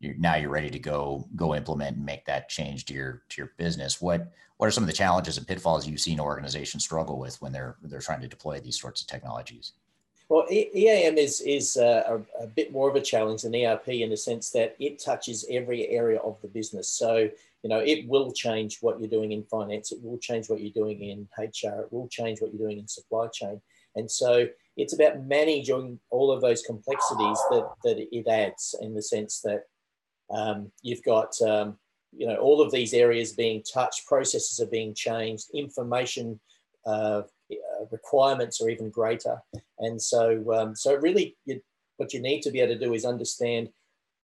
you're, 0.00 0.14
now 0.16 0.34
you're 0.34 0.50
ready 0.50 0.70
to 0.70 0.78
go 0.78 1.28
go 1.36 1.54
implement 1.54 1.96
and 1.96 2.04
make 2.04 2.24
that 2.24 2.48
change 2.48 2.86
to 2.86 2.94
your 2.94 3.22
to 3.28 3.40
your 3.40 3.52
business 3.58 4.00
what 4.00 4.32
what 4.56 4.66
are 4.66 4.70
some 4.70 4.82
of 4.82 4.88
the 4.88 4.94
challenges 4.94 5.38
and 5.38 5.46
pitfalls 5.46 5.86
you've 5.86 6.00
seen 6.00 6.18
organizations 6.18 6.84
struggle 6.84 7.18
with 7.18 7.40
when 7.40 7.52
they're 7.52 7.76
they're 7.82 8.00
trying 8.00 8.20
to 8.20 8.28
deploy 8.28 8.58
these 8.58 8.80
sorts 8.80 9.02
of 9.02 9.06
technologies 9.06 9.72
well, 10.30 10.46
EAM 10.48 11.18
is 11.18 11.40
is 11.40 11.76
a, 11.76 12.22
a, 12.40 12.46
bit 12.46 12.70
more 12.70 12.88
of 12.88 12.94
a 12.94 13.00
challenge 13.00 13.42
than 13.42 13.52
ERP 13.52 13.88
in 13.88 14.10
the 14.10 14.16
sense 14.16 14.50
that 14.50 14.76
it 14.78 15.02
touches 15.02 15.44
every 15.50 15.88
area 15.88 16.20
of 16.20 16.40
the 16.40 16.46
business. 16.46 16.88
So, 16.88 17.28
you 17.64 17.68
know, 17.68 17.80
it 17.80 18.06
will 18.06 18.30
change 18.30 18.78
what 18.80 19.00
you're 19.00 19.10
doing 19.10 19.32
in 19.32 19.42
finance. 19.42 19.90
It 19.90 19.98
will 20.00 20.18
change 20.18 20.48
what 20.48 20.60
you're 20.60 20.70
doing 20.70 21.02
in 21.02 21.28
HR. 21.36 21.80
It 21.80 21.92
will 21.92 22.06
change 22.06 22.40
what 22.40 22.54
you're 22.54 22.64
doing 22.68 22.78
in 22.78 22.86
supply 22.86 23.26
chain. 23.26 23.60
And 23.96 24.08
so 24.08 24.46
it's 24.76 24.94
about 24.94 25.24
managing 25.24 25.98
all 26.10 26.30
of 26.30 26.40
those 26.42 26.62
complexities 26.62 27.38
that, 27.50 27.68
that 27.82 27.98
it 27.98 28.28
adds 28.28 28.76
in 28.80 28.94
the 28.94 29.02
sense 29.02 29.40
that 29.40 29.64
um, 30.30 30.70
you've 30.80 31.02
got, 31.02 31.34
um, 31.42 31.76
you 32.16 32.28
know, 32.28 32.36
all 32.36 32.60
of 32.60 32.70
these 32.70 32.94
areas 32.94 33.32
being 33.32 33.64
touched, 33.64 34.06
processes 34.06 34.60
are 34.60 34.70
being 34.70 34.94
changed, 34.94 35.46
information 35.54 36.38
uh, 36.86 37.22
uh 37.22 37.22
requirements 37.90 38.60
are 38.60 38.68
even 38.68 38.90
greater. 38.90 39.40
And 39.78 40.00
so, 40.00 40.52
um, 40.52 40.74
so 40.74 40.94
really 40.96 41.36
you, 41.44 41.60
what 41.96 42.12
you 42.12 42.20
need 42.20 42.42
to 42.42 42.50
be 42.50 42.60
able 42.60 42.74
to 42.74 42.78
do 42.78 42.94
is 42.94 43.04
understand 43.04 43.68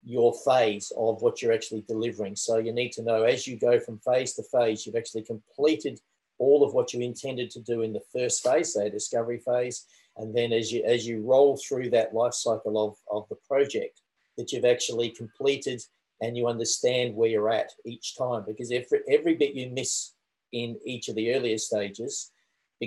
your 0.03 0.33
phase 0.45 0.91
of 0.97 1.21
what 1.21 1.41
you're 1.41 1.53
actually 1.53 1.83
delivering. 1.87 2.35
So 2.35 2.57
you 2.57 2.71
need 2.71 2.91
to 2.93 3.03
know 3.03 3.23
as 3.23 3.47
you 3.47 3.57
go 3.57 3.79
from 3.79 3.99
phase 3.99 4.33
to 4.33 4.43
phase, 4.43 4.85
you've 4.85 4.95
actually 4.95 5.23
completed 5.23 5.99
all 6.37 6.63
of 6.63 6.73
what 6.73 6.93
you 6.93 7.01
intended 7.01 7.49
to 7.51 7.61
do 7.61 7.81
in 7.81 7.93
the 7.93 8.03
first 8.13 8.43
phase, 8.43 8.73
say 8.73 8.89
discovery 8.89 9.39
phase, 9.39 9.85
and 10.17 10.35
then 10.35 10.53
as 10.53 10.71
you 10.71 10.83
as 10.85 11.07
you 11.07 11.21
roll 11.21 11.57
through 11.57 11.89
that 11.89 12.13
life 12.13 12.33
cycle 12.33 12.77
of, 12.85 12.97
of 13.11 13.27
the 13.29 13.37
project, 13.47 14.01
that 14.37 14.51
you've 14.51 14.65
actually 14.65 15.09
completed 15.09 15.81
and 16.21 16.37
you 16.37 16.47
understand 16.47 17.15
where 17.15 17.29
you're 17.29 17.49
at 17.49 17.71
each 17.85 18.17
time. 18.17 18.43
Because 18.45 18.71
every 18.71 18.99
every 19.09 19.35
bit 19.35 19.55
you 19.55 19.69
miss 19.69 20.13
in 20.51 20.77
each 20.85 21.09
of 21.09 21.15
the 21.15 21.33
earlier 21.33 21.57
stages 21.57 22.31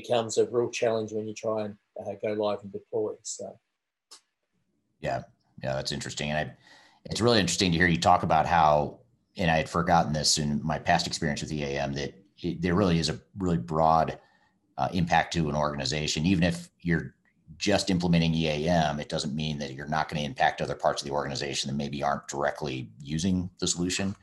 becomes 0.01 0.39
a 0.39 0.47
real 0.47 0.71
challenge 0.71 1.13
when 1.13 1.27
you 1.27 1.35
try 1.35 1.65
and 1.65 1.77
uh, 2.01 2.13
go 2.23 2.33
live 2.33 2.59
and 2.63 2.73
deploy. 2.73 3.13
So, 3.23 3.59
yeah, 5.01 5.23
yeah, 5.63 5.75
that's 5.75 5.93
interesting, 5.93 6.31
and 6.31 6.39
I, 6.39 6.55
it's 7.05 7.21
really 7.21 7.41
interesting 7.41 7.73
to 7.73 7.79
hear 7.79 7.89
you 7.89 7.99
talk 7.99 8.23
about 8.23 8.47
how. 8.47 9.01
And 9.41 9.53
I 9.53 9.57
had 9.59 9.69
forgotten 9.69 10.13
this 10.13 10.39
in 10.39 10.61
my 10.65 10.81
past 10.81 11.07
experience 11.07 11.43
with 11.43 11.53
EAM 11.53 11.93
that 11.93 12.13
it, 12.43 12.61
there 12.61 12.75
really 12.75 12.99
is 12.99 13.09
a 13.09 13.21
really 13.37 13.57
broad 13.57 14.19
uh, 14.77 14.89
impact 14.93 15.33
to 15.35 15.49
an 15.49 15.55
organization. 15.55 16.27
Even 16.27 16.43
if 16.43 16.69
you're 16.81 17.15
just 17.57 17.89
implementing 17.89 18.35
EAM, 18.35 18.99
it 18.99 19.09
doesn't 19.09 19.37
mean 19.37 19.59
that 19.59 19.75
you're 19.75 19.87
not 19.87 20.09
going 20.09 20.21
to 20.21 20.27
impact 20.27 20.61
other 20.61 20.75
parts 20.75 21.03
of 21.03 21.09
the 21.09 21.15
organization 21.15 21.69
that 21.69 21.77
maybe 21.77 22.03
aren't 22.03 22.27
directly 22.27 22.91
using 23.01 23.49
the 23.61 23.67
solution. 23.67 24.17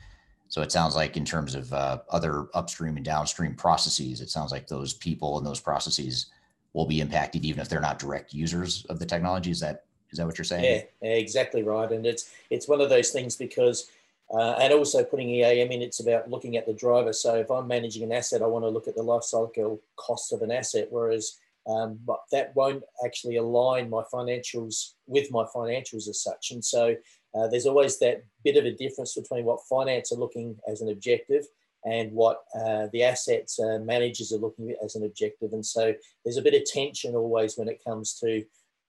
So 0.48 0.62
it 0.62 0.72
sounds 0.72 0.94
like 0.94 1.16
in 1.16 1.24
terms 1.24 1.54
of 1.54 1.72
uh, 1.72 1.98
other 2.10 2.46
upstream 2.54 2.96
and 2.96 3.04
downstream 3.04 3.54
processes, 3.54 4.20
it 4.20 4.30
sounds 4.30 4.52
like 4.52 4.66
those 4.66 4.94
people 4.94 5.38
and 5.38 5.46
those 5.46 5.60
processes 5.60 6.26
will 6.72 6.86
be 6.86 7.00
impacted 7.00 7.44
even 7.44 7.60
if 7.60 7.68
they're 7.68 7.80
not 7.80 7.98
direct 7.98 8.32
users 8.32 8.84
of 8.86 8.98
the 8.98 9.06
technology. 9.06 9.50
Is 9.50 9.60
that 9.60 9.84
is 10.10 10.18
that 10.18 10.26
what 10.26 10.38
you're 10.38 10.44
saying? 10.44 10.84
Yeah, 11.02 11.08
exactly 11.10 11.62
right. 11.62 11.90
And 11.90 12.06
it's 12.06 12.30
it's 12.50 12.68
one 12.68 12.80
of 12.80 12.88
those 12.88 13.10
things 13.10 13.36
because 13.36 13.90
uh, 14.30 14.52
and 14.60 14.72
also 14.72 15.04
putting 15.04 15.30
EAM 15.30 15.70
in, 15.70 15.82
it's 15.82 16.00
about 16.00 16.28
looking 16.28 16.56
at 16.56 16.66
the 16.66 16.72
driver. 16.72 17.12
So 17.12 17.36
if 17.36 17.50
I'm 17.50 17.68
managing 17.68 18.02
an 18.02 18.12
asset, 18.12 18.42
I 18.42 18.46
want 18.46 18.64
to 18.64 18.68
look 18.68 18.88
at 18.88 18.96
the 18.96 19.02
life 19.02 19.22
cycle 19.22 19.80
costs 19.94 20.32
of 20.32 20.42
an 20.42 20.50
asset, 20.50 20.88
whereas 20.90 21.38
um, 21.68 21.98
but 22.04 22.20
that 22.30 22.54
won't 22.54 22.84
actually 23.04 23.36
align 23.36 23.90
my 23.90 24.02
financials 24.12 24.92
with 25.06 25.30
my 25.32 25.44
financials 25.44 26.08
as 26.08 26.22
such. 26.22 26.52
And 26.52 26.64
so 26.64 26.94
uh, 27.36 27.48
there's 27.48 27.66
always 27.66 27.98
that 27.98 28.24
bit 28.44 28.56
of 28.56 28.64
a 28.64 28.72
difference 28.72 29.14
between 29.14 29.44
what 29.44 29.66
finance 29.68 30.12
are 30.12 30.18
looking 30.18 30.56
as 30.68 30.80
an 30.80 30.90
objective 30.90 31.44
and 31.84 32.10
what 32.12 32.42
uh, 32.54 32.86
the 32.92 33.02
assets 33.02 33.60
uh, 33.60 33.78
managers 33.78 34.32
are 34.32 34.38
looking 34.38 34.70
at 34.70 34.78
as 34.84 34.96
an 34.96 35.04
objective. 35.04 35.52
And 35.52 35.64
so 35.64 35.94
there's 36.24 36.36
a 36.36 36.42
bit 36.42 36.54
of 36.54 36.64
tension 36.64 37.14
always 37.14 37.56
when 37.56 37.68
it 37.68 37.82
comes 37.86 38.18
to 38.20 38.44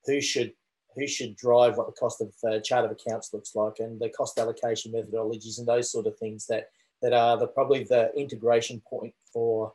who 0.06 0.22
should 0.22 0.54
who 0.96 1.08
should 1.08 1.36
drive 1.36 1.78
what 1.78 1.86
the 1.86 1.94
cost 1.94 2.22
of 2.22 2.34
uh, 2.50 2.60
chart 2.60 2.84
of 2.84 2.90
accounts 2.90 3.32
looks 3.32 3.54
like 3.54 3.74
and 3.78 4.00
the 4.00 4.10
cost 4.10 4.40
allocation 4.40 4.92
methodologies 4.92 5.60
and 5.60 5.68
those 5.68 5.92
sort 5.92 6.08
of 6.08 6.18
things 6.18 6.48
that 6.48 6.70
that 7.04 7.14
are 7.14 7.38
the 7.38 7.48
probably 7.48 7.84
the 7.84 8.12
integration 8.16 8.82
point 8.90 9.14
for 9.32 9.74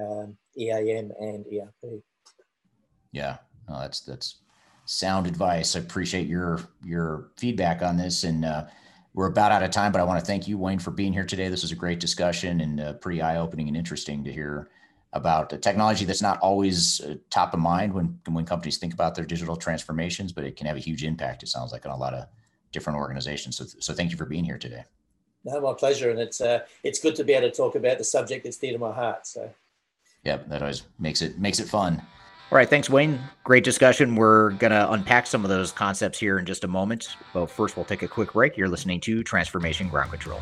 um, 0.00 0.36
EAM 0.58 1.12
and 1.20 1.44
ERP. 1.46 2.02
Yeah, 3.10 3.36
no, 3.68 3.80
that's 3.80 4.00
that's 4.00 4.36
sound 4.92 5.26
advice. 5.26 5.74
I 5.74 5.78
appreciate 5.78 6.26
your 6.26 6.60
your 6.84 7.30
feedback 7.36 7.82
on 7.82 7.96
this, 7.96 8.24
and 8.24 8.44
uh, 8.44 8.66
we're 9.14 9.26
about 9.26 9.50
out 9.50 9.62
of 9.62 9.70
time. 9.70 9.90
But 9.90 10.00
I 10.00 10.04
want 10.04 10.20
to 10.20 10.26
thank 10.26 10.46
you, 10.46 10.58
Wayne, 10.58 10.78
for 10.78 10.90
being 10.90 11.12
here 11.12 11.24
today. 11.24 11.48
This 11.48 11.62
was 11.62 11.72
a 11.72 11.76
great 11.76 11.98
discussion 11.98 12.60
and 12.60 12.80
uh, 12.80 12.92
pretty 12.94 13.22
eye 13.22 13.38
opening 13.38 13.68
and 13.68 13.76
interesting 13.76 14.22
to 14.24 14.32
hear 14.32 14.68
about 15.14 15.52
a 15.52 15.58
technology 15.58 16.04
that's 16.04 16.22
not 16.22 16.38
always 16.40 17.00
uh, 17.00 17.14
top 17.30 17.54
of 17.54 17.60
mind 17.60 17.92
when 17.92 18.18
when 18.28 18.44
companies 18.44 18.76
think 18.76 18.92
about 18.92 19.14
their 19.14 19.24
digital 19.24 19.56
transformations, 19.56 20.30
but 20.30 20.44
it 20.44 20.56
can 20.56 20.66
have 20.66 20.76
a 20.76 20.80
huge 20.80 21.04
impact. 21.04 21.42
It 21.42 21.48
sounds 21.48 21.72
like 21.72 21.86
on 21.86 21.92
a 21.92 21.96
lot 21.96 22.12
of 22.12 22.26
different 22.70 22.98
organizations. 22.98 23.56
So, 23.56 23.64
so 23.64 23.94
thank 23.94 24.10
you 24.10 24.16
for 24.16 24.26
being 24.26 24.44
here 24.44 24.58
today. 24.58 24.84
No, 25.44 25.60
my 25.60 25.72
pleasure, 25.72 26.10
and 26.10 26.20
it's 26.20 26.40
uh, 26.40 26.60
it's 26.84 27.00
good 27.00 27.16
to 27.16 27.24
be 27.24 27.32
able 27.32 27.48
to 27.48 27.56
talk 27.56 27.74
about 27.76 27.96
the 27.96 28.04
subject 28.04 28.44
that's 28.44 28.58
dear 28.58 28.72
to 28.72 28.78
my 28.78 28.92
heart. 28.92 29.26
So, 29.26 29.50
yeah, 30.22 30.38
that 30.48 30.60
always 30.60 30.82
makes 30.98 31.22
it 31.22 31.38
makes 31.38 31.60
it 31.60 31.68
fun. 31.68 32.02
All 32.52 32.56
right, 32.56 32.68
thanks, 32.68 32.90
Wayne. 32.90 33.18
Great 33.44 33.64
discussion. 33.64 34.14
We're 34.14 34.50
gonna 34.50 34.86
unpack 34.90 35.26
some 35.26 35.42
of 35.42 35.48
those 35.48 35.72
concepts 35.72 36.18
here 36.18 36.38
in 36.38 36.44
just 36.44 36.64
a 36.64 36.68
moment. 36.68 37.16
But 37.32 37.46
first, 37.46 37.78
we'll 37.78 37.86
take 37.86 38.02
a 38.02 38.08
quick 38.08 38.34
break. 38.34 38.58
You're 38.58 38.68
listening 38.68 39.00
to 39.00 39.22
Transformation 39.22 39.88
Ground 39.88 40.10
Control. 40.10 40.38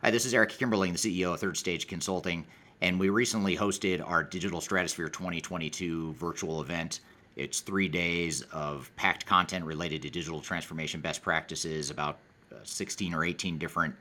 Hi, 0.00 0.10
this 0.10 0.24
is 0.24 0.32
Eric 0.32 0.52
Kimberling, 0.52 0.98
the 0.98 1.20
CEO 1.20 1.34
of 1.34 1.40
Third 1.40 1.58
Stage 1.58 1.86
Consulting. 1.86 2.46
And 2.80 2.98
we 2.98 3.10
recently 3.10 3.54
hosted 3.54 4.02
our 4.02 4.24
Digital 4.24 4.62
Stratosphere 4.62 5.10
2022 5.10 6.14
virtual 6.14 6.62
event. 6.62 7.00
It's 7.36 7.60
three 7.60 7.88
days 7.88 8.40
of 8.52 8.90
packed 8.96 9.26
content 9.26 9.66
related 9.66 10.00
to 10.00 10.08
digital 10.08 10.40
transformation 10.40 11.02
best 11.02 11.20
practices, 11.20 11.90
about 11.90 12.20
uh, 12.50 12.56
16 12.64 13.12
or 13.12 13.22
18 13.22 13.58
different 13.58 13.94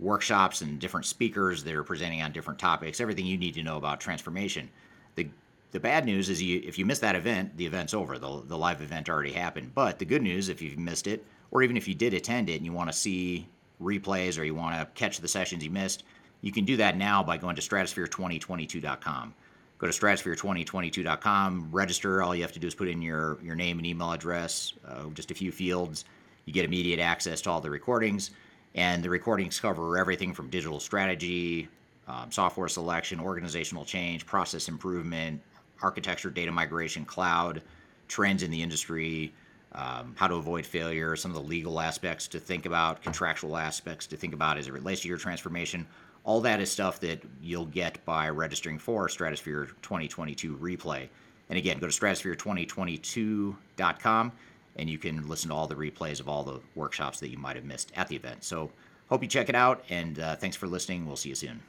workshops 0.00 0.62
and 0.62 0.78
different 0.78 1.06
speakers 1.06 1.62
that 1.62 1.74
are 1.74 1.84
presenting 1.84 2.22
on 2.22 2.32
different 2.32 2.58
topics, 2.58 3.00
everything 3.00 3.26
you 3.26 3.38
need 3.38 3.54
to 3.54 3.62
know 3.62 3.76
about 3.76 4.00
transformation. 4.00 4.68
The 5.14 5.28
the 5.72 5.80
bad 5.80 6.04
news 6.04 6.28
is 6.28 6.42
you 6.42 6.60
if 6.64 6.78
you 6.78 6.86
miss 6.86 6.98
that 7.00 7.14
event, 7.14 7.56
the 7.56 7.66
event's 7.66 7.94
over. 7.94 8.18
The, 8.18 8.42
the 8.46 8.58
live 8.58 8.82
event 8.82 9.08
already 9.08 9.32
happened. 9.32 9.72
But 9.74 9.98
the 9.98 10.04
good 10.04 10.22
news, 10.22 10.48
if 10.48 10.60
you've 10.60 10.78
missed 10.78 11.06
it, 11.06 11.24
or 11.50 11.62
even 11.62 11.76
if 11.76 11.86
you 11.86 11.94
did 11.94 12.14
attend 12.14 12.48
it 12.48 12.56
and 12.56 12.64
you 12.64 12.72
want 12.72 12.90
to 12.90 12.96
see 12.96 13.46
replays 13.80 14.38
or 14.38 14.44
you 14.44 14.54
want 14.54 14.78
to 14.78 14.86
catch 14.94 15.18
the 15.18 15.28
sessions 15.28 15.62
you 15.62 15.70
missed, 15.70 16.04
you 16.40 16.52
can 16.52 16.64
do 16.64 16.76
that 16.78 16.96
now 16.96 17.22
by 17.22 17.36
going 17.36 17.56
to 17.56 17.62
stratosphere2022.com. 17.62 19.34
Go 19.78 19.86
to 19.86 19.92
stratosphere2022.com, 19.92 21.68
register. 21.70 22.22
All 22.22 22.34
you 22.34 22.42
have 22.42 22.52
to 22.52 22.58
do 22.58 22.66
is 22.66 22.74
put 22.74 22.88
in 22.88 23.00
your, 23.00 23.38
your 23.42 23.54
name 23.54 23.78
and 23.78 23.86
email 23.86 24.12
address, 24.12 24.74
uh, 24.86 25.04
just 25.14 25.30
a 25.30 25.34
few 25.34 25.50
fields. 25.50 26.04
You 26.44 26.52
get 26.52 26.64
immediate 26.64 27.00
access 27.00 27.40
to 27.42 27.50
all 27.50 27.60
the 27.60 27.70
recordings. 27.70 28.30
And 28.74 29.02
the 29.02 29.10
recordings 29.10 29.58
cover 29.58 29.98
everything 29.98 30.32
from 30.32 30.48
digital 30.48 30.78
strategy, 30.78 31.68
um, 32.06 32.30
software 32.30 32.68
selection, 32.68 33.18
organizational 33.20 33.84
change, 33.84 34.26
process 34.26 34.68
improvement, 34.68 35.40
architecture, 35.82 36.30
data 36.30 36.52
migration, 36.52 37.04
cloud, 37.04 37.62
trends 38.08 38.42
in 38.42 38.50
the 38.50 38.62
industry, 38.62 39.32
um, 39.72 40.14
how 40.16 40.26
to 40.26 40.34
avoid 40.34 40.66
failure, 40.66 41.14
some 41.16 41.30
of 41.30 41.36
the 41.36 41.42
legal 41.42 41.80
aspects 41.80 42.28
to 42.28 42.40
think 42.40 42.66
about, 42.66 43.02
contractual 43.02 43.56
aspects 43.56 44.06
to 44.08 44.16
think 44.16 44.34
about 44.34 44.58
as 44.58 44.66
it 44.66 44.72
relates 44.72 45.02
to 45.02 45.08
your 45.08 45.18
transformation. 45.18 45.86
All 46.24 46.40
that 46.42 46.60
is 46.60 46.70
stuff 46.70 47.00
that 47.00 47.22
you'll 47.40 47.64
get 47.66 48.04
by 48.04 48.28
registering 48.28 48.78
for 48.78 49.08
Stratosphere 49.08 49.70
2022 49.82 50.56
replay. 50.56 51.08
And 51.48 51.58
again, 51.58 51.78
go 51.78 51.88
to 51.88 51.92
stratosphere2022.com 51.92 54.32
and 54.76 54.88
you 54.88 54.98
can 54.98 55.28
listen 55.28 55.50
to 55.50 55.54
all 55.54 55.66
the 55.66 55.74
replays 55.74 56.20
of 56.20 56.28
all 56.28 56.42
the 56.42 56.60
workshops 56.74 57.20
that 57.20 57.28
you 57.28 57.38
might 57.38 57.56
have 57.56 57.64
missed 57.64 57.92
at 57.96 58.08
the 58.08 58.16
event. 58.16 58.44
So, 58.44 58.70
hope 59.08 59.22
you 59.22 59.28
check 59.28 59.48
it 59.48 59.54
out, 59.54 59.84
and 59.90 60.18
uh, 60.18 60.36
thanks 60.36 60.56
for 60.56 60.66
listening. 60.66 61.06
We'll 61.06 61.16
see 61.16 61.30
you 61.30 61.34
soon. 61.34 61.60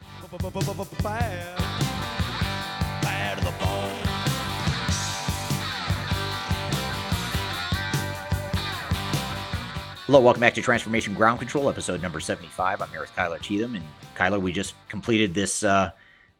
Hello, 10.11 10.19
welcome 10.19 10.41
back 10.41 10.53
to 10.55 10.61
Transformation 10.61 11.13
Ground 11.13 11.39
Control, 11.39 11.69
episode 11.69 12.01
number 12.01 12.19
75. 12.19 12.81
I'm 12.81 12.89
here 12.89 12.99
with 12.99 13.15
Kyler 13.15 13.39
Cheatham. 13.39 13.75
And 13.75 13.85
Kyler, 14.15 14.41
we 14.41 14.51
just 14.51 14.75
completed 14.89 15.33
this, 15.33 15.63
uh, 15.63 15.91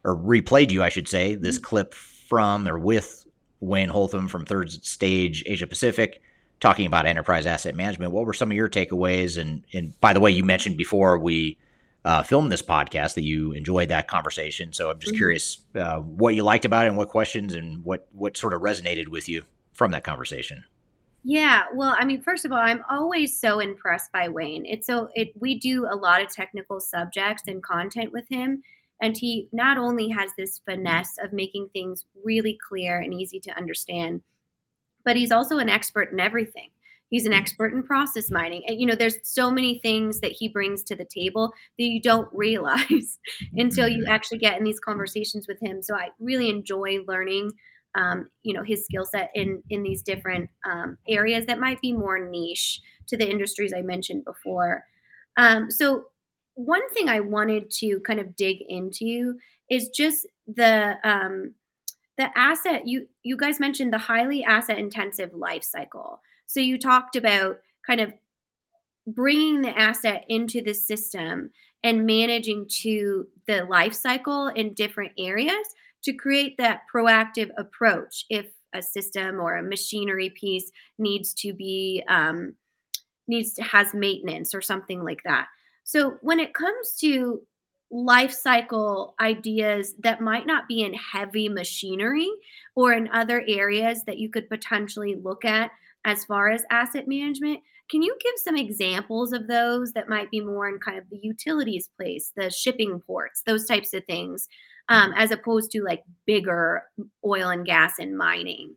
or 0.04 0.14
replayed 0.14 0.70
you, 0.70 0.82
I 0.82 0.90
should 0.90 1.08
say, 1.08 1.36
this 1.36 1.56
mm-hmm. 1.56 1.64
clip 1.64 1.94
from 1.94 2.68
or 2.68 2.78
with 2.78 3.24
Wayne 3.60 3.88
Holtham 3.88 4.28
from 4.28 4.44
Third 4.44 4.70
Stage 4.70 5.42
Asia 5.46 5.66
Pacific 5.66 6.20
talking 6.62 6.86
about 6.86 7.06
enterprise 7.06 7.44
asset 7.44 7.74
management. 7.74 8.12
What 8.12 8.24
were 8.24 8.32
some 8.32 8.50
of 8.50 8.56
your 8.56 8.70
takeaways? 8.70 9.36
And 9.36 9.66
and 9.74 10.00
by 10.00 10.14
the 10.14 10.20
way, 10.20 10.30
you 10.30 10.44
mentioned 10.44 10.78
before 10.78 11.18
we 11.18 11.58
uh, 12.04 12.22
filmed 12.22 12.50
this 12.50 12.62
podcast 12.62 13.14
that 13.14 13.24
you 13.24 13.52
enjoyed 13.52 13.88
that 13.88 14.08
conversation. 14.08 14.72
So 14.72 14.90
I'm 14.90 14.98
just 14.98 15.12
mm-hmm. 15.12 15.18
curious 15.18 15.58
uh, 15.74 15.98
what 15.98 16.34
you 16.34 16.44
liked 16.44 16.64
about 16.64 16.86
it 16.86 16.88
and 16.88 16.96
what 16.96 17.08
questions 17.08 17.54
and 17.54 17.84
what 17.84 18.06
what 18.12 18.36
sort 18.36 18.54
of 18.54 18.62
resonated 18.62 19.08
with 19.08 19.28
you 19.28 19.42
from 19.74 19.90
that 19.90 20.04
conversation. 20.04 20.64
Yeah, 21.24 21.64
well, 21.74 21.94
I 21.96 22.04
mean, 22.04 22.20
first 22.20 22.44
of 22.44 22.50
all, 22.50 22.58
I'm 22.58 22.82
always 22.90 23.38
so 23.38 23.60
impressed 23.60 24.10
by 24.10 24.28
Wayne. 24.28 24.64
It's 24.64 24.86
so 24.86 25.08
it 25.14 25.32
we 25.40 25.58
do 25.58 25.86
a 25.90 25.94
lot 25.96 26.22
of 26.22 26.30
technical 26.30 26.80
subjects 26.80 27.44
and 27.48 27.62
content 27.62 28.12
with 28.12 28.28
him, 28.28 28.62
and 29.00 29.16
he 29.16 29.48
not 29.52 29.78
only 29.78 30.08
has 30.08 30.30
this 30.38 30.60
finesse 30.64 31.18
of 31.22 31.32
making 31.32 31.68
things 31.72 32.06
really 32.24 32.58
clear 32.68 33.00
and 33.00 33.12
easy 33.12 33.40
to 33.40 33.56
understand, 33.56 34.22
but 35.04 35.16
he's 35.16 35.32
also 35.32 35.58
an 35.58 35.68
expert 35.68 36.12
in 36.12 36.20
everything. 36.20 36.70
He's 37.10 37.26
an 37.26 37.32
expert 37.34 37.74
in 37.74 37.82
process 37.82 38.30
mining. 38.30 38.62
And 38.66 38.80
you 38.80 38.86
know, 38.86 38.94
there's 38.94 39.16
so 39.22 39.50
many 39.50 39.80
things 39.80 40.20
that 40.20 40.32
he 40.32 40.48
brings 40.48 40.82
to 40.84 40.96
the 40.96 41.04
table 41.04 41.52
that 41.78 41.84
you 41.84 42.00
don't 42.00 42.28
realize 42.32 43.18
until 43.54 43.88
you 43.88 44.04
mm-hmm. 44.04 44.12
actually 44.12 44.38
get 44.38 44.58
in 44.58 44.64
these 44.64 44.80
conversations 44.80 45.46
with 45.46 45.60
him. 45.60 45.82
So 45.82 45.94
I 45.94 46.08
really 46.18 46.48
enjoy 46.48 47.00
learning 47.06 47.52
um, 47.94 48.28
you 48.42 48.54
know 48.54 48.62
his 48.62 48.84
skill 48.84 49.04
set 49.04 49.30
in 49.34 49.62
in 49.70 49.82
these 49.82 50.02
different 50.02 50.48
um, 50.64 50.96
areas 51.08 51.46
that 51.46 51.60
might 51.60 51.80
be 51.80 51.92
more 51.92 52.18
niche 52.18 52.80
to 53.08 53.16
the 53.16 53.28
industries 53.28 53.72
I 53.74 53.82
mentioned 53.82 54.24
before. 54.24 54.84
Um, 55.36 55.70
so 55.70 56.06
one 56.54 56.88
thing 56.90 57.08
I 57.08 57.20
wanted 57.20 57.70
to 57.78 58.00
kind 58.00 58.20
of 58.20 58.36
dig 58.36 58.58
into 58.68 59.38
is 59.70 59.88
just 59.88 60.26
the 60.46 60.96
um, 61.04 61.54
the 62.18 62.36
asset 62.36 62.86
you 62.86 63.08
you 63.22 63.36
guys 63.36 63.60
mentioned 63.60 63.92
the 63.92 63.98
highly 63.98 64.44
asset 64.44 64.78
intensive 64.78 65.32
life 65.34 65.64
cycle. 65.64 66.20
So 66.46 66.60
you 66.60 66.78
talked 66.78 67.16
about 67.16 67.58
kind 67.86 68.00
of 68.00 68.12
bringing 69.06 69.62
the 69.62 69.76
asset 69.78 70.24
into 70.28 70.62
the 70.62 70.74
system 70.74 71.50
and 71.82 72.06
managing 72.06 72.66
to 72.68 73.26
the 73.46 73.64
life 73.64 73.94
cycle 73.94 74.48
in 74.48 74.74
different 74.74 75.12
areas 75.18 75.66
to 76.04 76.12
create 76.12 76.56
that 76.58 76.82
proactive 76.92 77.50
approach 77.56 78.24
if 78.30 78.46
a 78.74 78.82
system 78.82 79.40
or 79.40 79.56
a 79.56 79.62
machinery 79.62 80.30
piece 80.30 80.70
needs 80.98 81.34
to 81.34 81.52
be 81.52 82.02
um, 82.08 82.54
needs 83.28 83.54
to 83.54 83.62
has 83.62 83.94
maintenance 83.94 84.54
or 84.54 84.60
something 84.60 85.02
like 85.04 85.22
that 85.24 85.46
so 85.84 86.16
when 86.22 86.38
it 86.38 86.54
comes 86.54 86.96
to 87.00 87.42
life 87.92 88.32
cycle 88.32 89.14
ideas 89.20 89.94
that 89.98 90.20
might 90.20 90.46
not 90.46 90.66
be 90.66 90.82
in 90.82 90.94
heavy 90.94 91.48
machinery 91.48 92.28
or 92.74 92.92
in 92.94 93.08
other 93.12 93.44
areas 93.46 94.02
that 94.04 94.18
you 94.18 94.30
could 94.30 94.48
potentially 94.48 95.14
look 95.14 95.44
at 95.44 95.70
as 96.04 96.24
far 96.24 96.50
as 96.50 96.64
asset 96.70 97.06
management 97.06 97.60
can 97.90 98.00
you 98.00 98.16
give 98.24 98.32
some 98.36 98.56
examples 98.56 99.34
of 99.34 99.46
those 99.46 99.92
that 99.92 100.08
might 100.08 100.30
be 100.30 100.40
more 100.40 100.68
in 100.68 100.78
kind 100.78 100.96
of 100.96 101.04
the 101.10 101.20
utilities 101.22 101.90
place 101.98 102.32
the 102.34 102.48
shipping 102.50 102.98
ports 103.00 103.42
those 103.44 103.66
types 103.66 103.92
of 103.92 104.02
things 104.06 104.48
um, 104.88 105.12
as 105.16 105.30
opposed 105.30 105.70
to 105.72 105.82
like 105.82 106.02
bigger 106.26 106.84
oil 107.24 107.48
and 107.48 107.64
gas 107.64 107.94
and 107.98 108.16
mining. 108.16 108.76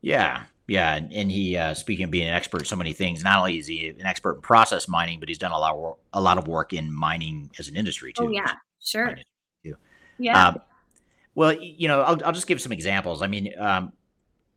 Yeah, 0.00 0.44
yeah, 0.68 0.96
and 0.96 1.30
he, 1.30 1.56
uh, 1.56 1.74
speaking 1.74 2.04
of 2.04 2.10
being 2.10 2.26
an 2.26 2.34
expert 2.34 2.62
in 2.62 2.64
so 2.64 2.76
many 2.76 2.92
things, 2.92 3.22
not 3.22 3.38
only 3.38 3.58
is 3.58 3.66
he 3.66 3.88
an 3.88 4.06
expert 4.06 4.36
in 4.36 4.40
process 4.40 4.88
mining, 4.88 5.20
but 5.20 5.28
he's 5.28 5.38
done 5.38 5.52
a 5.52 5.58
lot 5.58 5.72
of 5.72 5.78
work, 5.78 5.96
a 6.12 6.20
lot 6.20 6.38
of 6.38 6.48
work 6.48 6.72
in 6.72 6.92
mining 6.92 7.50
as 7.58 7.68
an 7.68 7.76
industry 7.76 8.12
oh, 8.18 8.22
too. 8.22 8.28
Oh 8.28 8.32
yeah, 8.32 8.52
sure. 8.82 9.16
Too. 9.64 9.76
Yeah. 10.18 10.48
Um, 10.48 10.58
well, 11.34 11.52
you 11.52 11.88
know, 11.88 12.00
I'll, 12.00 12.18
I'll 12.24 12.32
just 12.32 12.46
give 12.46 12.60
some 12.60 12.72
examples. 12.72 13.22
I 13.22 13.26
mean, 13.26 13.52
um, 13.58 13.92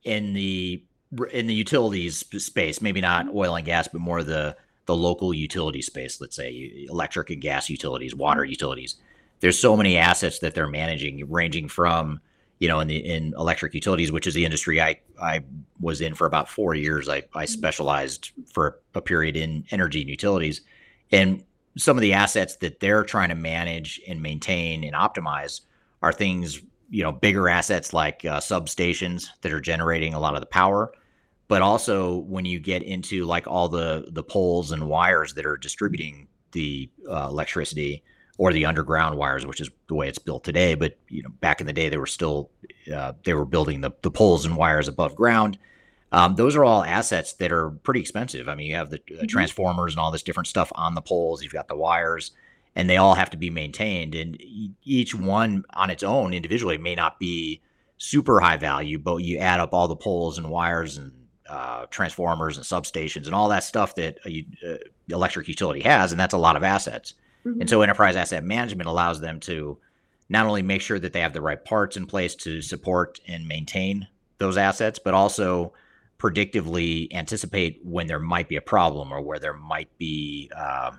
in 0.03 0.33
the 0.33 0.83
in 1.31 1.47
the 1.47 1.53
utilities 1.53 2.25
space, 2.43 2.81
maybe 2.81 3.01
not 3.01 3.25
mm-hmm. 3.25 3.37
oil 3.37 3.55
and 3.55 3.65
gas, 3.65 3.87
but 3.87 4.01
more 4.01 4.23
the 4.23 4.55
the 4.85 4.95
local 4.95 5.33
utility 5.33 5.81
space. 5.81 6.19
Let's 6.19 6.35
say 6.35 6.87
electric 6.89 7.29
and 7.29 7.41
gas 7.41 7.69
utilities, 7.69 8.15
water 8.15 8.41
mm-hmm. 8.41 8.51
utilities 8.51 8.95
there's 9.39 9.59
so 9.59 9.75
many 9.77 9.97
assets 9.97 10.39
that 10.39 10.53
they're 10.53 10.67
managing, 10.67 11.29
ranging 11.29 11.67
from 11.67 12.19
you 12.59 12.67
know 12.67 12.79
in 12.79 12.87
the 12.87 12.97
in 12.97 13.33
electric 13.37 13.73
utilities, 13.73 14.11
which 14.11 14.27
is 14.27 14.33
the 14.33 14.45
industry 14.45 14.81
I 14.81 14.99
I 15.21 15.43
was 15.79 16.01
in 16.01 16.13
for 16.13 16.27
about 16.27 16.49
four 16.49 16.75
years. 16.75 17.09
I 17.09 17.17
I 17.17 17.19
mm-hmm. 17.21 17.45
specialized 17.45 18.31
for 18.53 18.79
a 18.95 19.01
period 19.01 19.35
in 19.35 19.65
energy 19.71 20.01
and 20.01 20.09
utilities, 20.09 20.61
and 21.11 21.43
some 21.77 21.97
of 21.97 22.01
the 22.01 22.13
assets 22.13 22.57
that 22.57 22.79
they're 22.79 23.03
trying 23.03 23.29
to 23.29 23.35
manage 23.35 24.01
and 24.07 24.21
maintain 24.21 24.83
and 24.83 24.93
optimize 24.93 25.61
are 26.01 26.11
things 26.11 26.61
you 26.89 27.03
know 27.03 27.11
bigger 27.11 27.47
assets 27.47 27.93
like 27.93 28.25
uh, 28.25 28.39
substations 28.39 29.27
that 29.41 29.53
are 29.53 29.61
generating 29.61 30.13
a 30.13 30.19
lot 30.19 30.35
of 30.35 30.41
the 30.41 30.47
power 30.47 30.91
but 31.47 31.61
also 31.61 32.17
when 32.19 32.45
you 32.45 32.59
get 32.59 32.83
into 32.83 33.25
like 33.25 33.47
all 33.47 33.69
the 33.69 34.07
the 34.11 34.23
poles 34.23 34.71
and 34.71 34.87
wires 34.87 35.33
that 35.33 35.45
are 35.45 35.57
distributing 35.57 36.27
the 36.51 36.89
uh, 37.09 37.27
electricity 37.29 38.03
or 38.39 38.53
the 38.53 38.65
underground 38.65 39.17
wires, 39.17 39.45
which 39.45 39.59
is 39.59 39.69
the 39.89 39.93
way 39.93 40.07
it's 40.07 40.17
built 40.17 40.45
today. 40.45 40.73
But 40.73 40.97
you 41.09 41.21
know, 41.21 41.29
back 41.41 41.59
in 41.59 41.67
the 41.67 41.73
day, 41.73 41.89
they 41.89 41.97
were 41.97 42.07
still 42.07 42.49
uh, 42.91 43.11
they 43.25 43.33
were 43.33 43.45
building 43.45 43.81
the 43.81 43.91
the 44.01 44.09
poles 44.09 44.45
and 44.45 44.55
wires 44.55 44.87
above 44.87 45.13
ground. 45.13 45.59
Um, 46.13 46.35
those 46.35 46.55
are 46.55 46.63
all 46.63 46.83
assets 46.83 47.33
that 47.33 47.51
are 47.51 47.69
pretty 47.69 47.99
expensive. 47.99 48.47
I 48.47 48.55
mean, 48.55 48.67
you 48.67 48.75
have 48.75 48.89
the 48.89 48.95
uh, 48.95 48.99
mm-hmm. 49.11 49.25
transformers 49.27 49.93
and 49.93 49.99
all 49.99 50.09
this 50.09 50.23
different 50.23 50.47
stuff 50.47 50.71
on 50.73 50.95
the 50.95 51.01
poles. 51.01 51.43
You've 51.43 51.53
got 51.53 51.67
the 51.67 51.75
wires, 51.75 52.31
and 52.77 52.89
they 52.89 52.95
all 52.95 53.13
have 53.13 53.29
to 53.31 53.37
be 53.37 53.49
maintained. 53.49 54.15
And 54.15 54.41
each 54.83 55.13
one 55.13 55.65
on 55.73 55.89
its 55.89 56.01
own 56.01 56.33
individually 56.33 56.77
may 56.77 56.95
not 56.95 57.19
be 57.19 57.61
super 57.97 58.39
high 58.39 58.57
value, 58.57 58.97
but 58.97 59.17
you 59.17 59.37
add 59.37 59.59
up 59.59 59.73
all 59.73 59.89
the 59.89 59.97
poles 59.97 60.37
and 60.37 60.49
wires 60.49 60.97
and 60.97 61.11
uh, 61.49 61.87
transformers 61.87 62.55
and 62.55 62.65
substations 62.65 63.25
and 63.25 63.35
all 63.35 63.49
that 63.49 63.65
stuff 63.65 63.95
that 63.95 64.17
a, 64.25 64.45
uh, 64.65 64.77
electric 65.09 65.49
utility 65.49 65.81
has, 65.81 66.11
and 66.11 66.19
that's 66.19 66.33
a 66.33 66.37
lot 66.37 66.55
of 66.55 66.63
assets. 66.63 67.15
Mm-hmm. 67.45 67.61
And 67.61 67.69
so 67.69 67.81
enterprise 67.81 68.15
asset 68.15 68.43
management 68.43 68.89
allows 68.89 69.19
them 69.19 69.39
to 69.41 69.77
not 70.29 70.45
only 70.45 70.61
make 70.61 70.81
sure 70.81 70.99
that 70.99 71.13
they 71.13 71.21
have 71.21 71.33
the 71.33 71.41
right 71.41 71.63
parts 71.63 71.97
in 71.97 72.05
place 72.05 72.35
to 72.35 72.61
support 72.61 73.19
and 73.27 73.47
maintain 73.47 74.07
those 74.37 74.57
assets, 74.57 74.99
but 74.99 75.13
also 75.13 75.73
predictively 76.19 77.11
anticipate 77.13 77.79
when 77.83 78.07
there 78.07 78.19
might 78.19 78.47
be 78.49 78.57
a 78.57 78.61
problem 78.61 79.11
or 79.11 79.21
where 79.21 79.39
there 79.39 79.53
might 79.53 79.89
be, 79.97 80.51
uh, 80.55 80.91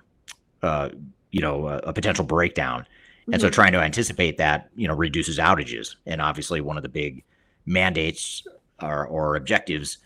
uh, 0.63 0.89
you 1.31 1.41
know, 1.41 1.69
a, 1.69 1.77
a, 1.79 1.93
potential 1.93 2.25
breakdown. 2.25 2.87
And 3.31 3.41
so 3.41 3.49
trying 3.49 3.73
to 3.73 3.81
anticipate 3.81 4.39
that, 4.39 4.71
you 4.75 4.89
know, 4.89 4.95
reduces 4.95 5.39
outages. 5.39 5.95
And 6.07 6.21
obviously 6.21 6.61
one 6.61 6.77
of 6.77 6.83
the 6.83 6.89
big 6.89 7.23
mandates 7.65 8.43
or, 8.83 9.07
or 9.07 9.37
objectives 9.37 9.99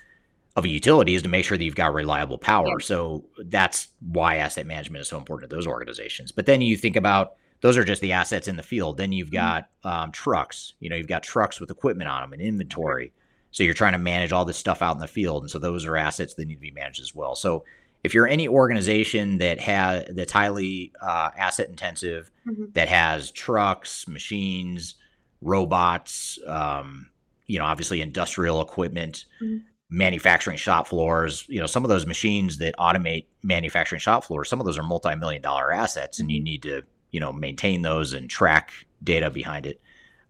of 0.57 0.65
a 0.65 0.69
utility 0.69 1.15
is 1.15 1.23
to 1.23 1.29
make 1.29 1.45
sure 1.45 1.59
that 1.59 1.65
you've 1.65 1.75
got 1.75 1.93
reliable 1.93 2.39
power. 2.39 2.79
Yeah. 2.79 2.85
So 2.85 3.25
that's 3.47 3.89
why 4.01 4.37
asset 4.37 4.67
management 4.67 5.03
is 5.03 5.09
so 5.09 5.19
important 5.19 5.51
to 5.51 5.57
those 5.57 5.67
organizations. 5.67 6.31
But 6.31 6.47
then 6.47 6.61
you 6.61 6.77
think 6.77 6.97
about 6.97 7.35
those 7.61 7.77
are 7.77 7.85
just 7.85 8.03
the 8.03 8.13
assets 8.13 8.47
in 8.47 8.57
the 8.57 8.63
field. 8.63 8.97
Then 8.97 9.11
you've 9.11 9.31
got 9.31 9.69
um, 9.85 10.13
trucks. 10.13 10.75
You 10.81 10.91
know, 10.91 10.97
you've 10.97 11.09
got 11.09 11.23
trucks 11.23 11.61
with 11.61 11.71
equipment 11.71 12.09
on 12.09 12.21
them 12.21 12.33
and 12.33 12.43
inventory. 12.43 13.13
So 13.51 13.63
you're 13.63 13.75
trying 13.75 13.93
to 13.93 13.99
manage 13.99 14.33
all 14.33 14.45
this 14.45 14.59
stuff 14.59 14.83
out 14.83 14.97
in 14.97 15.01
the 15.01 15.07
field, 15.07 15.45
and 15.45 15.51
so 15.51 15.61
those 15.61 15.87
are 15.87 15.97
assets 15.97 16.35
that 16.35 16.47
need 16.49 16.57
to 16.57 16.61
be 16.61 16.73
managed 16.73 17.01
as 17.01 17.15
well. 17.15 17.37
So 17.37 17.65
if 18.03 18.13
you're 18.13 18.27
any 18.27 18.49
organization 18.49 19.39
that 19.39 19.61
has 19.61 20.05
that's 20.11 20.33
highly 20.33 20.93
uh, 21.01 21.31
asset 21.39 21.69
intensive, 21.69 22.31
mm-hmm. 22.47 22.67
that 22.75 22.89
has 22.89 23.31
trucks, 23.31 24.07
machines, 24.09 24.97
robots, 25.41 26.39
um, 26.47 27.09
you 27.47 27.59
know, 27.59 27.65
obviously 27.65 28.01
industrial 28.01 28.61
equipment, 28.61 29.25
mm-hmm. 29.41 29.59
Manufacturing 29.91 30.57
shop 30.57 30.89
floors, 30.89 31.45
you 31.49 31.61
know, 31.61 31.67
some 31.67 31.85
of 31.85 31.89
those 31.89 32.07
machines 32.07 32.59
that 32.59 32.75
automate 32.77 33.27
manufacturing 33.43 34.01
shop 34.01 34.25
floors, 34.25 34.49
some 34.49 34.61
of 34.61 34.67
those 34.67 34.79
are 34.79 34.83
multi-million 34.83 35.43
dollar 35.43 35.73
assets, 35.73 36.19
and 36.19 36.31
you 36.31 36.39
mm-hmm. 36.39 36.45
need 36.45 36.63
to 36.63 36.83
you 37.11 37.21
know 37.21 37.33
maintain 37.33 37.83
those 37.83 38.13
and 38.13 38.29
track 38.29 38.73
data 39.03 39.31
behind 39.31 39.67
it. 39.67 39.81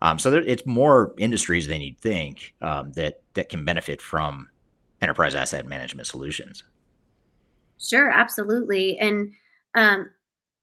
Um, 0.02 0.18
so 0.18 0.30
there, 0.30 0.42
it's 0.42 0.66
more 0.66 1.14
industries 1.16 1.66
than 1.66 1.80
you'd 1.80 1.98
think 1.98 2.54
um, 2.60 2.92
that 2.92 3.22
that 3.34 3.48
can 3.48 3.64
benefit 3.64 4.02
from 4.02 4.48
enterprise 5.00 5.34
asset 5.34 5.66
management 5.66 6.06
solutions. 6.06 6.64
Sure, 7.78 8.10
absolutely, 8.10 8.98
and 8.98 9.32
um, 9.74 10.10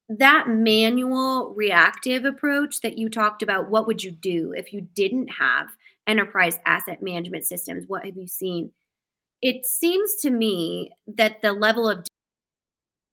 that 0.10 0.48
manual 0.48 1.54
reactive 1.56 2.26
approach 2.26 2.82
that 2.82 2.98
you 2.98 3.10
talked 3.10 3.42
about. 3.42 3.70
What 3.70 3.88
would 3.88 4.04
you 4.04 4.12
do 4.12 4.54
if 4.56 4.74
you 4.74 4.82
didn't 4.94 5.30
have 5.30 5.70
enterprise 6.08 6.58
asset 6.66 7.02
management 7.02 7.46
systems? 7.46 7.86
What 7.88 8.06
have 8.06 8.18
you 8.18 8.28
seen? 8.28 8.72
It 9.42 9.66
seems 9.66 10.16
to 10.22 10.30
me 10.30 10.92
that 11.08 11.42
the 11.42 11.54
level 11.54 11.90
of 11.90 12.06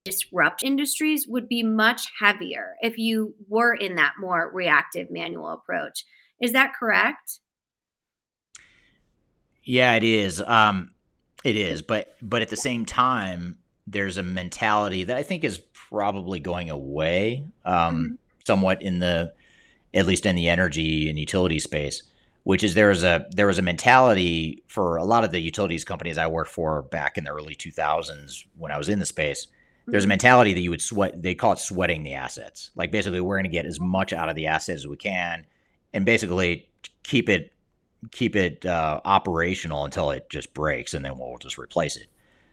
disrupt 0.05 0.63
industries 0.63 1.27
would 1.27 1.47
be 1.47 1.63
much 1.63 2.07
heavier 2.19 2.75
if 2.81 2.97
you 2.97 3.35
were 3.47 3.73
in 3.73 3.95
that 3.95 4.13
more 4.19 4.49
reactive 4.53 5.11
manual 5.11 5.49
approach. 5.49 6.05
Is 6.41 6.53
that 6.53 6.73
correct? 6.73 7.39
Yeah, 9.63 9.93
it 9.95 10.03
is. 10.03 10.41
Um, 10.41 10.91
it 11.43 11.55
is, 11.55 11.81
but 11.81 12.15
but 12.21 12.41
at 12.41 12.49
the 12.49 12.57
same 12.57 12.85
time, 12.85 13.57
there's 13.87 14.17
a 14.17 14.23
mentality 14.23 15.03
that 15.03 15.17
I 15.17 15.23
think 15.23 15.43
is 15.43 15.61
probably 15.89 16.39
going 16.39 16.69
away, 16.69 17.43
um, 17.65 17.73
mm-hmm. 17.75 18.13
somewhat 18.45 18.81
in 18.81 18.99
the, 18.99 19.33
at 19.93 20.05
least 20.05 20.25
in 20.25 20.35
the 20.35 20.49
energy 20.49 21.09
and 21.09 21.17
utility 21.17 21.59
space, 21.59 22.03
which 22.49 22.63
is 22.63 22.73
there 22.73 22.89
is 22.89 23.03
a 23.03 23.27
there 23.29 23.45
was 23.45 23.59
a 23.59 23.61
mentality 23.61 24.63
for 24.67 24.97
a 24.97 25.03
lot 25.03 25.23
of 25.23 25.29
the 25.29 25.39
utilities 25.39 25.85
companies 25.85 26.17
I 26.17 26.25
worked 26.25 26.49
for 26.49 26.81
back 26.81 27.15
in 27.15 27.23
the 27.23 27.29
early 27.29 27.53
2000s 27.53 28.43
when 28.57 28.71
I 28.71 28.77
was 28.79 28.89
in 28.89 28.97
the 28.97 29.05
space. 29.05 29.45
There's 29.85 30.03
a 30.03 30.05
mm-hmm. 30.05 30.09
mentality 30.09 30.55
that 30.55 30.61
you 30.61 30.71
would 30.71 30.81
sweat 30.81 31.21
they 31.21 31.35
call 31.35 31.51
it 31.51 31.59
sweating 31.59 32.01
the 32.01 32.15
assets. 32.15 32.71
Like 32.75 32.89
basically 32.89 33.21
we're 33.21 33.35
going 33.35 33.43
to 33.43 33.51
get 33.51 33.67
as 33.67 33.79
much 33.79 34.13
out 34.13 34.29
of 34.29 34.35
the 34.35 34.47
assets 34.47 34.79
as 34.79 34.87
we 34.87 34.97
can 34.97 35.45
and 35.93 36.05
basically 36.07 36.67
keep 37.03 37.29
it 37.29 37.53
keep 38.09 38.35
it 38.35 38.65
uh, 38.65 38.99
operational 39.05 39.85
until 39.85 40.09
it 40.09 40.27
just 40.31 40.51
breaks 40.55 40.95
and 40.95 41.05
then 41.05 41.19
we'll 41.19 41.37
just 41.37 41.59
replace 41.59 41.97
it. 41.97 42.07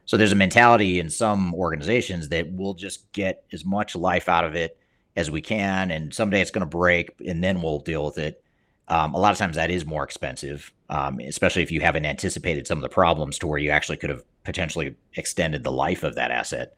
So 0.05 0.18
there's 0.18 0.32
a 0.32 0.36
mentality 0.36 1.01
in 1.01 1.09
some 1.09 1.55
organizations 1.55 2.28
that 2.28 2.52
we'll 2.52 2.74
just 2.74 3.10
get 3.12 3.44
as 3.51 3.64
much 3.64 3.97
life 3.97 4.28
out 4.28 4.44
of 4.44 4.56
it 4.56 4.77
as 5.16 5.31
we 5.31 5.40
can 5.40 5.90
and 5.90 6.12
someday 6.12 6.43
it's 6.43 6.51
going 6.51 6.60
to 6.60 6.66
break 6.66 7.14
and 7.27 7.43
then 7.43 7.62
we'll 7.62 7.78
deal 7.78 8.05
with 8.05 8.18
it 8.18 8.43
um, 8.89 9.15
a 9.15 9.19
lot 9.19 9.33
of 9.33 9.39
times 9.39 9.57
that 9.57 9.71
is 9.71 9.85
more 9.85 10.05
expensive 10.05 10.73
um, 10.89 11.19
especially 11.21 11.63
if 11.63 11.73
you 11.73 11.81
haven't 11.81 12.07
anticipated 12.07 12.67
some 12.67 12.79
of 12.79 12.83
the 12.83 12.89
problems 12.89 13.39
to 13.39 13.47
where 13.47 13.59
you 13.59 13.71
actually 13.71 13.97
could 13.97 14.11
have 14.11 14.23
potentially 14.45 14.95
extended 15.15 15.65
the 15.65 15.73
life 15.73 16.03
of 16.03 16.15
that 16.15 16.31
asset 16.31 16.77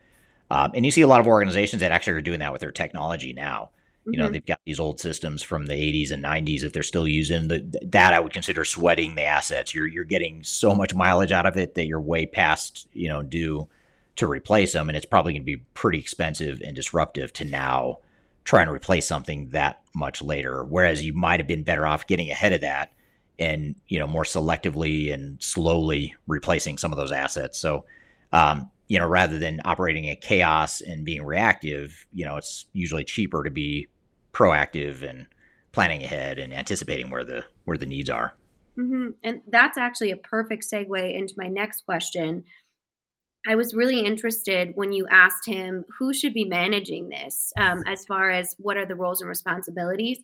um, 0.50 0.70
and 0.74 0.84
you 0.84 0.90
see 0.90 1.02
a 1.02 1.06
lot 1.06 1.20
of 1.20 1.26
organizations 1.26 1.80
that 1.80 1.92
actually 1.92 2.14
are 2.14 2.22
doing 2.22 2.40
that 2.40 2.52
with 2.52 2.60
their 2.60 2.72
technology 2.72 3.32
now. 3.32 3.70
You 4.06 4.16
know, 4.16 4.24
mm-hmm. 4.24 4.32
they've 4.32 4.46
got 4.46 4.60
these 4.64 4.80
old 4.80 4.98
systems 4.98 5.42
from 5.42 5.66
the 5.66 5.74
80s 5.74 6.12
and 6.12 6.24
90s 6.24 6.62
if 6.62 6.72
they're 6.72 6.82
still 6.82 7.06
using 7.06 7.46
the, 7.46 7.62
that 7.88 8.14
I 8.14 8.20
would 8.20 8.32
consider 8.32 8.64
sweating 8.64 9.14
the 9.14 9.24
assets. 9.24 9.74
You're 9.74 9.86
you're 9.86 10.04
getting 10.04 10.42
so 10.42 10.74
much 10.74 10.94
mileage 10.94 11.32
out 11.32 11.44
of 11.44 11.58
it 11.58 11.74
that 11.74 11.86
you're 11.86 12.00
way 12.00 12.24
past, 12.24 12.88
you 12.94 13.08
know, 13.08 13.22
due 13.22 13.68
to 14.16 14.26
replace 14.26 14.72
them 14.72 14.88
and 14.88 14.96
it's 14.96 15.06
probably 15.06 15.34
going 15.34 15.42
to 15.42 15.46
be 15.46 15.58
pretty 15.74 15.98
expensive 15.98 16.62
and 16.64 16.74
disruptive 16.74 17.32
to 17.34 17.44
now 17.44 17.98
try 18.48 18.62
and 18.62 18.70
replace 18.70 19.06
something 19.06 19.46
that 19.50 19.82
much 19.94 20.22
later 20.22 20.64
whereas 20.64 21.04
you 21.04 21.12
might 21.12 21.38
have 21.38 21.46
been 21.46 21.62
better 21.62 21.86
off 21.86 22.06
getting 22.06 22.30
ahead 22.30 22.54
of 22.54 22.62
that 22.62 22.92
and, 23.38 23.74
you 23.88 23.98
know, 23.98 24.06
more 24.06 24.24
selectively 24.24 25.12
and 25.12 25.40
slowly 25.42 26.14
replacing 26.26 26.78
some 26.78 26.90
of 26.90 26.96
those 26.96 27.12
assets. 27.12 27.58
So 27.58 27.84
um, 28.32 28.70
you 28.86 28.98
know, 28.98 29.06
rather 29.06 29.38
than 29.38 29.60
operating 29.66 30.04
in 30.04 30.16
chaos 30.16 30.80
and 30.80 31.04
being 31.04 31.22
reactive, 31.22 32.06
you 32.14 32.24
know, 32.24 32.38
it's 32.38 32.64
usually 32.72 33.04
cheaper 33.04 33.44
to 33.44 33.50
be 33.50 33.86
proactive 34.32 35.02
and 35.02 35.26
planning 35.72 36.02
ahead 36.02 36.38
and 36.38 36.54
anticipating 36.54 37.10
where 37.10 37.24
the 37.24 37.44
where 37.66 37.76
the 37.76 37.84
needs 37.84 38.08
are. 38.08 38.34
Mm-hmm. 38.78 39.10
And 39.24 39.42
that's 39.48 39.76
actually 39.76 40.12
a 40.12 40.16
perfect 40.16 40.64
segue 40.64 41.14
into 41.14 41.34
my 41.36 41.48
next 41.48 41.84
question. 41.84 42.44
I 43.46 43.54
was 43.54 43.74
really 43.74 44.00
interested 44.00 44.72
when 44.74 44.92
you 44.92 45.06
asked 45.10 45.46
him 45.46 45.84
who 45.98 46.12
should 46.12 46.34
be 46.34 46.44
managing 46.44 47.08
this, 47.08 47.52
um, 47.56 47.82
as 47.86 48.04
far 48.04 48.30
as 48.30 48.54
what 48.58 48.76
are 48.76 48.86
the 48.86 48.96
roles 48.96 49.20
and 49.20 49.28
responsibilities. 49.28 50.18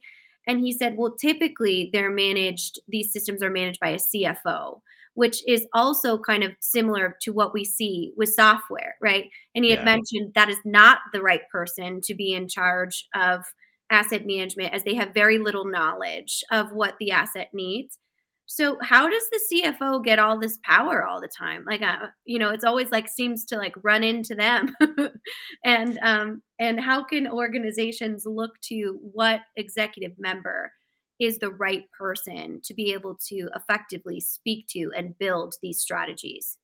And 0.47 0.61
he 0.61 0.73
said, 0.73 0.97
well, 0.97 1.13
typically 1.13 1.91
they're 1.93 2.11
managed; 2.11 2.81
these 2.89 3.13
systems 3.13 3.43
are 3.43 3.51
managed 3.51 3.81
by 3.81 3.91
a 3.91 3.99
CFO 3.99 4.81
which 5.15 5.43
is 5.47 5.67
also 5.73 6.19
kind 6.19 6.43
of 6.43 6.53
similar 6.61 7.17
to 7.23 7.33
what 7.33 7.55
we 7.55 7.65
see 7.65 8.13
with 8.17 8.35
software, 8.35 8.97
right? 9.01 9.31
And 9.55 9.65
he 9.65 9.71
had 9.71 9.85
mentioned 9.85 10.33
that 10.35 10.51
is 10.51 10.59
not 10.65 10.99
the 11.13 11.23
right 11.23 11.49
person 11.51 12.01
to 12.03 12.15
be 12.15 12.35
in 12.35 12.49
charge 12.49 13.07
of 13.15 13.45
asset 13.91 14.27
management 14.27 14.75
as 14.75 14.83
they 14.83 14.95
have 14.95 15.15
very 15.15 15.39
little 15.39 15.65
knowledge 15.65 16.43
of 16.51 16.73
what 16.73 16.95
the 16.99 17.13
asset 17.13 17.49
needs. 17.53 17.99
So 18.47 18.77
how 18.83 19.09
does 19.09 19.23
the 19.31 19.41
CFO 19.53 20.05
get 20.05 20.19
all 20.19 20.39
this 20.39 20.59
power 20.63 21.07
all 21.07 21.21
the 21.21 21.29
time? 21.29 21.65
Like, 21.67 21.83
uh, 21.83 22.09
you 22.25 22.39
know, 22.39 22.51
it's 22.51 22.65
always 22.65 22.91
like 22.91 23.09
seems 23.09 23.45
to 23.47 23.57
like 23.57 23.75
run 23.83 24.05
into 24.05 24.35
them. 24.35 24.75
and 25.65 25.99
um, 26.03 26.43
and 26.59 26.79
how 26.79 27.03
can 27.03 27.27
organizations 27.27 28.27
look 28.27 28.61
to 28.63 28.99
what 29.01 29.41
executive 29.57 30.13
member 30.19 30.73
is 31.19 31.39
the 31.39 31.51
right 31.51 31.85
person 31.97 32.61
to 32.65 32.75
be 32.75 32.93
able 32.93 33.15
to 33.29 33.49
effectively 33.55 34.21
speak 34.21 34.67
to 34.69 34.93
and 34.97 35.19
build 35.19 35.55
these 35.63 35.81
strategies? 35.81 36.59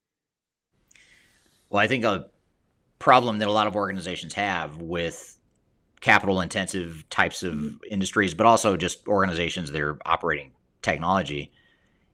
Well, 1.71 1.81
I 1.81 1.87
think 1.87 2.05
a 2.05 2.27
problem 2.99 3.39
that 3.39 3.49
a 3.49 3.53
lot 3.53 3.67
of 3.67 3.77
organizations 3.77 4.35
have 4.35 4.77
with 4.79 5.39
capital 6.01 6.41
intensive 6.41 7.05
types 7.11 7.43
of 7.43 7.55
mm-hmm. 7.55 7.77
industries, 7.91 8.35
but 8.35 8.47
also 8.47 8.77
just 8.77 9.07
organizations 9.09 9.71
that 9.71 9.81
are 9.81 9.99
operating 10.05 10.53
technology 10.83 11.53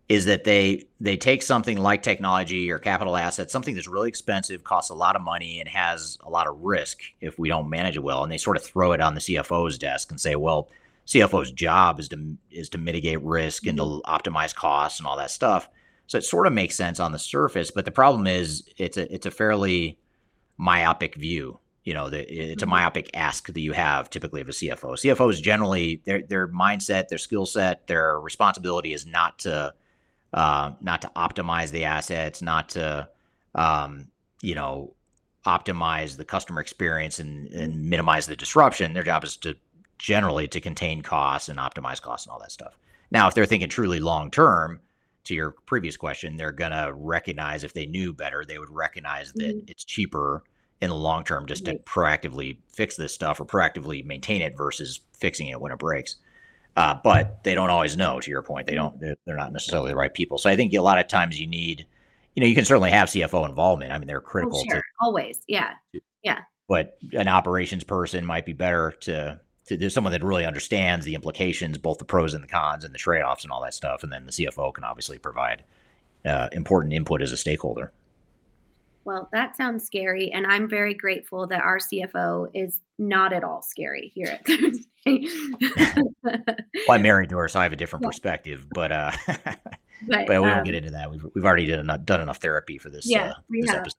is 0.08 0.24
that 0.26 0.44
they 0.44 0.84
they 1.00 1.16
take 1.16 1.42
something 1.42 1.78
like 1.78 2.02
technology 2.02 2.70
or 2.70 2.78
capital 2.78 3.16
assets, 3.16 3.52
something 3.52 3.74
that's 3.74 3.88
really 3.88 4.08
expensive, 4.08 4.62
costs 4.62 4.90
a 4.90 4.94
lot 4.94 5.16
of 5.16 5.22
money, 5.22 5.60
and 5.60 5.68
has 5.68 6.16
a 6.24 6.30
lot 6.30 6.46
of 6.46 6.60
risk 6.60 7.00
if 7.20 7.38
we 7.38 7.48
don't 7.48 7.68
manage 7.68 7.96
it 7.96 8.02
well, 8.02 8.22
and 8.22 8.30
they 8.30 8.38
sort 8.38 8.56
of 8.56 8.64
throw 8.64 8.92
it 8.92 9.00
on 9.00 9.14
the 9.14 9.20
CFO's 9.20 9.78
desk 9.78 10.10
and 10.10 10.20
say, 10.20 10.36
"Well, 10.36 10.68
CFO's 11.06 11.52
job 11.52 12.00
is 12.00 12.08
to 12.08 12.36
is 12.50 12.68
to 12.70 12.78
mitigate 12.78 13.22
risk 13.22 13.66
and 13.66 13.78
to 13.78 13.84
mm-hmm. 13.84 14.12
optimize 14.12 14.54
costs 14.54 14.98
and 14.98 15.06
all 15.06 15.16
that 15.16 15.30
stuff. 15.30 15.68
So 16.08 16.18
it 16.18 16.24
sort 16.24 16.46
of 16.46 16.52
makes 16.52 16.76
sense 16.76 17.00
on 17.00 17.12
the 17.12 17.18
surface, 17.18 17.70
but 17.70 17.84
the 17.84 17.90
problem 17.90 18.26
is 18.26 18.64
it's 18.76 18.96
a 18.96 19.12
it's 19.12 19.26
a 19.26 19.30
fairly 19.30 19.98
myopic 20.56 21.14
view. 21.14 21.58
You 21.84 21.94
know, 21.94 22.10
the, 22.10 22.20
it's 22.32 22.62
a 22.62 22.66
mm-hmm. 22.66 22.70
myopic 22.70 23.10
ask 23.14 23.46
that 23.46 23.60
you 23.60 23.72
have 23.72 24.10
typically 24.10 24.40
of 24.40 24.48
a 24.48 24.52
CFO. 24.52 24.94
CFOs 24.94 25.40
generally 25.40 26.02
their 26.04 26.22
their 26.22 26.48
mindset, 26.48 27.08
their 27.08 27.18
skill 27.18 27.46
set, 27.46 27.86
their 27.86 28.18
responsibility 28.20 28.92
is 28.92 29.06
not 29.06 29.38
to 29.40 29.72
uh, 30.36 30.72
not 30.80 31.02
to 31.02 31.10
optimize 31.16 31.70
the 31.70 31.84
assets, 31.84 32.42
not 32.42 32.68
to 32.70 33.08
um, 33.54 34.06
you 34.42 34.54
know 34.54 34.94
optimize 35.44 36.16
the 36.16 36.24
customer 36.24 36.60
experience 36.60 37.18
and, 37.18 37.48
and 37.48 37.84
minimize 37.84 38.26
the 38.26 38.36
disruption. 38.36 38.92
Their 38.92 39.04
job 39.04 39.24
is 39.24 39.36
to 39.38 39.56
generally 39.98 40.46
to 40.48 40.60
contain 40.60 41.02
costs 41.02 41.48
and 41.48 41.58
optimize 41.58 42.00
costs 42.00 42.26
and 42.26 42.32
all 42.32 42.40
that 42.40 42.52
stuff. 42.52 42.78
Now, 43.10 43.28
if 43.28 43.34
they're 43.34 43.46
thinking 43.46 43.68
truly 43.68 44.00
long 44.00 44.30
term, 44.30 44.80
to 45.26 45.34
your 45.34 45.52
previous 45.66 45.96
question, 45.96 46.36
they're 46.36 46.52
going 46.52 46.70
to 46.70 46.92
recognize 46.94 47.64
if 47.64 47.72
they 47.72 47.86
knew 47.86 48.12
better, 48.12 48.44
they 48.44 48.58
would 48.58 48.70
recognize 48.70 49.32
that 49.32 49.56
mm-hmm. 49.56 49.68
it's 49.68 49.84
cheaper 49.84 50.44
in 50.80 50.90
the 50.90 50.96
long 50.96 51.24
term 51.24 51.46
just 51.46 51.64
to 51.64 51.74
proactively 51.80 52.58
fix 52.72 52.96
this 52.96 53.12
stuff 53.12 53.40
or 53.40 53.44
proactively 53.44 54.04
maintain 54.04 54.42
it 54.42 54.56
versus 54.56 55.00
fixing 55.18 55.48
it 55.48 55.60
when 55.60 55.72
it 55.72 55.78
breaks. 55.78 56.16
Uh, 56.76 56.94
but 57.02 57.42
they 57.42 57.54
don't 57.54 57.70
always 57.70 57.96
know. 57.96 58.20
To 58.20 58.30
your 58.30 58.42
point, 58.42 58.66
they 58.66 58.74
don't. 58.74 58.98
They're, 59.00 59.16
they're, 59.24 59.36
not 59.36 59.52
necessarily 59.52 59.90
the 59.90 59.96
right 59.96 60.12
people. 60.12 60.36
So 60.36 60.50
I 60.50 60.56
think 60.56 60.74
a 60.74 60.80
lot 60.80 60.98
of 60.98 61.08
times 61.08 61.40
you 61.40 61.46
need, 61.46 61.86
you 62.34 62.42
know, 62.42 62.46
you 62.46 62.54
can 62.54 62.66
certainly 62.66 62.90
have 62.90 63.08
CFO 63.08 63.48
involvement. 63.48 63.92
I 63.92 63.98
mean, 63.98 64.06
they're 64.06 64.18
oh, 64.18 64.20
critical. 64.20 64.58
Oh, 64.60 64.64
sure. 64.64 64.82
to, 64.82 64.82
always, 65.00 65.40
yeah, 65.48 65.72
yeah. 66.22 66.40
But 66.68 66.98
an 67.12 67.28
operations 67.28 67.82
person 67.82 68.26
might 68.26 68.44
be 68.44 68.52
better 68.52 68.92
to 69.02 69.40
to, 69.66 69.76
there's 69.76 69.94
someone 69.94 70.12
that 70.12 70.22
really 70.22 70.44
understands 70.44 71.04
the 71.04 71.14
implications, 71.14 71.78
both 71.78 71.98
the 71.98 72.04
pros 72.04 72.34
and 72.34 72.42
the 72.42 72.48
cons, 72.48 72.84
and 72.84 72.94
the 72.94 72.98
trade 72.98 73.22
offs 73.22 73.44
and 73.44 73.52
all 73.52 73.62
that 73.62 73.74
stuff. 73.74 74.02
And 74.02 74.12
then 74.12 74.26
the 74.26 74.32
CFO 74.32 74.72
can 74.72 74.84
obviously 74.84 75.18
provide 75.18 75.64
uh, 76.24 76.48
important 76.52 76.94
input 76.94 77.22
as 77.22 77.32
a 77.32 77.36
stakeholder. 77.36 77.92
Well, 79.04 79.28
that 79.32 79.56
sounds 79.56 79.84
scary, 79.84 80.32
and 80.32 80.46
I'm 80.46 80.68
very 80.68 80.94
grateful 80.94 81.46
that 81.46 81.60
our 81.60 81.78
CFO 81.78 82.50
is 82.54 82.80
not 82.98 83.32
at 83.32 83.44
all 83.44 83.62
scary 83.62 84.10
here 84.14 84.26
at. 84.26 84.46
Well, 85.06 86.42
I'm 86.90 87.02
married 87.02 87.30
to 87.30 87.36
her, 87.38 87.48
so 87.48 87.60
I 87.60 87.62
have 87.62 87.72
a 87.72 87.76
different 87.76 88.02
yeah. 88.02 88.08
perspective, 88.08 88.66
but 88.70 88.92
uh, 88.92 89.12
but, 89.26 89.56
but, 90.08 90.28
we 90.28 90.36
um, 90.36 90.42
won't 90.42 90.64
get 90.64 90.74
into 90.74 90.90
that. 90.90 91.10
We've 91.10 91.24
we've 91.34 91.44
already 91.44 91.66
done 91.66 91.80
enough, 91.80 92.04
done 92.04 92.20
enough 92.20 92.38
therapy 92.38 92.78
for 92.78 92.90
this. 92.90 93.08
Yeah, 93.08 93.30
uh, 93.30 93.34
we 93.48 93.62
this 93.62 93.70
have. 93.70 93.80
Episode. 93.80 93.96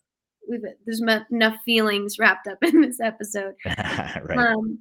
We've, 0.49 0.61
there's 0.85 1.01
enough 1.31 1.57
feelings 1.65 2.17
wrapped 2.19 2.47
up 2.47 2.57
in 2.61 2.81
this 2.81 2.99
episode. 2.99 3.55
right. 3.65 4.37
Um, 4.37 4.79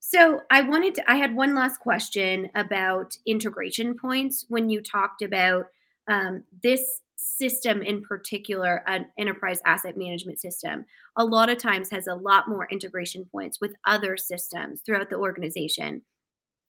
so 0.00 0.40
I 0.50 0.62
wanted 0.62 0.94
to. 0.96 1.10
I 1.10 1.16
had 1.16 1.34
one 1.34 1.54
last 1.54 1.78
question 1.80 2.50
about 2.54 3.16
integration 3.26 3.96
points 3.96 4.44
when 4.48 4.68
you 4.68 4.82
talked 4.82 5.22
about 5.22 5.66
um, 6.08 6.44
this 6.62 7.00
system 7.36 7.82
in 7.82 8.02
particular, 8.02 8.82
an 8.86 9.06
enterprise 9.18 9.60
asset 9.66 9.96
management 9.96 10.40
system, 10.40 10.84
a 11.16 11.24
lot 11.24 11.48
of 11.48 11.58
times 11.58 11.90
has 11.90 12.06
a 12.06 12.14
lot 12.14 12.48
more 12.48 12.68
integration 12.70 13.24
points 13.30 13.60
with 13.60 13.74
other 13.86 14.16
systems 14.16 14.80
throughout 14.84 15.10
the 15.10 15.16
organization 15.16 16.02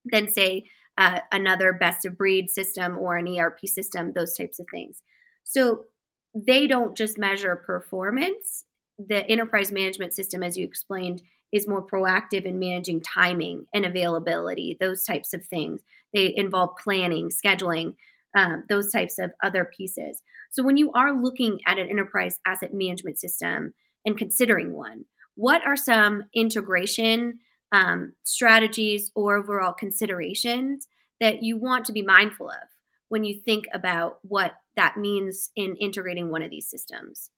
than, 0.06 0.32
say, 0.32 0.66
uh, 0.98 1.20
another 1.32 1.74
best 1.74 2.06
of 2.06 2.18
breed 2.18 2.50
system 2.50 2.98
or 2.98 3.18
an 3.18 3.28
ERP 3.28 3.60
system, 3.66 4.14
those 4.14 4.36
types 4.36 4.60
of 4.60 4.66
things. 4.72 5.02
So 5.44 5.86
they 6.34 6.68
don't 6.68 6.96
just 6.98 7.18
measure 7.18 7.56
performance. 7.56 8.66
The 8.98 9.26
enterprise 9.30 9.72
management 9.72 10.14
system, 10.14 10.44
as 10.44 10.58
you 10.58 10.66
explained, 10.66 11.22
is 11.52 11.68
more 11.68 11.86
proactive 11.86 12.46
in 12.46 12.60
managing 12.60 13.02
timing 13.02 13.66
and 13.74 13.86
availability, 13.86 14.78
those 14.80 15.04
types 15.04 15.34
of 15.34 15.46
things. 15.46 15.82
They 16.14 16.36
involve 16.36 16.78
planning, 16.82 17.30
scheduling, 17.30 17.96
um, 18.36 18.64
those 18.70 18.92
types 18.92 19.18
of 19.18 19.32
other 19.44 19.70
pieces. 19.76 20.22
So 20.52 20.64
when 20.64 20.78
you 20.78 20.92
are 20.92 21.14
looking 21.14 21.60
at 21.66 21.80
an 21.80 21.90
enterprise 21.90 22.40
asset 22.46 22.74
management 22.74 23.20
system 23.20 23.74
and 24.06 24.18
considering 24.18 24.74
one, 24.74 25.06
what 25.36 25.66
are 25.66 25.76
some 25.76 26.24
integration 26.34 27.40
um, 27.72 28.14
strategies 28.24 29.12
or 29.16 29.36
overall 29.36 29.74
considerations 29.74 30.88
that 31.20 31.44
you 31.44 31.58
want 31.58 31.86
to 31.86 31.92
be 31.92 32.02
mindful 32.02 32.50
of 32.50 32.68
when 33.10 33.24
you 33.24 33.40
think 33.42 33.66
about 33.74 34.20
what 34.22 34.54
that 34.76 34.98
means 34.98 35.50
in 35.56 35.76
integrating 35.78 36.30
one 36.30 36.42
of 36.42 36.52
these 36.52 36.70
systems? 36.70 37.32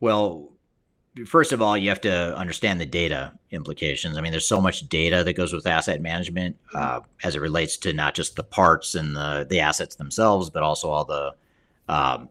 Well, 0.00 0.55
first 1.24 1.52
of 1.52 1.62
all, 1.62 1.76
you 1.76 1.88
have 1.88 2.00
to 2.02 2.36
understand 2.36 2.80
the 2.80 2.86
data 2.86 3.32
implications. 3.50 4.18
I 4.18 4.20
mean, 4.20 4.32
there's 4.32 4.46
so 4.46 4.60
much 4.60 4.88
data 4.88 5.24
that 5.24 5.32
goes 5.32 5.52
with 5.52 5.66
asset 5.66 6.00
management 6.00 6.56
mm-hmm. 6.74 6.98
uh, 6.98 7.00
as 7.22 7.34
it 7.36 7.40
relates 7.40 7.76
to 7.78 7.92
not 7.92 8.14
just 8.14 8.36
the 8.36 8.44
parts 8.44 8.94
and 8.94 9.16
the 9.16 9.46
the 9.48 9.60
assets 9.60 9.96
themselves, 9.96 10.50
but 10.50 10.62
also 10.62 10.90
all 10.90 11.04
the 11.04 11.34
um, 11.88 12.28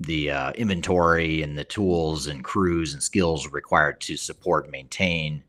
the 0.00 0.30
uh, 0.30 0.52
inventory 0.52 1.42
and 1.42 1.56
the 1.56 1.64
tools 1.64 2.26
and 2.26 2.44
crews 2.44 2.92
and 2.92 3.02
skills 3.02 3.50
required 3.52 4.00
to 4.02 4.16
support, 4.16 4.70
maintain, 4.70 5.42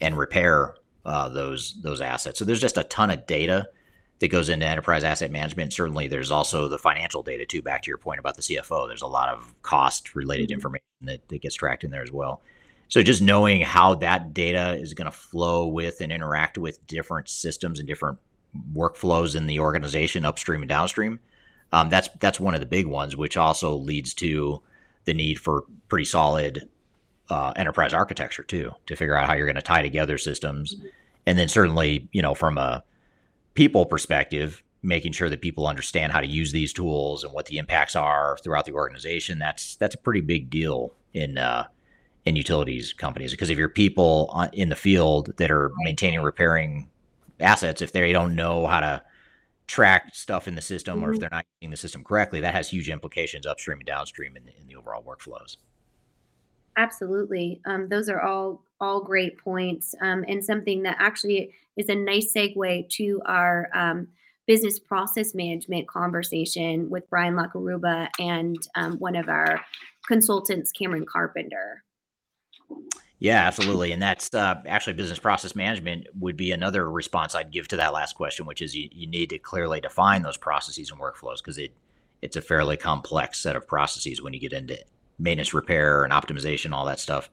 and 0.00 0.16
repair 0.16 0.74
uh, 1.04 1.28
those 1.28 1.80
those 1.82 2.00
assets. 2.00 2.38
So 2.38 2.44
there's 2.44 2.60
just 2.60 2.78
a 2.78 2.84
ton 2.84 3.10
of 3.10 3.26
data 3.26 3.68
that 4.18 4.28
goes 4.28 4.48
into 4.48 4.66
enterprise 4.66 5.04
asset 5.04 5.30
management. 5.30 5.72
Certainly, 5.72 6.08
there's 6.08 6.30
also 6.30 6.68
the 6.68 6.78
financial 6.78 7.22
data 7.22 7.44
too. 7.44 7.62
Back 7.62 7.82
to 7.82 7.88
your 7.88 7.98
point 7.98 8.18
about 8.18 8.36
the 8.36 8.42
CFO, 8.42 8.88
there's 8.88 9.02
a 9.02 9.06
lot 9.06 9.28
of 9.28 9.54
cost 9.62 10.14
related 10.14 10.48
mm-hmm. 10.48 10.54
information 10.54 10.84
that, 11.02 11.28
that 11.28 11.42
gets 11.42 11.54
tracked 11.54 11.84
in 11.84 11.90
there 11.90 12.02
as 12.02 12.12
well. 12.12 12.40
So 12.88 13.02
just 13.02 13.20
knowing 13.20 13.62
how 13.62 13.96
that 13.96 14.32
data 14.32 14.76
is 14.76 14.94
going 14.94 15.10
to 15.10 15.16
flow 15.16 15.66
with 15.66 16.00
and 16.00 16.12
interact 16.12 16.56
with 16.56 16.84
different 16.86 17.28
systems 17.28 17.80
and 17.80 17.88
different 17.88 18.18
workflows 18.74 19.34
in 19.34 19.46
the 19.46 19.60
organization, 19.60 20.24
upstream 20.24 20.62
and 20.62 20.68
downstream, 20.68 21.18
um, 21.72 21.88
that's 21.88 22.08
that's 22.20 22.38
one 22.38 22.54
of 22.54 22.60
the 22.60 22.66
big 22.66 22.86
ones, 22.86 23.16
which 23.16 23.36
also 23.36 23.74
leads 23.74 24.14
to 24.14 24.62
the 25.04 25.14
need 25.14 25.40
for 25.40 25.64
pretty 25.88 26.04
solid 26.04 26.68
uh, 27.28 27.52
enterprise 27.56 27.92
architecture 27.92 28.44
too, 28.44 28.72
to 28.86 28.96
figure 28.96 29.16
out 29.16 29.26
how 29.26 29.34
you're 29.34 29.46
going 29.46 29.56
to 29.56 29.62
tie 29.62 29.82
together 29.82 30.16
systems, 30.16 30.76
mm-hmm. 30.76 30.86
and 31.26 31.38
then 31.38 31.48
certainly, 31.48 32.08
you 32.12 32.22
know, 32.22 32.34
from 32.34 32.56
a 32.56 32.84
people 33.56 33.84
perspective, 33.84 34.62
making 34.82 35.12
sure 35.12 35.28
that 35.28 35.40
people 35.40 35.66
understand 35.66 36.12
how 36.12 36.20
to 36.20 36.26
use 36.26 36.52
these 36.52 36.72
tools 36.72 37.24
and 37.24 37.32
what 37.32 37.46
the 37.46 37.58
impacts 37.58 37.96
are 37.96 38.38
throughout 38.44 38.64
the 38.64 38.72
organization. 38.72 39.38
That's 39.38 39.76
that's 39.76 39.94
a 39.94 39.98
pretty 39.98 40.20
big 40.20 40.50
deal 40.50 40.92
in 41.14 41.38
uh, 41.38 41.64
in 42.26 42.36
utilities 42.36 42.92
companies 42.92 43.30
because 43.30 43.50
if 43.50 43.58
your 43.58 43.68
people 43.68 44.48
in 44.52 44.68
the 44.68 44.76
field 44.76 45.32
that 45.38 45.50
are 45.50 45.72
maintaining, 45.78 46.20
repairing 46.20 46.88
assets, 47.40 47.82
if 47.82 47.92
they 47.92 48.12
don't 48.12 48.34
know 48.34 48.66
how 48.66 48.80
to 48.80 49.02
track 49.66 50.14
stuff 50.14 50.46
in 50.46 50.54
the 50.54 50.60
system 50.60 51.02
or 51.02 51.08
if 51.08 51.14
mm-hmm. 51.14 51.20
they're 51.20 51.30
not 51.30 51.46
using 51.60 51.70
the 51.70 51.76
system 51.76 52.04
correctly, 52.04 52.40
that 52.40 52.54
has 52.54 52.68
huge 52.68 52.88
implications 52.88 53.46
upstream 53.46 53.78
and 53.78 53.86
downstream 53.86 54.36
in 54.36 54.44
the, 54.44 54.52
in 54.60 54.66
the 54.66 54.76
overall 54.76 55.02
workflows. 55.02 55.56
Absolutely, 56.76 57.60
um, 57.64 57.88
those 57.88 58.08
are 58.08 58.20
all 58.20 58.62
all 58.80 59.00
great 59.00 59.38
points, 59.38 59.94
um, 60.00 60.24
and 60.28 60.44
something 60.44 60.82
that 60.82 60.96
actually 60.98 61.52
is 61.76 61.88
a 61.88 61.94
nice 61.94 62.32
segue 62.32 62.88
to 62.90 63.22
our 63.26 63.68
um, 63.74 64.08
business 64.46 64.78
process 64.78 65.34
management 65.34 65.88
conversation 65.88 66.88
with 66.88 67.08
Brian 67.10 67.34
Lacaruba 67.34 68.08
and 68.18 68.56
um, 68.76 68.98
one 68.98 69.16
of 69.16 69.28
our 69.28 69.60
consultants, 70.06 70.72
Cameron 70.72 71.06
Carpenter. 71.06 71.82
Yeah, 73.18 73.46
absolutely. 73.46 73.92
And 73.92 74.02
that's 74.02 74.32
uh, 74.34 74.56
actually 74.66 74.92
business 74.92 75.18
process 75.18 75.54
management 75.54 76.06
would 76.18 76.36
be 76.36 76.52
another 76.52 76.90
response 76.90 77.34
I'd 77.34 77.50
give 77.50 77.66
to 77.68 77.76
that 77.76 77.94
last 77.94 78.14
question, 78.14 78.44
which 78.44 78.60
is 78.60 78.74
you, 78.74 78.88
you 78.92 79.06
need 79.06 79.30
to 79.30 79.38
clearly 79.38 79.80
define 79.80 80.22
those 80.22 80.36
processes 80.36 80.90
and 80.90 81.00
workflows 81.00 81.38
because 81.38 81.58
it 81.58 81.72
it's 82.22 82.36
a 82.36 82.42
fairly 82.42 82.76
complex 82.76 83.38
set 83.38 83.56
of 83.56 83.66
processes 83.66 84.22
when 84.22 84.32
you 84.32 84.40
get 84.40 84.52
into 84.52 84.78
maintenance, 85.18 85.52
repair, 85.52 86.02
and 86.02 86.12
optimization, 86.12 86.72
all 86.72 86.86
that 86.86 86.98
stuff. 86.98 87.30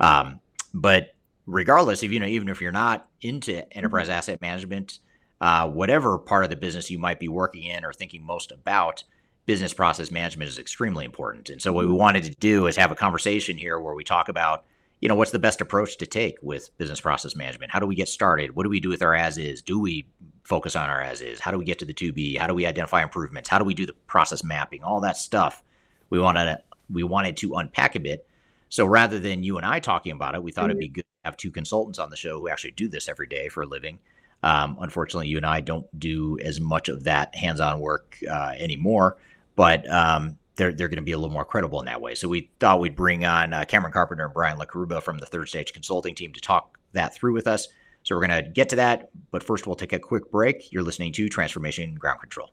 Um, 0.00 0.40
but 0.74 1.14
regardless, 1.46 2.02
if 2.02 2.12
you 2.12 2.20
know, 2.20 2.26
even 2.26 2.48
if 2.48 2.60
you're 2.60 2.70
not 2.70 3.08
into 3.22 3.52
mm-hmm. 3.52 3.68
enterprise 3.72 4.08
asset 4.08 4.40
management, 4.40 5.00
uh, 5.40 5.68
whatever 5.68 6.18
part 6.18 6.44
of 6.44 6.50
the 6.50 6.56
business 6.56 6.90
you 6.90 6.98
might 6.98 7.18
be 7.18 7.28
working 7.28 7.64
in 7.64 7.84
or 7.84 7.92
thinking 7.92 8.24
most 8.24 8.52
about, 8.52 9.02
business 9.46 9.72
process 9.72 10.10
management 10.10 10.50
is 10.50 10.58
extremely 10.58 11.04
important. 11.04 11.48
And 11.48 11.60
so, 11.60 11.72
what 11.72 11.84
we 11.84 11.90
mm-hmm. 11.90 11.98
wanted 11.98 12.24
to 12.24 12.34
do 12.38 12.66
is 12.66 12.76
have 12.76 12.92
a 12.92 12.96
conversation 12.96 13.56
here 13.56 13.80
where 13.80 13.94
we 13.94 14.04
talk 14.04 14.28
about, 14.28 14.64
you 15.00 15.08
know, 15.08 15.14
what's 15.14 15.30
the 15.30 15.38
best 15.38 15.60
approach 15.60 15.96
to 15.98 16.06
take 16.06 16.36
with 16.42 16.76
business 16.76 17.00
process 17.00 17.34
management? 17.34 17.72
How 17.72 17.78
do 17.78 17.86
we 17.86 17.94
get 17.94 18.08
started? 18.08 18.54
What 18.54 18.64
do 18.64 18.68
we 18.68 18.80
do 18.80 18.90
with 18.90 19.02
our 19.02 19.14
as 19.14 19.38
is? 19.38 19.62
Do 19.62 19.80
we 19.80 20.06
focus 20.44 20.76
on 20.76 20.90
our 20.90 21.00
as 21.00 21.22
is? 21.22 21.40
How 21.40 21.50
do 21.50 21.58
we 21.58 21.64
get 21.64 21.78
to 21.78 21.84
the 21.84 21.94
to 21.94 22.12
be? 22.12 22.36
How 22.36 22.46
do 22.46 22.54
we 22.54 22.66
identify 22.66 23.02
improvements? 23.02 23.48
How 23.48 23.58
do 23.58 23.64
we 23.64 23.74
do 23.74 23.86
the 23.86 23.94
process 24.06 24.44
mapping? 24.44 24.82
All 24.82 25.00
that 25.00 25.16
stuff. 25.16 25.62
We 26.10 26.18
wanted 26.18 26.44
to, 26.44 26.62
we 26.90 27.04
wanted 27.04 27.36
to 27.38 27.54
unpack 27.54 27.94
a 27.94 28.00
bit. 28.00 28.27
So 28.68 28.84
rather 28.84 29.18
than 29.18 29.42
you 29.42 29.56
and 29.56 29.66
I 29.66 29.80
talking 29.80 30.12
about 30.12 30.34
it, 30.34 30.42
we 30.42 30.52
thought 30.52 30.62
mm-hmm. 30.62 30.70
it'd 30.70 30.80
be 30.80 30.88
good 30.88 31.02
to 31.02 31.26
have 31.26 31.36
two 31.36 31.50
consultants 31.50 31.98
on 31.98 32.10
the 32.10 32.16
show 32.16 32.38
who 32.38 32.48
actually 32.48 32.72
do 32.72 32.88
this 32.88 33.08
every 33.08 33.26
day 33.26 33.48
for 33.48 33.62
a 33.62 33.66
living 33.66 33.98
um, 34.42 34.76
unfortunately, 34.80 35.28
you 35.28 35.36
and 35.36 35.46
I 35.46 35.60
don't 35.60 35.86
do 35.98 36.38
as 36.40 36.60
much 36.60 36.88
of 36.88 37.04
that 37.04 37.34
hands-on 37.34 37.80
work 37.80 38.16
uh, 38.30 38.52
anymore, 38.56 39.16
but 39.56 39.88
um, 39.90 40.38
they're 40.56 40.72
they're 40.72 40.88
going 40.88 40.96
to 40.96 41.02
be 41.02 41.12
a 41.12 41.18
little 41.18 41.32
more 41.32 41.44
credible 41.44 41.80
in 41.80 41.86
that 41.86 42.00
way. 42.00 42.14
So 42.14 42.28
we 42.28 42.50
thought 42.60 42.80
we'd 42.80 42.94
bring 42.94 43.24
on 43.24 43.52
uh, 43.52 43.64
Cameron 43.64 43.92
Carpenter 43.92 44.24
and 44.24 44.34
Brian 44.34 44.58
Lacaruba 44.58 45.02
from 45.02 45.18
the 45.18 45.26
Third 45.26 45.48
Stage 45.48 45.72
Consulting 45.72 46.14
team 46.14 46.32
to 46.32 46.40
talk 46.40 46.78
that 46.92 47.14
through 47.14 47.32
with 47.32 47.46
us. 47.46 47.68
So 48.04 48.14
we're 48.14 48.26
going 48.26 48.44
to 48.44 48.50
get 48.50 48.68
to 48.70 48.76
that, 48.76 49.10
but 49.32 49.42
first 49.42 49.66
we'll 49.66 49.76
take 49.76 49.92
a 49.92 49.98
quick 49.98 50.30
break. 50.30 50.72
You're 50.72 50.84
listening 50.84 51.12
to 51.14 51.28
Transformation 51.28 51.96
Ground 51.96 52.20
Control. 52.20 52.50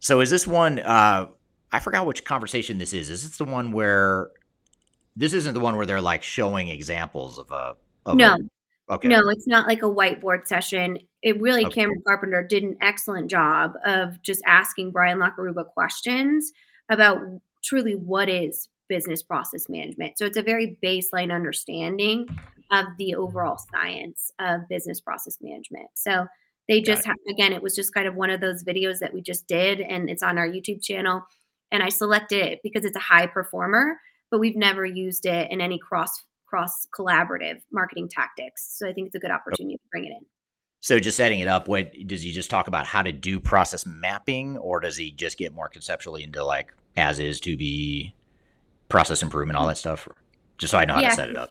So 0.00 0.20
is 0.20 0.30
this 0.30 0.46
one? 0.46 0.80
Uh, 0.80 1.28
I 1.72 1.80
forgot 1.80 2.06
which 2.06 2.24
conversation 2.24 2.78
this 2.78 2.92
is. 2.92 3.10
Is 3.10 3.22
this 3.22 3.38
the 3.38 3.44
one 3.44 3.72
where 3.72 4.30
this 5.16 5.32
isn't 5.32 5.54
the 5.54 5.60
one 5.60 5.76
where 5.76 5.86
they're 5.86 6.00
like 6.00 6.22
showing 6.22 6.68
examples 6.68 7.38
of 7.38 7.50
a 7.50 7.76
of 8.04 8.16
no. 8.16 8.34
A, 8.34 8.38
Okay. 8.88 9.08
No, 9.08 9.28
it's 9.28 9.48
not 9.48 9.66
like 9.66 9.82
a 9.82 9.86
whiteboard 9.86 10.46
session. 10.46 10.98
It 11.22 11.40
really, 11.40 11.66
okay. 11.66 11.80
Cameron 11.80 12.02
Carpenter 12.06 12.44
did 12.44 12.62
an 12.62 12.76
excellent 12.80 13.28
job 13.28 13.74
of 13.84 14.22
just 14.22 14.42
asking 14.46 14.92
Brian 14.92 15.18
Lacaruba 15.18 15.66
questions 15.66 16.52
about 16.88 17.20
truly 17.64 17.96
what 17.96 18.28
is 18.28 18.68
business 18.88 19.24
process 19.24 19.68
management. 19.68 20.16
So 20.18 20.24
it's 20.24 20.36
a 20.36 20.42
very 20.42 20.78
baseline 20.82 21.34
understanding 21.34 22.28
of 22.70 22.86
the 22.96 23.16
overall 23.16 23.58
science 23.58 24.30
of 24.38 24.68
business 24.68 25.00
process 25.00 25.38
management. 25.40 25.88
So 25.94 26.26
they 26.68 26.80
just 26.80 27.04
have, 27.06 27.16
again, 27.28 27.52
it 27.52 27.62
was 27.62 27.74
just 27.74 27.92
kind 27.92 28.06
of 28.06 28.14
one 28.14 28.30
of 28.30 28.40
those 28.40 28.62
videos 28.62 29.00
that 29.00 29.12
we 29.12 29.20
just 29.20 29.48
did, 29.48 29.80
and 29.80 30.08
it's 30.08 30.22
on 30.22 30.38
our 30.38 30.48
YouTube 30.48 30.82
channel. 30.82 31.26
And 31.72 31.82
I 31.82 31.88
selected 31.88 32.44
it 32.44 32.60
because 32.62 32.84
it's 32.84 32.96
a 32.96 33.00
high 33.00 33.26
performer, 33.26 33.98
but 34.30 34.40
we've 34.40 34.56
never 34.56 34.84
used 34.84 35.26
it 35.26 35.50
in 35.50 35.60
any 35.60 35.78
cross 35.78 36.24
cross 36.46 36.86
collaborative 36.96 37.60
marketing 37.72 38.08
tactics. 38.08 38.76
So 38.78 38.88
I 38.88 38.92
think 38.92 39.08
it's 39.08 39.16
a 39.16 39.18
good 39.18 39.32
opportunity 39.32 39.76
to 39.76 39.82
bring 39.90 40.04
it 40.04 40.10
in. 40.10 40.24
So 40.80 41.00
just 41.00 41.16
setting 41.16 41.40
it 41.40 41.48
up, 41.48 41.66
what 41.66 41.92
does 42.06 42.22
he 42.22 42.30
just 42.30 42.50
talk 42.50 42.68
about 42.68 42.86
how 42.86 43.02
to 43.02 43.10
do 43.10 43.40
process 43.40 43.84
mapping, 43.84 44.56
or 44.58 44.78
does 44.78 44.96
he 44.96 45.10
just 45.10 45.38
get 45.38 45.52
more 45.52 45.68
conceptually 45.68 46.22
into 46.22 46.44
like 46.44 46.72
as 46.96 47.18
is 47.18 47.40
to 47.40 47.56
be 47.56 48.14
process 48.88 49.22
improvement, 49.22 49.58
all 49.58 49.66
that 49.66 49.78
stuff? 49.78 50.08
Just 50.58 50.70
so 50.70 50.78
I 50.78 50.84
know 50.84 50.94
how 50.94 51.00
yeah, 51.00 51.10
to 51.10 51.16
set 51.16 51.30
it 51.30 51.36
up. 51.36 51.50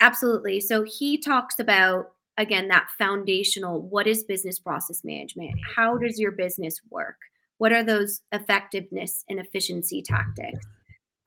Absolutely. 0.00 0.60
So 0.60 0.82
he 0.82 1.18
talks 1.18 1.58
about 1.60 2.10
again 2.36 2.66
that 2.68 2.88
foundational 2.98 3.80
what 3.80 4.08
is 4.08 4.24
business 4.24 4.58
process 4.58 5.02
management? 5.04 5.54
How 5.76 5.96
does 5.96 6.18
your 6.18 6.32
business 6.32 6.80
work? 6.90 7.16
What 7.58 7.72
are 7.72 7.84
those 7.84 8.20
effectiveness 8.32 9.24
and 9.28 9.38
efficiency 9.38 10.02
tactics? 10.02 10.66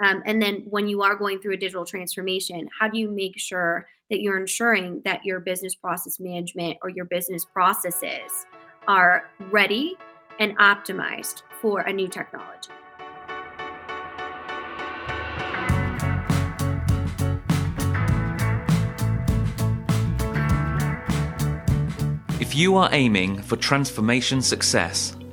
Um, 0.03 0.21
and 0.25 0.41
then 0.41 0.65
when 0.69 0.87
you 0.87 1.01
are 1.01 1.15
going 1.15 1.39
through 1.39 1.53
a 1.53 1.57
digital 1.57 1.85
transformation, 1.85 2.69
how 2.79 2.87
do 2.87 2.99
you 2.99 3.09
make 3.09 3.39
sure 3.39 3.87
that 4.09 4.21
you're 4.21 4.37
ensuring 4.37 5.01
that 5.05 5.25
your 5.25 5.39
business 5.39 5.73
process 5.73 6.19
management 6.19 6.77
or 6.81 6.89
your 6.89 7.05
business 7.05 7.45
processes 7.45 8.45
are 8.87 9.29
ready 9.51 9.95
and 10.39 10.57
optimized 10.59 11.43
for 11.61 11.81
a 11.81 11.93
new 11.93 12.07
technology? 12.07 12.71
If 22.39 22.55
you 22.55 22.75
are 22.75 22.89
aiming 22.91 23.41
for 23.41 23.55
transformation 23.55 24.41
success, 24.41 25.15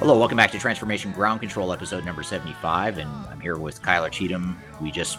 Hello, 0.00 0.18
welcome 0.18 0.38
back 0.38 0.50
to 0.50 0.58
Transformation 0.58 1.12
Ground 1.12 1.40
Control, 1.40 1.74
episode 1.74 2.06
number 2.06 2.22
75. 2.22 2.96
And 2.96 3.10
I'm 3.26 3.38
here 3.38 3.58
with 3.58 3.82
Kyler 3.82 4.10
Cheatham. 4.10 4.58
We 4.80 4.90
just 4.90 5.18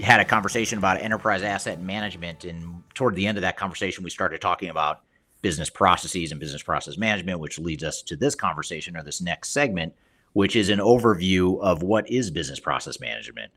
had 0.00 0.20
a 0.20 0.24
conversation 0.24 0.78
about 0.78 1.02
enterprise 1.02 1.42
asset 1.42 1.80
management. 1.80 2.44
And 2.44 2.84
toward 2.94 3.16
the 3.16 3.26
end 3.26 3.38
of 3.38 3.42
that 3.42 3.56
conversation, 3.56 4.04
we 4.04 4.10
started 4.10 4.40
talking 4.40 4.68
about 4.68 5.00
business 5.42 5.68
processes 5.68 6.30
and 6.30 6.38
business 6.38 6.62
process 6.62 6.96
management, 6.96 7.40
which 7.40 7.58
leads 7.58 7.82
us 7.82 8.00
to 8.02 8.14
this 8.14 8.36
conversation 8.36 8.96
or 8.96 9.02
this 9.02 9.20
next 9.20 9.50
segment, 9.50 9.92
which 10.32 10.54
is 10.54 10.68
an 10.68 10.78
overview 10.78 11.60
of 11.60 11.82
what 11.82 12.08
is 12.08 12.30
business 12.30 12.60
process 12.60 13.00
management. 13.00 13.50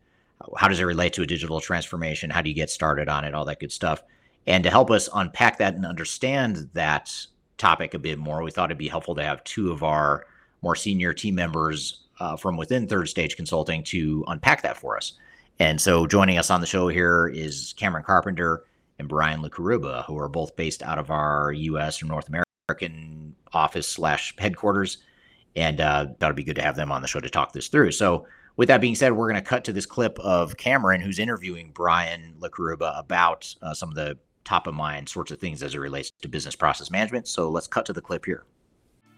How 0.58 0.70
does 0.70 0.80
it 0.80 0.86
relate 0.86 1.14
to 1.14 1.22
a 1.22 1.28
digital 1.28 1.62
transformation? 1.62 2.32
How 2.32 2.42
do 2.42 2.50
you 2.50 2.56
get 2.56 2.72
started 2.72 3.10
on 3.10 3.26
it? 3.26 3.36
All 3.36 3.46
that 3.46 3.60
good 3.60 3.72
stuff. 3.72 4.02
And 4.48 4.64
to 4.64 4.72
help 4.72 4.90
us 4.90 5.08
unpack 5.14 5.60
that 5.60 5.76
and 5.76 5.86
understand 5.86 6.68
that 6.74 7.28
topic 7.60 7.94
a 7.94 8.00
bit 8.00 8.18
more, 8.18 8.42
we 8.42 8.50
thought 8.50 8.72
it'd 8.72 8.80
be 8.80 8.88
helpful 8.88 9.14
to 9.14 9.24
have 9.24 9.44
two 9.44 9.72
of 9.72 9.84
our 9.84 10.26
more 10.62 10.76
senior 10.76 11.14
team 11.14 11.36
members 11.36 12.02
uh, 12.20 12.38
from 12.38 12.58
within 12.58 12.88
Third 12.88 13.10
Stage 13.10 13.36
Consulting 13.36 13.84
to 13.86 14.24
unpack 14.28 14.62
that 14.62 14.78
for 14.78 14.96
us. 14.96 15.14
And 15.60 15.80
so 15.80 16.08
joining 16.08 16.38
us 16.38 16.50
on 16.50 16.62
the 16.62 16.68
show 16.68 16.88
here 16.88 17.28
is 17.28 17.74
Cameron 17.78 18.04
Carpenter 18.04 18.64
and 19.00 19.08
Brian 19.08 19.42
LaCaruba, 19.42 20.06
who 20.06 20.18
are 20.18 20.30
both 20.30 20.56
based 20.56 20.84
out 20.84 21.00
of 21.00 21.10
our 21.10 21.52
U.S. 21.52 22.02
or 22.02 22.06
North 22.06 22.30
American 22.30 23.36
office 23.54 23.88
slash 23.88 24.34
headquarters. 24.38 25.00
And 25.56 25.82
uh, 25.82 26.08
that'll 26.20 26.36
be 26.36 26.44
good 26.44 26.56
to 26.56 26.62
have 26.62 26.76
them 26.76 26.92
on 26.92 27.02
the 27.02 27.08
show 27.08 27.20
to 27.20 27.30
talk 27.30 27.52
this 27.52 27.68
through. 27.68 27.92
So 27.92 28.26
with 28.56 28.68
that 28.68 28.82
being 28.82 28.96
said, 28.96 29.14
we're 29.14 29.30
going 29.30 29.42
to 29.42 29.50
cut 29.50 29.64
to 29.66 29.74
this 29.74 29.86
clip 29.86 30.18
of 30.20 30.58
Cameron, 30.58 31.02
who's 31.02 31.20
interviewing 31.20 31.72
Brian 31.74 32.36
LaCaruba 32.40 32.98
about 33.00 33.54
uh, 33.62 33.74
some 33.74 33.90
of 33.90 33.96
the 33.96 34.18
top 34.44 34.68
of 34.68 34.74
mind 34.74 35.10
sorts 35.10 35.32
of 35.32 35.40
things 35.40 35.62
as 35.64 35.76
it 35.76 35.80
relates 35.80 36.12
to 36.22 36.28
business 36.28 36.56
process 36.56 36.90
management. 36.90 37.28
So 37.28 37.50
let's 37.50 37.68
cut 37.68 37.86
to 37.88 37.94
the 37.94 38.02
clip 38.02 38.26
here. 38.26 38.46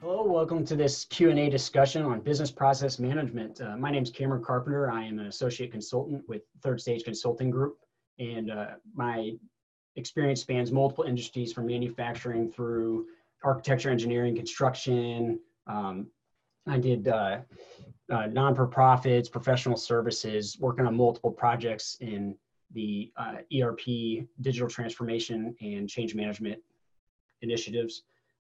Hello, 0.03 0.21
welcome 0.25 0.65
to 0.65 0.75
this 0.75 1.05
Q&A 1.05 1.49
discussion 1.49 2.03
on 2.03 2.19
business 2.19 2.51
process 2.51 2.99
management. 2.99 3.61
Uh, 3.61 3.77
my 3.77 3.89
name 3.89 4.03
is 4.03 4.11
Cameron 4.11 4.43
Carpenter. 4.43 4.91
I 4.91 5.05
am 5.05 5.17
an 5.17 5.27
associate 5.27 5.71
consultant 5.71 6.27
with 6.27 6.41
Third 6.61 6.81
Stage 6.81 7.05
Consulting 7.05 7.49
Group, 7.49 7.77
and 8.19 8.51
uh, 8.51 8.71
my 8.93 9.31
experience 9.95 10.41
spans 10.41 10.73
multiple 10.73 11.05
industries 11.05 11.53
from 11.53 11.67
manufacturing 11.67 12.51
through 12.51 13.05
architecture, 13.45 13.89
engineering, 13.89 14.35
construction. 14.35 15.39
Um, 15.67 16.07
I 16.67 16.79
did 16.79 17.07
uh, 17.07 17.37
uh 18.11 18.25
non-for-profits, 18.25 19.29
professional 19.29 19.77
services, 19.77 20.57
working 20.59 20.85
on 20.85 20.97
multiple 20.97 21.31
projects 21.31 21.95
in 22.01 22.35
the 22.73 23.09
uh, 23.15 23.35
ERP, 23.57 24.27
digital 24.41 24.67
transformation, 24.67 25.55
and 25.61 25.87
change 25.87 26.13
management 26.13 26.59
initiatives. 27.41 28.03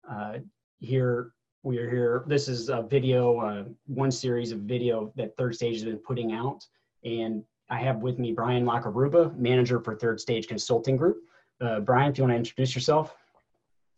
Uh, 0.06 0.40
here 0.80 1.32
we 1.66 1.78
are 1.78 1.90
here. 1.90 2.22
This 2.28 2.46
is 2.46 2.68
a 2.68 2.82
video, 2.82 3.40
uh, 3.40 3.64
one 3.88 4.12
series 4.12 4.52
of 4.52 4.60
video 4.60 5.12
that 5.16 5.36
Third 5.36 5.56
Stage 5.56 5.74
has 5.74 5.84
been 5.84 5.98
putting 5.98 6.32
out. 6.32 6.64
And 7.04 7.42
I 7.68 7.78
have 7.78 8.02
with 8.02 8.20
me 8.20 8.30
Brian 8.30 8.64
LaCaruba, 8.64 9.36
manager 9.36 9.80
for 9.80 9.96
Third 9.96 10.20
Stage 10.20 10.46
Consulting 10.46 10.96
Group. 10.96 11.16
Uh, 11.60 11.80
Brian, 11.80 12.12
if 12.12 12.18
you 12.18 12.22
want 12.22 12.34
to 12.34 12.36
introduce 12.36 12.72
yourself. 12.72 13.16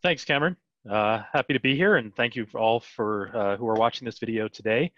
Thanks, 0.01 0.25
Cameron. 0.25 0.57
Uh, 0.89 1.21
happy 1.31 1.53
to 1.53 1.59
be 1.59 1.75
here, 1.75 1.97
and 1.97 2.15
thank 2.15 2.35
you 2.35 2.47
all 2.55 2.79
for 2.79 3.29
uh, 3.37 3.57
who 3.57 3.67
are 3.67 3.75
watching 3.75 4.03
this 4.03 4.17
video 4.17 4.47
today. 4.47 4.91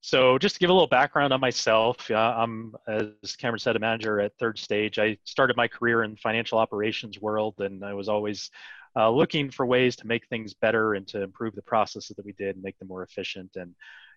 So, 0.00 0.38
just 0.38 0.56
to 0.56 0.58
give 0.60 0.70
a 0.70 0.72
little 0.72 0.88
background 0.88 1.32
on 1.32 1.38
myself, 1.40 2.10
I'm, 2.10 2.74
as 2.88 3.36
Cameron 3.36 3.60
said, 3.60 3.76
a 3.76 3.78
manager 3.78 4.20
at 4.20 4.36
Third 4.38 4.58
Stage. 4.58 4.98
I 4.98 5.18
started 5.22 5.56
my 5.56 5.68
career 5.68 6.02
in 6.02 6.16
financial 6.16 6.58
operations 6.58 7.20
world, 7.20 7.60
and 7.60 7.84
I 7.84 7.94
was 7.94 8.08
always 8.08 8.50
uh, 8.98 9.08
looking 9.08 9.50
for 9.50 9.64
ways 9.64 9.94
to 9.96 10.06
make 10.06 10.26
things 10.26 10.54
better 10.54 10.94
and 10.94 11.06
to 11.06 11.22
improve 11.22 11.54
the 11.54 11.62
processes 11.62 12.16
that 12.16 12.26
we 12.26 12.32
did 12.32 12.56
and 12.56 12.64
make 12.64 12.78
them 12.78 12.88
more 12.88 13.04
efficient. 13.04 13.50
And 13.54 13.72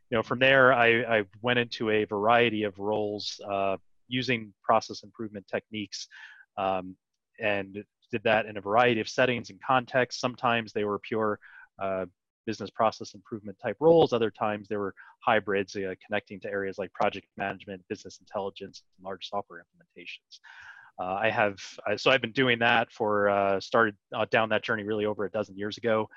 you 0.09 0.17
know, 0.17 0.23
from 0.23 0.39
there, 0.39 0.73
I, 0.73 1.19
I 1.19 1.23
went 1.41 1.59
into 1.59 1.89
a 1.91 2.03
variety 2.05 2.63
of 2.63 2.77
roles 2.79 3.39
uh, 3.49 3.77
using 4.07 4.53
process 4.63 5.03
improvement 5.03 5.45
techniques, 5.47 6.07
um, 6.57 6.95
and 7.39 7.83
did 8.11 8.23
that 8.23 8.45
in 8.45 8.57
a 8.57 8.61
variety 8.61 8.99
of 8.99 9.07
settings 9.07 9.51
and 9.51 9.59
contexts. 9.61 10.19
Sometimes 10.19 10.73
they 10.73 10.83
were 10.83 10.99
pure 10.99 11.39
uh, 11.79 12.05
business 12.45 12.69
process 12.69 13.13
improvement 13.13 13.57
type 13.61 13.77
roles. 13.79 14.11
Other 14.11 14.31
times 14.31 14.67
they 14.67 14.75
were 14.75 14.93
hybrids 15.19 15.75
uh, 15.75 15.93
connecting 16.05 16.39
to 16.41 16.49
areas 16.49 16.77
like 16.77 16.91
project 16.91 17.27
management, 17.37 17.81
business 17.87 18.19
intelligence, 18.19 18.83
and 18.97 19.05
large 19.05 19.29
software 19.29 19.63
implementations. 19.63 20.39
Uh, 21.01 21.15
I 21.15 21.29
have 21.31 21.57
so 21.97 22.11
I've 22.11 22.21
been 22.21 22.31
doing 22.31 22.59
that 22.59 22.91
for 22.91 23.29
uh, 23.29 23.59
started 23.59 23.95
uh, 24.15 24.25
down 24.29 24.49
that 24.49 24.63
journey 24.63 24.83
really 24.83 25.05
over 25.05 25.25
a 25.25 25.31
dozen 25.31 25.57
years 25.57 25.77
ago. 25.77 26.07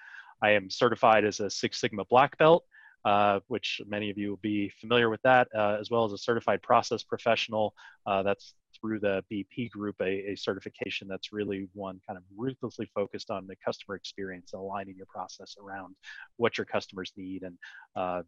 I 0.43 0.51
am 0.51 0.69
certified 0.69 1.25
as 1.25 1.41
a 1.41 1.49
Six 1.49 1.81
Sigma 1.81 2.05
black 2.05 2.37
belt, 2.37 2.65
uh, 3.07 3.41
which 3.47 3.81
many 3.87 4.11
of 4.11 4.19
you 4.19 4.29
will 4.31 4.41
be 4.43 4.69
familiar 4.79 5.09
with 5.09 5.23
that, 5.23 5.49
uh, 5.57 5.79
as 5.81 5.91
well 5.91 6.05
as 6.05 6.13
a 6.13 6.19
certified 6.19 6.61
process 6.61 7.03
professional. 7.03 7.75
Uh, 8.05 8.23
that's 8.23 8.53
through 8.79 9.01
the 9.01 9.25
BP 9.33 9.71
group, 9.71 9.97
a, 10.03 10.33
a, 10.33 10.37
certification 10.37 11.09
that's 11.09 11.33
really 11.33 11.69
one 11.73 11.99
kind 12.07 12.19
of 12.19 12.25
ruthlessly 12.37 12.91
focused 12.95 13.31
on 13.31 13.47
the 13.47 13.57
customer 13.65 13.95
experience 13.95 14.53
and 14.53 14.61
aligning 14.61 14.97
your 14.97 15.07
process 15.07 15.57
around 15.63 15.95
what 16.37 16.59
your 16.59 16.67
customers 16.67 17.13
need 17.17 17.43
and 17.45 17.57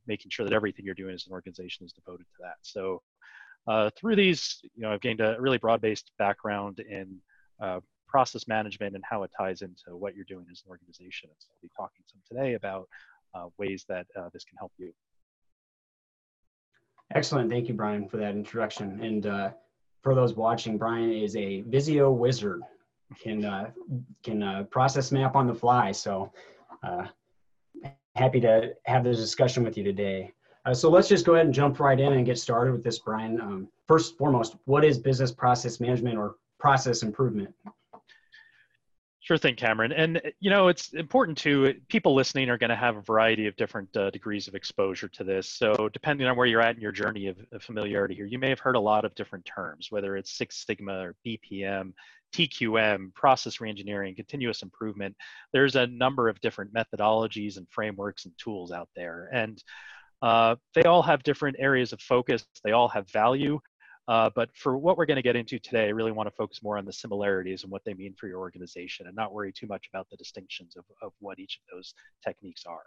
making 0.06 0.30
sure 0.30 0.46
that 0.46 0.54
everything 0.54 0.86
you're 0.86 0.94
doing 0.94 1.14
as 1.14 1.26
an 1.26 1.32
organization 1.32 1.84
is 1.84 1.92
devoted 1.92 2.24
to 2.24 2.38
that. 2.40 2.54
So 2.62 3.02
uh, 3.66 3.90
through 3.96 4.16
these, 4.16 4.60
you 4.74 4.82
know, 4.82 4.92
I've 4.92 5.00
gained 5.00 5.20
a 5.20 5.36
really 5.40 5.58
broad-based 5.58 6.12
background 6.18 6.78
in 6.78 7.18
uh, 7.60 7.80
process 8.08 8.46
management 8.46 8.94
and 8.94 9.04
how 9.08 9.22
it 9.24 9.30
ties 9.38 9.62
into 9.62 9.96
what 9.96 10.14
you're 10.14 10.24
doing 10.24 10.46
as 10.50 10.62
an 10.64 10.70
organization. 10.70 11.30
So 11.38 11.48
I'll 11.50 11.62
be 11.62 11.70
talking 11.76 12.04
some 12.06 12.20
today 12.28 12.54
about 12.54 12.88
uh, 13.34 13.46
ways 13.58 13.84
that 13.88 14.06
uh, 14.18 14.28
this 14.32 14.44
can 14.44 14.56
help 14.58 14.72
you. 14.78 14.92
Excellent. 17.14 17.50
Thank 17.50 17.68
you, 17.68 17.74
Brian, 17.74 18.08
for 18.08 18.16
that 18.16 18.34
introduction. 18.34 19.00
And 19.02 19.26
uh, 19.26 19.50
for 20.02 20.14
those 20.14 20.34
watching, 20.34 20.78
Brian 20.78 21.12
is 21.12 21.36
a 21.36 21.62
Visio 21.62 22.10
wizard, 22.10 22.62
can 23.20 23.44
uh, 23.44 23.70
can 24.24 24.66
process 24.70 25.12
map 25.12 25.36
on 25.36 25.46
the 25.46 25.54
fly. 25.54 25.92
So 25.92 26.32
happy 28.16 28.40
to 28.40 28.72
have 28.86 29.04
this 29.04 29.18
discussion 29.18 29.62
with 29.62 29.76
you 29.76 29.84
today. 29.84 30.32
Uh, 30.66 30.74
so 30.74 30.90
let's 30.90 31.08
just 31.08 31.24
go 31.24 31.34
ahead 31.34 31.46
and 31.46 31.54
jump 31.54 31.78
right 31.78 32.00
in 32.00 32.12
and 32.12 32.26
get 32.26 32.36
started 32.36 32.72
with 32.72 32.82
this, 32.82 32.98
Brian. 32.98 33.40
Um, 33.40 33.68
first 33.86 34.18
foremost, 34.18 34.56
what 34.64 34.84
is 34.84 34.98
business 34.98 35.30
process 35.30 35.78
management 35.78 36.18
or 36.18 36.34
process 36.58 37.04
improvement? 37.04 37.54
Sure 39.20 39.38
thing, 39.38 39.54
Cameron. 39.54 39.92
And 39.92 40.20
you 40.40 40.50
know, 40.50 40.66
it's 40.66 40.92
important 40.92 41.38
too. 41.38 41.74
People 41.88 42.14
listening 42.14 42.48
are 42.48 42.58
going 42.58 42.70
to 42.70 42.76
have 42.76 42.96
a 42.96 43.00
variety 43.00 43.46
of 43.46 43.56
different 43.56 43.96
uh, 43.96 44.10
degrees 44.10 44.48
of 44.48 44.54
exposure 44.56 45.08
to 45.08 45.24
this. 45.24 45.48
So, 45.48 45.88
depending 45.92 46.26
on 46.26 46.36
where 46.36 46.46
you're 46.46 46.60
at 46.60 46.76
in 46.76 46.82
your 46.82 46.92
journey 46.92 47.28
of, 47.28 47.36
of, 47.52 47.62
familiarity 47.62 48.14
here, 48.14 48.26
you 48.26 48.38
may 48.38 48.48
have 48.48 48.60
heard 48.60 48.76
a 48.76 48.80
lot 48.80 49.04
of 49.04 49.14
different 49.14 49.44
terms, 49.44 49.88
whether 49.90 50.16
it's 50.16 50.36
Six 50.36 50.64
Sigma 50.64 50.98
or 50.98 51.16
BPM, 51.26 51.92
TQM, 52.34 53.14
process 53.14 53.56
reengineering, 53.58 54.14
continuous 54.14 54.62
improvement. 54.62 55.16
There's 55.52 55.74
a 55.74 55.88
number 55.88 56.28
of 56.28 56.40
different 56.40 56.72
methodologies 56.72 57.56
and 57.56 57.68
frameworks 57.68 58.26
and 58.26 58.34
tools 58.38 58.70
out 58.70 58.88
there, 58.94 59.28
and 59.32 59.60
uh, 60.22 60.56
they 60.74 60.82
all 60.82 61.02
have 61.02 61.22
different 61.22 61.56
areas 61.58 61.92
of 61.92 62.00
focus. 62.00 62.46
They 62.64 62.72
all 62.72 62.88
have 62.88 63.10
value. 63.10 63.60
Uh, 64.08 64.30
but 64.34 64.48
for 64.54 64.78
what 64.78 64.96
we're 64.96 65.06
going 65.06 65.16
to 65.16 65.22
get 65.22 65.34
into 65.34 65.58
today, 65.58 65.86
I 65.86 65.88
really 65.88 66.12
want 66.12 66.28
to 66.28 66.34
focus 66.34 66.62
more 66.62 66.78
on 66.78 66.84
the 66.84 66.92
similarities 66.92 67.64
and 67.64 67.72
what 67.72 67.82
they 67.84 67.92
mean 67.92 68.14
for 68.18 68.28
your 68.28 68.38
organization 68.38 69.08
and 69.08 69.16
not 69.16 69.32
worry 69.32 69.52
too 69.52 69.66
much 69.66 69.88
about 69.92 70.08
the 70.10 70.16
distinctions 70.16 70.76
of, 70.76 70.84
of 71.02 71.12
what 71.18 71.40
each 71.40 71.58
of 71.58 71.76
those 71.76 71.92
techniques 72.24 72.64
are. 72.66 72.84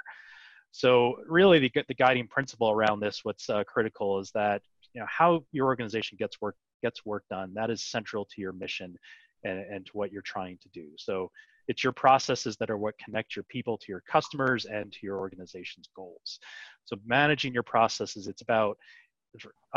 So 0.72 1.16
really 1.28 1.60
the, 1.60 1.72
the 1.88 1.94
guiding 1.94 2.28
principle 2.28 2.72
around 2.72 3.02
this, 3.02 3.26
what's 3.26 3.50
uh, 3.50 3.64
critical 3.66 4.20
is 4.20 4.32
that 4.32 4.62
you 4.94 5.02
know, 5.02 5.08
how 5.10 5.44
your 5.52 5.66
organization 5.66 6.18
gets 6.18 6.40
work, 6.40 6.56
gets 6.82 7.06
work 7.06 7.26
done, 7.30 7.54
that 7.54 7.70
is 7.70 7.84
central 7.84 8.24
to 8.26 8.42
your 8.42 8.54
mission 8.54 8.98
and, 9.44 9.60
and 9.60 9.86
to 9.88 9.92
what 9.94 10.12
you're 10.12 10.22
trying 10.22 10.58
to 10.62 10.70
do. 10.70 10.88
So 10.98 11.32
it's 11.70 11.84
your 11.84 11.94
processes 11.94 12.58
that 12.58 12.70
are 12.70 12.78
what 12.78 12.96
connect 12.98 13.36
your 13.36 13.44
people 13.44 13.78
to 13.78 13.86
your 13.90 14.04
customers 14.12 14.66
and 14.66 14.92
to 14.92 15.00
your 15.04 15.20
organization's 15.20 15.88
goals. 15.96 16.40
So 16.86 16.98
managing 17.06 17.54
your 17.54 17.64
processes, 17.64 18.28
it's 18.28 18.42
about 18.42 18.78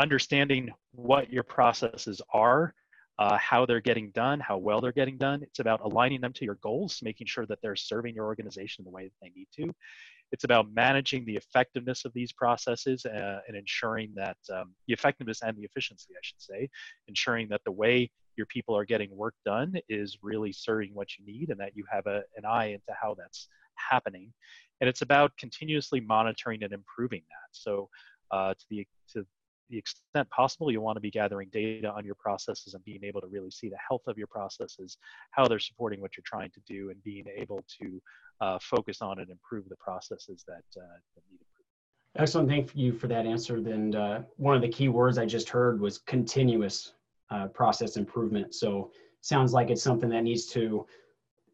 understanding 0.01 0.71
what 0.91 1.31
your 1.31 1.43
processes 1.43 2.19
are, 2.33 2.73
uh, 3.19 3.37
how 3.37 3.67
they're 3.67 3.79
getting 3.79 4.09
done, 4.09 4.39
how 4.39 4.57
well 4.57 4.81
they're 4.81 4.91
getting 4.91 5.19
done. 5.19 5.43
It's 5.43 5.59
about 5.59 5.81
aligning 5.81 6.19
them 6.19 6.33
to 6.33 6.45
your 6.45 6.57
goals, 6.63 6.99
making 7.03 7.27
sure 7.27 7.45
that 7.45 7.59
they're 7.61 7.75
serving 7.75 8.15
your 8.15 8.25
organization 8.25 8.83
the 8.83 8.89
way 8.89 9.03
that 9.03 9.13
they 9.21 9.31
need 9.35 9.47
to. 9.57 9.71
It's 10.31 10.45
about 10.45 10.73
managing 10.73 11.25
the 11.25 11.35
effectiveness 11.35 12.05
of 12.05 12.13
these 12.13 12.33
processes 12.33 13.05
uh, 13.05 13.41
and 13.47 13.55
ensuring 13.55 14.13
that 14.15 14.37
um, 14.51 14.73
the 14.87 14.93
effectiveness 14.93 15.43
and 15.43 15.55
the 15.55 15.63
efficiency, 15.63 16.15
I 16.15 16.21
should 16.23 16.41
say, 16.41 16.69
ensuring 17.07 17.49
that 17.49 17.61
the 17.65 17.71
way 17.71 18.09
your 18.35 18.45
people 18.47 18.75
are 18.75 18.85
getting 18.85 19.15
work 19.15 19.35
done 19.45 19.73
is 19.89 20.17
really 20.21 20.51
serving 20.51 20.91
what 20.93 21.09
you 21.17 21.25
need 21.25 21.49
and 21.49 21.59
that 21.59 21.75
you 21.75 21.83
have 21.91 22.05
a, 22.07 22.23
an 22.35 22.45
eye 22.45 22.67
into 22.67 22.93
how 22.99 23.15
that's 23.17 23.47
happening. 23.75 24.31
And 24.81 24.89
it's 24.89 25.01
about 25.01 25.35
continuously 25.37 25.99
monitoring 25.99 26.63
and 26.63 26.73
improving 26.73 27.21
that. 27.29 27.49
So 27.51 27.89
uh, 28.31 28.53
to 28.53 28.65
the 28.69 28.87
to 29.13 29.25
the 29.69 29.77
extent 29.77 30.29
possible, 30.29 30.71
you 30.71 30.81
want 30.81 30.97
to 30.97 31.01
be 31.01 31.09
gathering 31.09 31.49
data 31.51 31.91
on 31.91 32.05
your 32.05 32.15
processes 32.15 32.73
and 32.73 32.83
being 32.83 33.03
able 33.03 33.21
to 33.21 33.27
really 33.27 33.49
see 33.49 33.69
the 33.69 33.77
health 33.87 34.03
of 34.07 34.17
your 34.17 34.27
processes, 34.27 34.97
how 35.31 35.47
they're 35.47 35.59
supporting 35.59 36.01
what 36.01 36.11
you're 36.17 36.23
trying 36.25 36.51
to 36.51 36.59
do, 36.67 36.89
and 36.89 37.01
being 37.03 37.25
able 37.35 37.63
to 37.79 38.01
uh, 38.41 38.59
focus 38.61 39.01
on 39.01 39.19
and 39.19 39.29
improve 39.29 39.67
the 39.69 39.75
processes 39.77 40.43
that, 40.47 40.63
uh, 40.77 40.97
that 41.15 41.23
need 41.31 41.39
improvement. 41.39 42.17
Excellent. 42.17 42.49
Thank 42.49 42.75
you 42.75 42.93
for 42.93 43.07
that 43.07 43.25
answer. 43.25 43.61
Then 43.61 43.95
uh, 43.95 44.23
one 44.37 44.55
of 44.55 44.61
the 44.61 44.69
key 44.69 44.89
words 44.89 45.17
I 45.17 45.25
just 45.25 45.49
heard 45.49 45.79
was 45.79 45.97
continuous 45.99 46.93
uh, 47.33 47.47
process 47.47 47.97
improvement. 47.97 48.53
So 48.53 48.91
sounds 49.21 49.53
like 49.53 49.69
it's 49.69 49.81
something 49.81 50.09
that 50.09 50.23
needs 50.23 50.45
to 50.47 50.85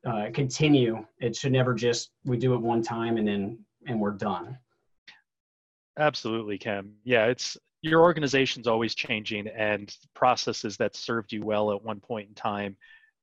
uh, 0.05 0.25
continue. 0.33 1.05
It 1.19 1.35
should 1.35 1.51
never 1.51 1.73
just 1.73 2.11
we 2.25 2.37
do 2.37 2.53
it 2.53 2.61
one 2.61 2.81
time 2.81 3.17
and 3.17 3.27
then 3.27 3.59
and 3.87 3.99
we're 3.99 4.11
done. 4.11 4.57
Absolutely, 5.97 6.57
Cam. 6.57 6.93
Yeah, 7.03 7.25
it's 7.25 7.57
your 7.81 8.01
organization's 8.01 8.67
always 8.67 8.93
changing 8.93 9.47
and 9.47 9.95
processes 10.13 10.75
that 10.77 10.95
served 10.95 11.31
you 11.31 11.43
well 11.43 11.71
at 11.71 11.83
one 11.83 11.99
point 11.99 12.27
in 12.27 12.35
time 12.35 12.75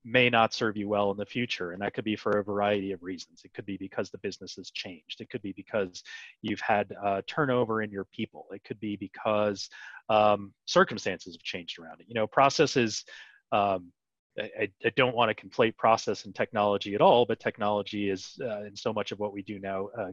may 0.07 0.31
not 0.31 0.55
serve 0.55 0.77
you 0.77 0.89
well 0.89 1.11
in 1.11 1.17
the 1.17 1.27
future 1.27 1.73
and 1.73 1.83
that 1.83 1.93
could 1.93 2.05
be 2.05 2.15
for 2.15 2.39
a 2.39 2.45
variety 2.45 2.93
of 2.93 3.03
reasons 3.03 3.43
it 3.45 3.53
could 3.53 3.67
be 3.67 3.77
because 3.77 4.09
the 4.09 4.19
business 4.19 4.55
has 4.55 4.71
changed 4.71 5.21
it 5.21 5.29
could 5.29 5.43
be 5.43 5.53
because 5.53 6.05
you've 6.43 6.61
had 6.61 6.95
uh, 7.05 7.21
turnover 7.27 7.83
in 7.83 7.91
your 7.91 8.05
people 8.05 8.47
it 8.53 8.63
could 8.63 8.79
be 8.79 8.95
because 8.97 9.69
um, 10.09 10.53
circumstances 10.65 11.35
have 11.35 11.43
changed 11.43 11.81
around 11.81 12.01
it 12.01 12.07
you 12.09 12.15
know 12.15 12.27
processes 12.27 13.05
um, 13.51 13.91
I, 14.39 14.69
I, 14.85 14.93
don't 14.97 15.17
want 15.17 15.35
to 15.35 15.47
conflate 15.47 15.79
process 15.79 16.27
and 16.27 16.35
technology 16.35 16.95
at 16.95 17.01
all 17.01 17.27
but 17.27 17.41
technology 17.41 18.09
is 18.09 18.39
uh, 18.41 18.65
in 18.65 18.77
so 18.77 18.93
much 18.93 19.11
of 19.11 19.19
what 19.19 19.33
we 19.33 19.43
do 19.43 19.59
now 19.59 19.89
uh, 19.99 20.13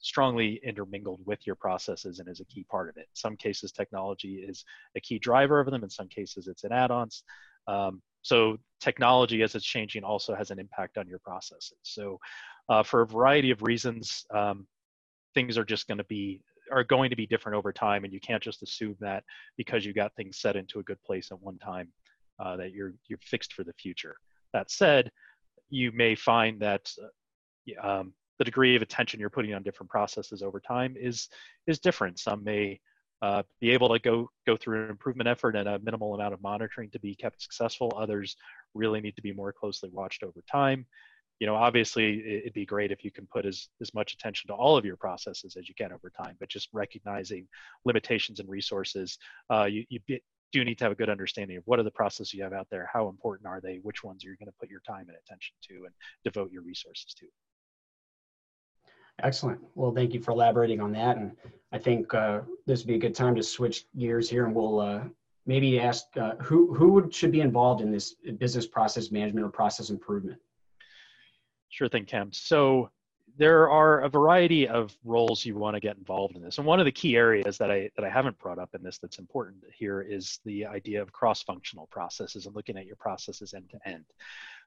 strongly 0.00 0.60
intermingled 0.62 1.20
with 1.26 1.46
your 1.46 1.56
processes 1.56 2.18
and 2.18 2.28
is 2.28 2.40
a 2.40 2.44
key 2.44 2.64
part 2.70 2.88
of 2.88 2.96
it. 2.96 3.00
In 3.00 3.14
some 3.14 3.36
cases, 3.36 3.72
technology 3.72 4.36
is 4.36 4.64
a 4.96 5.00
key 5.00 5.18
driver 5.18 5.60
of 5.60 5.70
them. 5.70 5.82
In 5.82 5.90
some 5.90 6.08
cases, 6.08 6.46
it's 6.46 6.64
an 6.64 6.72
add-ons. 6.72 7.24
Um, 7.66 8.00
so 8.28 8.58
technology, 8.78 9.42
as 9.42 9.54
it's 9.54 9.64
changing, 9.64 10.04
also 10.04 10.34
has 10.34 10.50
an 10.50 10.58
impact 10.58 10.98
on 10.98 11.08
your 11.08 11.18
processes. 11.18 11.78
So 11.82 12.18
uh, 12.68 12.82
for 12.82 13.00
a 13.00 13.06
variety 13.06 13.50
of 13.50 13.62
reasons, 13.62 14.26
um, 14.34 14.66
things 15.32 15.56
are 15.56 15.64
just 15.64 15.88
going 15.88 15.96
to 15.96 16.04
be 16.04 16.42
are 16.70 16.84
going 16.84 17.08
to 17.08 17.16
be 17.16 17.26
different 17.26 17.56
over 17.56 17.72
time, 17.72 18.04
and 18.04 18.12
you 18.12 18.20
can't 18.20 18.42
just 18.42 18.62
assume 18.62 18.96
that 19.00 19.24
because 19.56 19.86
you 19.86 19.94
got 19.94 20.14
things 20.14 20.36
set 20.36 20.56
into 20.56 20.78
a 20.78 20.82
good 20.82 21.02
place 21.02 21.30
at 21.32 21.40
one 21.40 21.56
time 21.56 21.88
uh, 22.38 22.54
that 22.58 22.72
you're 22.72 22.92
you're 23.08 23.18
fixed 23.22 23.54
for 23.54 23.64
the 23.64 23.72
future. 23.72 24.16
That 24.52 24.70
said, 24.70 25.10
you 25.70 25.90
may 25.92 26.14
find 26.14 26.60
that 26.60 26.92
uh, 27.02 27.88
um, 27.88 28.12
the 28.38 28.44
degree 28.44 28.76
of 28.76 28.82
attention 28.82 29.20
you're 29.20 29.30
putting 29.30 29.54
on 29.54 29.62
different 29.62 29.88
processes 29.88 30.42
over 30.42 30.60
time 30.60 30.96
is 31.00 31.28
is 31.66 31.78
different. 31.78 32.18
Some 32.18 32.44
may 32.44 32.78
uh, 33.22 33.42
be 33.60 33.70
able 33.70 33.88
to 33.88 33.98
go 33.98 34.28
go 34.46 34.56
through 34.56 34.84
an 34.84 34.90
improvement 34.90 35.28
effort 35.28 35.56
and 35.56 35.68
a 35.68 35.78
minimal 35.80 36.14
amount 36.14 36.34
of 36.34 36.42
monitoring 36.42 36.90
to 36.90 37.00
be 37.00 37.14
kept 37.14 37.42
successful. 37.42 37.92
Others 37.96 38.36
really 38.74 39.00
need 39.00 39.16
to 39.16 39.22
be 39.22 39.32
more 39.32 39.52
closely 39.52 39.90
watched 39.92 40.22
over 40.22 40.42
time. 40.50 40.86
You 41.40 41.46
know, 41.46 41.54
obviously, 41.54 42.38
it'd 42.38 42.52
be 42.52 42.66
great 42.66 42.90
if 42.90 43.04
you 43.04 43.12
can 43.12 43.26
put 43.26 43.46
as, 43.46 43.68
as 43.80 43.94
much 43.94 44.12
attention 44.12 44.48
to 44.48 44.54
all 44.54 44.76
of 44.76 44.84
your 44.84 44.96
processes 44.96 45.56
as 45.56 45.68
you 45.68 45.74
can 45.76 45.92
over 45.92 46.10
time, 46.10 46.36
but 46.40 46.48
just 46.48 46.68
recognizing 46.72 47.46
limitations 47.84 48.40
and 48.40 48.48
resources, 48.48 49.18
uh, 49.48 49.64
you, 49.64 49.84
you 49.88 50.00
do 50.52 50.64
need 50.64 50.78
to 50.78 50.84
have 50.84 50.92
a 50.92 50.96
good 50.96 51.10
understanding 51.10 51.56
of 51.56 51.62
what 51.66 51.78
are 51.78 51.84
the 51.84 51.90
processes 51.92 52.34
you 52.34 52.42
have 52.42 52.52
out 52.52 52.66
there, 52.70 52.90
how 52.92 53.08
important 53.08 53.46
are 53.46 53.60
they, 53.60 53.76
which 53.82 54.02
ones 54.02 54.24
are 54.24 54.30
you 54.30 54.36
going 54.36 54.46
to 54.46 54.58
put 54.58 54.70
your 54.70 54.80
time 54.80 55.06
and 55.08 55.16
attention 55.24 55.54
to 55.62 55.84
and 55.84 55.94
devote 56.24 56.50
your 56.50 56.62
resources 56.62 57.14
to. 57.14 57.26
Excellent. 59.22 59.60
Well, 59.74 59.92
thank 59.92 60.14
you 60.14 60.20
for 60.20 60.30
elaborating 60.30 60.80
on 60.80 60.92
that. 60.92 61.16
And 61.16 61.32
I 61.72 61.78
think 61.78 62.14
uh, 62.14 62.40
this 62.66 62.80
would 62.80 62.86
be 62.86 62.94
a 62.94 62.98
good 62.98 63.14
time 63.14 63.34
to 63.34 63.42
switch 63.42 63.86
gears 63.98 64.30
here 64.30 64.46
and 64.46 64.54
we'll 64.54 64.80
uh, 64.80 65.02
maybe 65.46 65.80
ask 65.80 66.04
uh, 66.16 66.36
who, 66.36 66.72
who 66.74 67.08
should 67.10 67.32
be 67.32 67.40
involved 67.40 67.80
in 67.80 67.90
this 67.90 68.14
business 68.38 68.66
process 68.66 69.10
management 69.10 69.44
or 69.44 69.50
process 69.50 69.90
improvement? 69.90 70.38
Sure 71.70 71.88
thing, 71.88 72.04
Cam. 72.04 72.32
So 72.32 72.90
there 73.36 73.70
are 73.70 74.00
a 74.00 74.08
variety 74.08 74.66
of 74.66 74.96
roles 75.04 75.44
you 75.44 75.56
want 75.56 75.74
to 75.74 75.80
get 75.80 75.96
involved 75.96 76.36
in 76.36 76.42
this. 76.42 76.58
And 76.58 76.66
one 76.66 76.80
of 76.80 76.86
the 76.86 76.92
key 76.92 77.16
areas 77.16 77.56
that 77.58 77.70
I, 77.70 77.88
that 77.96 78.04
I 78.04 78.10
haven't 78.10 78.38
brought 78.38 78.58
up 78.58 78.70
in 78.74 78.82
this 78.82 78.98
that's 78.98 79.18
important 79.18 79.56
here 79.72 80.00
is 80.00 80.40
the 80.44 80.66
idea 80.66 81.00
of 81.00 81.12
cross-functional 81.12 81.86
processes 81.86 82.46
and 82.46 82.54
looking 82.54 82.76
at 82.76 82.86
your 82.86 82.96
processes 82.96 83.54
end 83.54 83.70
to 83.70 83.88
end. 83.88 84.04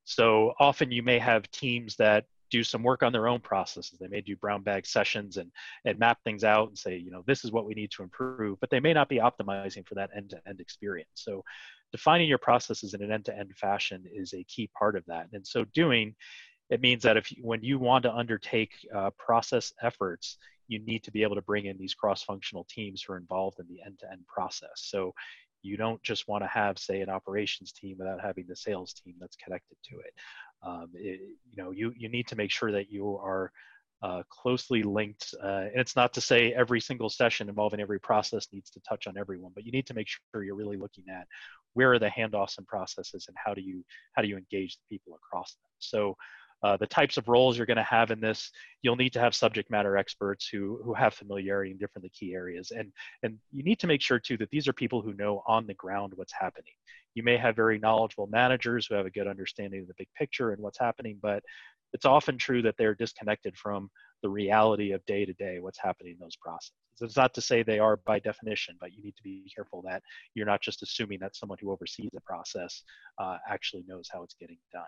So 0.03 0.53
often 0.59 0.91
you 0.91 1.03
may 1.03 1.19
have 1.19 1.49
teams 1.51 1.95
that 1.97 2.25
do 2.51 2.63
some 2.63 2.83
work 2.83 3.01
on 3.01 3.13
their 3.13 3.27
own 3.27 3.39
processes. 3.39 3.97
They 3.99 4.07
may 4.07 4.21
do 4.21 4.35
brown 4.35 4.61
bag 4.61 4.85
sessions 4.85 5.37
and, 5.37 5.51
and 5.85 5.97
map 5.97 6.19
things 6.23 6.43
out 6.43 6.67
and 6.67 6.77
say, 6.77 6.97
you 6.97 7.09
know, 7.09 7.23
this 7.25 7.43
is 7.43 7.51
what 7.51 7.65
we 7.65 7.73
need 7.73 7.91
to 7.91 8.03
improve, 8.03 8.59
but 8.59 8.69
they 8.69 8.79
may 8.79 8.93
not 8.93 9.09
be 9.09 9.17
optimizing 9.17 9.87
for 9.87 9.95
that 9.95 10.11
end-to-end 10.15 10.59
experience. 10.59 11.09
So 11.15 11.43
defining 11.91 12.27
your 12.27 12.37
processes 12.37 12.93
in 12.93 13.01
an 13.01 13.11
end-to-end 13.11 13.53
fashion 13.55 14.03
is 14.13 14.33
a 14.33 14.43
key 14.43 14.69
part 14.77 14.95
of 14.95 15.05
that. 15.07 15.27
And 15.33 15.47
so 15.47 15.65
doing, 15.73 16.13
it 16.69 16.81
means 16.81 17.03
that 17.03 17.17
if 17.17 17.31
you, 17.31 17.37
when 17.41 17.63
you 17.63 17.79
want 17.79 18.03
to 18.03 18.13
undertake 18.13 18.73
uh, 18.95 19.09
process 19.17 19.73
efforts, 19.81 20.37
you 20.67 20.79
need 20.79 21.03
to 21.03 21.11
be 21.11 21.23
able 21.23 21.35
to 21.35 21.41
bring 21.41 21.65
in 21.65 21.77
these 21.77 21.93
cross-functional 21.93 22.65
teams 22.69 23.01
who 23.01 23.13
are 23.13 23.17
involved 23.17 23.59
in 23.59 23.67
the 23.67 23.81
end-to-end 23.85 24.25
process. 24.27 24.69
So 24.75 25.13
you 25.63 25.77
don't 25.77 26.01
just 26.01 26.27
want 26.27 26.43
to 26.43 26.47
have, 26.47 26.79
say, 26.79 27.01
an 27.01 27.09
operations 27.09 27.71
team 27.71 27.97
without 27.99 28.21
having 28.21 28.45
the 28.47 28.55
sales 28.55 28.93
team 28.93 29.15
that's 29.19 29.35
connected 29.35 29.77
to 29.89 29.99
it 29.99 30.13
um, 30.63 30.89
it, 30.93 31.19
you 31.49 31.63
know 31.63 31.71
you 31.71 31.93
you 31.95 32.09
need 32.09 32.27
to 32.27 32.35
make 32.35 32.51
sure 32.51 32.71
that 32.71 32.91
you 32.91 33.17
are 33.17 33.51
uh, 34.03 34.23
closely 34.29 34.81
linked 34.81 35.35
uh, 35.43 35.67
and 35.71 35.75
it's 35.75 35.95
not 35.95 36.11
to 36.11 36.21
say 36.21 36.51
every 36.53 36.81
single 36.81 37.09
session 37.09 37.47
involving 37.47 37.79
every 37.79 37.99
process 37.99 38.47
needs 38.51 38.71
to 38.71 38.79
touch 38.81 39.05
on 39.05 39.15
everyone 39.15 39.51
but 39.53 39.63
you 39.63 39.71
need 39.71 39.85
to 39.85 39.93
make 39.93 40.07
sure 40.07 40.43
you're 40.43 40.55
really 40.55 40.77
looking 40.77 41.03
at 41.07 41.27
where 41.73 41.93
are 41.93 41.99
the 41.99 42.07
handoffs 42.09 42.57
and 42.57 42.67
processes 42.67 43.25
and 43.27 43.37
how 43.43 43.53
do 43.53 43.61
you 43.61 43.83
how 44.13 44.21
do 44.21 44.27
you 44.27 44.37
engage 44.37 44.77
the 44.77 44.95
people 44.95 45.15
across 45.15 45.53
them. 45.53 45.69
So 45.79 46.15
uh, 46.63 46.77
the 46.77 46.87
types 46.87 47.17
of 47.17 47.27
roles 47.27 47.57
you're 47.57 47.65
going 47.65 47.77
to 47.77 47.83
have 47.83 48.11
in 48.11 48.19
this, 48.19 48.51
you'll 48.81 48.95
need 48.95 49.13
to 49.13 49.19
have 49.19 49.33
subject 49.33 49.71
matter 49.71 49.97
experts 49.97 50.47
who, 50.47 50.79
who 50.83 50.93
have 50.93 51.13
familiarity 51.13 51.71
in 51.71 51.77
different 51.77 52.03
the 52.03 52.09
key 52.09 52.33
areas. 52.33 52.71
And, 52.71 52.91
and 53.23 53.37
you 53.51 53.63
need 53.63 53.79
to 53.79 53.87
make 53.87 54.01
sure 54.01 54.19
too 54.19 54.37
that 54.37 54.49
these 54.51 54.67
are 54.67 54.73
people 54.73 55.01
who 55.01 55.13
know 55.13 55.43
on 55.47 55.65
the 55.65 55.73
ground 55.73 56.13
what's 56.15 56.33
happening. 56.33 56.73
You 57.15 57.23
may 57.23 57.37
have 57.37 57.55
very 57.55 57.79
knowledgeable 57.79 58.27
managers 58.27 58.87
who 58.87 58.95
have 58.95 59.05
a 59.05 59.11
good 59.11 59.27
understanding 59.27 59.81
of 59.81 59.87
the 59.87 59.95
big 59.97 60.07
picture 60.17 60.51
and 60.51 60.61
what's 60.61 60.79
happening, 60.79 61.17
but 61.21 61.43
it's 61.93 62.05
often 62.05 62.37
true 62.37 62.61
that 62.61 62.75
they're 62.77 62.95
disconnected 62.95 63.57
from 63.57 63.89
the 64.23 64.29
reality 64.29 64.91
of 64.91 65.05
day 65.05 65.25
to 65.25 65.33
day 65.33 65.59
what's 65.59 65.79
happening 65.79 66.13
in 66.13 66.19
those 66.19 66.35
processes. 66.35 66.71
It's 67.01 67.17
not 67.17 67.33
to 67.33 67.41
say 67.41 67.63
they 67.63 67.79
are 67.79 67.97
by 67.97 68.19
definition, 68.19 68.77
but 68.79 68.93
you 68.93 69.01
need 69.03 69.15
to 69.17 69.23
be 69.23 69.51
careful 69.53 69.81
that 69.87 70.03
you're 70.35 70.45
not 70.45 70.61
just 70.61 70.83
assuming 70.83 71.19
that 71.19 71.35
someone 71.35 71.57
who 71.59 71.71
oversees 71.71 72.09
the 72.13 72.21
process 72.21 72.83
uh, 73.17 73.37
actually 73.49 73.83
knows 73.87 74.07
how 74.11 74.21
it's 74.23 74.35
getting 74.35 74.59
done. 74.71 74.83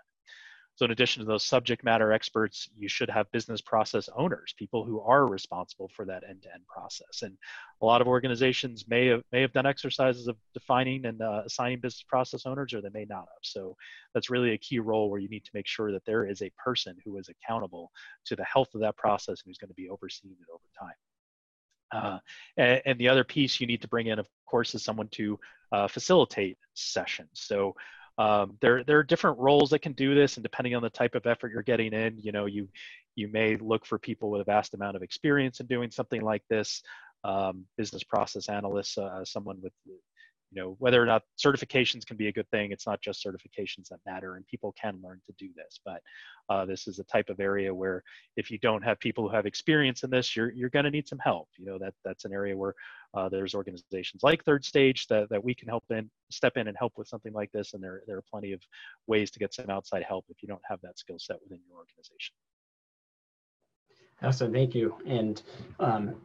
So, 0.76 0.84
in 0.84 0.90
addition 0.90 1.20
to 1.20 1.26
those 1.26 1.44
subject 1.44 1.84
matter 1.84 2.12
experts, 2.12 2.68
you 2.76 2.88
should 2.88 3.08
have 3.08 3.30
business 3.30 3.60
process 3.60 4.08
owners, 4.16 4.54
people 4.58 4.84
who 4.84 5.00
are 5.00 5.26
responsible 5.26 5.88
for 5.94 6.04
that 6.06 6.24
end-to-end 6.28 6.66
process. 6.66 7.22
And 7.22 7.36
a 7.80 7.86
lot 7.86 8.00
of 8.00 8.08
organizations 8.08 8.86
may 8.88 9.06
have 9.06 9.22
may 9.30 9.40
have 9.40 9.52
done 9.52 9.66
exercises 9.66 10.26
of 10.26 10.36
defining 10.52 11.06
and 11.06 11.22
uh, 11.22 11.42
assigning 11.46 11.78
business 11.78 12.02
process 12.02 12.44
owners, 12.44 12.74
or 12.74 12.80
they 12.80 12.88
may 12.92 13.06
not 13.08 13.20
have. 13.20 13.42
So, 13.42 13.76
that's 14.14 14.30
really 14.30 14.52
a 14.52 14.58
key 14.58 14.80
role 14.80 15.10
where 15.10 15.20
you 15.20 15.28
need 15.28 15.44
to 15.44 15.50
make 15.54 15.66
sure 15.66 15.92
that 15.92 16.04
there 16.04 16.26
is 16.26 16.42
a 16.42 16.50
person 16.62 16.96
who 17.04 17.18
is 17.18 17.28
accountable 17.28 17.92
to 18.26 18.34
the 18.34 18.44
health 18.44 18.74
of 18.74 18.80
that 18.80 18.96
process 18.96 19.42
and 19.42 19.50
who's 19.50 19.58
going 19.58 19.68
to 19.68 19.74
be 19.74 19.88
overseeing 19.88 20.36
it 20.40 20.52
over 20.52 20.64
time. 20.78 20.96
Uh, 21.92 22.18
and, 22.56 22.82
and, 22.86 22.98
the 22.98 23.08
other 23.08 23.22
piece 23.22 23.60
you 23.60 23.66
need 23.68 23.82
to 23.82 23.88
bring 23.88 24.08
in, 24.08 24.18
of 24.18 24.26
course, 24.46 24.74
is 24.74 24.82
someone 24.82 25.06
to 25.08 25.38
uh, 25.70 25.86
facilitate 25.86 26.58
sessions. 26.74 27.28
So 27.34 27.76
um, 28.18 28.56
there, 28.60 28.84
there 28.84 28.98
are 28.98 29.02
different 29.02 29.38
roles 29.38 29.70
that 29.70 29.80
can 29.80 29.92
do 29.92 30.14
this, 30.14 30.36
and 30.36 30.42
depending 30.42 30.74
on 30.74 30.82
the 30.82 30.90
type 30.90 31.14
of 31.14 31.26
effort 31.26 31.52
you're 31.52 31.62
getting 31.62 31.92
in, 31.92 32.18
you 32.18 32.32
know, 32.32 32.46
you 32.46 32.68
you 33.16 33.28
may 33.28 33.56
look 33.56 33.86
for 33.86 33.98
people 33.98 34.28
with 34.30 34.40
a 34.40 34.44
vast 34.44 34.74
amount 34.74 34.96
of 34.96 35.02
experience 35.02 35.60
in 35.60 35.66
doing 35.66 35.90
something 35.90 36.20
like 36.20 36.42
this, 36.50 36.82
um, 37.22 37.64
business 37.76 38.02
process 38.02 38.48
analysts, 38.48 38.98
uh, 38.98 39.24
someone 39.24 39.60
with 39.62 39.72
you 40.54 40.62
know 40.62 40.76
whether 40.78 41.02
or 41.02 41.06
not 41.06 41.22
certifications 41.38 42.06
can 42.06 42.16
be 42.16 42.28
a 42.28 42.32
good 42.32 42.48
thing 42.50 42.70
it's 42.70 42.86
not 42.86 43.00
just 43.00 43.24
certifications 43.24 43.88
that 43.88 43.98
matter 44.06 44.36
and 44.36 44.46
people 44.46 44.72
can 44.80 45.00
learn 45.02 45.20
to 45.26 45.32
do 45.38 45.48
this. 45.56 45.80
But 45.84 46.00
uh, 46.48 46.64
this 46.64 46.86
is 46.86 46.98
a 46.98 47.04
type 47.04 47.28
of 47.28 47.40
area 47.40 47.74
where 47.74 48.02
if 48.36 48.50
you 48.50 48.58
don't 48.58 48.82
have 48.82 48.98
people 49.00 49.28
who 49.28 49.34
have 49.34 49.46
experience 49.46 50.04
in 50.04 50.10
this 50.10 50.36
you're, 50.36 50.52
you're 50.52 50.70
going 50.70 50.84
to 50.84 50.90
need 50.90 51.08
some 51.08 51.18
help. 51.18 51.48
You 51.58 51.66
know 51.66 51.78
that 51.78 51.94
that's 52.04 52.24
an 52.24 52.32
area 52.32 52.56
where 52.56 52.74
uh, 53.14 53.28
there's 53.28 53.54
organizations 53.54 54.22
like 54.22 54.44
third 54.44 54.64
stage 54.64 55.06
that, 55.08 55.28
that 55.30 55.42
we 55.42 55.54
can 55.54 55.68
help 55.68 55.84
in 55.90 56.08
step 56.30 56.56
in 56.56 56.68
and 56.68 56.76
help 56.76 56.92
with 56.96 57.08
something 57.08 57.32
like 57.32 57.50
this 57.52 57.74
and 57.74 57.82
there, 57.82 58.02
there 58.06 58.16
are 58.16 58.24
plenty 58.30 58.52
of 58.52 58.60
ways 59.06 59.30
to 59.30 59.38
get 59.38 59.52
some 59.52 59.70
outside 59.70 60.02
help 60.02 60.24
if 60.28 60.42
you 60.42 60.48
don't 60.48 60.62
have 60.68 60.80
that 60.82 60.98
skill 60.98 61.18
set 61.18 61.36
within 61.42 61.60
your 61.68 61.78
organization. 61.78 62.34
Awesome 64.22 64.52
thank 64.52 64.74
you. 64.74 64.96
And 65.06 65.42
um, 65.80 66.16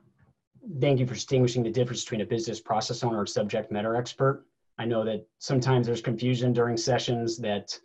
thank 0.80 1.00
you 1.00 1.08
for 1.08 1.14
distinguishing 1.14 1.64
the 1.64 1.72
difference 1.72 2.04
between 2.04 2.22
a 2.22 2.26
business 2.26 2.60
process 2.60 3.04
owner 3.04 3.20
and 3.20 3.30
subject 3.30 3.72
matter 3.72 3.96
expert. 3.96 4.46
I 4.78 4.86
know 4.86 5.04
that 5.06 5.28
sometimes 5.40 5.88
there's 5.88 6.02
confusion 6.02 6.54
during 6.54 6.78
sessions 6.78 7.38
that 7.38 7.78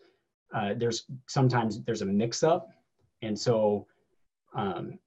uh, 0.55 0.75
there's 0.77 1.07
sometimes 1.27 1.83
there's 1.83 2.03
a 2.03 2.07
mix 2.07 2.43
up. 2.43 2.69
And 3.23 3.39
so 3.39 3.87
um, 4.55 4.99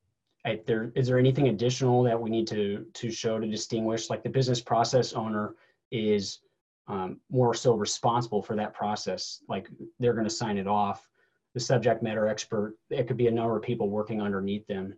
I, 0.46 0.60
there, 0.68 0.92
is 0.96 1.08
there 1.08 1.18
anything 1.18 1.48
additional 1.48 2.04
that 2.04 2.20
we 2.20 2.30
need 2.30 2.48
to, 2.48 2.86
to 2.94 3.12
show 3.12 3.40
to 3.40 3.48
distinguish 3.48 4.10
like 4.10 4.24
the 4.24 4.30
business 4.30 4.62
process 4.62 5.14
owner 5.14 5.56
is 5.92 6.40
um, 6.88 7.20
more 7.30 7.54
so 7.54 7.76
responsible 7.76 8.42
for 8.42 8.56
that 8.56 8.74
process. 8.74 9.42
Like 9.48 9.70
they're 10.00 10.14
going 10.14 10.28
to 10.28 10.30
sign 10.30 10.58
it 10.58 10.68
off. 10.68 11.08
The 11.54 11.60
subject 11.60 12.04
matter 12.04 12.28
expert, 12.28 12.76
it 12.90 13.08
could 13.08 13.18
be 13.18 13.28
a 13.28 13.32
number 13.32 13.58
of 13.58 13.64
people 13.64 13.90
working 13.90 14.22
underneath 14.22 14.68
them. 14.68 14.94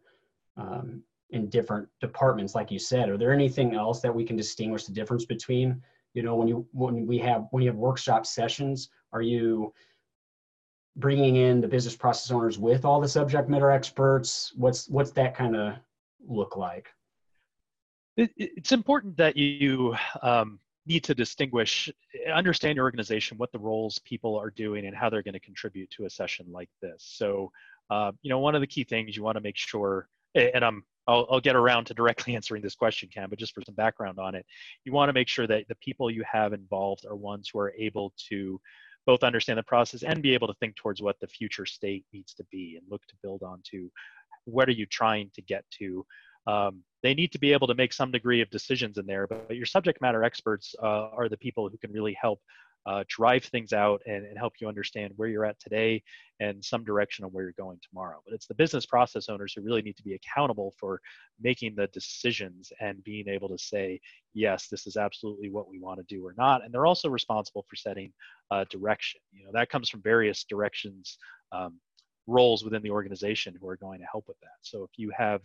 Um, 0.58 1.04
in 1.32 1.50
different 1.50 1.88
departments 2.02 2.56
like 2.56 2.72
you 2.72 2.80
said. 2.80 3.10
Are 3.10 3.18
there 3.18 3.34
anything 3.34 3.76
else 3.76 4.02
that 4.02 4.14
we 4.14 4.26
can 4.26 4.36
distinguish 4.36 4.86
the 4.86 4.94
difference 4.94 5.26
between? 5.26 5.82
You 6.14 6.24
know 6.24 6.36
when 6.36 6.48
you 6.48 6.68
when 6.72 7.06
we 7.06 7.18
have 7.20 7.48
when 7.52 7.64
you 7.64 7.70
have 7.70 7.78
workshop 7.78 8.26
sessions 8.26 8.90
are 9.12 9.22
you 9.22 9.74
bringing 10.96 11.38
in 11.38 11.62
the 11.62 11.68
business 11.68 11.96
process 11.96 12.32
owners 12.32 12.60
with 12.60 12.84
all 12.84 13.00
the 13.00 13.08
subject 13.08 13.50
matter 13.50 13.72
experts? 13.72 14.54
What's 14.56 14.90
what's 14.90 15.12
that 15.12 15.36
kind 15.36 15.56
of 15.56 15.76
look 16.28 16.58
like? 16.58 16.90
It, 18.18 18.32
it's 18.36 18.72
important 18.72 19.16
that 19.18 19.38
you 19.38 19.96
um, 20.22 20.60
need 20.86 21.04
to 21.06 21.16
distinguish 21.16 21.90
understand 22.34 22.76
your 22.76 22.86
organization 22.86 23.38
what 23.38 23.52
the 23.52 23.60
roles 23.60 24.00
people 24.00 24.38
are 24.38 24.50
doing 24.50 24.88
and 24.88 24.96
how 24.96 25.10
they're 25.10 25.24
going 25.24 25.34
to 25.34 25.40
contribute 25.40 25.90
to 25.92 26.06
a 26.06 26.10
session 26.10 26.48
like 26.52 26.70
this. 26.82 27.04
So 27.04 27.52
uh, 27.90 28.12
you 28.22 28.30
know 28.30 28.40
one 28.40 28.56
of 28.56 28.62
the 28.62 28.68
key 28.68 28.84
things 28.84 29.16
you 29.16 29.24
want 29.24 29.36
to 29.36 29.42
make 29.42 29.58
sure 29.58 30.08
and 30.36 30.64
i'm 30.64 30.84
I'll, 31.10 31.28
I'll 31.32 31.40
get 31.40 31.56
around 31.56 31.86
to 31.86 31.94
directly 31.94 32.36
answering 32.36 32.62
this 32.62 32.76
question, 32.76 33.10
Cam, 33.12 33.30
but 33.30 33.40
just 33.40 33.54
for 33.54 33.62
some 33.66 33.76
background 33.76 34.20
on 34.20 34.36
it, 34.36 34.46
you 34.86 34.94
want 34.94 35.10
to 35.10 35.14
make 35.14 35.28
sure 35.28 35.48
that 35.48 35.68
the 35.68 35.76
people 35.76 36.12
you 36.12 36.24
have 36.32 36.54
involved 36.54 37.06
are 37.06 37.16
ones 37.16 37.50
who 37.52 37.60
are 37.60 37.74
able 37.78 38.14
to 38.30 38.62
both 39.06 39.24
understand 39.24 39.58
the 39.58 39.64
process 39.64 40.04
and 40.04 40.22
be 40.22 40.34
able 40.34 40.48
to 40.48 40.54
think 40.60 40.76
towards 40.76 41.02
what 41.02 41.20
the 41.20 41.28
future 41.28 41.66
state 41.66 42.06
needs 42.14 42.34
to 42.36 42.44
be 42.52 42.76
and 42.78 42.86
look 42.92 43.06
to 43.08 43.16
build 43.24 43.42
onto 43.42 43.90
what 44.46 44.70
are 44.70 44.74
you 44.74 44.86
trying 44.86 45.32
to 45.34 45.42
get 45.42 45.66
to. 45.72 46.06
Um, 46.46 46.84
they 47.02 47.14
need 47.14 47.32
to 47.32 47.40
be 47.40 47.54
able 47.54 47.68
to 47.68 47.76
make 47.76 47.94
some 47.94 48.12
degree 48.12 48.42
of 48.42 48.50
decisions 48.50 48.98
in 48.98 49.06
there 49.06 49.28
but 49.28 49.56
your 49.56 49.66
subject 49.66 50.02
matter 50.02 50.24
experts 50.24 50.74
uh, 50.82 51.10
are 51.10 51.30
the 51.30 51.38
people 51.38 51.70
who 51.70 51.78
can 51.78 51.92
really 51.92 52.18
help 52.20 52.40
uh, 52.90 53.04
drive 53.08 53.44
things 53.44 53.72
out 53.72 54.02
and, 54.08 54.26
and, 54.26 54.36
help 54.36 54.54
you 54.60 54.68
understand 54.68 55.14
where 55.16 55.30
you're 55.30 55.46
at 55.46 55.60
today 55.60 56.02
and 56.40 56.64
some 56.66 56.84
direction 56.84 57.24
on 57.24 57.30
where 57.30 57.44
you're 57.44 57.54
going 57.66 57.80
tomorrow. 57.88 58.20
But 58.26 58.34
it's 58.34 58.48
the 58.48 58.56
business 58.56 58.88
process 58.88 59.30
owners 59.30 59.54
who 59.54 59.62
really 59.62 59.84
need 59.84 59.96
to 59.98 60.04
be 60.04 60.16
accountable 60.16 60.74
for 60.80 61.00
making 61.40 61.76
the 61.76 61.86
decisions 61.88 62.72
and 62.82 63.04
being 63.04 63.28
able 63.28 63.48
to 63.50 63.60
say, 63.60 64.00
yes, 64.34 64.70
this 64.70 64.88
is 64.88 64.98
absolutely 64.98 65.52
what 65.52 65.70
we 65.70 65.80
want 65.80 66.00
to 66.00 66.16
do 66.16 66.26
or 66.26 66.34
not. 66.36 66.64
And 66.66 66.74
they're 66.74 66.88
also 66.88 67.10
responsible 67.10 67.64
for 67.70 67.76
setting 67.76 68.12
uh, 68.50 68.66
direction. 68.72 69.22
You 69.34 69.46
know, 69.46 69.52
that 69.54 69.70
comes 69.70 69.90
from 69.90 70.02
various 70.02 70.44
directions. 70.46 71.20
Um, 71.52 71.80
roles 72.28 72.64
within 72.64 72.84
the 72.84 72.92
organization 72.92 73.56
who 73.60 73.68
are 73.68 73.78
going 73.78 74.00
to 74.00 74.06
help 74.12 74.24
with 74.28 74.40
that. 74.42 74.60
So 74.62 74.84
if 74.84 74.92
you 74.98 75.12
have 75.18 75.42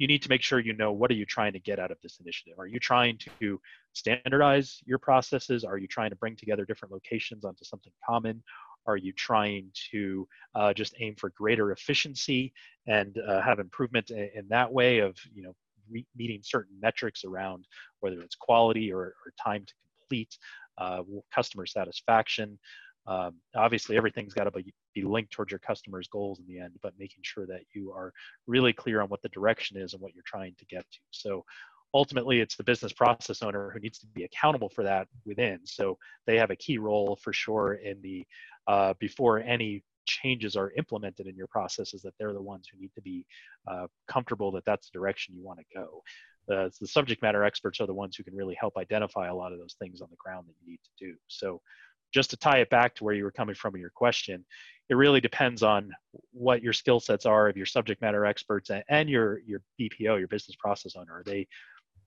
you 0.00 0.06
need 0.06 0.22
to 0.22 0.30
make 0.30 0.42
sure 0.42 0.58
you 0.58 0.72
know 0.72 0.92
what 0.92 1.10
are 1.10 1.14
you 1.14 1.26
trying 1.26 1.52
to 1.52 1.60
get 1.60 1.78
out 1.78 1.90
of 1.90 1.98
this 2.02 2.18
initiative? 2.20 2.58
Are 2.58 2.66
you 2.66 2.80
trying 2.80 3.18
to 3.40 3.60
standardize 3.92 4.80
your 4.86 4.98
processes? 4.98 5.62
Are 5.62 5.76
you 5.76 5.86
trying 5.86 6.08
to 6.08 6.16
bring 6.16 6.36
together 6.36 6.64
different 6.64 6.90
locations 6.90 7.44
onto 7.44 7.64
something 7.64 7.92
common? 8.08 8.42
Are 8.86 8.96
you 8.96 9.12
trying 9.12 9.70
to 9.92 10.26
uh, 10.54 10.72
just 10.72 10.94
aim 11.00 11.16
for 11.16 11.28
greater 11.36 11.70
efficiency 11.72 12.54
and 12.86 13.18
uh, 13.28 13.42
have 13.42 13.58
improvement 13.58 14.10
in, 14.10 14.30
in, 14.34 14.48
that 14.48 14.72
way 14.72 15.00
of 15.00 15.18
you 15.34 15.42
know 15.42 15.52
re- 15.90 16.06
meeting 16.16 16.40
certain 16.42 16.74
metrics 16.80 17.22
around 17.22 17.66
whether 18.00 18.22
it's 18.22 18.36
quality 18.36 18.90
or, 18.90 19.00
or 19.02 19.34
time 19.42 19.66
to 19.66 19.74
complete 20.00 20.38
uh, 20.78 21.02
customer 21.30 21.66
satisfaction 21.66 22.58
um, 23.06 23.36
obviously, 23.56 23.96
everything's 23.96 24.34
got 24.34 24.44
to 24.44 24.50
be, 24.50 24.72
be 24.94 25.02
linked 25.02 25.32
towards 25.32 25.50
your 25.50 25.58
customers' 25.58 26.08
goals 26.08 26.38
in 26.38 26.46
the 26.46 26.60
end, 26.60 26.74
but 26.82 26.92
making 26.98 27.22
sure 27.22 27.46
that 27.46 27.62
you 27.74 27.92
are 27.92 28.12
really 28.46 28.72
clear 28.72 29.00
on 29.00 29.08
what 29.08 29.22
the 29.22 29.28
direction 29.30 29.76
is 29.76 29.94
and 29.94 30.02
what 30.02 30.14
you're 30.14 30.22
trying 30.26 30.54
to 30.58 30.64
get 30.66 30.84
to. 30.92 31.00
So 31.10 31.44
ultimately, 31.94 32.40
it's 32.40 32.56
the 32.56 32.64
business 32.64 32.92
process 32.92 33.42
owner 33.42 33.70
who 33.70 33.80
needs 33.80 33.98
to 34.00 34.06
be 34.08 34.24
accountable 34.24 34.68
for 34.68 34.84
that 34.84 35.08
within. 35.24 35.60
So 35.64 35.98
they 36.26 36.36
have 36.36 36.50
a 36.50 36.56
key 36.56 36.78
role 36.78 37.18
for 37.22 37.32
sure 37.32 37.74
in 37.74 38.00
the 38.02 38.24
uh, 38.66 38.94
before 39.00 39.40
any 39.40 39.82
changes 40.06 40.56
are 40.56 40.72
implemented 40.76 41.26
in 41.26 41.36
your 41.36 41.46
processes 41.46 42.02
that 42.02 42.14
they're 42.18 42.32
the 42.32 42.42
ones 42.42 42.68
who 42.70 42.80
need 42.80 42.92
to 42.94 43.02
be 43.02 43.24
uh, 43.70 43.86
comfortable 44.08 44.50
that 44.52 44.64
that's 44.64 44.90
the 44.90 44.98
direction 44.98 45.34
you 45.34 45.42
want 45.42 45.58
to 45.58 45.64
go. 45.74 46.02
The 46.48 46.70
subject 46.84 47.22
matter 47.22 47.44
experts 47.44 47.80
are 47.80 47.86
the 47.86 47.94
ones 47.94 48.16
who 48.16 48.24
can 48.24 48.34
really 48.34 48.56
help 48.58 48.76
identify 48.76 49.28
a 49.28 49.34
lot 49.34 49.52
of 49.52 49.60
those 49.60 49.76
things 49.78 50.00
on 50.00 50.08
the 50.10 50.16
ground 50.16 50.48
that 50.48 50.54
you 50.60 50.72
need 50.72 50.80
to 50.82 51.06
do. 51.06 51.14
So 51.28 51.60
just 52.12 52.30
to 52.30 52.36
tie 52.36 52.58
it 52.58 52.70
back 52.70 52.94
to 52.96 53.04
where 53.04 53.14
you 53.14 53.24
were 53.24 53.30
coming 53.30 53.54
from 53.54 53.74
in 53.74 53.80
your 53.80 53.90
question, 53.90 54.44
it 54.88 54.94
really 54.94 55.20
depends 55.20 55.62
on 55.62 55.90
what 56.32 56.62
your 56.62 56.72
skill 56.72 56.98
sets 56.98 57.24
are 57.24 57.48
of 57.48 57.56
your 57.56 57.66
subject 57.66 58.02
matter 58.02 58.26
experts 58.26 58.70
and, 58.70 58.82
and 58.88 59.08
your 59.08 59.40
your 59.46 59.62
BPO, 59.80 60.18
your 60.18 60.28
business 60.28 60.56
process 60.56 60.96
owner. 60.96 61.18
Are 61.18 61.22
they 61.24 61.46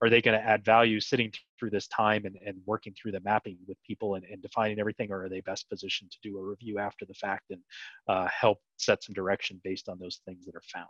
are 0.02 0.10
they 0.10 0.20
going 0.20 0.38
to 0.38 0.44
add 0.44 0.64
value 0.64 1.00
sitting 1.00 1.32
through 1.58 1.70
this 1.70 1.86
time 1.88 2.26
and, 2.26 2.36
and 2.44 2.58
working 2.66 2.94
through 2.94 3.12
the 3.12 3.20
mapping 3.20 3.56
with 3.66 3.78
people 3.86 4.16
and, 4.16 4.24
and 4.24 4.42
defining 4.42 4.78
everything, 4.78 5.10
or 5.10 5.24
are 5.24 5.28
they 5.28 5.40
best 5.40 5.68
positioned 5.70 6.10
to 6.10 6.18
do 6.22 6.36
a 6.36 6.42
review 6.42 6.78
after 6.78 7.06
the 7.06 7.14
fact 7.14 7.44
and 7.50 7.60
uh, 8.08 8.26
help 8.28 8.58
set 8.76 9.02
some 9.02 9.14
direction 9.14 9.60
based 9.64 9.88
on 9.88 9.98
those 9.98 10.20
things 10.26 10.44
that 10.44 10.54
are 10.54 10.62
found? 10.72 10.88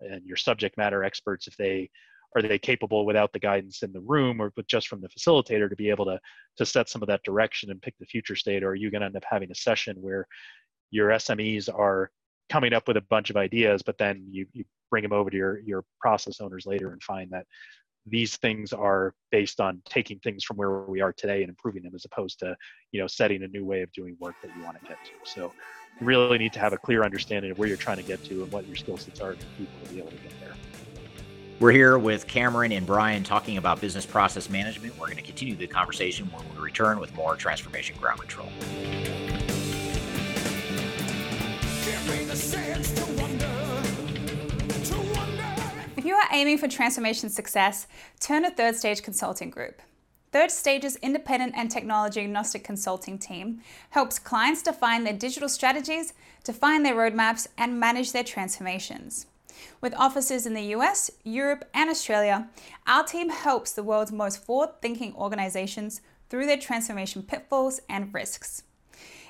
And 0.00 0.24
your 0.24 0.36
subject 0.36 0.76
matter 0.76 1.02
experts, 1.02 1.48
if 1.48 1.56
they 1.56 1.90
are 2.34 2.42
they 2.42 2.58
capable 2.58 3.04
without 3.04 3.32
the 3.32 3.38
guidance 3.38 3.82
in 3.82 3.92
the 3.92 4.00
room 4.00 4.40
or 4.40 4.52
but 4.56 4.66
just 4.66 4.88
from 4.88 5.00
the 5.00 5.08
facilitator 5.08 5.68
to 5.68 5.76
be 5.76 5.90
able 5.90 6.04
to 6.04 6.18
to 6.56 6.66
set 6.66 6.88
some 6.88 7.02
of 7.02 7.08
that 7.08 7.22
direction 7.22 7.70
and 7.70 7.82
pick 7.82 7.94
the 7.98 8.06
future 8.06 8.36
state? 8.36 8.62
Or 8.62 8.70
are 8.70 8.74
you 8.74 8.90
going 8.90 9.00
to 9.00 9.06
end 9.06 9.16
up 9.16 9.24
having 9.28 9.50
a 9.50 9.54
session 9.54 9.96
where 10.00 10.26
your 10.90 11.10
smes 11.10 11.68
are 11.72 12.10
coming 12.50 12.72
up 12.72 12.86
with 12.86 12.96
a 12.96 13.02
bunch 13.02 13.30
of 13.30 13.36
ideas 13.36 13.82
but 13.82 13.96
then 13.96 14.26
you, 14.30 14.46
you 14.52 14.64
bring 14.90 15.02
them 15.02 15.12
over 15.12 15.30
to 15.30 15.36
your 15.36 15.60
your 15.60 15.84
process 16.00 16.40
owners 16.40 16.66
later 16.66 16.92
and 16.92 17.02
find 17.02 17.30
that 17.30 17.46
these 18.06 18.36
things 18.36 18.72
are 18.72 19.14
based 19.30 19.60
on 19.60 19.80
taking 19.84 20.18
things 20.20 20.42
from 20.44 20.56
where 20.56 20.82
we 20.82 21.00
are 21.00 21.12
today 21.12 21.42
and 21.42 21.48
improving 21.48 21.82
them 21.82 21.94
as 21.94 22.04
opposed 22.04 22.38
to 22.38 22.56
you 22.90 23.00
know 23.00 23.06
setting 23.06 23.42
a 23.42 23.48
new 23.48 23.64
way 23.64 23.82
of 23.82 23.92
doing 23.92 24.16
work 24.20 24.34
that 24.42 24.50
you 24.56 24.64
want 24.64 24.78
to 24.80 24.88
get 24.88 24.98
to? 25.04 25.12
So 25.24 25.52
you 26.00 26.06
really 26.06 26.38
need 26.38 26.52
to 26.54 26.58
have 26.58 26.72
a 26.72 26.78
clear 26.78 27.04
understanding 27.04 27.50
of 27.50 27.58
where 27.58 27.68
you're 27.68 27.76
trying 27.76 27.98
to 27.98 28.02
get 28.02 28.24
to 28.24 28.42
and 28.42 28.52
what 28.52 28.66
your 28.66 28.76
skill 28.76 28.96
sets 28.96 29.20
are 29.20 29.34
for 29.34 29.46
people 29.56 29.74
to 29.84 29.90
be 29.92 29.98
able 29.98 30.10
to 30.10 30.16
get 30.16 30.41
we're 31.62 31.70
here 31.70 31.96
with 31.96 32.26
Cameron 32.26 32.72
and 32.72 32.84
Brian 32.84 33.22
talking 33.22 33.56
about 33.56 33.80
business 33.80 34.04
process 34.04 34.50
management. 34.50 34.98
We're 34.98 35.06
going 35.06 35.16
to 35.18 35.22
continue 35.22 35.54
the 35.54 35.68
conversation 35.68 36.26
when 36.32 36.42
we 36.52 36.60
return 36.60 36.98
with 36.98 37.14
more 37.14 37.36
Transformation 37.36 37.96
Ground 38.00 38.18
Control. 38.18 38.48
If 45.96 46.04
you 46.04 46.14
are 46.16 46.28
aiming 46.32 46.58
for 46.58 46.66
transformation 46.66 47.30
success, 47.30 47.86
turn 48.18 48.42
to 48.42 48.50
Third 48.50 48.74
Stage 48.74 49.00
Consulting 49.00 49.50
Group. 49.50 49.80
Third 50.32 50.50
Stage's 50.50 50.96
independent 50.96 51.52
and 51.56 51.70
technology 51.70 52.22
agnostic 52.22 52.64
consulting 52.64 53.18
team 53.18 53.60
helps 53.90 54.18
clients 54.18 54.62
define 54.62 55.04
their 55.04 55.12
digital 55.12 55.48
strategies, 55.48 56.12
define 56.42 56.82
their 56.82 56.96
roadmaps, 56.96 57.46
and 57.56 57.78
manage 57.78 58.10
their 58.10 58.24
transformations. 58.24 59.26
With 59.80 59.94
offices 59.94 60.46
in 60.46 60.54
the 60.54 60.74
US, 60.76 61.10
Europe, 61.24 61.68
and 61.74 61.90
Australia, 61.90 62.48
our 62.86 63.04
team 63.04 63.30
helps 63.30 63.72
the 63.72 63.82
world's 63.82 64.12
most 64.12 64.44
forward 64.44 64.80
thinking 64.80 65.14
organizations 65.14 66.00
through 66.28 66.46
their 66.46 66.58
transformation 66.58 67.22
pitfalls 67.22 67.80
and 67.88 68.14
risks. 68.14 68.62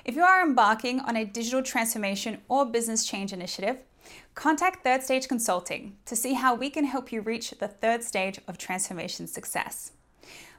If 0.05 0.15
you 0.15 0.23
are 0.23 0.41
embarking 0.41 0.99
on 0.99 1.15
a 1.15 1.25
digital 1.25 1.63
transformation 1.63 2.39
or 2.49 2.65
business 2.65 3.05
change 3.05 3.31
initiative, 3.31 3.77
contact 4.35 4.83
Third 4.83 5.01
Stage 5.03 5.27
Consulting 5.27 5.97
to 6.05 6.15
see 6.15 6.33
how 6.33 6.55
we 6.55 6.69
can 6.69 6.85
help 6.85 7.11
you 7.11 7.21
reach 7.21 7.51
the 7.51 7.67
third 7.67 8.03
stage 8.03 8.39
of 8.47 8.57
transformation 8.57 9.27
success. 9.27 9.91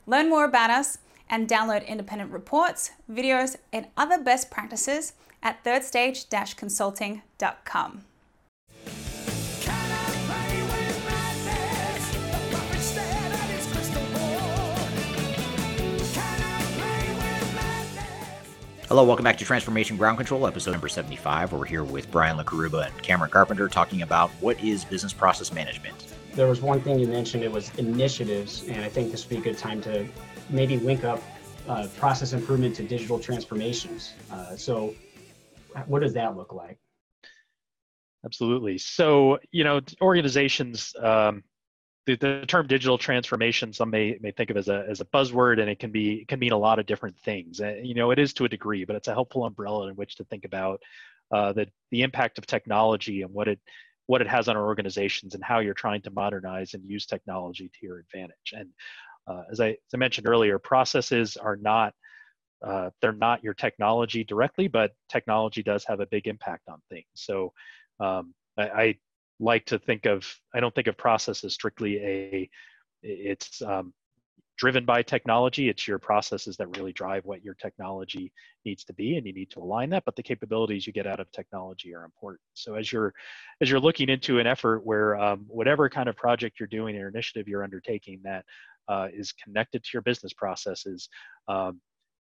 Learn 0.06 0.30
more 0.30 0.44
about 0.44 0.70
us 0.70 0.98
and 1.28 1.48
download 1.48 1.84
independent 1.86 2.30
reports, 2.30 2.92
videos, 3.10 3.56
and 3.72 3.88
other 3.96 4.18
best 4.18 4.50
practices 4.50 5.14
at 5.42 5.64
thirdstage-consulting.com. 5.64 8.04
Hello, 18.94 19.02
welcome 19.02 19.24
back 19.24 19.36
to 19.38 19.44
Transformation 19.44 19.96
Ground 19.96 20.18
Control, 20.18 20.46
episode 20.46 20.70
number 20.70 20.86
75. 20.86 21.52
We're 21.52 21.64
here 21.64 21.82
with 21.82 22.08
Brian 22.12 22.36
LaCaruba 22.36 22.86
and 22.86 23.02
Cameron 23.02 23.28
Carpenter 23.28 23.66
talking 23.66 24.02
about 24.02 24.30
what 24.38 24.62
is 24.62 24.84
business 24.84 25.12
process 25.12 25.52
management. 25.52 26.14
There 26.34 26.46
was 26.46 26.60
one 26.60 26.80
thing 26.80 27.00
you 27.00 27.08
mentioned, 27.08 27.42
it 27.42 27.50
was 27.50 27.76
initiatives, 27.76 28.62
and 28.68 28.84
I 28.84 28.88
think 28.88 29.10
this 29.10 29.24
would 29.24 29.30
be 29.30 29.38
a 29.38 29.40
good 29.40 29.58
time 29.58 29.80
to 29.80 30.06
maybe 30.48 30.76
link 30.76 31.02
up 31.02 31.20
uh, 31.68 31.88
process 31.98 32.34
improvement 32.34 32.76
to 32.76 32.84
digital 32.84 33.18
transformations. 33.18 34.12
Uh, 34.30 34.54
so, 34.54 34.94
what 35.86 36.00
does 36.00 36.14
that 36.14 36.36
look 36.36 36.52
like? 36.52 36.78
Absolutely. 38.24 38.78
So, 38.78 39.40
you 39.50 39.64
know, 39.64 39.80
organizations, 40.02 40.94
um, 41.02 41.42
the, 42.06 42.16
the 42.16 42.44
term 42.46 42.66
digital 42.66 42.98
transformation 42.98 43.72
some 43.72 43.90
may, 43.90 44.18
may 44.20 44.30
think 44.30 44.50
of 44.50 44.56
as 44.56 44.68
a, 44.68 44.84
as 44.88 45.00
a 45.00 45.04
buzzword 45.06 45.60
and 45.60 45.70
it 45.70 45.78
can 45.78 45.90
be 45.90 46.20
it 46.22 46.28
can 46.28 46.38
mean 46.38 46.52
a 46.52 46.58
lot 46.58 46.78
of 46.78 46.86
different 46.86 47.18
things. 47.18 47.60
Uh, 47.60 47.76
you 47.82 47.94
know 47.94 48.10
it 48.10 48.18
is 48.18 48.32
to 48.34 48.44
a 48.44 48.48
degree 48.48 48.84
but 48.84 48.96
it's 48.96 49.08
a 49.08 49.12
helpful 49.12 49.44
umbrella 49.44 49.88
in 49.88 49.94
which 49.96 50.16
to 50.16 50.24
think 50.24 50.44
about 50.44 50.82
uh, 51.32 51.52
the, 51.52 51.66
the 51.90 52.02
impact 52.02 52.38
of 52.38 52.46
technology 52.46 53.22
and 53.22 53.32
what 53.32 53.48
it 53.48 53.58
what 54.06 54.20
it 54.20 54.28
has 54.28 54.48
on 54.48 54.56
our 54.56 54.66
organizations 54.66 55.34
and 55.34 55.42
how 55.42 55.60
you're 55.60 55.72
trying 55.72 56.02
to 56.02 56.10
modernize 56.10 56.74
and 56.74 56.84
use 56.84 57.06
technology 57.06 57.70
to 57.70 57.86
your 57.86 58.00
advantage. 58.00 58.52
And 58.52 58.68
uh, 59.26 59.44
as, 59.50 59.60
I, 59.60 59.68
as 59.70 59.94
I 59.94 59.96
mentioned 59.96 60.28
earlier 60.28 60.58
processes 60.58 61.38
are 61.38 61.56
not 61.56 61.94
uh, 62.62 62.90
they're 63.00 63.12
not 63.12 63.42
your 63.42 63.54
technology 63.54 64.24
directly 64.24 64.68
but 64.68 64.92
technology 65.08 65.62
does 65.62 65.84
have 65.84 66.00
a 66.00 66.06
big 66.06 66.26
impact 66.26 66.68
on 66.68 66.80
things. 66.90 67.06
So 67.14 67.52
um, 68.00 68.34
I, 68.58 68.68
I 68.68 68.98
like 69.40 69.64
to 69.66 69.78
think 69.78 70.06
of 70.06 70.26
i 70.54 70.60
don't 70.60 70.74
think 70.74 70.86
of 70.86 70.96
process 70.96 71.44
as 71.44 71.54
strictly 71.54 71.98
a 71.98 72.50
it's 73.02 73.60
um, 73.62 73.92
driven 74.56 74.84
by 74.84 75.02
technology. 75.02 75.68
It's 75.68 75.86
your 75.86 75.98
processes 75.98 76.56
that 76.56 76.76
really 76.76 76.92
drive 76.92 77.24
what 77.24 77.44
your 77.44 77.54
technology 77.54 78.32
needs 78.64 78.84
to 78.84 78.92
be 78.92 79.16
and 79.16 79.26
you 79.26 79.32
need 79.32 79.50
to 79.50 79.60
align 79.60 79.90
that 79.90 80.04
but 80.04 80.16
the 80.16 80.22
capabilities 80.22 80.86
you 80.86 80.92
get 80.92 81.06
out 81.06 81.20
of 81.20 81.30
technology 81.32 81.94
are 81.94 82.04
important. 82.04 82.40
So 82.54 82.74
as 82.74 82.92
you're 82.92 83.12
as 83.60 83.70
you're 83.70 83.80
looking 83.80 84.08
into 84.08 84.38
an 84.38 84.46
effort 84.46 84.84
where 84.84 85.16
um, 85.16 85.44
whatever 85.48 85.88
kind 85.88 86.08
of 86.08 86.16
project 86.16 86.60
you're 86.60 86.68
doing 86.68 86.96
or 86.96 87.08
initiative 87.08 87.48
you're 87.48 87.64
undertaking 87.64 88.20
that 88.24 88.44
uh, 88.88 89.08
is 89.12 89.32
connected 89.32 89.82
to 89.82 89.90
your 89.92 90.02
business 90.02 90.32
processes 90.32 91.08
um, 91.48 91.80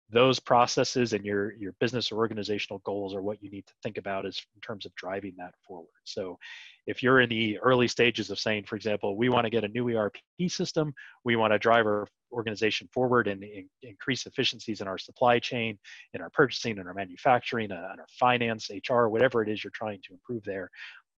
those 0.10 0.40
processes 0.40 1.14
and 1.14 1.26
your 1.26 1.54
your 1.54 1.74
business 1.80 2.12
or 2.12 2.18
organizational 2.18 2.80
goals 2.86 3.14
are 3.14 3.22
what 3.22 3.42
you 3.44 3.50
need 3.50 3.68
to 3.68 3.74
think 3.84 3.98
about 3.98 4.26
is 4.26 4.42
in 4.56 4.62
terms 4.62 4.86
of 4.86 4.96
driving 4.96 5.34
that 5.38 5.54
forward. 5.68 5.88
So 6.06 6.38
if 6.86 7.04
you're 7.04 7.20
in 7.20 7.30
the 7.30 7.60
early 7.60 7.88
stages 7.88 8.30
of 8.30 8.40
saying 8.40 8.64
for 8.64 8.78
example 8.78 9.18
we 9.18 9.30
want 9.30 9.46
to 9.46 9.50
get 9.50 9.66
a 9.66 9.68
new 9.68 9.90
erp 9.98 10.16
system 10.48 10.94
we 11.26 11.36
want 11.36 11.52
to 11.52 11.60
drive 11.60 11.86
our 11.86 12.08
organization 12.32 12.88
forward 12.94 13.28
and, 13.28 13.44
and 13.44 13.68
increase 13.84 14.26
efficiencies 14.26 14.82
in 14.82 14.88
our 14.88 14.98
supply 14.98 15.40
chain 15.40 15.78
in 16.14 16.22
our 16.22 16.30
purchasing 16.30 16.78
in 16.78 16.88
our 16.88 16.94
manufacturing 16.94 17.72
uh, 17.72 17.90
in 17.94 18.00
our 18.00 18.08
finance 18.20 18.70
hr 18.90 19.08
whatever 19.08 19.44
it 19.44 19.50
is 19.50 19.64
you're 19.64 19.72
trying 19.72 20.00
to 20.02 20.14
improve 20.14 20.44
there 20.46 20.70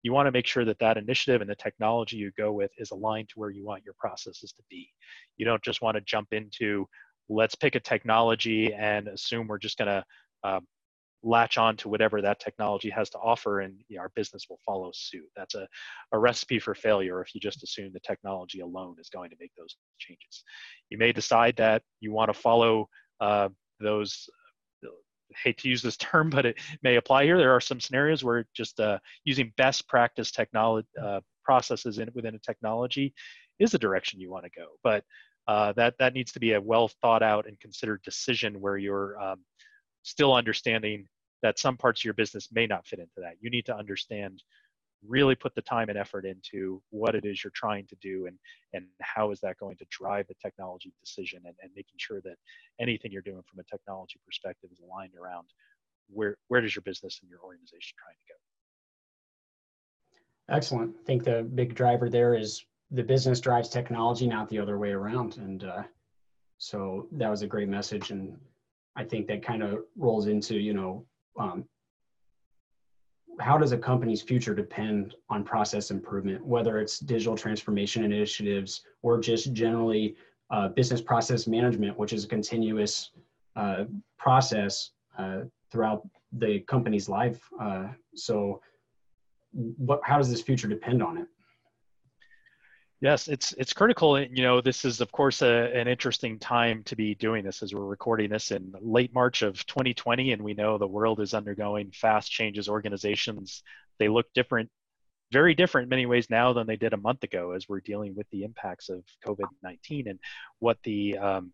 you 0.02 0.12
want 0.12 0.26
to 0.26 0.32
make 0.32 0.46
sure 0.46 0.64
that 0.64 0.78
that 0.78 0.96
initiative 0.96 1.40
and 1.40 1.50
the 1.50 1.56
technology 1.56 2.16
you 2.16 2.30
go 2.38 2.52
with 2.52 2.70
is 2.78 2.92
aligned 2.92 3.28
to 3.30 3.34
where 3.38 3.50
you 3.50 3.64
want 3.64 3.84
your 3.84 3.94
processes 3.98 4.52
to 4.52 4.62
be. 4.70 4.88
You 5.36 5.44
don't 5.44 5.62
just 5.62 5.82
want 5.82 5.96
to 5.96 6.00
jump 6.02 6.28
into 6.32 6.86
let's 7.28 7.54
pick 7.54 7.74
a 7.74 7.80
technology 7.80 8.72
and 8.72 9.08
assume 9.08 9.46
we're 9.46 9.58
just 9.58 9.78
going 9.78 9.88
to 9.88 10.04
um, 10.44 10.66
latch 11.22 11.58
on 11.58 11.76
to 11.76 11.88
whatever 11.88 12.22
that 12.22 12.38
technology 12.40 12.90
has 12.90 13.10
to 13.10 13.18
offer 13.18 13.60
and 13.60 13.80
you 13.88 13.96
know, 13.96 14.02
our 14.02 14.12
business 14.14 14.46
will 14.48 14.60
follow 14.64 14.90
suit. 14.94 15.28
That's 15.36 15.54
a, 15.54 15.66
a 16.12 16.18
recipe 16.18 16.58
for 16.58 16.74
failure 16.74 17.20
if 17.20 17.34
you 17.34 17.40
just 17.40 17.62
assume 17.62 17.92
the 17.92 18.00
technology 18.00 18.60
alone 18.60 18.96
is 19.00 19.08
going 19.08 19.30
to 19.30 19.36
make 19.40 19.52
those 19.56 19.76
changes. 19.98 20.44
You 20.90 20.98
may 20.98 21.12
decide 21.12 21.56
that 21.56 21.82
you 22.00 22.12
want 22.12 22.32
to 22.32 22.38
follow 22.38 22.88
uh, 23.20 23.48
those 23.80 24.28
hate 25.42 25.58
to 25.58 25.68
use 25.68 25.82
this 25.82 25.96
term 25.98 26.30
but 26.30 26.46
it 26.46 26.56
may 26.82 26.96
apply 26.96 27.24
here. 27.24 27.38
There 27.38 27.54
are 27.54 27.60
some 27.60 27.80
scenarios 27.80 28.24
where 28.24 28.46
just 28.54 28.80
uh, 28.80 28.98
using 29.24 29.52
best 29.56 29.88
practice 29.88 30.30
technology 30.30 30.88
uh, 31.02 31.20
processes 31.44 31.98
in, 31.98 32.10
within 32.14 32.34
a 32.34 32.38
technology 32.38 33.14
is 33.58 33.72
the 33.72 33.78
direction 33.78 34.20
you 34.20 34.30
want 34.30 34.44
to 34.44 34.50
go. 34.56 34.66
But 34.84 35.04
uh, 35.48 35.72
that 35.72 35.94
that 35.98 36.12
needs 36.12 36.30
to 36.32 36.40
be 36.40 36.52
a 36.52 36.60
well 36.60 36.88
thought 37.00 37.22
out 37.22 37.46
and 37.48 37.58
considered 37.58 38.02
decision 38.02 38.60
where 38.60 38.76
you're 38.76 39.18
um, 39.18 39.40
still 40.02 40.34
understanding 40.34 41.08
that 41.42 41.58
some 41.58 41.76
parts 41.76 42.00
of 42.00 42.04
your 42.04 42.14
business 42.14 42.48
may 42.52 42.66
not 42.66 42.86
fit 42.86 42.98
into 42.98 43.14
that. 43.16 43.34
You 43.40 43.48
need 43.48 43.64
to 43.66 43.76
understand, 43.76 44.42
really 45.06 45.34
put 45.34 45.54
the 45.54 45.62
time 45.62 45.88
and 45.88 45.96
effort 45.96 46.26
into 46.26 46.82
what 46.90 47.14
it 47.14 47.24
is 47.24 47.42
you're 47.42 47.52
trying 47.54 47.86
to 47.86 47.96
do 48.02 48.26
and 48.26 48.36
and 48.74 48.84
how 49.00 49.30
is 49.30 49.40
that 49.40 49.56
going 49.58 49.76
to 49.76 49.86
drive 49.90 50.26
the 50.28 50.34
technology 50.42 50.92
decision 51.00 51.40
and, 51.46 51.54
and 51.62 51.70
making 51.74 51.96
sure 51.96 52.20
that 52.20 52.36
anything 52.78 53.10
you're 53.10 53.22
doing 53.22 53.42
from 53.50 53.60
a 53.60 53.64
technology 53.64 54.20
perspective 54.26 54.68
is 54.70 54.80
aligned 54.80 55.14
around 55.18 55.46
where 56.10 56.36
where 56.48 56.60
does 56.60 56.74
your 56.74 56.82
business 56.82 57.20
and 57.22 57.30
your 57.30 57.40
organization 57.40 57.96
trying 57.96 58.16
to 58.16 58.32
go. 58.32 58.38
Excellent. 60.54 60.96
I 61.00 61.04
think 61.04 61.24
the 61.24 61.42
big 61.42 61.74
driver 61.74 62.10
there 62.10 62.34
is 62.34 62.64
the 62.90 63.02
business 63.02 63.40
drives 63.40 63.68
technology, 63.68 64.26
not 64.26 64.48
the 64.48 64.58
other 64.58 64.78
way 64.78 64.90
around. 64.90 65.36
And 65.36 65.64
uh, 65.64 65.82
so 66.58 67.06
that 67.12 67.28
was 67.28 67.42
a 67.42 67.46
great 67.46 67.68
message. 67.68 68.10
And 68.10 68.36
I 68.96 69.04
think 69.04 69.26
that 69.28 69.42
kind 69.42 69.62
of 69.62 69.80
rolls 69.96 70.26
into, 70.26 70.56
you 70.56 70.74
know, 70.74 71.04
um, 71.38 71.64
how 73.40 73.56
does 73.56 73.72
a 73.72 73.78
company's 73.78 74.22
future 74.22 74.54
depend 74.54 75.14
on 75.30 75.44
process 75.44 75.90
improvement, 75.90 76.44
whether 76.44 76.80
it's 76.80 76.98
digital 76.98 77.36
transformation 77.36 78.04
initiatives 78.04 78.82
or 79.02 79.20
just 79.20 79.52
generally 79.52 80.16
uh, 80.50 80.68
business 80.68 81.00
process 81.00 81.46
management, 81.46 81.96
which 81.98 82.12
is 82.12 82.24
a 82.24 82.28
continuous 82.28 83.10
uh, 83.54 83.84
process 84.18 84.90
uh, 85.18 85.40
throughout 85.70 86.08
the 86.32 86.60
company's 86.60 87.08
life. 87.08 87.40
Uh, 87.60 87.88
so, 88.14 88.60
what, 89.52 90.00
how 90.04 90.18
does 90.18 90.30
this 90.30 90.42
future 90.42 90.68
depend 90.68 91.02
on 91.02 91.18
it? 91.18 91.26
Yes, 93.00 93.28
it's 93.28 93.52
it's 93.52 93.72
critical. 93.72 94.20
You 94.20 94.42
know, 94.42 94.60
this 94.60 94.84
is 94.84 95.00
of 95.00 95.12
course 95.12 95.40
a, 95.42 95.70
an 95.72 95.86
interesting 95.86 96.38
time 96.38 96.82
to 96.84 96.96
be 96.96 97.14
doing 97.14 97.44
this 97.44 97.62
as 97.62 97.72
we're 97.72 97.84
recording 97.84 98.30
this 98.30 98.50
in 98.50 98.74
late 98.80 99.14
March 99.14 99.42
of 99.42 99.64
2020, 99.66 100.32
and 100.32 100.42
we 100.42 100.54
know 100.54 100.78
the 100.78 100.86
world 100.86 101.20
is 101.20 101.32
undergoing 101.32 101.92
fast 101.92 102.30
changes. 102.30 102.68
Organizations 102.68 103.62
they 104.00 104.08
look 104.08 104.26
different, 104.34 104.68
very 105.30 105.54
different 105.54 105.84
in 105.86 105.90
many 105.90 106.06
ways 106.06 106.28
now 106.28 106.52
than 106.52 106.66
they 106.66 106.76
did 106.76 106.92
a 106.92 106.96
month 106.96 107.22
ago, 107.22 107.52
as 107.52 107.68
we're 107.68 107.80
dealing 107.80 108.16
with 108.16 108.28
the 108.30 108.42
impacts 108.42 108.88
of 108.88 109.04
COVID-19 109.24 110.10
and 110.10 110.18
what 110.58 110.78
the 110.82 111.16
um, 111.18 111.52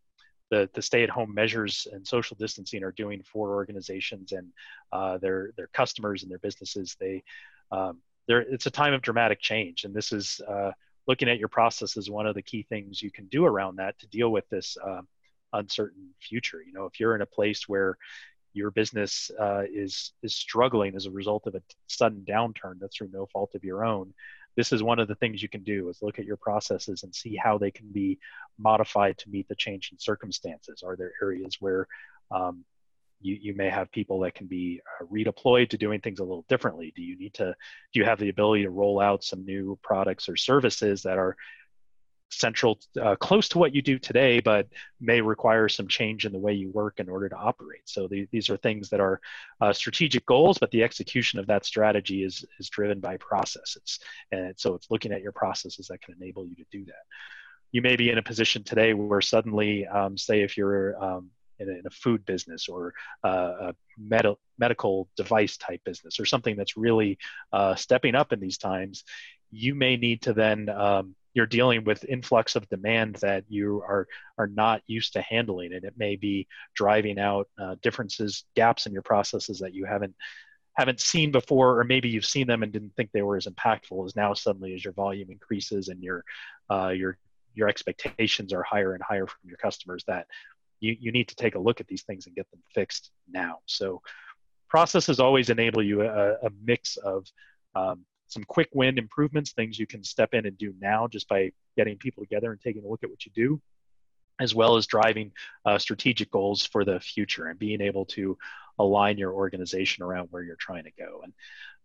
the, 0.51 0.71
the 0.73 0.83
stay-at-home 0.83 1.35
measures 1.35 1.87
and 1.93 2.07
social 2.07 2.37
distancing 2.39 2.83
are 2.85 2.93
doing 2.93 3.23
for 3.23 3.55
organizations 3.55 4.33
and 4.33 4.49
uh, 4.93 5.19
their 5.19 5.53
their 5.59 5.69
customers 5.75 6.23
and 6.23 6.33
their 6.33 6.39
businesses. 6.39 6.97
They 6.99 7.23
um, 7.71 7.99
it's 8.29 8.65
a 8.65 8.71
time 8.71 8.95
of 8.95 9.03
dramatic 9.03 9.43
change, 9.43 9.85
and 9.85 9.95
this 9.95 10.11
is 10.11 10.41
uh, 10.49 10.71
looking 11.07 11.29
at 11.29 11.39
your 11.39 11.49
process 11.49 11.97
is 11.97 12.11
one 12.11 12.27
of 12.27 12.35
the 12.35 12.43
key 12.43 12.63
things 12.63 13.03
you 13.03 13.11
can 13.11 13.27
do 13.27 13.45
around 13.45 13.77
that 13.77 13.99
to 13.99 14.07
deal 14.07 14.31
with 14.31 14.49
this 14.49 14.77
uh, 14.85 15.03
uncertain 15.53 16.11
future. 16.21 16.63
You 16.63 16.73
know, 16.73 16.87
if 16.87 16.99
you're 16.99 17.15
in 17.15 17.23
a 17.23 17.27
place 17.27 17.69
where 17.69 17.97
your 18.53 18.71
business 18.71 19.31
uh, 19.39 19.63
is 19.73 20.13
is 20.23 20.35
struggling 20.35 20.95
as 20.95 21.07
a 21.07 21.11
result 21.11 21.47
of 21.47 21.55
a 21.55 21.63
sudden 21.89 22.25
downturn 22.27 22.79
that's 22.81 22.97
through 22.97 23.11
no 23.13 23.27
fault 23.27 23.55
of 23.55 23.65
your 23.65 23.85
own, 23.85 24.15
this 24.57 24.73
is 24.73 24.83
one 24.83 24.99
of 24.99 25.09
the 25.09 25.17
things 25.17 25.43
you 25.43 25.49
can 25.49 25.65
do 25.65 25.89
is 25.89 26.03
look 26.03 26.19
at 26.19 26.25
your 26.25 26.37
processes 26.37 27.03
and 27.03 27.15
see 27.15 27.37
how 27.37 27.59
they 27.59 27.71
can 27.71 27.89
be 27.91 28.19
modified 28.59 29.19
to 29.19 29.31
meet 29.31 29.49
the 29.49 29.57
changing 29.57 29.99
circumstances. 29.99 30.83
Are 30.85 30.97
there 30.97 31.13
areas 31.21 31.57
where 31.61 31.89
um, 32.31 32.65
you, 33.21 33.39
you 33.41 33.55
may 33.55 33.71
have 33.71 33.91
people 33.91 34.21
that 34.21 34.35
can 34.35 34.47
be 34.47 34.81
uh, 35.01 35.05
redeployed 35.07 35.71
to 35.71 35.79
doing 35.79 36.01
things 36.01 36.19
a 36.19 36.25
little 36.25 36.45
differently 36.49 36.93
do 36.95 37.03
you 37.03 37.19
need 37.19 37.35
to 37.35 37.55
do 37.93 38.01
you 38.01 38.05
have 38.05 38.19
the 38.19 38.29
ability 38.29 38.63
to 38.63 38.71
roll 38.71 39.01
out 39.01 39.25
some 39.25 39.45
new 39.45 39.79
products 39.83 40.29
or 40.29 40.37
services 40.37 41.03
that 41.03 41.19
are 41.19 41.37
central, 42.35 42.79
uh, 43.01 43.17
close 43.17 43.49
to 43.51 43.59
what 43.59 43.75
you 43.75 43.83
do 43.83 43.99
today, 43.99 44.41
but 44.41 44.69
may 45.01 45.21
require 45.21 45.69
some 45.69 45.89
change 45.89 46.27
in 46.27 46.33
the 46.33 46.39
way 46.39 46.53
you 46.53 46.71
work 46.71 47.01
in 47.01 47.09
order 47.09 47.29
to 47.29 47.37
operate. 47.37 47.83
So 47.85 48.09
the, 48.09 48.27
these 48.33 48.51
are 48.51 48.57
things 48.57 48.91
that 48.91 49.01
are 49.01 49.21
uh, 49.61 49.73
strategic 49.73 50.27
goals, 50.27 50.59
but 50.59 50.71
the 50.71 50.83
execution 50.83 51.39
of 51.39 51.47
that 51.47 51.65
strategy 51.65 52.25
is 52.25 52.45
is 52.59 52.69
driven 52.69 53.01
by 53.01 53.17
processes, 53.19 54.01
and 54.33 54.55
so 54.57 54.75
it's 54.75 54.91
looking 54.91 55.13
at 55.13 55.23
your 55.23 55.33
processes 55.33 55.89
that 55.89 56.03
can 56.03 56.15
enable 56.21 56.47
you 56.47 56.57
to 56.57 56.65
do 56.71 56.85
that. 56.87 57.05
You 57.73 57.83
may 57.83 57.97
be 57.97 58.11
in 58.11 58.19
a 58.19 58.23
position 58.23 58.63
today 58.63 58.95
where 58.95 59.21
suddenly, 59.21 59.87
um, 59.87 60.17
say, 60.17 60.43
if 60.43 60.57
you're 60.57 61.03
um, 61.03 61.31
in 61.59 61.69
a, 61.69 61.73
in 61.73 61.83
a, 61.87 61.91
food 61.91 62.25
business 62.25 62.69
or 62.69 62.95
uh, 63.25 63.53
a 63.61 63.75
med- 63.99 64.37
medical 64.59 65.09
device 65.17 65.57
type 65.57 65.81
business 65.85 66.19
or 66.19 66.25
something 66.25 66.57
that's 66.57 66.77
really 66.77 67.19
uh, 67.53 67.75
stepping 67.75 68.15
up 68.15 68.33
in 68.33 68.41
these 68.41 68.59
times, 68.59 69.05
you 69.51 69.75
may 69.75 69.97
need 69.97 70.23
to 70.23 70.33
then 70.33 70.69
um, 70.69 71.15
you're 71.35 71.47
dealing 71.47 71.85
with 71.85 72.05
influx 72.05 72.57
of 72.57 72.69
demand 72.69 73.17
that 73.17 73.45
you 73.49 73.83
are 73.83 74.07
are 74.39 74.47
not 74.47 74.83
used 74.87 75.13
to 75.15 75.23
handling. 75.23 75.73
And 75.73 75.85
it 75.85 75.95
may 75.97 76.17
be 76.17 76.47
driving 76.75 77.19
out 77.19 77.49
uh, 77.59 77.77
differences 77.83 78.45
gaps 78.55 78.87
in 78.87 78.93
your 78.93 79.03
processes 79.03 79.59
that 79.59 79.75
you 79.75 79.85
haven't 79.85 80.15
haven't 80.75 81.01
seen 81.01 81.31
before 81.31 81.79
or 81.79 81.85
maybe 81.85 82.09
you've 82.09 82.25
seen 82.25 82.47
them 82.47 82.63
and 82.63 82.73
didn't 82.73 82.95
think 82.97 83.11
they 83.13 83.23
were 83.23 83.37
as 83.37 83.47
impactful 83.47 84.05
as 84.07 84.17
now 84.17 84.35
suddenly 84.35 84.75
as 84.75 84.85
your 84.85 84.93
volume 84.93 85.31
increases 85.31 85.89
and 85.89 86.03
your 86.03 86.25
uh, 86.71 86.89
your 86.89 87.17
your 87.55 87.69
expectations 87.69 88.53
are 88.53 88.65
higher 88.65 88.95
and 88.95 89.03
higher 89.03 89.27
from 89.27 89.49
your 89.49 89.57
customers 89.57 90.05
that 90.07 90.27
you, 90.81 90.97
you 90.99 91.13
need 91.13 91.29
to 91.29 91.37
take 91.37 91.55
a 91.55 91.59
look 91.59 91.81
at 91.81 91.87
these 91.87 92.03
things 92.03 92.27
and 92.27 92.35
get 92.35 92.51
them 92.51 92.61
fixed 92.75 93.11
now 93.31 93.59
so 93.67 94.03
processes 94.69 95.21
always 95.21 95.51
enable 95.51 95.83
you 95.83 96.03
a, 96.03 96.33
a 96.33 96.51
mix 96.65 96.97
of 96.97 97.27
um, 97.77 98.05
some 98.27 98.45
quick 98.45 98.69
win 98.75 98.99
improvements, 98.99 99.53
things 99.53 99.79
you 99.79 99.87
can 99.87 100.03
step 100.03 100.35
in 100.35 100.47
and 100.47 100.59
do 100.59 100.75
now 100.81 101.07
just 101.07 101.29
by 101.29 101.53
getting 101.77 101.97
people 101.97 102.23
together 102.23 102.51
and 102.51 102.61
taking 102.61 102.85
a 102.85 102.89
look 102.89 103.05
at 103.05 103.11
what 103.11 103.25
you 103.25 103.33
do, 103.35 103.61
as 104.41 104.55
well 104.55 104.77
as 104.77 104.87
driving 104.87 105.31
uh, 105.65 105.79
strategic 105.79 106.31
goals 106.31 106.67
for 106.67 106.85
the 106.85 106.99
future 106.99 107.47
and 107.47 107.59
being 107.59 107.81
able 107.81 108.05
to 108.05 108.37
align 108.79 109.17
your 109.17 109.33
organization 109.33 110.03
around 110.03 110.29
where 110.31 110.43
you're 110.43 110.57
trying 110.57 110.85
to 110.85 110.91
go. 110.99 111.21
And 111.23 111.33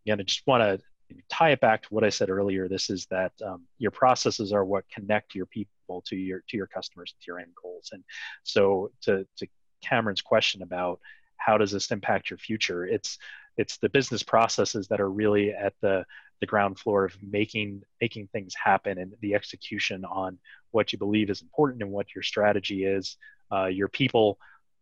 again, 0.06 0.20
I 0.20 0.24
just 0.24 0.48
want 0.48 0.64
to 0.64 1.16
tie 1.30 1.52
it 1.52 1.60
back 1.60 1.84
to 1.84 1.94
what 1.94 2.04
I 2.04 2.10
said 2.10 2.30
earlier. 2.30 2.68
This 2.68 2.90
is 2.90 3.06
that 3.12 3.34
um, 3.46 3.66
your 3.78 3.92
processes 3.92 4.52
are 4.52 4.66
what 4.66 4.90
connect 4.90 5.36
your 5.36 5.46
people 5.46 5.72
to 6.08 6.16
your 6.16 6.44
to 6.50 6.58
your 6.58 6.68
customers 6.68 7.14
to 7.20 7.26
your 7.28 7.40
end 7.40 7.52
goals. 7.62 7.90
And 7.92 8.04
so 8.44 8.92
to 9.02 9.26
to 9.38 9.48
Cameron's 9.82 10.22
question 10.22 10.62
about 10.62 11.00
how 11.38 11.58
does 11.58 11.72
this 11.72 11.92
impact 11.92 12.30
your 12.30 12.38
future, 12.38 12.86
it's 12.86 13.18
it's 13.58 13.78
the 13.78 13.90
business 13.90 14.24
processes 14.24 14.88
that 14.88 15.02
are 15.02 15.10
really 15.10 15.52
at 15.52 15.74
the 15.82 16.06
the 16.40 16.46
ground 16.46 16.80
floor 16.80 17.06
of 17.06 17.18
making 17.22 17.82
making 18.00 18.28
things 18.28 18.54
happen 18.56 18.98
and 18.98 19.14
the 19.22 19.36
execution 19.36 20.06
on 20.06 20.38
what 20.72 20.94
you 20.94 21.00
believe 21.00 21.30
is 21.30 21.42
important 21.42 21.82
and 21.82 21.92
what 21.92 22.14
your 22.16 22.24
strategy 22.24 22.86
is. 22.86 23.18
Uh, 23.52 23.66
your 23.66 23.90
people 23.90 24.38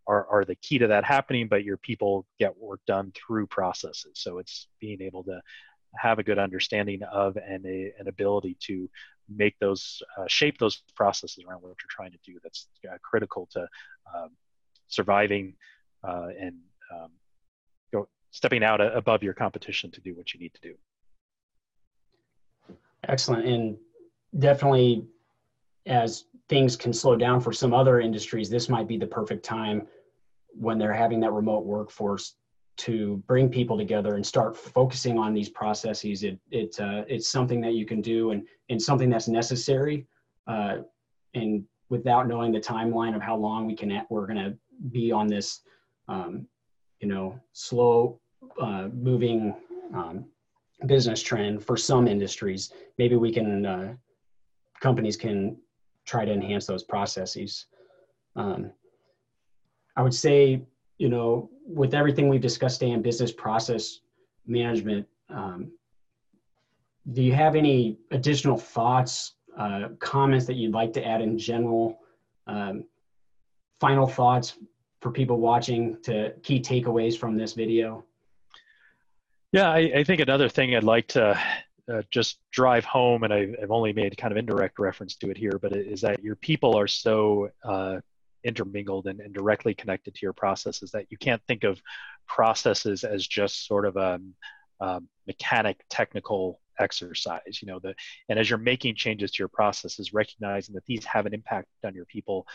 are, 0.08 0.26
are 0.28 0.46
the 0.46 0.56
key 0.56 0.78
to 0.78 0.88
that 0.88 1.04
happening, 1.04 1.48
but 1.48 1.64
your 1.64 1.78
people 1.78 2.26
get 2.40 2.58
work 2.58 2.80
done 2.88 3.12
through 3.16 3.48
processes. 3.48 4.14
So 4.16 4.38
it's 4.38 4.68
being 4.80 5.02
able 5.02 5.24
to 5.26 5.42
have 6.00 6.20
a 6.20 6.24
good 6.24 6.40
understanding 6.40 7.02
of 7.04 7.38
and 7.38 7.66
a, 7.66 7.94
an 8.00 8.08
ability 8.08 8.58
to 8.62 8.90
make 9.30 9.58
those 9.60 10.02
uh, 10.18 10.26
shape 10.28 10.58
those 10.58 10.84
processes 10.96 11.44
around 11.48 11.62
what 11.62 11.70
you're 11.70 11.90
trying 11.90 12.12
to 12.12 12.20
do. 12.26 12.40
That's 12.44 12.68
uh, 12.90 12.98
critical 13.02 13.48
to 13.52 13.68
um, 14.16 14.30
surviving 14.88 15.56
uh, 16.08 16.28
and 16.40 16.56
um, 16.94 17.12
go, 17.92 18.08
stepping 18.32 18.64
out 18.64 18.80
above 18.82 19.24
your 19.24 19.34
competition 19.34 19.92
to 19.92 20.02
do 20.02 20.16
what 20.16 20.34
you 20.34 20.40
need 20.40 20.54
to 20.54 20.62
do. 20.62 20.76
Excellent. 23.08 23.46
And 23.46 23.78
definitely, 24.40 25.06
as 25.86 26.26
things 26.50 26.76
can 26.76 26.94
slow 26.94 27.16
down 27.16 27.42
for 27.42 27.52
some 27.54 27.74
other 27.74 28.00
industries, 28.00 28.50
this 28.50 28.70
might 28.70 28.88
be 28.88 28.98
the 28.98 29.08
perfect 29.08 29.44
time 29.44 29.88
when 30.50 30.78
they're 30.78 30.94
having 30.94 31.20
that 31.20 31.32
remote 31.32 31.66
workforce 31.66 32.36
to 32.78 33.18
bring 33.28 33.50
people 33.50 33.78
together 33.78 34.16
and 34.16 34.26
start 34.26 34.56
focusing 34.56 35.18
on 35.18 35.34
these 35.34 35.50
processes. 35.50 36.24
It, 36.24 36.40
it 36.52 36.80
uh, 36.80 37.04
it's 37.08 37.30
something 37.30 37.60
that 37.62 37.74
you 37.74 37.86
can 37.86 38.02
do 38.02 38.32
and, 38.32 38.46
and 38.70 38.82
something 38.82 39.10
that's 39.10 39.28
necessary. 39.28 40.06
Uh, 40.48 40.78
and 41.34 41.64
without 41.90 42.28
knowing 42.28 42.52
the 42.52 42.60
timeline 42.60 43.16
of 43.16 43.22
how 43.22 43.36
long 43.36 43.66
we 43.66 43.76
can, 43.76 44.06
we're 44.10 44.28
going 44.28 44.38
to 44.38 44.58
be 44.92 45.12
on 45.12 45.28
this, 45.28 45.62
um, 46.08 46.48
you 47.00 47.08
know, 47.08 47.40
slow 47.54 48.20
uh, 48.62 48.90
moving 48.94 49.56
um, 49.94 50.26
business 50.86 51.22
trend 51.22 51.64
for 51.64 51.78
some 51.78 52.08
industries. 52.08 52.72
Maybe 52.98 53.16
we 53.16 53.32
can, 53.32 53.66
uh, 53.66 53.94
companies 54.80 55.18
can 55.18 55.58
try 56.06 56.26
to 56.26 56.32
enhance 56.32 56.66
those 56.66 56.84
processes. 56.84 57.66
Um, 58.36 58.72
I 59.96 60.04
would 60.04 60.14
say, 60.14 60.62
you 60.98 61.10
know, 61.10 61.50
with 61.66 61.94
everything 61.94 62.30
we've 62.30 62.42
discussed 62.42 62.80
today 62.80 62.92
in 62.92 63.02
business 63.02 63.32
process 63.32 64.00
management, 64.46 65.08
um, 65.30 65.72
do 67.14 67.22
you 67.22 67.34
have 67.34 67.56
any 67.56 67.98
additional 68.12 68.58
thoughts, 68.58 69.34
uh, 69.58 69.90
comments 70.00 70.46
that 70.46 70.56
you'd 70.56 70.74
like 70.74 70.94
to 70.94 71.06
add 71.06 71.22
in 71.22 71.38
general? 71.38 72.00
Um, 72.48 72.86
final 73.80 74.08
thoughts 74.08 74.58
for 75.02 75.12
people 75.12 75.38
watching 75.38 75.98
to 76.04 76.34
key 76.44 76.60
takeaways 76.60 77.18
from 77.18 77.38
this 77.38 77.54
video? 77.54 78.04
Yeah, 79.52 79.70
I, 79.70 79.78
I 79.98 80.04
think 80.04 80.22
another 80.22 80.50
thing 80.50 80.76
I'd 80.76 80.84
like 80.84 81.08
to 81.10 81.40
uh, 81.92 82.02
just 82.12 82.40
drive 82.52 82.84
home, 82.84 83.24
and 83.24 83.34
I've, 83.34 83.56
I've, 83.62 83.72
only 83.72 83.94
made 83.94 84.18
kind 84.18 84.32
of 84.32 84.38
indirect 84.38 84.78
reference 84.78 85.16
to 85.18 85.30
it 85.30 85.38
here, 85.38 85.58
but 85.62 85.72
it 85.72 85.88
is 85.88 86.02
that 86.02 86.22
your 86.22 86.36
people 86.36 86.78
are 86.78 86.88
so 86.88 87.50
uh, 87.64 88.00
intermingled 88.44 89.08
and, 89.08 89.20
and, 89.20 89.34
directly 89.34 89.74
connected 89.74 90.14
to 90.14 90.20
your 90.22 90.34
processes 90.34 90.92
that 90.92 91.06
you 91.10 91.18
can't 91.18 91.42
think 91.48 91.64
of 91.64 91.82
processes 92.28 93.04
as 93.04 93.26
just 93.26 93.68
sort 93.68 93.86
of 93.86 93.98
a 93.98 94.20
um, 94.80 95.08
mechanic 95.26 95.84
technical 95.90 96.60
exercise 96.80 97.60
you 97.60 97.68
know 97.68 97.80
the 97.80 97.96
and 98.30 98.38
as 98.38 98.48
you're 98.48 98.60
making 98.60 98.94
changes 98.94 99.32
to 99.32 99.40
your 99.40 99.48
processes 99.48 100.14
recognizing 100.14 100.76
that 100.76 100.86
these 100.86 101.04
have 101.04 101.26
an 101.26 101.34
impact 101.34 101.68
on 101.84 101.96
your 101.96 102.06
people 102.06 102.46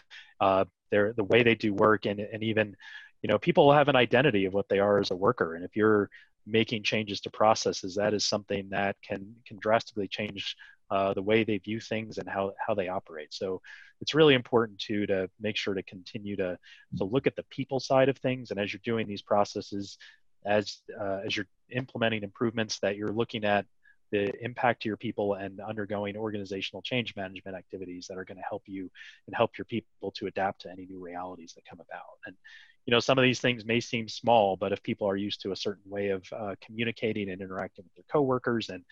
uh, 0.40 0.64
their 0.92 1.12
the 1.14 1.24
way 1.24 1.42
they 1.42 1.56
do 1.56 1.74
work 1.74 2.06
and, 2.06 2.20
and 2.20 2.44
even 2.44 2.76
you 3.22 3.28
know 3.28 3.38
people 3.38 3.72
have 3.72 3.88
an 3.88 3.96
identity 3.96 4.44
of 4.44 4.54
what 4.54 4.68
they 4.68 4.78
are 4.78 5.00
as 5.00 5.10
a 5.10 5.16
worker 5.16 5.56
and 5.56 5.64
if 5.64 5.74
you're 5.74 6.09
making 6.46 6.82
changes 6.82 7.20
to 7.20 7.30
processes, 7.30 7.94
that 7.94 8.14
is 8.14 8.24
something 8.24 8.68
that 8.70 8.96
can 9.02 9.34
can 9.46 9.59
drastically 9.59 10.09
change 10.09 10.56
uh, 10.90 11.14
the 11.14 11.22
way 11.22 11.44
they 11.44 11.59
view 11.59 11.80
things 11.80 12.18
and 12.18 12.28
how 12.28 12.52
how 12.64 12.74
they 12.74 12.88
operate. 12.88 13.32
So 13.32 13.60
it's 14.02 14.14
really 14.14 14.34
important 14.34 14.78
to 14.80 15.06
to 15.06 15.30
make 15.40 15.56
sure 15.56 15.72
to 15.72 15.82
continue 15.84 16.36
to 16.36 16.58
to 16.98 17.04
look 17.04 17.26
at 17.26 17.36
the 17.36 17.44
people 17.44 17.80
side 17.80 18.08
of 18.10 18.18
things. 18.18 18.50
And 18.50 18.60
as 18.60 18.72
you're 18.72 18.80
doing 18.84 19.06
these 19.06 19.22
processes, 19.22 19.96
as 20.44 20.78
uh, 21.00 21.20
as 21.24 21.34
you're 21.34 21.46
implementing 21.70 22.24
improvements, 22.24 22.80
that 22.80 22.96
you're 22.96 23.12
looking 23.12 23.44
at 23.44 23.64
the 24.10 24.30
impact 24.44 24.82
to 24.82 24.88
your 24.88 24.98
people 24.98 25.34
and 25.34 25.58
undergoing 25.60 26.16
organizational 26.16 26.82
change 26.82 27.16
management 27.16 27.56
activities 27.56 28.06
that 28.08 28.18
are 28.18 28.26
going 28.26 28.36
to 28.36 28.44
help 28.46 28.64
you 28.66 28.90
and 29.26 29.34
help 29.34 29.56
your 29.56 29.64
people 29.64 30.10
to 30.10 30.26
adapt 30.26 30.62
to 30.62 30.70
any 30.70 30.84
new 30.84 31.02
realities 31.02 31.54
that 31.54 31.64
come 31.64 31.80
about. 31.80 32.18
And 32.26 32.36
you 32.84 32.90
know 32.90 33.00
some 33.00 33.16
of 33.16 33.22
these 33.22 33.38
things 33.38 33.64
may 33.64 33.78
seem 33.78 34.08
small 34.08 34.56
but 34.56 34.72
if 34.72 34.82
people 34.82 35.08
are 35.08 35.16
used 35.16 35.40
to 35.42 35.52
a 35.52 35.56
certain 35.56 35.88
way 35.88 36.08
of 36.08 36.24
uh, 36.36 36.56
communicating 36.60 37.30
and 37.30 37.40
interacting 37.40 37.84
with 37.84 37.94
their 37.94 38.12
coworkers 38.12 38.70
and 38.70 38.82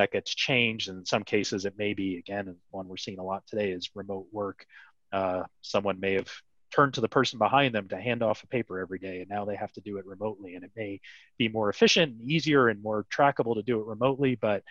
that 0.00 0.12
gets 0.12 0.34
changed. 0.34 0.88
And 0.88 0.98
in 0.98 1.04
some 1.04 1.22
cases 1.22 1.64
it 1.64 1.78
may 1.78 1.94
be 1.94 2.16
again 2.16 2.56
one 2.70 2.88
we're 2.88 2.96
seeing 2.96 3.18
a 3.18 3.24
lot 3.24 3.46
today 3.46 3.70
is 3.70 3.90
remote 3.94 4.26
work. 4.32 4.66
Uh, 5.12 5.42
someone 5.60 6.00
may 6.00 6.14
have 6.14 6.30
turned 6.70 6.94
to 6.94 7.00
the 7.00 7.08
person 7.08 7.38
behind 7.38 7.74
them 7.74 7.88
to 7.88 8.00
hand 8.00 8.22
off 8.22 8.44
a 8.44 8.46
paper 8.46 8.78
every 8.78 8.98
day 8.98 9.20
and 9.20 9.28
now 9.28 9.44
they 9.44 9.56
have 9.56 9.72
to 9.72 9.80
do 9.80 9.98
it 9.98 10.06
remotely 10.06 10.54
and 10.54 10.64
it 10.64 10.70
may 10.76 11.00
be 11.36 11.48
more 11.48 11.68
efficient 11.68 12.12
and 12.12 12.30
easier 12.30 12.68
and 12.68 12.80
more 12.80 13.04
trackable 13.12 13.56
to 13.56 13.62
do 13.62 13.80
it 13.80 13.86
remotely 13.86 14.36
but 14.36 14.62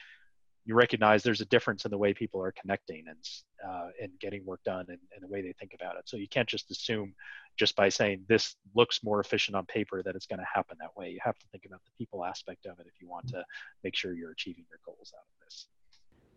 you 0.66 0.76
recognize 0.76 1.24
there's 1.24 1.42
a 1.42 1.46
difference 1.46 1.86
in 1.86 1.92
the 1.92 1.98
way 1.98 2.14
people 2.14 2.42
are 2.42 2.54
connecting 2.60 3.06
and 3.08 3.18
uh, 3.68 3.88
and 4.02 4.12
getting 4.20 4.46
work 4.46 4.62
done 4.64 4.86
and, 4.88 5.00
and, 5.14 5.22
the 5.22 5.28
way 5.28 5.42
they 5.42 5.54
think 5.60 5.74
about 5.74 5.98
it. 5.98 6.04
So 6.08 6.16
you 6.16 6.28
can't 6.28 6.48
just 6.48 6.72
assume 6.72 7.14
just 7.58 7.76
by 7.76 7.90
saying 7.90 8.24
this 8.28 8.56
looks 8.74 9.04
more 9.04 9.20
efficient 9.20 9.56
on 9.56 9.66
paper 9.66 10.02
that 10.04 10.16
it's 10.16 10.26
going 10.26 10.40
to 10.40 10.46
happen 10.54 10.78
that 10.80 10.96
way. 10.96 11.10
You 11.10 11.20
have 11.22 11.38
to 11.40 11.46
think 11.52 11.66
about 11.66 11.82
the 11.84 11.92
people 11.98 12.24
aspect 12.24 12.66
of 12.66 12.80
it 12.80 12.86
if 12.88 13.02
you 13.02 13.10
want 13.10 13.28
to 13.30 13.44
make 13.84 13.96
sure 13.96 14.14
you're 14.14 14.32
achieving 14.32 14.64
your 14.70 14.80
goals 14.86 15.12
out 15.14 15.24
of 15.24 15.46
this. 15.46 15.66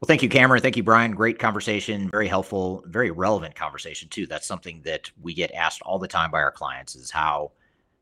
Well, 0.00 0.08
thank 0.08 0.22
you, 0.22 0.28
Cameron. 0.28 0.62
Thank 0.62 0.76
you, 0.76 0.82
Brian. 0.82 1.12
Great 1.12 1.38
conversation, 1.38 2.08
very 2.10 2.26
helpful, 2.26 2.82
very 2.86 3.12
relevant 3.12 3.54
conversation 3.54 4.08
too. 4.08 4.26
That's 4.26 4.46
something 4.46 4.82
that 4.82 5.10
we 5.20 5.32
get 5.32 5.52
asked 5.52 5.80
all 5.82 6.00
the 6.00 6.08
time 6.08 6.32
by 6.32 6.40
our 6.40 6.50
clients: 6.50 6.96
is 6.96 7.10
how 7.10 7.52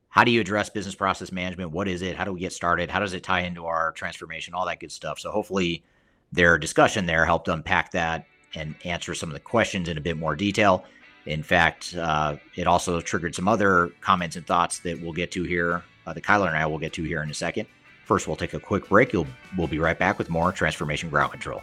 how 0.08 0.24
do 0.24 0.30
you 0.30 0.40
address 0.40 0.70
business 0.70 0.94
process 0.94 1.30
management? 1.30 1.72
What 1.72 1.88
is 1.88 2.02
it? 2.02 2.16
How 2.16 2.24
do 2.24 2.32
we 2.32 2.40
get 2.40 2.52
started? 2.52 2.90
How 2.90 3.00
does 3.00 3.12
it 3.12 3.22
tie 3.22 3.40
into 3.40 3.66
our 3.66 3.92
transformation? 3.92 4.54
All 4.54 4.64
that 4.66 4.80
good 4.80 4.90
stuff. 4.90 5.20
So 5.20 5.30
hopefully, 5.30 5.84
their 6.32 6.58
discussion 6.58 7.06
there 7.06 7.24
helped 7.24 7.48
unpack 7.48 7.90
that 7.92 8.26
and 8.54 8.74
answer 8.84 9.14
some 9.14 9.28
of 9.28 9.34
the 9.34 9.40
questions 9.40 9.88
in 9.88 9.96
a 9.96 10.00
bit 10.00 10.16
more 10.16 10.36
detail. 10.36 10.84
In 11.26 11.42
fact, 11.42 11.94
uh, 11.96 12.36
it 12.56 12.66
also 12.66 13.00
triggered 13.00 13.34
some 13.34 13.48
other 13.48 13.90
comments 14.00 14.36
and 14.36 14.46
thoughts 14.46 14.80
that 14.80 15.00
we'll 15.00 15.12
get 15.12 15.30
to 15.32 15.42
here, 15.42 15.82
uh, 16.06 16.12
that 16.12 16.22
Kyler 16.24 16.48
and 16.48 16.56
I 16.56 16.66
will 16.66 16.78
get 16.78 16.92
to 16.94 17.02
here 17.02 17.22
in 17.22 17.30
a 17.30 17.34
second. 17.34 17.66
First, 18.04 18.26
we'll 18.26 18.36
take 18.36 18.54
a 18.54 18.60
quick 18.60 18.88
break. 18.88 19.12
You'll, 19.12 19.26
we'll 19.56 19.68
be 19.68 19.78
right 19.78 19.98
back 19.98 20.18
with 20.18 20.30
more 20.30 20.50
Transformation 20.50 21.10
Ground 21.10 21.30
Control. 21.30 21.62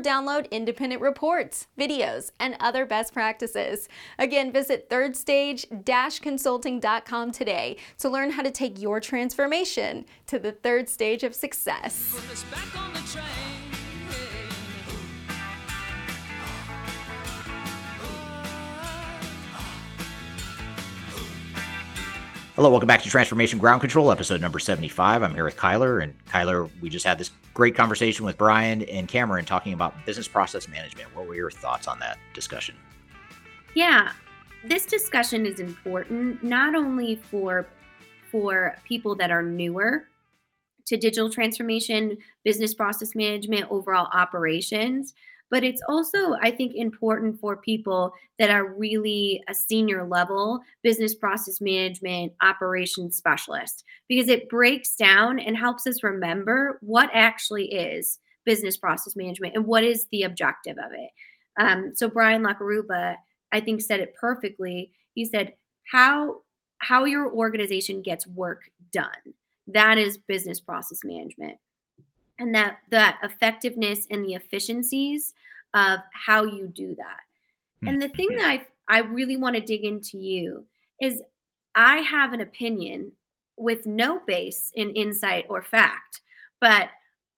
download 0.01 0.51
independent 0.51 1.01
reports, 1.01 1.67
videos, 1.79 2.31
and 2.39 2.57
other 2.59 2.85
best 2.85 3.13
practices. 3.13 3.87
Again, 4.19 4.51
visit 4.51 4.89
thirdstage-consulting.com 4.89 7.31
today 7.31 7.77
to 7.99 8.09
learn 8.09 8.31
how 8.31 8.43
to 8.43 8.51
take 8.51 8.81
your 8.81 8.99
transformation 8.99 10.05
to 10.27 10.39
the 10.39 10.51
third 10.51 10.89
stage 10.89 11.23
of 11.23 11.33
success. 11.35 12.17
Hello, 22.57 22.69
welcome 22.69 22.85
back 22.85 23.01
to 23.01 23.09
Transformation 23.09 23.59
Ground 23.59 23.79
Control, 23.79 24.11
episode 24.11 24.41
number 24.41 24.59
75. 24.59 25.23
I'm 25.23 25.33
here 25.33 25.45
with 25.45 25.55
Kyler, 25.55 26.03
and 26.03 26.13
Kyler, 26.25 26.69
we 26.81 26.89
just 26.89 27.05
had 27.05 27.17
this 27.17 27.31
great 27.53 27.75
conversation 27.75 28.25
with 28.25 28.37
Brian 28.37 28.81
and 28.81 29.07
Cameron 29.07 29.45
talking 29.45 29.71
about 29.71 30.05
business 30.05 30.27
process 30.27 30.67
management. 30.67 31.15
What 31.15 31.27
were 31.27 31.35
your 31.35 31.49
thoughts 31.49 31.87
on 31.87 31.97
that 31.99 32.17
discussion? 32.33 32.75
Yeah, 33.73 34.11
this 34.65 34.85
discussion 34.85 35.45
is 35.45 35.61
important 35.61 36.43
not 36.43 36.75
only 36.75 37.15
for 37.15 37.67
for 38.29 38.75
people 38.83 39.15
that 39.15 39.31
are 39.31 39.43
newer 39.43 40.09
to 40.87 40.97
digital 40.97 41.29
transformation, 41.29 42.17
business 42.43 42.73
process 42.73 43.15
management, 43.15 43.71
overall 43.71 44.09
operations, 44.11 45.13
but 45.51 45.63
it's 45.63 45.81
also 45.87 46.33
i 46.41 46.49
think 46.49 46.73
important 46.73 47.39
for 47.39 47.57
people 47.57 48.11
that 48.39 48.49
are 48.49 48.73
really 48.73 49.43
a 49.47 49.53
senior 49.53 50.07
level 50.07 50.59
business 50.81 51.13
process 51.13 51.61
management 51.61 52.31
operations 52.41 53.15
specialist 53.15 53.83
because 54.07 54.29
it 54.29 54.49
breaks 54.49 54.95
down 54.95 55.37
and 55.37 55.55
helps 55.55 55.85
us 55.85 56.01
remember 56.01 56.79
what 56.81 57.09
actually 57.13 57.65
is 57.71 58.17
business 58.45 58.77
process 58.77 59.15
management 59.15 59.55
and 59.55 59.65
what 59.67 59.83
is 59.83 60.07
the 60.11 60.23
objective 60.23 60.77
of 60.79 60.91
it. 60.93 61.11
Um, 61.59 61.91
so 61.93 62.09
brian 62.09 62.41
lacaruba 62.43 63.15
i 63.51 63.59
think 63.59 63.81
said 63.81 63.99
it 63.99 64.15
perfectly. 64.19 64.91
He 65.13 65.25
said 65.25 65.53
how 65.91 66.37
how 66.79 67.05
your 67.05 67.31
organization 67.31 68.01
gets 68.01 68.25
work 68.25 68.61
done 68.91 69.35
that 69.67 69.97
is 69.97 70.17
business 70.17 70.59
process 70.59 70.99
management 71.03 71.57
and 72.41 72.53
that 72.55 72.79
that 72.89 73.19
effectiveness 73.23 74.07
and 74.09 74.25
the 74.25 74.33
efficiencies 74.33 75.33
of 75.73 75.99
how 76.13 76.43
you 76.43 76.67
do 76.67 76.95
that. 76.95 77.21
Mm-hmm. 77.83 77.87
And 77.87 78.01
the 78.01 78.09
thing 78.09 78.29
that 78.35 78.45
I 78.45 78.65
I 78.87 78.99
really 78.99 79.37
want 79.37 79.55
to 79.55 79.61
dig 79.61 79.85
into 79.85 80.17
you 80.17 80.65
is 80.99 81.21
I 81.75 81.97
have 81.97 82.33
an 82.33 82.41
opinion 82.41 83.13
with 83.57 83.85
no 83.85 84.19
base 84.25 84.71
in 84.75 84.89
insight 84.91 85.45
or 85.49 85.61
fact, 85.61 86.21
but 86.59 86.89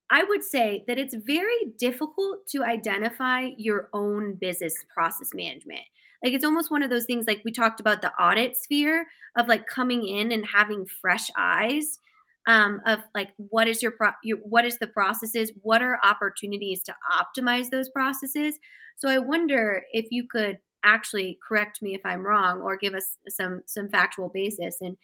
I 0.09 0.23
would 0.23 0.43
say 0.43 0.83
that 0.87 0.97
it's 0.97 1.15
very 1.15 1.73
difficult 1.77 2.47
to 2.49 2.63
identify 2.63 3.49
your 3.57 3.89
own 3.93 4.35
business 4.35 4.75
process 4.93 5.29
management. 5.33 5.81
Like 6.23 6.33
it's 6.33 6.45
almost 6.45 6.71
one 6.71 6.83
of 6.83 6.89
those 6.89 7.05
things 7.05 7.25
like 7.27 7.41
we 7.43 7.51
talked 7.51 7.79
about 7.79 8.01
the 8.01 8.13
audit 8.13 8.55
sphere 8.55 9.07
of 9.37 9.47
like 9.47 9.67
coming 9.67 10.07
in 10.07 10.31
and 10.31 10.45
having 10.45 10.85
fresh 10.85 11.29
eyes 11.37 11.99
um, 12.47 12.81
of 12.85 12.99
like 13.15 13.29
what 13.37 13.67
is 13.67 13.81
your, 13.81 13.91
pro- 13.91 14.11
your 14.23 14.37
what 14.39 14.65
is 14.65 14.77
the 14.79 14.87
processes? 14.87 15.51
What 15.61 15.81
are 15.81 15.99
opportunities 16.03 16.83
to 16.83 16.95
optimize 17.11 17.69
those 17.69 17.89
processes? 17.89 18.59
So 18.95 19.09
i 19.09 19.17
wonder 19.17 19.83
if 19.91 20.07
you 20.11 20.27
could 20.27 20.59
actually 20.83 21.39
correct 21.45 21.81
me 21.81 21.95
if 21.95 22.01
i'm 22.05 22.25
wrong 22.25 22.61
or 22.61 22.77
give 22.77 22.93
us 22.93 23.17
some 23.29 23.61
some 23.65 23.89
factual 23.89 24.29
basis 24.29 24.77
and 24.81 24.97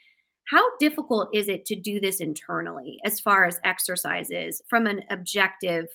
how 0.46 0.64
difficult 0.78 1.30
is 1.34 1.48
it 1.48 1.66
to 1.66 1.76
do 1.76 2.00
this 2.00 2.22
internally 2.22 2.98
as 3.06 3.20
far 3.20 3.46
as 3.46 3.60
exercises 3.64 4.64
from 4.68 4.88
an 4.88 5.04
objective 5.12 5.86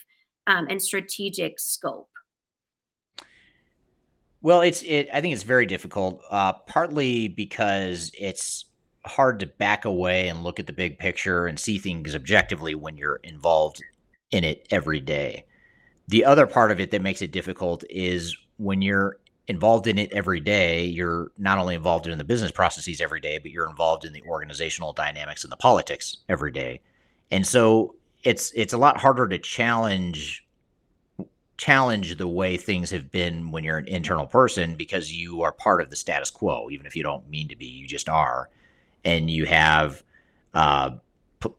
um, 0.47 0.69
and 0.71 0.81
strategic 0.81 1.59
scope? 1.59 2.09
Well 4.43 4.61
it's 4.61 4.83
it 4.83 5.09
i 5.13 5.21
think 5.21 5.35
it's 5.35 5.43
very 5.43 5.67
difficult 5.67 6.21
uh, 6.31 6.53
partly 6.53 7.29
because 7.29 8.11
it's 8.19 8.67
hard 9.07 9.41
to 9.41 9.47
back 9.47 9.85
away 9.85 10.29
and 10.29 10.43
look 10.43 10.59
at 10.59 10.67
the 10.67 10.73
big 10.73 10.99
picture 10.99 11.47
and 11.47 11.59
see 11.59 11.79
things 11.79 12.15
objectively 12.15 12.75
when 12.75 12.97
you're 12.97 13.21
involved 13.23 13.83
in 14.31 14.45
it 14.45 14.67
every 14.71 15.01
day. 15.01 15.45
The 16.09 16.25
other 16.25 16.47
part 16.47 16.71
of 16.71 16.81
it 16.81 16.91
that 16.91 17.03
makes 17.03 17.23
it 17.23 17.33
difficult 17.33 17.85
is 17.91 18.37
when 18.57 18.83
you're 18.83 19.19
involved 19.47 19.87
in 19.87 19.99
it 19.99 20.13
every 20.13 20.41
day, 20.41 20.85
you're 20.85 21.31
not 21.39 21.59
only 21.59 21.75
involved 21.75 22.07
in 22.07 22.17
the 22.19 22.25
business 22.25 22.51
processes 22.51 23.01
every 23.01 23.21
day, 23.21 23.39
but 23.39 23.51
you're 23.51 23.69
involved 23.69 24.05
in 24.05 24.13
the 24.13 24.23
organizational 24.23 24.93
dynamics 24.93 25.45
and 25.45 25.53
the 25.53 25.57
politics 25.57 26.19
every 26.29 26.51
day. 26.51 26.81
And 27.31 27.47
so 27.47 27.95
it's 28.23 28.53
it's 28.55 28.73
a 28.73 28.79
lot 28.79 28.99
harder 28.99 29.29
to 29.29 29.39
challenge 29.39 30.45
challenge 31.57 32.17
the 32.17 32.27
way 32.27 32.57
things 32.57 32.91
have 32.91 33.11
been 33.11 33.51
when 33.51 33.63
you're 33.63 33.79
an 33.79 33.87
internal 33.87 34.27
person 34.27 34.75
because 34.75 35.13
you 35.13 35.43
are 35.43 35.53
part 35.53 35.81
of 35.81 35.89
the 35.89 35.97
status 35.97 36.31
quo 36.31 36.69
even 36.71 36.85
if 36.85 36.97
you 36.97 37.03
don't 37.03 37.29
mean 37.29 37.47
to 37.47 37.55
be 37.55 37.67
you 37.67 37.87
just 37.87 38.09
are 38.09 38.49
and 39.05 39.31
you 39.31 39.47
have 39.47 40.03
uh, 40.55 40.91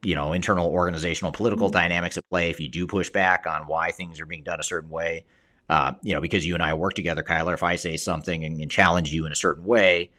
you 0.02 0.16
know 0.16 0.34
internal 0.34 0.68
organizational 0.68 1.32
political 1.32 1.68
mm-hmm. 1.68 1.78
dynamics 1.78 2.18
at 2.18 2.28
play 2.30 2.50
if 2.50 2.60
you 2.60 2.68
do 2.68 2.88
push 2.88 3.10
back 3.10 3.46
on 3.48 3.68
why 3.68 3.92
things 3.92 4.20
are 4.20 4.26
being 4.26 4.44
done 4.44 4.60
a 4.60 4.64
certain 4.64 4.90
way 4.90 5.26
uh, 5.70 5.94
you 6.02 6.14
know 6.14 6.22
because 6.22 6.46
you 6.46 6.54
and 6.54 6.64
i 6.64 6.74
work 6.74 6.94
together 6.94 7.24
kyler 7.24 7.54
if 7.54 7.64
i 7.64 7.76
say 7.76 7.98
something 7.98 8.46
and, 8.46 8.60
and 8.60 8.72
challenge 8.72 9.12
you 9.12 9.26
in 9.26 9.32
a 9.32 9.36
certain 9.36 9.66
way 9.66 10.10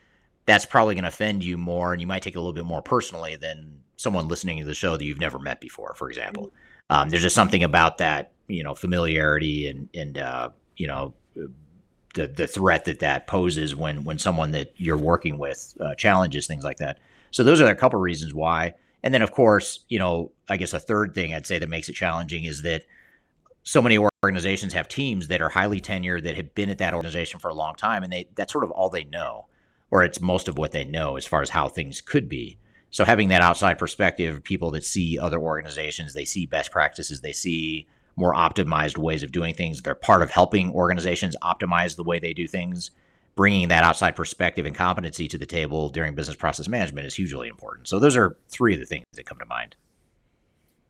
that's 0.45 0.65
probably 0.65 0.95
going 0.95 1.03
to 1.03 1.09
offend 1.09 1.43
you 1.43 1.59
more 1.59 1.93
and 1.93 2.01
you 2.01 2.07
might 2.07 2.23
take 2.23 2.35
it 2.35 2.39
a 2.39 2.41
little 2.41 2.53
bit 2.53 2.65
more 2.65 2.83
personally 2.83 3.37
than 3.37 3.81
someone 3.97 4.29
listening 4.29 4.59
to 4.59 4.65
the 4.65 4.75
show 4.75 4.97
that 4.97 5.05
you've 5.05 5.21
never 5.21 5.39
met 5.39 5.61
before 5.61 5.95
for 5.95 6.09
example 6.09 6.47
mm-hmm. 6.47 6.97
um, 6.97 7.09
there's 7.09 7.23
just 7.23 7.35
something 7.35 7.65
about 7.65 7.99
that 7.99 8.33
you 8.49 8.63
know 8.63 8.75
familiarity 8.75 9.69
and 9.69 9.89
and 9.95 10.19
uh, 10.19 10.49
you 10.77 10.87
know 10.87 11.13
the 12.15 12.27
the 12.29 12.47
threat 12.47 12.85
that 12.85 12.99
that 12.99 13.27
poses 13.27 13.75
when 13.75 14.05
when 14.05 14.19
someone 14.19 14.51
that 14.51 14.73
you're 14.77 14.97
working 14.97 15.39
with 15.39 15.77
uh, 15.81 15.95
challenges 15.95 16.47
things 16.47 16.65
like 16.65 16.79
that 16.79 16.99
so 17.31 17.45
those 17.45 17.61
are 17.61 17.67
a 17.67 17.75
couple 17.75 18.01
reasons 18.01 18.35
why. 18.35 18.75
And 19.03 19.15
then, 19.15 19.23
of 19.23 19.33
course, 19.33 19.81
you 19.89 19.99
know, 19.99 20.33
I 20.49 20.57
guess 20.57 20.73
a 20.73 20.81
third 20.81 21.15
thing 21.15 21.33
I'd 21.33 21.47
say 21.47 21.59
that 21.59 21.69
makes 21.69 21.89
it 21.89 21.95
challenging 21.95 22.45
is 22.45 22.63
that 22.63 22.85
so 23.63 23.83
many 23.83 23.99
organizations 24.25 24.73
have 24.73 24.89
teams 24.89 25.29
that 25.29 25.41
are 25.41 25.49
highly 25.49 25.81
tenured 25.81 26.23
that 26.25 26.37
have 26.37 26.55
been 26.55 26.71
at 26.71 26.79
that 26.79 26.95
organization 26.95 27.41
for 27.41 27.49
a 27.49 27.55
long 27.55 27.75
time, 27.75 28.03
and 28.03 28.13
they 28.13 28.29
that's 28.35 28.53
sort 28.53 28.65
of 28.65 28.71
all 28.71 28.91
they 28.91 29.05
know, 29.05 29.47
or 29.91 30.03
it's 30.03 30.21
most 30.21 30.49
of 30.49 30.57
what 30.59 30.73
they 30.73 30.85
know 30.85 31.17
as 31.17 31.27
far 31.27 31.43
as 31.43 31.51
how 31.51 31.69
things 31.69 32.01
could 32.01 32.29
be. 32.29 32.59
So 32.91 33.05
having 33.05 33.29
that 33.29 33.43
outside 33.43 33.79
perspective, 33.79 34.43
people 34.43 34.71
that 34.71 34.85
see 34.85 35.19
other 35.19 35.39
organizations, 35.39 36.15
they 36.15 36.25
see 36.25 36.47
best 36.47 36.71
practices, 36.71 37.21
they 37.21 37.33
see 37.33 37.87
more 38.17 38.35
optimized 38.35 38.99
ways 38.99 39.23
of 39.23 39.33
doing 39.33 39.55
things. 39.55 39.83
They're 39.83 39.95
part 39.95 40.23
of 40.23 40.31
helping 40.31 40.73
organizations 40.73 41.37
optimize 41.43 41.97
the 41.97 42.05
way 42.05 42.19
they 42.19 42.33
do 42.33 42.49
things 42.49 42.93
bringing 43.37 43.69
that 43.69 43.85
outside 43.85 44.17
perspective 44.17 44.67
and 44.67 44.75
competency 44.75 45.29
to 45.29 45.39
the 45.39 45.47
table 45.47 45.91
during 45.91 46.15
business 46.15 46.37
process 46.37 46.69
management 46.69 47.07
is 47.07 47.15
hugely 47.15 47.49
important. 47.49 47.87
So 47.87 47.99
those 47.99 48.17
are 48.17 48.37
three 48.49 48.75
of 48.75 48.81
the 48.81 48.87
things 48.87 49.05
that 49.13 49.27
come 49.27 49.39
to 49.39 49.47
mind. 49.47 49.77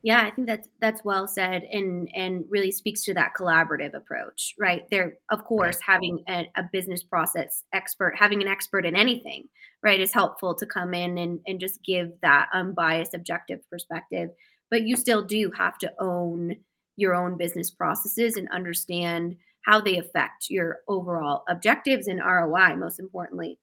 Yeah, 0.03 0.23
I 0.25 0.31
think 0.31 0.47
that's 0.47 0.69
that's 0.81 1.05
well 1.05 1.27
said, 1.27 1.65
and 1.65 2.09
and 2.15 2.45
really 2.49 2.71
speaks 2.71 3.03
to 3.05 3.15
that 3.15 3.33
collaborative 3.37 3.93
approach, 3.93 4.55
right? 4.57 4.85
There, 4.89 5.15
of 5.33 5.43
course, 5.45 5.81
having 5.85 6.23
a, 6.29 6.49
a 6.57 6.63
business 6.73 7.03
process 7.03 7.65
expert, 7.73 8.15
having 8.17 8.41
an 8.41 8.47
expert 8.47 8.87
in 8.87 8.95
anything, 8.95 9.49
right, 9.83 9.99
is 9.99 10.15
helpful 10.15 10.55
to 10.55 10.67
come 10.67 10.95
in 10.95 11.19
and 11.19 11.41
and 11.49 11.59
just 11.59 11.83
give 11.85 12.11
that 12.23 12.49
unbiased, 12.53 13.15
objective 13.15 13.69
perspective. 13.69 14.31
But 14.71 14.83
you 14.83 14.97
still 14.97 15.25
do 15.25 15.51
have 15.59 15.77
to 15.79 15.93
own 15.99 16.55
your 16.97 17.17
own 17.17 17.37
business 17.37 17.71
processes 17.71 18.37
and 18.37 18.49
understand 18.51 19.35
how 19.67 19.81
they 19.81 19.99
affect 19.99 20.49
your 20.49 20.79
overall 20.89 21.43
objectives 21.49 22.07
and 22.07 22.21
ROI, 22.21 22.77
most 22.77 23.01
importantly. 23.01 23.59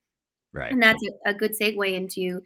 Right. 0.54 0.72
And 0.72 0.84
that's 0.84 1.02
a, 1.26 1.32
a 1.32 1.34
good 1.34 1.54
segue 1.60 1.94
into 1.94 2.42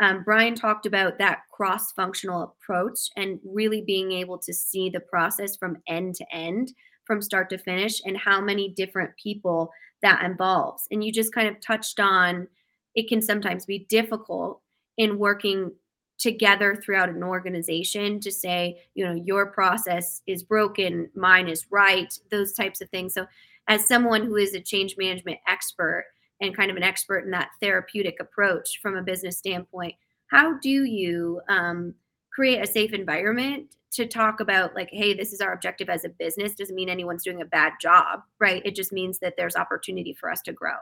um, 0.00 0.24
Brian 0.24 0.54
talked 0.54 0.84
about 0.84 1.18
that 1.18 1.40
cross 1.50 1.92
functional 1.92 2.42
approach 2.42 2.98
and 3.16 3.40
really 3.44 3.80
being 3.80 4.12
able 4.12 4.38
to 4.38 4.52
see 4.52 4.90
the 4.90 5.00
process 5.00 5.56
from 5.56 5.78
end 5.88 6.16
to 6.16 6.26
end, 6.34 6.74
from 7.04 7.22
start 7.22 7.48
to 7.50 7.58
finish, 7.58 8.02
and 8.04 8.18
how 8.18 8.40
many 8.40 8.68
different 8.68 9.12
people 9.16 9.70
that 10.02 10.22
involves. 10.22 10.86
And 10.90 11.02
you 11.02 11.12
just 11.12 11.32
kind 11.32 11.48
of 11.48 11.60
touched 11.60 11.98
on 11.98 12.48
it 12.94 13.08
can 13.08 13.22
sometimes 13.22 13.64
be 13.64 13.86
difficult 13.88 14.60
in 14.98 15.18
working 15.18 15.70
together 16.18 16.74
throughout 16.76 17.08
an 17.08 17.22
organization 17.22 18.20
to 18.20 18.32
say, 18.32 18.82
you 18.94 19.04
know, 19.04 19.14
your 19.14 19.46
process 19.46 20.22
is 20.26 20.42
broken, 20.42 21.10
mine 21.14 21.48
is 21.48 21.66
right, 21.70 22.18
those 22.30 22.52
types 22.52 22.80
of 22.80 22.88
things. 22.90 23.14
So, 23.14 23.26
as 23.68 23.88
someone 23.88 24.24
who 24.24 24.36
is 24.36 24.54
a 24.54 24.60
change 24.60 24.96
management 24.96 25.38
expert 25.48 26.06
and 26.40 26.56
kind 26.56 26.70
of 26.70 26.76
an 26.76 26.82
expert 26.82 27.20
in 27.20 27.32
that 27.32 27.50
therapeutic 27.60 28.18
approach 28.20 28.80
from 28.80 28.96
a 28.96 29.02
business 29.02 29.38
standpoint, 29.38 29.94
how 30.30 30.58
do 30.58 30.84
you 30.84 31.40
um, 31.48 31.94
create 32.32 32.62
a 32.62 32.66
safe 32.66 32.92
environment 32.92 33.74
to 33.92 34.06
talk 34.06 34.40
about 34.40 34.74
like 34.74 34.90
hey 34.92 35.14
this 35.14 35.32
is 35.32 35.40
our 35.40 35.52
objective 35.52 35.88
as 35.88 36.04
a 36.04 36.08
business 36.10 36.54
doesn't 36.54 36.76
mean 36.76 36.90
anyone's 36.90 37.24
doing 37.24 37.40
a 37.40 37.46
bad 37.46 37.72
job 37.80 38.20
right 38.38 38.60
it 38.66 38.74
just 38.74 38.92
means 38.92 39.18
that 39.20 39.34
there's 39.38 39.56
opportunity 39.56 40.12
for 40.12 40.30
us 40.30 40.42
to 40.42 40.52
grow 40.52 40.76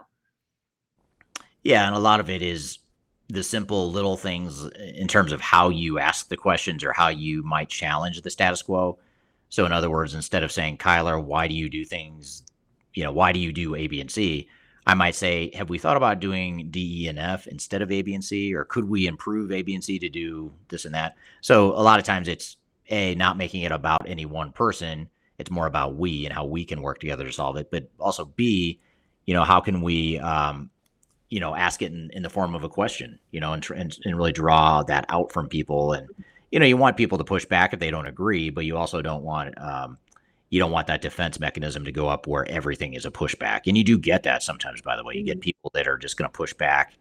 yeah 1.63 1.87
and 1.87 1.95
a 1.95 1.99
lot 1.99 2.19
of 2.19 2.29
it 2.29 2.43
is 2.43 2.79
the 3.29 3.43
simple 3.43 3.91
little 3.91 4.17
things 4.17 4.65
in 4.65 5.09
terms 5.09 5.33
of 5.33 5.41
how 5.41 5.71
you 5.71 5.99
ask 5.99 6.29
the 6.29 6.37
questions 6.37 6.85
or 6.85 6.93
how 6.93 7.09
you 7.09 7.43
might 7.43 7.69
challenge 7.69 8.21
the 8.21 8.31
status 8.31 8.63
quo. 8.63 8.99
So, 9.49 9.65
in 9.65 9.73
other 9.73 9.91
words, 9.91 10.15
instead 10.15 10.43
of 10.43 10.53
saying, 10.53 10.79
Kyler, 10.79 11.23
why 11.23 11.49
do 11.49 11.55
you 11.55 11.69
do 11.71 11.85
things, 11.85 12.43
you 12.93 13.05
know, 13.05 13.13
why 13.13 13.33
do 13.33 13.39
you 13.39 13.53
do 13.53 13.75
A, 13.75 13.87
B, 13.87 14.01
and 14.01 14.11
C? 14.11 14.49
I 14.87 14.93
might 14.95 15.15
say, 15.15 15.51
have 15.55 15.71
we 15.71 15.79
thought 15.79 15.97
about 15.97 16.21
doing 16.21 16.69
D, 16.71 17.05
E, 17.05 17.09
and 17.09 17.19
F 17.19 17.47
instead 17.47 17.81
of 17.81 17.91
A, 17.91 18.03
B, 18.03 18.15
and 18.15 18.25
C? 18.25 18.55
Or 18.55 18.65
could 18.65 18.87
we 18.87 19.07
improve 19.07 19.53
A, 19.53 19.63
B, 19.63 19.75
and 19.75 19.83
C 19.83 19.99
to 19.99 20.09
do 20.09 20.53
this 20.69 20.85
and 20.85 20.95
that? 20.95 21.17
So, 21.41 21.69
a 21.73 21.81
lot 21.83 21.99
of 21.99 22.05
times 22.05 22.29
it's 22.29 22.57
A, 22.91 23.15
not 23.15 23.39
making 23.39 23.63
it 23.63 23.73
about 23.73 24.07
any 24.07 24.27
one 24.27 24.53
person. 24.53 25.09
It's 25.39 25.51
more 25.51 25.67
about 25.67 25.97
we 25.97 26.27
and 26.27 26.35
how 26.35 26.45
we 26.45 26.65
can 26.65 26.83
work 26.83 27.01
together 27.01 27.25
to 27.25 27.33
solve 27.33 27.57
it. 27.57 27.71
But 27.71 27.89
also 27.99 28.27
B, 28.27 28.81
you 29.25 29.35
know, 29.35 29.45
how 29.45 29.61
can 29.61 29.81
we 29.81 30.19
um, 30.19 30.71
you 31.35 31.41
know, 31.41 31.57
ask 31.57 31.83
it 31.83 31.91
in, 31.91 32.11
in 32.13 32.23
the 32.23 32.31
form 32.31 32.55
of 32.55 32.63
a 32.63 32.69
question, 32.69 33.19
you 33.33 33.41
know, 33.41 33.55
and, 33.55 33.69
and, 33.75 33.99
and 34.05 34.17
really 34.17 34.31
draw 34.31 34.85
that 34.85 35.05
out 35.09 35.33
from 35.33 35.49
people. 35.49 35.93
And, 35.93 36.09
you 36.53 36.61
know, 36.61 36.65
you 36.65 36.77
want 36.77 36.97
people 36.97 37.19
to 37.19 37.25
push 37.25 37.45
back 37.45 37.73
if 37.73 37.81
they 37.81 37.91
don't 37.91 38.07
agree, 38.07 38.51
but 38.51 38.65
you 38.65 38.77
also 38.77 39.03
don't 39.03 39.25
want, 39.25 39.61
um, 39.61 39.99
you 40.51 40.61
don't 40.61 40.71
want 40.71 40.87
that 40.87 41.03
defense 41.03 41.41
mechanism 41.41 41.85
to 41.87 41.91
go 41.91 42.07
up 42.07 42.29
where 42.29 42.49
everything 42.49 42.95
is 42.95 43.05
a 43.05 43.11
pushback. 43.11 43.63
And 43.67 43.77
you 43.77 43.83
do 43.83 43.99
get 43.99 44.23
that 44.23 44.45
sometimes, 44.45 44.81
by 44.81 44.95
the 44.95 45.03
way. 45.03 45.17
You 45.17 45.25
get 45.25 45.39
mm-hmm. 45.39 45.41
people 45.41 45.73
that 45.75 45.89
are 45.89 45.99
just 45.99 46.17
going 46.17 46.31
to 46.31 46.33
push 46.33 46.55
back 46.55 46.95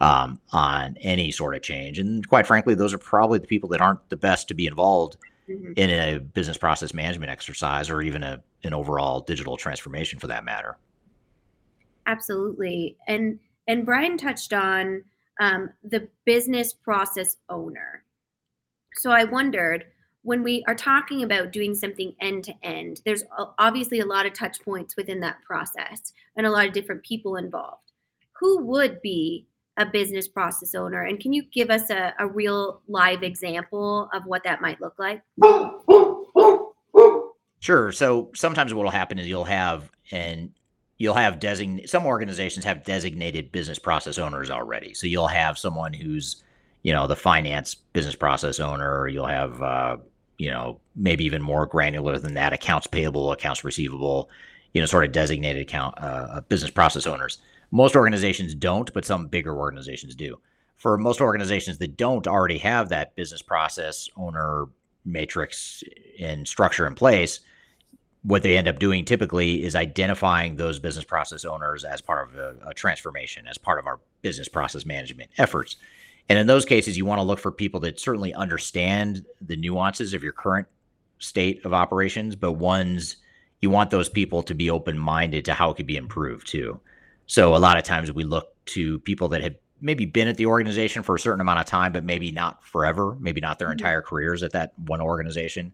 um, 0.00 0.40
on 0.50 0.96
any 1.00 1.30
sort 1.30 1.54
of 1.54 1.62
change. 1.62 2.00
And 2.00 2.28
quite 2.28 2.44
frankly, 2.44 2.74
those 2.74 2.92
are 2.92 2.98
probably 2.98 3.38
the 3.38 3.46
people 3.46 3.68
that 3.68 3.80
aren't 3.80 4.08
the 4.08 4.16
best 4.16 4.48
to 4.48 4.54
be 4.54 4.66
involved 4.66 5.16
mm-hmm. 5.48 5.74
in 5.76 5.90
a 5.90 6.18
business 6.18 6.58
process 6.58 6.92
management 6.92 7.30
exercise 7.30 7.88
or 7.88 8.02
even 8.02 8.24
a, 8.24 8.42
an 8.64 8.74
overall 8.74 9.20
digital 9.20 9.56
transformation 9.56 10.18
for 10.18 10.26
that 10.26 10.44
matter. 10.44 10.76
Absolutely. 12.08 12.96
And 13.06 13.38
and 13.66 13.86
Brian 13.86 14.16
touched 14.16 14.52
on 14.52 15.02
um, 15.40 15.70
the 15.82 16.08
business 16.24 16.72
process 16.72 17.36
owner. 17.48 18.04
So 18.94 19.10
I 19.10 19.24
wondered 19.24 19.86
when 20.22 20.42
we 20.42 20.64
are 20.66 20.74
talking 20.74 21.22
about 21.22 21.52
doing 21.52 21.74
something 21.74 22.14
end 22.20 22.44
to 22.44 22.54
end, 22.62 23.00
there's 23.04 23.22
obviously 23.58 24.00
a 24.00 24.06
lot 24.06 24.26
of 24.26 24.32
touch 24.32 24.60
points 24.60 24.96
within 24.96 25.20
that 25.20 25.40
process 25.46 26.12
and 26.34 26.46
a 26.46 26.50
lot 26.50 26.66
of 26.66 26.72
different 26.72 27.04
people 27.04 27.36
involved. 27.36 27.92
Who 28.40 28.64
would 28.64 29.00
be 29.02 29.46
a 29.76 29.86
business 29.86 30.26
process 30.26 30.74
owner? 30.74 31.02
And 31.02 31.20
can 31.20 31.32
you 31.32 31.44
give 31.52 31.70
us 31.70 31.90
a, 31.90 32.12
a 32.18 32.26
real 32.26 32.80
live 32.88 33.22
example 33.22 34.08
of 34.12 34.24
what 34.24 34.42
that 34.44 34.60
might 34.60 34.80
look 34.80 34.98
like? 34.98 35.22
Sure. 37.60 37.92
So 37.92 38.30
sometimes 38.34 38.74
what 38.74 38.84
will 38.84 38.90
happen 38.90 39.18
is 39.18 39.28
you'll 39.28 39.44
have 39.44 39.90
an 40.10 40.52
you'll 40.98 41.14
have 41.14 41.38
design 41.38 41.82
some 41.86 42.06
organizations 42.06 42.64
have 42.64 42.84
designated 42.84 43.52
business 43.52 43.78
process 43.78 44.18
owners 44.18 44.50
already. 44.50 44.94
So 44.94 45.06
you'll 45.06 45.26
have 45.28 45.58
someone 45.58 45.92
who's, 45.92 46.42
you 46.82 46.92
know, 46.92 47.06
the 47.06 47.16
finance 47.16 47.74
business 47.74 48.16
process 48.16 48.60
owner. 48.60 49.08
You'll 49.08 49.26
have, 49.26 49.62
uh, 49.62 49.96
you 50.38 50.50
know, 50.50 50.80
maybe 50.94 51.24
even 51.24 51.42
more 51.42 51.66
granular 51.66 52.18
than 52.18 52.34
that, 52.34 52.52
accounts 52.52 52.86
payable, 52.86 53.32
accounts 53.32 53.64
receivable, 53.64 54.30
you 54.72 54.80
know, 54.80 54.86
sort 54.86 55.04
of 55.04 55.12
designated 55.12 55.62
account 55.62 55.96
uh, 55.98 56.28
uh 56.30 56.40
business 56.42 56.70
process 56.70 57.06
owners. 57.06 57.38
Most 57.70 57.96
organizations 57.96 58.54
don't, 58.54 58.92
but 58.92 59.04
some 59.04 59.26
bigger 59.26 59.56
organizations 59.56 60.14
do. 60.14 60.38
For 60.78 60.96
most 60.96 61.20
organizations 61.20 61.78
that 61.78 61.96
don't 61.96 62.26
already 62.28 62.58
have 62.58 62.88
that 62.90 63.16
business 63.16 63.42
process 63.42 64.08
owner 64.16 64.66
matrix 65.04 65.82
and 66.20 66.46
structure 66.46 66.86
in 66.86 66.94
place, 66.94 67.40
what 68.26 68.42
they 68.42 68.58
end 68.58 68.66
up 68.66 68.80
doing 68.80 69.04
typically 69.04 69.62
is 69.62 69.76
identifying 69.76 70.56
those 70.56 70.80
business 70.80 71.04
process 71.04 71.44
owners 71.44 71.84
as 71.84 72.00
part 72.00 72.28
of 72.28 72.36
a, 72.36 72.56
a, 72.70 72.74
transformation, 72.74 73.46
as 73.46 73.56
part 73.56 73.78
of 73.78 73.86
our 73.86 74.00
business 74.20 74.48
process 74.48 74.84
management 74.84 75.30
efforts. 75.38 75.76
And 76.28 76.36
in 76.36 76.48
those 76.48 76.64
cases, 76.64 76.98
you 76.98 77.04
want 77.04 77.20
to 77.20 77.22
look 77.22 77.38
for 77.38 77.52
people 77.52 77.78
that 77.80 78.00
certainly 78.00 78.34
understand 78.34 79.24
the 79.40 79.56
nuances 79.56 80.12
of 80.12 80.24
your 80.24 80.32
current 80.32 80.66
state 81.20 81.64
of 81.64 81.72
operations, 81.72 82.34
but 82.34 82.54
ones 82.54 83.18
you 83.60 83.70
want 83.70 83.90
those 83.90 84.08
people 84.08 84.42
to 84.42 84.56
be 84.56 84.70
open 84.70 84.98
minded 84.98 85.44
to 85.44 85.54
how 85.54 85.70
it 85.70 85.76
could 85.76 85.86
be 85.86 85.96
improved 85.96 86.48
too. 86.48 86.80
So 87.26 87.54
a 87.54 87.58
lot 87.58 87.78
of 87.78 87.84
times 87.84 88.10
we 88.10 88.24
look 88.24 88.48
to 88.66 88.98
people 89.00 89.28
that 89.28 89.42
have 89.42 89.54
maybe 89.80 90.04
been 90.04 90.26
at 90.26 90.36
the 90.36 90.46
organization 90.46 91.04
for 91.04 91.14
a 91.14 91.20
certain 91.20 91.40
amount 91.40 91.60
of 91.60 91.66
time, 91.66 91.92
but 91.92 92.02
maybe 92.02 92.32
not 92.32 92.64
forever, 92.64 93.16
maybe 93.20 93.40
not 93.40 93.60
their 93.60 93.68
mm-hmm. 93.68 93.78
entire 93.78 94.02
careers 94.02 94.42
at 94.42 94.50
that 94.52 94.72
one 94.78 95.00
organization 95.00 95.72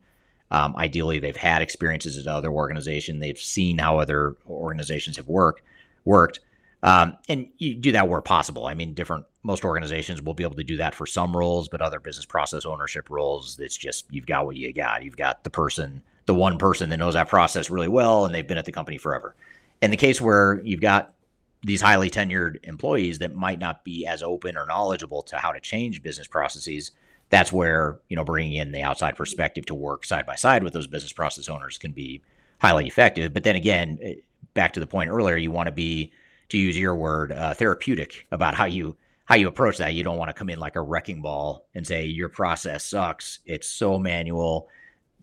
um, 0.52 0.76
ideally, 0.76 1.18
they've 1.18 1.34
had 1.34 1.62
experiences 1.62 2.18
at 2.18 2.26
other 2.26 2.50
organizations. 2.50 3.20
They've 3.20 3.38
seen 3.38 3.78
how 3.78 3.98
other 3.98 4.36
organizations 4.46 5.16
have 5.16 5.26
worked 5.26 5.62
worked, 6.04 6.40
um, 6.82 7.16
and 7.28 7.48
you 7.56 7.74
do 7.74 7.92
that 7.92 8.06
where 8.06 8.20
possible. 8.20 8.66
I 8.66 8.74
mean, 8.74 8.92
different 8.92 9.24
most 9.44 9.64
organizations 9.64 10.20
will 10.20 10.34
be 10.34 10.42
able 10.42 10.56
to 10.56 10.64
do 10.64 10.76
that 10.76 10.94
for 10.94 11.06
some 11.06 11.34
roles, 11.34 11.68
but 11.68 11.80
other 11.80 11.98
business 11.98 12.26
process 12.26 12.66
ownership 12.66 13.08
roles, 13.08 13.58
it's 13.60 13.76
just 13.76 14.04
you've 14.10 14.26
got 14.26 14.44
what 14.44 14.56
you 14.56 14.72
got. 14.74 15.02
You've 15.02 15.16
got 15.16 15.42
the 15.42 15.50
person, 15.50 16.02
the 16.26 16.34
one 16.34 16.58
person 16.58 16.90
that 16.90 16.98
knows 16.98 17.14
that 17.14 17.28
process 17.28 17.70
really 17.70 17.88
well, 17.88 18.26
and 18.26 18.34
they've 18.34 18.46
been 18.46 18.58
at 18.58 18.66
the 18.66 18.72
company 18.72 18.98
forever. 18.98 19.34
In 19.80 19.90
the 19.90 19.96
case 19.96 20.20
where 20.20 20.60
you've 20.62 20.82
got 20.82 21.14
these 21.62 21.80
highly 21.80 22.10
tenured 22.10 22.58
employees 22.64 23.20
that 23.20 23.34
might 23.34 23.58
not 23.58 23.84
be 23.84 24.06
as 24.06 24.22
open 24.22 24.58
or 24.58 24.66
knowledgeable 24.66 25.22
to 25.22 25.38
how 25.38 25.50
to 25.50 25.60
change 25.60 26.02
business 26.02 26.26
processes 26.26 26.90
that's 27.32 27.50
where 27.50 27.98
you 28.10 28.14
know 28.14 28.24
bringing 28.24 28.52
in 28.52 28.70
the 28.72 28.82
outside 28.82 29.16
perspective 29.16 29.64
to 29.64 29.74
work 29.74 30.04
side 30.04 30.26
by 30.26 30.36
side 30.36 30.62
with 30.62 30.74
those 30.74 30.86
business 30.86 31.14
process 31.14 31.48
owners 31.48 31.78
can 31.78 31.90
be 31.90 32.22
highly 32.60 32.86
effective. 32.86 33.32
But 33.32 33.42
then 33.42 33.56
again, 33.56 33.98
eh, 34.02 34.14
back 34.52 34.74
to 34.74 34.80
the 34.80 34.86
point 34.86 35.08
earlier, 35.08 35.38
you 35.38 35.50
want 35.50 35.66
to 35.66 35.72
be, 35.72 36.12
to 36.50 36.58
use 36.58 36.78
your 36.78 36.94
word, 36.94 37.32
uh, 37.32 37.54
therapeutic 37.54 38.26
about 38.32 38.54
how 38.54 38.66
you 38.66 38.94
how 39.24 39.36
you 39.36 39.48
approach 39.48 39.78
that. 39.78 39.94
You 39.94 40.04
don't 40.04 40.18
want 40.18 40.28
to 40.28 40.34
come 40.34 40.50
in 40.50 40.58
like 40.58 40.76
a 40.76 40.82
wrecking 40.82 41.22
ball 41.22 41.66
and 41.74 41.86
say 41.86 42.04
your 42.04 42.28
process 42.28 42.84
sucks. 42.84 43.38
It's 43.46 43.66
so 43.66 43.98
manual. 43.98 44.68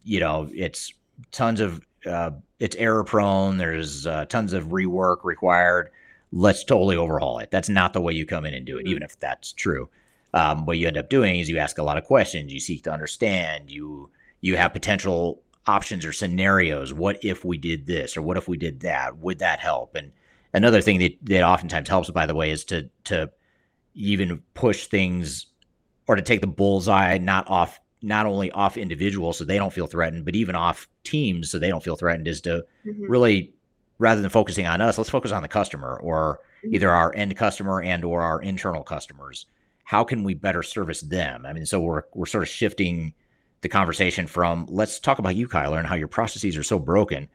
You 0.04 0.20
know, 0.20 0.50
it's 0.52 0.92
tons 1.32 1.60
of 1.60 1.80
uh, 2.08 2.32
it's 2.60 2.76
error 2.78 3.04
prone. 3.04 3.58
There's 3.58 4.08
uh, 4.08 4.26
tons 4.26 4.54
of 4.54 4.70
rework 4.70 5.24
required. 5.24 5.92
Let's 6.32 6.64
totally 6.64 6.96
overhaul 6.96 7.38
it. 7.38 7.52
That's 7.52 7.70
not 7.70 7.94
the 7.94 8.02
way 8.02 8.14
you 8.14 8.26
come 8.26 8.46
in 8.46 8.56
and 8.56 8.66
do 8.66 8.78
it, 8.78 8.82
mm-hmm. 8.82 8.88
even 8.88 9.04
if 9.04 9.20
that's 9.20 9.54
true 9.54 9.90
um, 10.34 10.66
what 10.66 10.78
you 10.78 10.88
end 10.88 10.98
up 10.98 11.10
doing 11.10 11.40
is 11.40 11.50
you 11.50 11.58
ask 11.58 11.78
a 11.78 11.84
lot 11.84 11.98
of 11.98 12.04
questions 12.04 12.54
you 12.54 12.60
seek 12.60 12.84
to 12.84 12.92
understand 12.92 13.70
you 13.70 14.10
you 14.42 14.56
have 14.58 14.74
potential 14.74 15.42
options 15.68 16.06
or 16.06 16.14
scenarios 16.14 16.94
what 16.94 17.24
if 17.24 17.46
we 17.46 17.58
did 17.58 17.86
this 17.86 18.16
or 18.16 18.22
what 18.22 18.38
if 18.38 18.48
we 18.48 18.58
did 18.58 18.80
that 18.80 19.18
would 19.18 19.40
that 19.40 19.60
help 19.60 19.96
and 19.96 20.12
another 20.54 20.82
thing 20.82 21.00
that, 21.00 21.16
that 21.22 21.44
oftentimes 21.44 21.90
helps 21.90 22.10
by 22.10 22.26
the 22.26 22.36
way 22.36 22.52
is 22.52 22.64
to 22.64 22.90
to 23.04 23.30
even 23.94 24.42
push 24.54 24.88
things 24.88 25.48
or 26.08 26.16
to 26.16 26.22
take 26.22 26.42
the 26.42 26.48
bullseye 26.48 27.18
not 27.18 27.48
off 27.50 27.80
not 28.02 28.26
only 28.26 28.50
off 28.52 28.78
individuals 28.78 29.38
so 29.38 29.44
they 29.44 29.58
don't 29.58 29.74
feel 29.74 29.88
threatened 29.88 30.26
but 30.26 30.36
even 30.36 30.56
off 30.56 30.88
teams 31.04 31.52
so 31.52 31.60
they 31.60 31.70
don't 31.70 31.84
feel 31.84 31.96
threatened 31.96 32.28
is 32.28 32.42
to 32.42 32.64
mm-hmm. 32.86 33.06
really 33.06 33.54
rather 33.98 34.22
than 34.22 34.30
focusing 34.30 34.66
on 34.66 34.82
us 34.82 34.98
let's 34.98 35.10
focus 35.10 35.32
on 35.32 35.42
the 35.42 35.48
customer 35.48 36.00
or 36.02 36.40
mm-hmm. 36.64 36.76
either 36.76 36.90
our 36.90 37.14
end 37.16 37.36
customer 37.36 37.82
and 37.82 38.06
or 38.06 38.22
our 38.22 38.42
internal 38.42 38.84
customers 38.84 39.46
how 39.90 40.04
can 40.04 40.24
we 40.24 40.36
better 40.36 40.62
service 40.62 41.02
them? 41.02 41.48
I 41.48 41.54
mean, 41.54 41.66
so 41.66 41.80
we're 41.80 42.04
we're 42.14 42.28
sort 42.28 42.44
of 42.44 42.48
shifting 42.48 43.12
the 43.62 43.70
conversation 43.70 44.28
from 44.28 44.68
let's 44.70 45.00
talk 45.00 45.18
about 45.18 45.36
you, 45.36 45.48
Kyler, 45.48 45.80
and 45.80 45.88
how 45.88 45.96
your 45.96 46.08
processes 46.08 46.56
are 46.58 46.62
so 46.64 46.78
broken. 46.78 47.28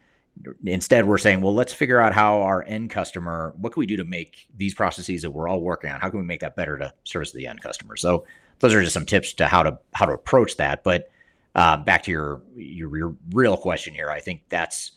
Instead, 0.65 1.05
we're 1.05 1.19
saying, 1.19 1.41
well, 1.41 1.53
let's 1.53 1.73
figure 1.73 2.01
out 2.01 2.15
how 2.15 2.43
our 2.43 2.63
end 2.69 2.91
customer, 2.91 3.55
what 3.57 3.73
can 3.73 3.81
we 3.81 3.87
do 3.87 3.97
to 3.97 4.05
make 4.05 4.47
these 4.57 4.73
processes 4.73 5.23
that 5.23 5.33
we're 5.33 5.49
all 5.49 5.63
working 5.63 5.91
on, 5.91 6.01
how 6.01 6.09
can 6.09 6.21
we 6.21 6.25
make 6.25 6.39
that 6.39 6.55
better 6.55 6.79
to 6.79 6.95
service 7.03 7.33
the 7.33 7.45
end 7.45 7.61
customer? 7.61 7.97
So 7.97 8.25
those 8.61 8.73
are 8.73 8.83
just 8.83 8.95
some 8.95 9.05
tips 9.05 9.33
to 9.33 9.49
how 9.49 9.65
to 9.65 9.77
how 9.93 10.07
to 10.07 10.13
approach 10.13 10.57
that. 10.59 10.85
But 10.85 11.11
uh, 11.57 11.79
back 11.79 12.05
to 12.05 12.13
your, 12.13 12.41
your 12.55 12.97
your 12.97 13.17
real 13.33 13.57
question 13.57 13.95
here, 13.95 14.11
I 14.11 14.21
think 14.21 14.43
that's 14.49 14.93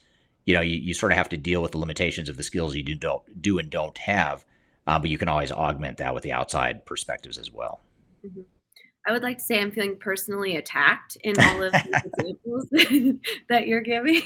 you 0.46 0.54
know 0.54 0.62
you, 0.62 0.76
you 0.76 0.94
sort 0.94 1.12
of 1.12 1.18
have 1.18 1.30
to 1.30 1.38
deal 1.38 1.64
with 1.64 1.72
the 1.72 1.80
limitations 1.80 2.30
of 2.30 2.38
the 2.38 2.44
skills 2.44 2.76
you 2.76 2.84
do 2.84 2.94
don't 2.94 3.42
do 3.42 3.58
and 3.58 3.72
don't 3.72 3.98
have 3.98 4.46
uh, 4.88 4.98
but 4.98 5.10
you 5.10 5.18
can 5.18 5.28
always 5.28 5.52
augment 5.52 5.98
that 5.98 6.14
with 6.14 6.24
the 6.24 6.32
outside 6.32 6.86
perspectives 6.86 7.38
as 7.38 7.52
well. 7.52 7.82
Mm-hmm. 8.26 8.42
I 9.08 9.14
would 9.14 9.24
like 9.24 9.38
to 9.38 9.44
say 9.44 9.62
I'm 9.62 9.72
feeling 9.72 9.96
personally 9.98 10.58
attacked 10.58 11.18
in 11.24 11.40
all 11.40 11.64
of 11.64 11.72
the 11.72 12.02
examples 12.06 12.68
that 13.50 13.68
you're 13.68 13.82
giving. 13.82 14.22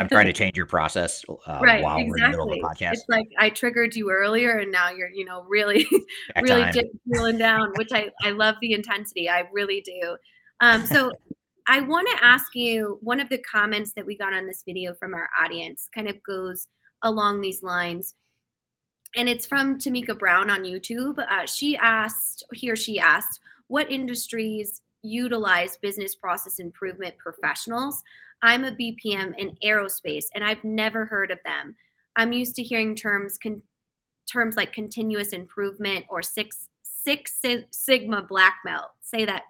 I'm 0.00 0.08
trying 0.08 0.26
to 0.26 0.32
change 0.32 0.56
your 0.56 0.66
process 0.66 1.24
uh, 1.28 1.60
right, 1.62 1.82
while 1.82 1.98
exactly. 1.98 2.10
we're 2.10 2.16
in 2.16 2.22
the 2.22 2.28
middle 2.30 2.52
of 2.52 2.58
a 2.58 2.60
podcast. 2.60 2.92
It's 2.94 3.04
like 3.08 3.28
I 3.38 3.50
triggered 3.50 3.94
you 3.94 4.10
earlier, 4.10 4.58
and 4.58 4.72
now 4.72 4.90
you're, 4.90 5.10
you 5.10 5.24
know, 5.24 5.44
really, 5.48 5.86
really 6.42 6.68
drilling 7.12 7.38
down. 7.38 7.72
Which 7.76 7.92
I, 7.92 8.10
I 8.22 8.30
love 8.30 8.56
the 8.60 8.72
intensity. 8.72 9.28
I 9.28 9.44
really 9.52 9.82
do. 9.82 10.16
Um, 10.60 10.84
so 10.86 11.12
I 11.68 11.80
want 11.80 12.08
to 12.08 12.24
ask 12.24 12.54
you 12.54 12.98
one 13.02 13.20
of 13.20 13.28
the 13.28 13.38
comments 13.38 13.92
that 13.94 14.04
we 14.04 14.18
got 14.18 14.34
on 14.34 14.46
this 14.46 14.62
video 14.66 14.94
from 14.94 15.14
our 15.14 15.28
audience 15.40 15.88
kind 15.94 16.08
of 16.08 16.20
goes 16.24 16.66
along 17.02 17.40
these 17.40 17.62
lines. 17.62 18.14
And 19.16 19.28
it's 19.28 19.46
from 19.46 19.78
Tamika 19.78 20.18
Brown 20.18 20.50
on 20.50 20.64
YouTube. 20.64 21.18
Uh, 21.18 21.46
she 21.46 21.76
asked, 21.76 22.44
he 22.52 22.70
or 22.70 22.76
she 22.76 22.98
asked, 22.98 23.40
what 23.68 23.90
industries 23.90 24.82
utilize 25.02 25.76
business 25.76 26.14
process 26.14 26.58
improvement 26.58 27.16
professionals? 27.18 28.02
I'm 28.42 28.64
a 28.64 28.72
BPM 28.72 29.34
in 29.38 29.56
aerospace, 29.64 30.26
and 30.34 30.44
I've 30.44 30.62
never 30.64 31.06
heard 31.06 31.30
of 31.30 31.38
them. 31.44 31.74
I'm 32.16 32.32
used 32.32 32.56
to 32.56 32.62
hearing 32.62 32.94
terms 32.94 33.38
con- 33.38 33.62
terms 34.30 34.56
like 34.56 34.72
continuous 34.72 35.28
improvement 35.28 36.04
or 36.08 36.22
six 36.22 36.68
six 36.82 37.40
sigma 37.70 38.22
black 38.22 38.56
belt. 38.64 38.90
Say 39.00 39.24
that 39.24 39.42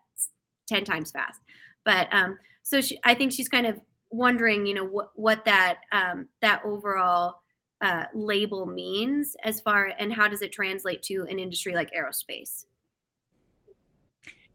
ten 0.69 0.85
times 0.85 1.11
fast. 1.11 1.41
But 1.85 2.09
um, 2.13 2.39
so 2.63 2.81
she, 2.81 2.99
I 3.05 3.15
think 3.15 3.33
she's 3.33 3.49
kind 3.49 3.67
of 3.67 3.81
wondering, 4.11 4.67
you 4.67 4.75
know, 4.75 4.85
what 4.85 5.11
what 5.15 5.45
that 5.45 5.81
um, 5.93 6.29
that 6.41 6.63
overall 6.65 7.43
uh, 7.81 8.05
label 8.15 8.67
means 8.67 9.37
as 9.45 9.61
far 9.61 9.93
and 9.99 10.13
how 10.13 10.29
does 10.29 10.43
it 10.43 10.53
translate 10.53 11.03
to 11.03 11.27
an 11.29 11.39
industry 11.39 11.75
like 11.75 11.91
aerospace? 11.93 12.65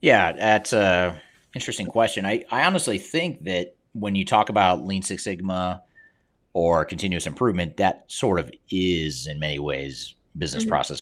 Yeah, 0.02 0.32
that's 0.32 0.74
a 0.74 1.22
interesting 1.56 1.88
question. 1.88 2.26
I, 2.26 2.46
I 2.52 2.66
honestly 2.66 2.98
think 2.98 3.44
that 3.44 3.76
when 3.94 4.16
you 4.16 4.26
talk 4.26 4.50
about 4.50 4.86
Lean 4.86 5.02
Six 5.02 5.24
Sigma 5.24 5.84
or 6.54 6.86
continuous 6.86 7.28
improvement, 7.28 7.78
that 7.78 8.06
sort 8.08 8.40
of 8.40 8.52
is 8.70 9.28
in 9.28 9.40
many 9.40 9.60
ways 9.60 10.16
business 10.38 10.64
mm-hmm. 10.64 10.70
process. 10.70 11.00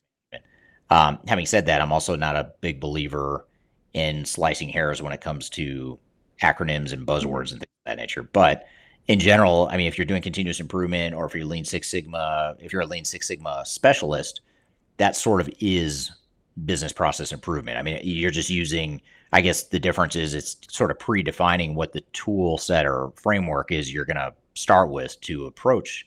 Um, 0.89 1.19
having 1.27 1.45
said 1.45 1.65
that, 1.65 1.81
I'm 1.81 1.91
also 1.91 2.15
not 2.15 2.35
a 2.35 2.51
big 2.61 2.79
believer 2.79 3.45
in 3.93 4.25
slicing 4.25 4.69
hairs 4.69 5.01
when 5.01 5.13
it 5.13 5.21
comes 5.21 5.49
to 5.51 5.99
acronyms 6.41 6.93
and 6.93 7.05
buzzwords 7.05 7.51
and 7.51 7.59
things 7.59 7.73
of 7.85 7.87
that 7.87 7.97
nature. 7.97 8.23
But 8.23 8.65
in 9.07 9.19
general, 9.19 9.69
I 9.71 9.77
mean, 9.77 9.87
if 9.87 9.97
you're 9.97 10.05
doing 10.05 10.21
continuous 10.21 10.59
improvement 10.59 11.15
or 11.15 11.25
if 11.25 11.33
you're 11.33 11.45
Lean 11.45 11.65
Six 11.65 11.89
Sigma, 11.89 12.55
if 12.59 12.73
you're 12.73 12.81
a 12.81 12.85
Lean 12.85 13.05
Six 13.05 13.27
Sigma 13.27 13.63
specialist, 13.65 14.41
that 14.97 15.15
sort 15.15 15.39
of 15.39 15.49
is 15.59 16.11
business 16.65 16.91
process 16.91 17.31
improvement. 17.31 17.77
I 17.77 17.83
mean, 17.83 17.99
you're 18.03 18.31
just 18.31 18.49
using, 18.49 19.01
I 19.31 19.41
guess 19.41 19.63
the 19.63 19.79
difference 19.79 20.15
is 20.15 20.33
it's 20.33 20.57
sort 20.69 20.91
of 20.91 20.97
predefining 20.97 21.75
what 21.75 21.93
the 21.93 22.01
tool 22.13 22.57
set 22.57 22.85
or 22.85 23.13
framework 23.15 23.71
is 23.71 23.93
you're 23.93 24.05
going 24.05 24.17
to 24.17 24.33
start 24.55 24.89
with 24.89 25.19
to 25.21 25.45
approach 25.45 26.05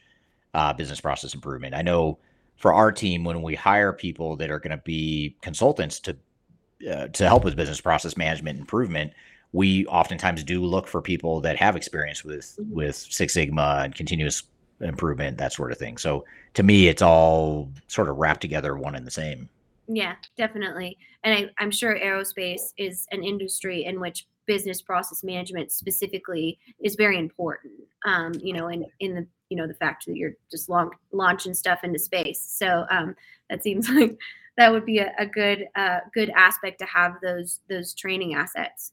uh, 0.54 0.72
business 0.72 1.00
process 1.00 1.34
improvement. 1.34 1.74
I 1.74 1.82
know 1.82 2.18
for 2.56 2.74
our 2.74 2.92
team, 2.92 3.24
when 3.24 3.40
we 3.40 3.54
hire 3.54 3.92
people 3.92 4.36
that 4.36 4.50
are 4.50 4.58
going 4.58 4.76
to 4.76 4.82
be 4.84 5.36
consultants 5.40 6.00
to 6.00 6.16
uh, 6.90 7.08
to 7.08 7.26
help 7.26 7.44
with 7.44 7.56
business 7.56 7.80
process 7.80 8.16
management 8.16 8.58
improvement, 8.58 9.12
we 9.52 9.86
oftentimes 9.86 10.44
do 10.44 10.64
look 10.64 10.86
for 10.86 11.02
people 11.02 11.40
that 11.40 11.56
have 11.56 11.76
experience 11.76 12.24
with 12.24 12.56
mm-hmm. 12.60 12.74
with 12.74 12.96
Six 12.96 13.34
Sigma 13.34 13.82
and 13.84 13.94
continuous 13.94 14.44
improvement, 14.80 15.38
that 15.38 15.52
sort 15.52 15.72
of 15.72 15.78
thing. 15.78 15.98
So 15.98 16.24
to 16.54 16.62
me, 16.62 16.88
it's 16.88 17.02
all 17.02 17.70
sort 17.88 18.08
of 18.08 18.16
wrapped 18.16 18.40
together, 18.40 18.76
one 18.76 18.94
and 18.94 19.06
the 19.06 19.10
same. 19.10 19.48
Yeah, 19.88 20.14
definitely. 20.36 20.96
And 21.24 21.34
I, 21.34 21.50
I'm 21.62 21.70
sure 21.70 21.98
aerospace 21.98 22.72
is 22.78 23.06
an 23.10 23.24
industry 23.24 23.84
in 23.84 24.00
which 24.00 24.26
business 24.46 24.80
process 24.80 25.22
management 25.22 25.70
specifically 25.70 26.58
is 26.82 26.96
very 26.96 27.18
important. 27.18 27.72
Um, 28.04 28.32
you 28.42 28.52
know, 28.52 28.68
and 28.68 28.86
in 29.00 29.14
the 29.14 29.26
you 29.48 29.56
know 29.56 29.66
the 29.66 29.74
fact 29.74 30.06
that 30.06 30.16
you're 30.16 30.34
just 30.50 30.68
long, 30.68 30.90
launching 31.12 31.54
stuff 31.54 31.80
into 31.82 31.98
space. 31.98 32.40
So 32.40 32.86
um, 32.90 33.16
that 33.50 33.62
seems 33.62 33.88
like 33.90 34.16
that 34.56 34.72
would 34.72 34.86
be 34.86 34.98
a, 34.98 35.12
a 35.18 35.26
good 35.26 35.66
uh, 35.74 35.98
good 36.14 36.30
aspect 36.30 36.78
to 36.78 36.86
have 36.86 37.16
those 37.22 37.60
those 37.68 37.92
training 37.94 38.34
assets 38.34 38.92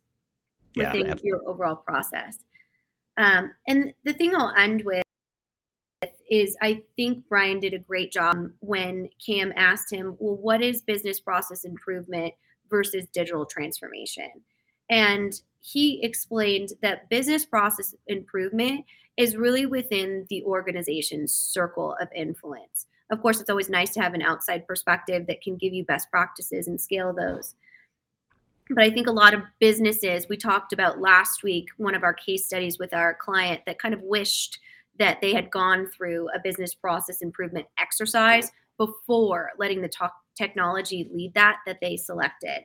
within 0.77 1.19
your 1.23 1.41
overall 1.47 1.75
process. 1.75 2.39
Um, 3.17 3.51
and 3.67 3.93
the 4.03 4.13
thing 4.13 4.35
I'll 4.35 4.53
end 4.55 4.83
with 4.85 5.03
is 6.29 6.55
I 6.61 6.83
think 6.95 7.23
Brian 7.29 7.59
did 7.59 7.73
a 7.73 7.79
great 7.79 8.11
job 8.11 8.51
when 8.59 9.09
Cam 9.25 9.53
asked 9.55 9.91
him, 9.91 10.15
well, 10.19 10.35
what 10.35 10.61
is 10.61 10.81
business 10.81 11.19
process 11.19 11.63
improvement 11.63 12.33
versus 12.69 13.07
digital 13.13 13.45
transformation? 13.45 14.29
And 14.89 15.33
he 15.59 16.03
explained 16.03 16.69
that 16.81 17.09
business 17.09 17.45
process 17.45 17.95
improvement 18.07 18.85
is 19.17 19.35
really 19.35 19.65
within 19.65 20.25
the 20.29 20.43
organization's 20.43 21.33
circle 21.33 21.95
of 21.99 22.07
influence. 22.15 22.85
Of 23.09 23.21
course, 23.21 23.39
it's 23.39 23.49
always 23.49 23.69
nice 23.69 23.93
to 23.93 24.01
have 24.01 24.13
an 24.13 24.21
outside 24.21 24.67
perspective 24.67 25.27
that 25.27 25.41
can 25.41 25.55
give 25.55 25.73
you 25.73 25.85
best 25.85 26.11
practices 26.11 26.67
and 26.67 26.79
scale 26.79 27.13
those. 27.13 27.55
But 28.69 28.83
I 28.83 28.89
think 28.89 29.07
a 29.07 29.11
lot 29.11 29.33
of 29.33 29.41
businesses, 29.59 30.27
we 30.29 30.37
talked 30.37 30.73
about 30.73 30.99
last 30.99 31.43
week, 31.43 31.67
one 31.77 31.95
of 31.95 32.03
our 32.03 32.13
case 32.13 32.45
studies 32.45 32.79
with 32.79 32.93
our 32.93 33.13
client 33.13 33.61
that 33.65 33.79
kind 33.79 33.93
of 33.93 34.01
wished 34.01 34.59
that 34.99 35.21
they 35.21 35.33
had 35.33 35.51
gone 35.51 35.87
through 35.87 36.27
a 36.35 36.39
business 36.39 36.73
process 36.73 37.21
improvement 37.21 37.67
exercise 37.79 38.51
before 38.77 39.51
letting 39.57 39.81
the 39.81 39.89
technology 40.35 41.09
lead 41.13 41.33
that 41.33 41.57
that 41.65 41.77
they 41.81 41.97
selected. 41.97 42.61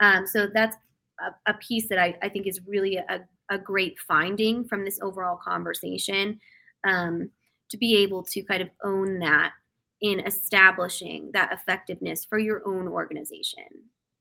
Um, 0.00 0.26
so 0.26 0.48
that's 0.52 0.76
a, 1.20 1.50
a 1.50 1.54
piece 1.54 1.88
that 1.88 1.98
I, 1.98 2.16
I, 2.22 2.28
think 2.28 2.46
is 2.46 2.60
really 2.66 2.96
a, 2.96 3.20
a, 3.50 3.58
great 3.58 3.98
finding 4.00 4.64
from 4.64 4.84
this 4.84 4.98
overall 5.00 5.36
conversation 5.36 6.40
um, 6.88 7.30
to 7.70 7.76
be 7.76 7.96
able 7.98 8.24
to 8.24 8.42
kind 8.42 8.62
of 8.62 8.70
own 8.82 9.20
that 9.20 9.52
in 10.00 10.20
establishing 10.20 11.30
that 11.32 11.52
effectiveness 11.52 12.24
for 12.24 12.38
your 12.38 12.62
own 12.66 12.88
organization. 12.88 13.64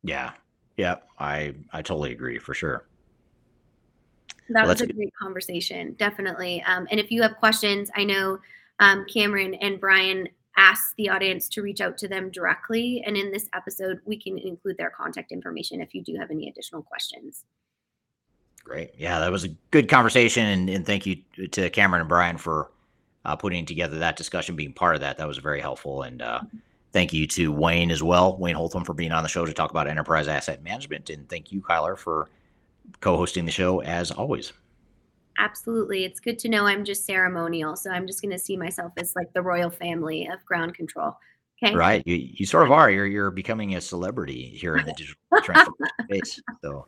Yeah. 0.03 0.33
Yeah. 0.81 0.95
I 1.19 1.53
I 1.71 1.81
totally 1.81 2.11
agree 2.11 2.39
for 2.39 2.53
sure. 2.53 2.85
That 4.49 4.63
well, 4.63 4.73
was 4.73 4.81
a 4.81 4.87
great 4.87 5.13
conversation, 5.15 5.93
definitely. 5.97 6.61
Um, 6.63 6.87
and 6.91 6.99
if 6.99 7.11
you 7.11 7.21
have 7.21 7.37
questions, 7.37 7.89
I 7.95 8.03
know 8.03 8.39
um, 8.79 9.05
Cameron 9.13 9.53
and 9.55 9.79
Brian 9.79 10.27
asked 10.57 10.95
the 10.97 11.09
audience 11.09 11.47
to 11.49 11.61
reach 11.61 11.79
out 11.79 11.97
to 11.99 12.07
them 12.07 12.29
directly. 12.31 13.01
And 13.05 13.15
in 13.15 13.31
this 13.31 13.47
episode, 13.53 14.01
we 14.05 14.17
can 14.17 14.37
include 14.37 14.77
their 14.77 14.89
contact 14.89 15.31
information 15.31 15.79
if 15.79 15.93
you 15.93 16.03
do 16.03 16.17
have 16.17 16.31
any 16.31 16.49
additional 16.49 16.81
questions. 16.81 17.45
Great. 18.63 18.91
Yeah, 18.97 19.19
that 19.19 19.31
was 19.31 19.45
a 19.45 19.49
good 19.69 19.87
conversation. 19.87 20.45
And, 20.45 20.69
and 20.69 20.85
thank 20.85 21.05
you 21.05 21.17
to 21.51 21.69
Cameron 21.69 22.01
and 22.01 22.09
Brian 22.09 22.37
for 22.37 22.71
uh, 23.23 23.35
putting 23.35 23.65
together 23.65 23.99
that 23.99 24.17
discussion, 24.17 24.55
being 24.55 24.73
part 24.73 24.95
of 24.95 25.01
that. 25.01 25.17
That 25.17 25.27
was 25.27 25.37
very 25.37 25.61
helpful. 25.61 26.01
And 26.01 26.21
uh, 26.21 26.41
thank 26.91 27.13
you 27.13 27.27
to 27.27 27.51
Wayne 27.51 27.91
as 27.91 28.03
well, 28.03 28.37
Wayne 28.37 28.55
Holtham, 28.55 28.85
for 28.85 28.93
being 28.93 29.11
on 29.11 29.23
the 29.23 29.29
show 29.29 29.45
to 29.45 29.53
talk 29.53 29.71
about 29.71 29.87
enterprise 29.87 30.27
asset 30.27 30.63
management. 30.63 31.09
And 31.09 31.27
thank 31.29 31.51
you, 31.51 31.61
Kyler, 31.61 31.97
for 31.97 32.29
co-hosting 32.99 33.45
the 33.45 33.51
show 33.51 33.81
as 33.81 34.11
always. 34.11 34.53
Absolutely. 35.37 36.03
It's 36.03 36.19
good 36.19 36.37
to 36.39 36.49
know 36.49 36.65
I'm 36.65 36.85
just 36.85 37.05
ceremonial. 37.05 37.75
So 37.75 37.89
I'm 37.89 38.05
just 38.05 38.21
going 38.21 38.31
to 38.31 38.39
see 38.39 38.57
myself 38.57 38.91
as 38.97 39.15
like 39.15 39.33
the 39.33 39.41
royal 39.41 39.69
family 39.69 40.27
of 40.27 40.43
ground 40.45 40.75
control. 40.75 41.17
Okay. 41.63 41.75
Right. 41.75 42.03
You, 42.05 42.15
you 42.15 42.45
sort 42.45 42.65
of 42.65 42.71
are. 42.71 42.89
You're, 42.89 43.05
you're 43.05 43.31
becoming 43.31 43.75
a 43.75 43.81
celebrity 43.81 44.49
here 44.49 44.77
in 44.77 44.85
the 44.85 44.93
digital 44.93 45.15
transformation 45.43 45.95
space. 46.05 46.41
So 46.63 46.87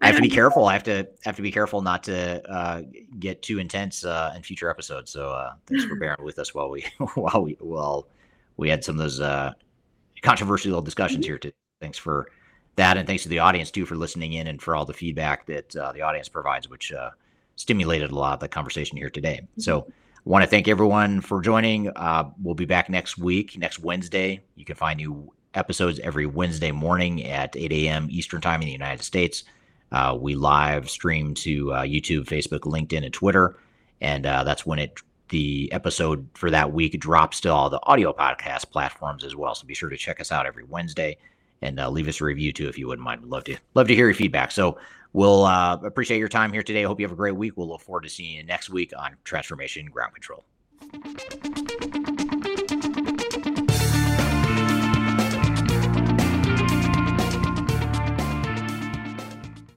I 0.00 0.06
have 0.06 0.16
to 0.16 0.22
be 0.22 0.28
careful. 0.28 0.66
I 0.66 0.72
have 0.72 0.82
to 0.84 1.08
have 1.24 1.36
to 1.36 1.42
be 1.42 1.52
careful 1.52 1.82
not 1.82 2.02
to 2.04 2.50
uh, 2.50 2.82
get 3.18 3.42
too 3.42 3.58
intense 3.58 4.04
uh, 4.04 4.32
in 4.34 4.42
future 4.42 4.70
episodes. 4.70 5.12
So 5.12 5.30
uh, 5.30 5.54
thanks 5.66 5.84
for 5.84 5.96
bearing 6.00 6.22
with 6.22 6.38
us 6.38 6.52
while 6.54 6.68
we 6.68 6.84
while 7.14 7.42
we 7.42 7.56
while 7.60 8.08
we 8.58 8.68
had 8.68 8.84
some 8.84 8.96
of 8.96 8.98
those 8.98 9.20
uh, 9.20 9.52
controversial 10.20 10.82
discussions 10.82 11.24
mm-hmm. 11.24 11.30
here 11.30 11.38
too. 11.38 11.52
Thanks 11.80 11.96
for 11.96 12.28
that. 12.76 12.98
And 12.98 13.06
thanks 13.06 13.22
to 13.22 13.28
the 13.30 13.38
audience 13.38 13.70
too 13.70 13.86
for 13.86 13.96
listening 13.96 14.34
in 14.34 14.48
and 14.48 14.60
for 14.60 14.76
all 14.76 14.84
the 14.84 14.92
feedback 14.92 15.46
that 15.46 15.74
uh, 15.74 15.92
the 15.92 16.02
audience 16.02 16.28
provides, 16.28 16.68
which 16.68 16.92
uh, 16.92 17.10
stimulated 17.56 18.10
a 18.10 18.14
lot 18.14 18.34
of 18.34 18.40
the 18.40 18.48
conversation 18.48 18.98
here 18.98 19.08
today. 19.08 19.40
Mm-hmm. 19.42 19.60
So 19.62 19.86
I 19.88 20.20
want 20.24 20.44
to 20.44 20.50
thank 20.50 20.68
everyone 20.68 21.22
for 21.22 21.40
joining. 21.40 21.88
Uh, 21.88 22.30
we'll 22.42 22.54
be 22.54 22.66
back 22.66 22.90
next 22.90 23.16
week, 23.16 23.56
next 23.56 23.78
Wednesday. 23.78 24.40
You 24.56 24.64
can 24.64 24.76
find 24.76 24.98
new 24.98 25.32
episodes 25.54 25.98
every 26.00 26.26
Wednesday 26.26 26.72
morning 26.72 27.24
at 27.24 27.56
8 27.56 27.72
a.m. 27.72 28.08
Eastern 28.10 28.40
time 28.40 28.60
in 28.60 28.66
the 28.66 28.72
United 28.72 29.02
States. 29.02 29.44
Uh, 29.90 30.16
we 30.20 30.34
live 30.34 30.90
stream 30.90 31.32
to 31.34 31.72
uh, 31.72 31.82
YouTube, 31.82 32.24
Facebook, 32.24 32.60
LinkedIn, 32.60 33.04
and 33.04 33.14
Twitter. 33.14 33.56
And 34.00 34.26
uh, 34.26 34.44
that's 34.44 34.66
when 34.66 34.78
it 34.78 35.00
the 35.28 35.70
episode 35.72 36.28
for 36.34 36.50
that 36.50 36.72
week 36.72 36.98
drops 37.00 37.40
to 37.40 37.52
all 37.52 37.70
the 37.70 37.80
audio 37.84 38.12
podcast 38.12 38.70
platforms 38.70 39.24
as 39.24 39.36
well. 39.36 39.54
So 39.54 39.66
be 39.66 39.74
sure 39.74 39.88
to 39.88 39.96
check 39.96 40.20
us 40.20 40.32
out 40.32 40.46
every 40.46 40.64
Wednesday 40.64 41.18
and 41.62 41.78
uh, 41.80 41.90
leave 41.90 42.08
us 42.08 42.20
a 42.20 42.24
review 42.24 42.52
too 42.52 42.68
if 42.68 42.78
you 42.78 42.86
wouldn't 42.86 43.04
mind. 43.04 43.22
We'd 43.22 43.30
love 43.30 43.44
to 43.44 43.56
love 43.74 43.88
to 43.88 43.94
hear 43.94 44.06
your 44.06 44.14
feedback. 44.14 44.50
So 44.50 44.78
we'll 45.12 45.44
uh, 45.44 45.78
appreciate 45.82 46.18
your 46.18 46.28
time 46.28 46.52
here 46.52 46.62
today. 46.62 46.84
I 46.84 46.86
hope 46.86 47.00
you 47.00 47.06
have 47.06 47.12
a 47.12 47.16
great 47.16 47.36
week. 47.36 47.56
We'll 47.56 47.68
look 47.68 47.82
forward 47.82 48.02
to 48.02 48.08
seeing 48.08 48.36
you 48.36 48.44
next 48.44 48.70
week 48.70 48.92
on 48.96 49.16
Transformation 49.24 49.86
Ground 49.86 50.14
Control. 50.14 50.44